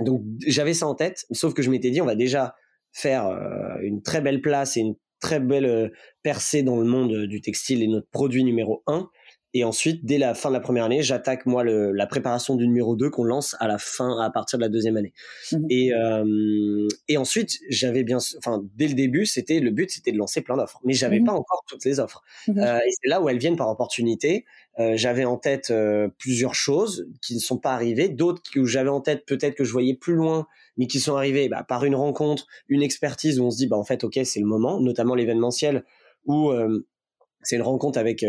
donc 0.00 0.22
j'avais 0.46 0.74
ça 0.74 0.86
en 0.86 0.94
tête, 0.94 1.26
sauf 1.30 1.54
que 1.54 1.62
je 1.62 1.70
m'étais 1.70 1.90
dit, 1.90 2.00
on 2.00 2.06
va 2.06 2.16
déjà 2.16 2.56
faire 2.92 3.26
euh, 3.26 3.78
une 3.82 4.02
très 4.02 4.20
belle 4.20 4.40
place 4.40 4.76
et 4.76 4.80
une 4.80 4.94
très 5.20 5.40
belle 5.40 5.66
euh, 5.66 5.88
percée 6.22 6.62
dans 6.62 6.76
le 6.76 6.84
monde 6.84 7.26
du 7.26 7.40
textile 7.40 7.82
et 7.82 7.86
notre 7.86 8.08
produit 8.08 8.44
numéro 8.44 8.82
un. 8.86 9.08
Et 9.56 9.62
ensuite, 9.62 10.04
dès 10.04 10.18
la 10.18 10.34
fin 10.34 10.48
de 10.48 10.54
la 10.54 10.60
première 10.60 10.84
année, 10.84 11.00
j'attaque 11.00 11.46
moi 11.46 11.62
le, 11.62 11.92
la 11.92 12.08
préparation 12.08 12.56
du 12.56 12.66
numéro 12.66 12.96
2 12.96 13.08
qu'on 13.08 13.22
lance 13.22 13.54
à 13.60 13.68
la 13.68 13.78
fin, 13.78 14.20
à 14.20 14.28
partir 14.28 14.58
de 14.58 14.64
la 14.64 14.68
deuxième 14.68 14.96
année. 14.96 15.12
Mmh. 15.52 15.66
Et, 15.70 15.94
euh, 15.94 16.88
et 17.06 17.16
ensuite, 17.16 17.60
j'avais 17.70 18.02
bien, 18.02 18.18
enfin, 18.38 18.64
dès 18.74 18.88
le 18.88 18.94
début, 18.94 19.26
c'était 19.26 19.60
le 19.60 19.70
but, 19.70 19.92
c'était 19.92 20.10
de 20.10 20.18
lancer 20.18 20.40
plein 20.40 20.56
d'offres, 20.56 20.80
mais 20.84 20.92
j'avais 20.92 21.20
mmh. 21.20 21.24
pas 21.24 21.32
encore 21.32 21.64
toutes 21.68 21.84
les 21.84 22.00
offres. 22.00 22.24
Mmh. 22.48 22.58
Euh, 22.58 22.78
et 22.78 22.90
c'est 22.90 23.08
là 23.08 23.22
où 23.22 23.28
elles 23.28 23.38
viennent 23.38 23.56
par 23.56 23.68
opportunité. 23.68 24.44
Euh, 24.80 24.94
j'avais 24.96 25.24
en 25.24 25.36
tête 25.36 25.72
plusieurs 26.18 26.56
choses 26.56 27.06
qui 27.22 27.36
ne 27.36 27.40
sont 27.40 27.58
pas 27.58 27.74
arrivées, 27.74 28.08
d'autres 28.08 28.42
que 28.52 28.64
j'avais 28.64 28.90
en 28.90 29.00
tête 29.00 29.24
peut-être 29.24 29.54
que 29.54 29.62
je 29.62 29.70
voyais 29.70 29.94
plus 29.94 30.14
loin, 30.14 30.48
mais 30.76 30.88
qui 30.88 30.98
sont 30.98 31.14
arrivées 31.14 31.48
bah, 31.48 31.62
par 31.62 31.84
une 31.84 31.94
rencontre, 31.94 32.48
une 32.68 32.82
expertise 32.82 33.38
où 33.38 33.44
on 33.44 33.50
se 33.52 33.58
dit 33.58 33.68
bah 33.68 33.76
en 33.76 33.84
fait 33.84 34.02
ok 34.02 34.18
c'est 34.24 34.40
le 34.40 34.46
moment, 34.46 34.80
notamment 34.80 35.14
l'événementiel 35.14 35.84
où 36.26 36.50
c'est 37.42 37.54
une 37.54 37.62
rencontre 37.62 37.98
avec 38.00 38.24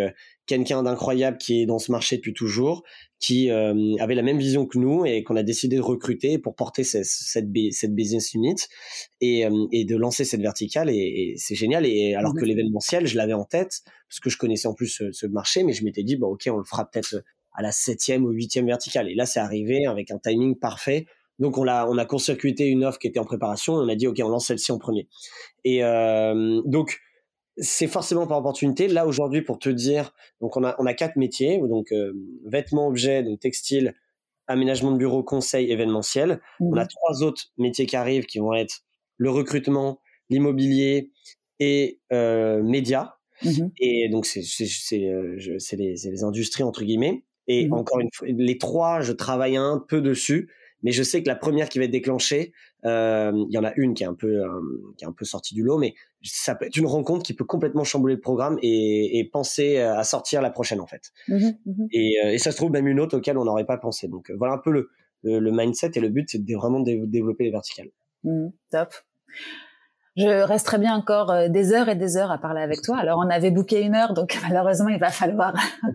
quelqu'un 0.45 0.83
d'incroyable 0.83 1.37
qui 1.37 1.61
est 1.61 1.65
dans 1.65 1.79
ce 1.79 1.91
marché 1.91 2.17
depuis 2.17 2.33
toujours, 2.33 2.83
qui 3.19 3.49
euh, 3.49 3.95
avait 3.99 4.15
la 4.15 4.21
même 4.21 4.37
vision 4.37 4.65
que 4.65 4.77
nous 4.77 5.05
et 5.05 5.23
qu'on 5.23 5.35
a 5.35 5.43
décidé 5.43 5.77
de 5.77 5.81
recruter 5.81 6.37
pour 6.37 6.55
porter 6.55 6.83
cette, 6.83 7.05
cette, 7.05 7.49
business 7.49 8.33
unit 8.33 8.55
et, 9.21 9.45
euh, 9.45 9.65
et, 9.71 9.85
de 9.85 9.95
lancer 9.95 10.25
cette 10.25 10.41
verticale. 10.41 10.89
Et, 10.89 11.33
c'est 11.37 11.55
génial. 11.55 11.85
Et 11.85 12.13
alors 12.13 12.33
que 12.35 12.45
l'événementiel, 12.45 13.07
je 13.07 13.17
l'avais 13.17 13.33
en 13.33 13.45
tête 13.45 13.81
parce 14.09 14.19
que 14.19 14.29
je 14.29 14.37
connaissais 14.37 14.67
en 14.67 14.73
plus 14.73 15.01
ce, 15.11 15.25
marché, 15.27 15.63
mais 15.63 15.73
je 15.73 15.83
m'étais 15.83 16.03
dit, 16.03 16.17
bon, 16.17 16.27
ok, 16.27 16.47
on 16.51 16.57
le 16.57 16.63
fera 16.63 16.89
peut-être 16.89 17.23
à 17.53 17.61
la 17.61 17.71
septième 17.71 18.25
ou 18.25 18.29
huitième 18.29 18.67
verticale. 18.67 19.09
Et 19.09 19.15
là, 19.15 19.25
c'est 19.25 19.39
arrivé 19.39 19.85
avec 19.87 20.11
un 20.11 20.19
timing 20.19 20.55
parfait. 20.55 21.05
Donc 21.37 21.57
on 21.57 21.67
a 21.67 21.85
on 21.87 21.97
a 21.97 22.05
court-circuité 22.05 22.65
une 22.67 22.85
offre 22.85 22.99
qui 22.99 23.07
était 23.07 23.19
en 23.19 23.25
préparation. 23.25 23.81
Et 23.81 23.85
on 23.85 23.89
a 23.89 23.95
dit 23.95 24.07
ok, 24.07 24.21
on 24.23 24.29
lance 24.29 24.47
celle-ci 24.47 24.71
en 24.71 24.77
premier. 24.77 25.07
Et 25.63 25.81
donc 26.65 26.99
c'est 27.57 27.87
forcément 27.87 28.27
par 28.27 28.39
opportunité. 28.39 28.87
Là 28.87 29.07
aujourd'hui, 29.07 29.41
pour 29.41 29.59
te 29.59 29.69
dire, 29.69 30.13
donc 30.41 30.57
on 30.57 30.63
a 30.63 30.75
on 30.79 30.85
a 30.85 30.93
quatre 30.93 31.15
métiers, 31.15 31.59
donc 31.59 31.91
euh, 31.91 32.13
vêtements, 32.45 32.87
objets, 32.87 33.23
donc 33.23 33.39
textile, 33.39 33.95
aménagement 34.47 34.91
de 34.91 34.97
bureau, 34.97 35.23
conseil, 35.23 35.71
événementiel. 35.71 36.41
On 36.59 36.73
a 36.73 36.83
mmh. 36.83 36.87
trois 36.87 37.23
autres 37.23 37.51
métiers 37.57 37.85
qui 37.85 37.95
arrivent 37.95 38.25
qui 38.25 38.39
vont 38.39 38.53
être 38.53 38.83
le 39.17 39.29
recrutement, 39.29 40.01
l'immobilier 40.29 41.11
et 41.59 41.99
euh, 42.11 42.61
médias. 42.61 43.13
Mmh 43.43 43.67
et 43.79 44.07
donc 44.07 44.25
c'est 44.25 44.43
c'est 44.43 44.65
c'est 44.65 45.09
euh, 45.09 45.37
les, 45.73 45.95
les 45.95 46.23
industries 46.23 46.63
entre 46.63 46.83
guillemets. 46.83 47.23
Et 47.47 47.67
mmh 47.67 47.73
encore 47.73 47.99
une 47.99 48.09
fois, 48.13 48.27
les 48.29 48.57
trois, 48.57 49.01
je 49.01 49.11
travaille 49.11 49.57
un 49.57 49.83
peu 49.87 50.01
dessus 50.01 50.49
mais 50.85 50.91
je 50.91 51.01
sais 51.01 51.23
que 51.23 51.27
la 51.27 51.35
première 51.35 51.67
qui 51.67 51.79
va 51.79 51.85
être 51.85 51.91
déclenchée, 51.91 52.53
euh, 52.85 53.31
il 53.49 53.51
y 53.51 53.57
en 53.57 53.63
a 53.63 53.73
une 53.75 53.95
qui 53.95 54.03
est 54.03 54.05
un 54.05 54.13
peu 54.13 54.43
euh, 54.43 54.93
qui 54.97 55.03
est 55.03 55.07
un 55.07 55.13
peu 55.13 55.25
sortie 55.25 55.55
du 55.55 55.63
lot, 55.63 55.79
mais 55.79 55.95
ça 56.25 56.55
peut 56.55 56.65
être 56.65 56.77
une 56.77 56.85
rencontre 56.85 57.23
qui 57.23 57.33
peut 57.33 57.45
complètement 57.45 57.83
chambouler 57.83 58.15
le 58.15 58.21
programme 58.21 58.57
et, 58.61 59.19
et 59.19 59.23
penser 59.25 59.77
à 59.77 60.03
sortir 60.03 60.41
la 60.41 60.49
prochaine 60.49 60.79
en 60.79 60.87
fait. 60.87 61.11
Mmh 61.27 61.49
mmh 61.65 61.85
et, 61.91 62.15
euh, 62.23 62.31
et, 62.31 62.37
ça 62.37 62.51
se 62.51 62.57
trouve 62.57 62.71
même 62.71 62.87
une 62.87 62.99
autre 62.99 63.17
auquel 63.17 63.37
on 63.37 63.45
n'aurait 63.45 63.65
pas 63.65 63.77
pensé. 63.77 64.07
Donc 64.07 64.31
voilà 64.37 64.55
un 64.55 64.57
peu 64.57 64.71
le, 64.71 64.89
le, 65.23 65.51
mindset 65.51 65.91
et 65.95 65.99
le 65.99 66.09
but, 66.09 66.29
c'est 66.29 66.43
de 66.43 66.55
vraiment 66.55 66.79
développer 66.79 67.43
les 67.43 67.51
verticales. 67.51 67.89
Mmh, 68.23 68.47
top 68.71 68.93
je 70.15 70.43
resterai 70.43 70.77
bien 70.77 70.95
encore 70.95 71.29
euh, 71.29 71.49
des 71.49 71.73
heures 71.73 71.89
et 71.89 71.95
des 71.95 72.15
heures 72.15 72.31
à 72.31 72.37
parler 72.37 72.61
avec 72.61 72.81
toi. 72.81 72.97
Alors, 72.97 73.19
on 73.19 73.29
avait 73.29 73.51
booké 73.51 73.81
une 73.81 73.95
heure, 73.95 74.13
donc 74.13 74.37
malheureusement, 74.47 74.87
il 74.89 74.99
va 74.99 75.09
falloir 75.09 75.53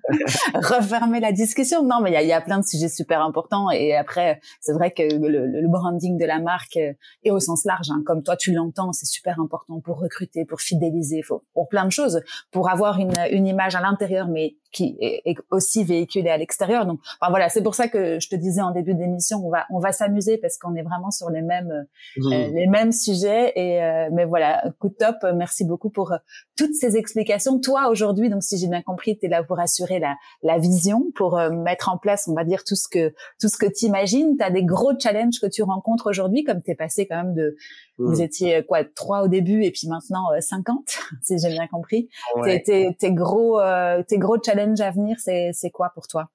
refermer 0.54 1.20
la 1.20 1.32
discussion. 1.32 1.82
Non, 1.82 2.00
mais 2.02 2.12
il 2.12 2.28
y 2.28 2.32
a, 2.32 2.40
plein 2.40 2.58
de 2.58 2.64
sujets 2.64 2.88
super 2.88 3.22
importants. 3.22 3.70
Et 3.70 3.96
après, 3.96 4.40
c'est 4.60 4.72
vrai 4.72 4.90
que 4.90 5.02
le, 5.02 5.68
branding 5.68 6.18
de 6.18 6.24
la 6.26 6.38
marque 6.38 6.76
est 6.76 6.96
euh, 7.26 7.34
au 7.34 7.40
sens 7.40 7.64
large. 7.64 7.90
Hein. 7.90 8.02
Comme 8.04 8.22
toi, 8.22 8.36
tu 8.36 8.52
l'entends, 8.52 8.92
c'est 8.92 9.06
super 9.06 9.40
important 9.40 9.80
pour 9.80 9.98
recruter, 9.98 10.44
pour 10.44 10.60
fidéliser, 10.60 11.22
pour 11.54 11.68
plein 11.68 11.86
de 11.86 11.92
choses, 11.92 12.20
pour 12.50 12.68
avoir 12.68 12.98
une, 12.98 13.14
une 13.30 13.46
image 13.46 13.74
à 13.74 13.80
l'intérieur, 13.80 14.28
mais 14.28 14.56
qui 14.72 14.96
est, 15.00 15.36
aussi 15.50 15.84
véhiculée 15.84 16.30
à 16.30 16.36
l'extérieur. 16.36 16.86
Donc, 16.86 17.00
enfin, 17.20 17.30
voilà, 17.30 17.48
c'est 17.48 17.62
pour 17.62 17.74
ça 17.74 17.88
que 17.88 18.20
je 18.20 18.28
te 18.28 18.36
disais 18.36 18.60
en 18.60 18.72
début 18.72 18.94
d'émission, 18.94 19.44
on 19.44 19.50
va, 19.50 19.66
on 19.70 19.78
va 19.78 19.92
s'amuser 19.92 20.38
parce 20.38 20.58
qu'on 20.58 20.74
est 20.74 20.82
vraiment 20.82 21.10
sur 21.10 21.30
les 21.30 21.42
mêmes, 21.42 21.86
mmh. 22.16 22.32
euh, 22.32 22.48
les 22.54 22.66
mêmes 22.66 22.92
sujets. 22.92 23.52
Et 23.56 23.80
mais 24.12 24.24
voilà, 24.24 24.64
coup 24.78 24.88
top. 24.88 25.16
Merci 25.34 25.64
beaucoup 25.64 25.90
pour 25.90 26.12
euh, 26.12 26.16
toutes 26.56 26.74
ces 26.74 26.96
explications. 26.96 27.58
Toi, 27.58 27.88
aujourd'hui, 27.88 28.28
donc 28.28 28.42
si 28.42 28.58
j'ai 28.58 28.68
bien 28.68 28.82
compris, 28.82 29.18
tu 29.18 29.26
es 29.26 29.28
là 29.28 29.42
pour 29.42 29.58
assurer 29.58 29.98
la, 29.98 30.16
la 30.42 30.58
vision, 30.58 31.10
pour 31.14 31.38
euh, 31.38 31.50
mettre 31.50 31.88
en 31.88 31.98
place, 31.98 32.28
on 32.28 32.34
va 32.34 32.44
dire, 32.44 32.64
tout 32.64 32.76
ce 32.76 32.88
que 32.88 33.12
tout 33.40 33.48
ce 33.48 33.56
que 33.56 33.66
tu 33.66 33.86
imagines. 33.86 34.36
Tu 34.36 34.44
as 34.44 34.50
des 34.50 34.64
gros 34.64 34.92
challenges 34.98 35.40
que 35.40 35.46
tu 35.46 35.62
rencontres 35.62 36.08
aujourd'hui, 36.08 36.44
comme 36.44 36.62
tu 36.62 36.70
es 36.70 36.74
passé 36.74 37.06
quand 37.06 37.16
même 37.16 37.34
de... 37.34 37.56
Vous 38.00 38.18
mmh. 38.18 38.22
étiez 38.22 38.56
euh, 38.56 38.62
quoi, 38.62 38.82
trois 38.84 39.22
au 39.22 39.28
début 39.28 39.62
et 39.62 39.70
puis 39.70 39.86
maintenant 39.88 40.26
50, 40.38 40.98
si 41.22 41.38
j'ai 41.38 41.50
bien 41.50 41.66
compris. 41.68 42.08
Tes, 42.44 42.96
gros, 43.12 43.60
tes 44.08 44.18
gros 44.18 44.36
challenges 44.42 44.80
à 44.80 44.90
venir, 44.90 45.16
c'est 45.18 45.70
quoi 45.70 45.90
pour 45.94 46.08
toi? 46.08 46.30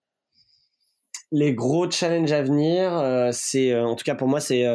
Les 1.31 1.53
gros 1.53 1.89
challenges 1.89 2.31
à 2.31 2.43
venir, 2.43 3.29
c'est 3.33 3.77
en 3.77 3.95
tout 3.95 4.03
cas 4.03 4.15
pour 4.15 4.27
moi, 4.27 4.39
c'est 4.39 4.65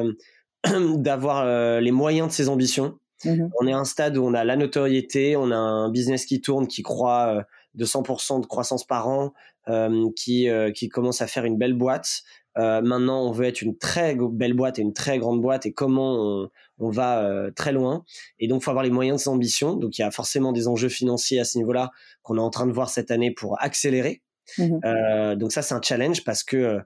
d'avoir 0.96 1.44
euh, 1.44 1.80
les 1.80 1.92
moyens 1.92 2.28
de 2.28 2.32
ses 2.32 2.48
ambitions. 2.48 2.98
Mmh 3.24 3.48
on 3.60 3.66
est 3.66 3.72
à 3.72 3.78
un 3.78 3.84
stade 3.84 4.16
où 4.16 4.24
on 4.24 4.32
a 4.32 4.44
la 4.44 4.56
notoriété, 4.56 5.36
on 5.36 5.50
a 5.50 5.56
un 5.56 5.90
business 5.90 6.24
qui 6.24 6.40
tourne, 6.40 6.66
qui 6.66 6.82
croit 6.82 7.36
euh, 7.36 7.42
de 7.74 7.84
100% 7.84 8.40
de 8.40 8.46
croissance 8.46 8.86
par 8.86 9.08
an, 9.08 9.34
euh, 9.68 10.08
qui, 10.16 10.48
qui 10.74 10.88
commence 10.88 11.20
à 11.20 11.26
faire 11.26 11.44
une 11.44 11.58
belle 11.58 11.74
boîte. 11.74 12.22
maintenant, 12.56 13.22
on 13.26 13.30
veut 13.30 13.44
être 13.44 13.60
une 13.60 13.76
très 13.76 14.16
belle 14.16 14.54
boîte 14.54 14.78
et 14.78 14.82
une 14.82 14.94
très 14.94 15.18
grande 15.18 15.40
boîte 15.42 15.66
et 15.66 15.72
comment 15.72 16.14
on, 16.14 16.48
on 16.80 16.90
va 16.90 17.50
très 17.54 17.72
loin. 17.72 18.04
Et 18.38 18.48
donc, 18.48 18.62
il 18.62 18.64
faut 18.64 18.70
avoir 18.70 18.84
les 18.84 18.90
moyens 18.90 19.18
de 19.18 19.22
ses 19.22 19.28
ambitions. 19.28 19.76
Donc, 19.76 19.98
il 19.98 20.02
y 20.02 20.04
a 20.04 20.10
forcément 20.10 20.52
des 20.52 20.68
enjeux 20.68 20.88
financiers 20.88 21.40
à 21.40 21.44
ce 21.44 21.58
niveau-là 21.58 21.90
qu'on 22.22 22.36
est 22.36 22.40
en 22.40 22.50
train 22.50 22.66
de 22.66 22.72
voir 22.72 22.90
cette 22.90 23.10
année 23.10 23.30
pour 23.30 23.60
accélérer. 23.62 24.22
Mmh 24.58 25.36
donc 25.36 25.52
ça, 25.52 25.62
c'est 25.62 25.74
un 25.74 25.82
challenge 25.82 26.24
parce 26.24 26.42
que 26.42 26.78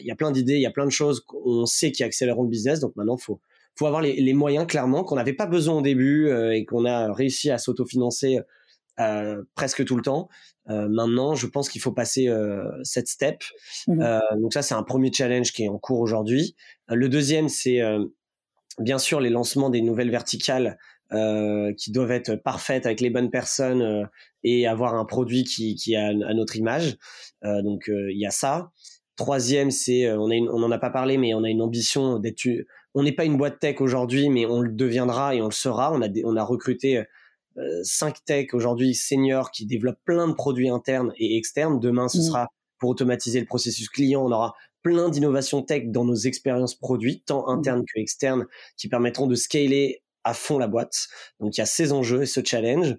il 0.00 0.06
y 0.06 0.10
a 0.10 0.14
plein 0.14 0.30
d'idées, 0.30 0.54
il 0.54 0.60
y 0.60 0.66
a 0.66 0.70
plein 0.70 0.84
de 0.84 0.90
choses 0.90 1.20
qu'on 1.20 1.66
sait 1.66 1.90
qui 1.90 2.04
accéléreront 2.04 2.44
le 2.44 2.50
business. 2.50 2.80
Donc 2.80 2.94
maintenant, 2.96 3.16
faut 3.16 3.40
faut 3.76 3.86
avoir 3.86 4.02
les, 4.02 4.34
moyens 4.34 4.66
clairement 4.66 5.04
qu'on 5.04 5.16
n'avait 5.16 5.32
pas 5.32 5.46
besoin 5.46 5.76
au 5.76 5.82
début 5.82 6.28
euh, 6.28 6.54
et 6.54 6.64
qu'on 6.64 6.84
a 6.84 7.12
réussi 7.12 7.50
à 7.50 7.58
s'autofinancer 7.58 8.40
presque 9.54 9.82
tout 9.86 9.96
le 9.96 10.02
temps. 10.02 10.28
maintenant, 10.66 11.34
je 11.34 11.46
pense 11.46 11.70
qu'il 11.70 11.80
faut 11.80 11.92
passer 11.92 12.28
cette 12.82 13.08
step. 13.08 13.42
Mmh 13.88 14.20
donc 14.36 14.52
ça, 14.52 14.62
c'est 14.62 14.74
un 14.74 14.82
premier 14.82 15.10
challenge 15.12 15.52
qui 15.52 15.64
est 15.64 15.68
en 15.68 15.78
cours 15.78 16.00
aujourd'hui. 16.00 16.54
le 16.88 17.08
deuxième, 17.08 17.48
c'est 17.48 17.80
bien 18.80 18.98
sûr 18.98 19.20
les 19.20 19.30
lancements 19.30 19.70
des 19.70 19.82
nouvelles 19.82 20.10
verticales 20.10 20.78
euh, 21.12 21.72
qui 21.74 21.90
doivent 21.90 22.12
être 22.12 22.36
parfaites 22.36 22.86
avec 22.86 23.00
les 23.00 23.10
bonnes 23.10 23.30
personnes 23.30 23.82
euh, 23.82 24.04
et 24.44 24.68
avoir 24.68 24.94
un 24.94 25.04
produit 25.04 25.42
qui, 25.42 25.74
qui 25.74 25.96
a 25.96 26.06
à 26.06 26.34
notre 26.34 26.56
image. 26.56 26.96
Euh, 27.44 27.62
donc 27.62 27.88
il 27.88 28.18
y 28.18 28.26
a 28.26 28.30
ça. 28.30 28.70
Troisième, 29.16 29.70
c'est 29.70 30.10
on 30.12 30.30
a 30.30 30.34
on 30.34 30.62
en 30.62 30.70
a 30.70 30.78
pas 30.78 30.88
parlé, 30.88 31.18
mais 31.18 31.34
on 31.34 31.42
a 31.42 31.50
une 31.50 31.62
ambition 31.62 32.18
d'être. 32.18 32.48
On 32.94 33.02
n'est 33.02 33.12
pas 33.12 33.24
une 33.24 33.36
boîte 33.36 33.58
tech 33.58 33.80
aujourd'hui, 33.80 34.30
mais 34.30 34.46
on 34.46 34.60
le 34.60 34.70
deviendra 34.70 35.34
et 35.34 35.42
on 35.42 35.46
le 35.46 35.52
sera. 35.52 35.92
On 35.92 36.00
a 36.00 36.08
on 36.24 36.36
a 36.36 36.44
recruté 36.44 37.02
cinq 37.82 38.24
tech 38.24 38.54
aujourd'hui 38.54 38.94
seniors 38.94 39.50
qui 39.50 39.66
développent 39.66 40.02
plein 40.04 40.28
de 40.28 40.32
produits 40.32 40.70
internes 40.70 41.12
et 41.18 41.36
externes. 41.36 41.80
Demain, 41.80 42.08
ce 42.08 42.18
mmh. 42.18 42.22
sera 42.22 42.48
pour 42.78 42.88
automatiser 42.88 43.40
le 43.40 43.46
processus 43.46 43.88
client. 43.88 44.24
On 44.24 44.32
aura 44.32 44.54
plein 44.82 45.08
d'innovations 45.08 45.62
tech 45.62 45.84
dans 45.86 46.04
nos 46.04 46.14
expériences 46.14 46.74
produits, 46.74 47.22
tant 47.24 47.46
mmh. 47.46 47.58
internes 47.58 47.84
que 47.84 48.00
externes, 48.00 48.46
qui 48.76 48.88
permettront 48.88 49.26
de 49.26 49.34
scaler 49.34 50.02
à 50.24 50.34
fond 50.34 50.58
la 50.58 50.68
boîte. 50.68 51.08
Donc 51.40 51.56
il 51.56 51.60
y 51.60 51.62
a 51.62 51.66
ces 51.66 51.92
enjeux 51.92 52.22
et 52.22 52.26
ce 52.26 52.40
challenge. 52.44 52.96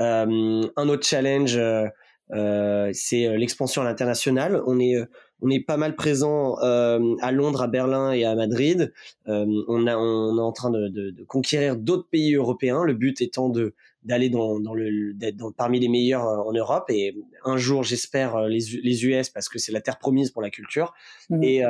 Euh, 0.00 0.62
un 0.76 0.88
autre 0.88 1.06
challenge, 1.06 1.56
euh, 1.56 1.86
euh 2.32 2.90
c'est 2.92 3.36
l'expansion 3.36 3.82
à 3.82 3.84
l'international. 3.84 4.62
On 4.66 4.80
est 4.80 4.96
on 5.40 5.50
est 5.50 5.60
pas 5.60 5.76
mal 5.76 5.94
présent 5.94 6.56
euh, 6.62 7.16
à 7.20 7.32
Londres, 7.32 7.62
à 7.62 7.68
Berlin 7.68 8.12
et 8.12 8.24
à 8.24 8.34
Madrid. 8.34 8.92
on, 9.26 9.86
a, 9.86 9.96
on 9.96 10.38
est 10.38 10.40
en 10.40 10.52
train 10.52 10.70
de, 10.70 10.88
de, 10.88 11.10
de 11.10 11.24
conquérir 11.24 11.76
d'autres 11.76 12.08
pays 12.08 12.34
européens. 12.34 12.82
Le 12.82 12.94
but 12.94 13.20
étant 13.20 13.50
de 13.50 13.74
d'aller 14.04 14.30
dans, 14.30 14.60
dans 14.60 14.74
le 14.74 15.14
d'être 15.14 15.50
parmi 15.56 15.80
les 15.80 15.88
meilleurs 15.88 16.24
en 16.24 16.52
Europe 16.52 16.84
et 16.90 17.16
un 17.44 17.56
jour 17.56 17.82
j'espère 17.82 18.48
les, 18.48 18.60
les 18.82 19.04
US 19.06 19.30
parce 19.30 19.48
que 19.48 19.58
c'est 19.58 19.72
la 19.72 19.80
terre 19.80 19.98
promise 19.98 20.30
pour 20.30 20.42
la 20.42 20.50
culture 20.50 20.92
mmh. 21.30 21.42
et 21.42 21.64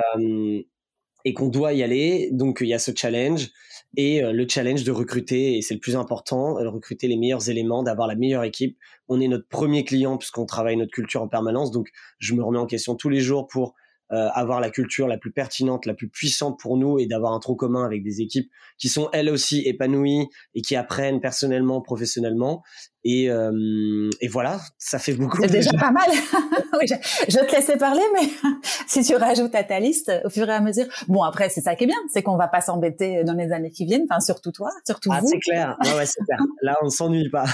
et 1.25 1.33
qu'on 1.33 1.49
doit 1.49 1.73
y 1.73 1.83
aller. 1.83 2.29
Donc 2.33 2.59
il 2.61 2.69
y 2.69 2.75
a 2.75 2.79
ce 2.79 2.93
challenge 2.95 3.51
et 3.97 4.23
euh, 4.23 4.33
le 4.33 4.47
challenge 4.49 4.85
de 4.85 4.91
recruter, 4.91 5.57
et 5.57 5.63
c'est 5.63 5.75
le 5.75 5.81
plus 5.81 5.97
important, 5.97 6.61
de 6.61 6.67
recruter 6.67 7.09
les 7.09 7.17
meilleurs 7.17 7.49
éléments, 7.49 7.83
d'avoir 7.83 8.09
la 8.09 8.15
meilleure 8.15 8.45
équipe. 8.45 8.77
On 9.09 9.21
est 9.21 9.29
notre 9.29 9.49
premier 9.49 9.85
client 9.85 10.19
puisqu'on 10.19 10.47
travaille 10.47 10.77
notre 10.77 10.93
culture 10.93 11.23
en 11.23 11.29
permanence, 11.29 11.71
donc 11.71 11.89
je 12.19 12.35
me 12.35 12.43
remets 12.43 12.59
en 12.59 12.67
question 12.67 12.95
tous 12.95 13.09
les 13.09 13.21
jours 13.21 13.47
pour 13.47 13.75
euh, 14.13 14.29
avoir 14.35 14.61
la 14.61 14.71
culture 14.71 15.09
la 15.09 15.17
plus 15.17 15.33
pertinente, 15.33 15.87
la 15.87 15.95
plus 15.95 16.09
puissante 16.09 16.59
pour 16.61 16.77
nous 16.77 16.99
et 16.99 17.07
d'avoir 17.07 17.33
un 17.33 17.41
tronc 17.41 17.55
commun 17.55 17.85
avec 17.85 18.03
des 18.03 18.21
équipes 18.21 18.51
qui 18.77 18.89
sont 18.89 19.09
elles 19.13 19.31
aussi 19.31 19.63
épanouies 19.67 20.29
et 20.55 20.61
qui 20.61 20.77
apprennent 20.77 21.21
personnellement, 21.21 21.81
professionnellement. 21.81 22.63
Et, 23.07 23.31
euh, 23.31 24.09
et 24.23 24.29
voilà, 24.29 24.59
ça 24.79 24.99
fait 24.99 25.13
beaucoup. 25.13 25.37
C'est 25.43 25.51
déjà 25.51 25.73
pas 25.73 25.91
mal. 25.91 26.09
oui, 26.81 26.87
je, 26.89 26.95
je, 27.29 27.39
te 27.39 27.55
laissais 27.55 27.77
parler, 27.77 28.01
mais 28.15 28.27
si 28.87 29.03
tu 29.03 29.15
rajoutes 29.15 29.55
à 29.55 29.63
ta 29.63 29.79
liste 29.79 30.11
au 30.25 30.31
fur 30.31 30.49
et 30.49 30.53
à 30.53 30.61
mesure. 30.61 30.87
Bon, 31.09 31.23
après, 31.23 31.51
c'est 31.51 31.61
ça 31.61 31.75
qui 31.75 31.85
est 31.85 31.87
bien, 31.87 31.99
c'est 32.09 32.23
qu'on 32.23 32.39
va 32.39 32.49
pas 32.49 32.63
s'embêter 32.63 33.23
dans 33.25 33.35
les 33.35 33.53
années 33.53 33.71
qui 33.71 33.85
viennent. 33.85 34.07
Enfin, 34.11 34.21
surtout 34.21 34.53
toi, 34.53 34.71
surtout 34.87 35.11
ah, 35.13 35.21
vous. 35.21 35.29
C'est 35.29 35.39
clair. 35.39 35.77
Ouais, 35.85 35.97
ouais, 35.97 36.07
c'est 36.07 36.25
clair. 36.25 36.39
Là, 36.63 36.77
on 36.83 36.89
s'ennuie 36.89 37.29
pas. 37.29 37.45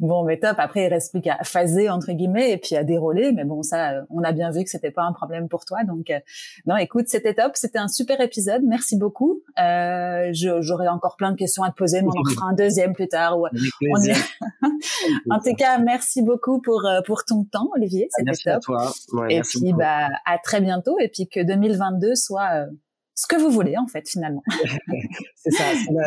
bon, 0.00 0.24
mais 0.24 0.38
top. 0.38 0.56
Après, 0.58 0.84
il 0.84 0.88
reste 0.88 1.12
plus 1.12 1.22
qu'à 1.22 1.38
phaser 1.42 1.88
entre 1.88 2.12
guillemets 2.12 2.50
et 2.50 2.58
puis 2.58 2.76
à 2.76 2.84
dérouler. 2.84 3.32
Mais 3.32 3.44
bon, 3.44 3.62
ça, 3.62 4.02
on 4.10 4.22
a 4.22 4.32
bien 4.32 4.50
vu 4.50 4.64
que 4.64 4.70
c'était 4.70 4.90
pas 4.90 5.04
un 5.04 5.14
problème 5.14 5.48
pour 5.48 5.64
toi. 5.64 5.78
Donc, 5.84 6.10
euh, 6.10 6.18
non, 6.66 6.76
écoute, 6.76 7.08
c'était 7.08 7.32
top. 7.32 7.52
C'était 7.54 7.78
un 7.78 7.88
super 7.88 8.20
épisode. 8.20 8.62
Merci 8.66 8.98
beaucoup. 8.98 9.40
Euh, 9.58 10.28
J'aurais 10.32 10.88
encore 10.88 11.16
plein 11.16 11.32
de 11.32 11.36
questions 11.36 11.62
à 11.62 11.70
te 11.70 11.76
poser, 11.76 12.02
mais 12.02 12.08
on 12.08 12.20
en 12.20 12.34
fera 12.34 12.50
un 12.50 12.54
deuxième 12.54 12.92
plus 12.92 13.08
tard. 13.08 13.38
Où 13.38 13.46
on 13.46 14.09
en 15.30 15.38
tout 15.40 15.54
cas, 15.56 15.78
merci 15.78 16.22
beaucoup 16.22 16.60
pour 16.60 16.86
euh, 16.86 17.00
pour 17.06 17.24
ton 17.24 17.44
temps, 17.44 17.68
Olivier. 17.74 18.08
C'était 18.10 18.24
merci 18.24 18.44
top. 18.44 18.54
À 18.54 18.60
toi. 18.60 19.26
et 19.28 19.40
puis, 19.40 19.72
bah, 19.72 20.08
à 20.26 20.38
très 20.38 20.60
bientôt. 20.60 20.98
Et 20.98 21.08
puis 21.08 21.28
que 21.28 21.40
2022 21.40 22.14
soit 22.14 22.48
euh, 22.54 22.66
ce 23.14 23.26
que 23.26 23.36
vous 23.36 23.50
voulez 23.50 23.76
en 23.76 23.86
fait 23.86 24.08
finalement. 24.08 24.42
c'est 25.36 25.50
ça, 25.50 25.64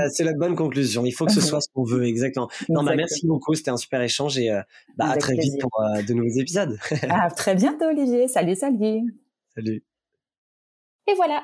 c'est 0.09 0.23
la, 0.23 0.33
bonne 0.33 0.55
conclusion. 0.55 1.05
Il 1.05 1.11
faut 1.11 1.25
que 1.25 1.33
ce 1.33 1.41
soit 1.41 1.61
ce 1.61 1.67
qu'on 1.73 1.83
veut 1.83 2.05
exactement. 2.05 2.49
Non, 2.69 2.83
bah, 2.83 2.95
merci 2.95 3.25
beaucoup, 3.27 3.55
c'était 3.55 3.71
un 3.71 3.77
super 3.77 4.01
échange 4.01 4.37
et 4.37 4.51
euh, 4.51 4.61
bah, 4.97 5.09
à 5.09 5.17
très 5.17 5.35
vite 5.35 5.59
pour 5.59 5.71
de 6.07 6.13
nouveaux 6.13 6.39
épisodes. 6.39 6.77
à 7.09 7.29
très 7.31 7.55
bientôt 7.55 7.85
Olivier. 7.85 8.27
Salut, 8.27 8.55
salut. 8.55 9.15
Salut. 9.55 9.83
Et 11.07 11.15
voilà, 11.15 11.43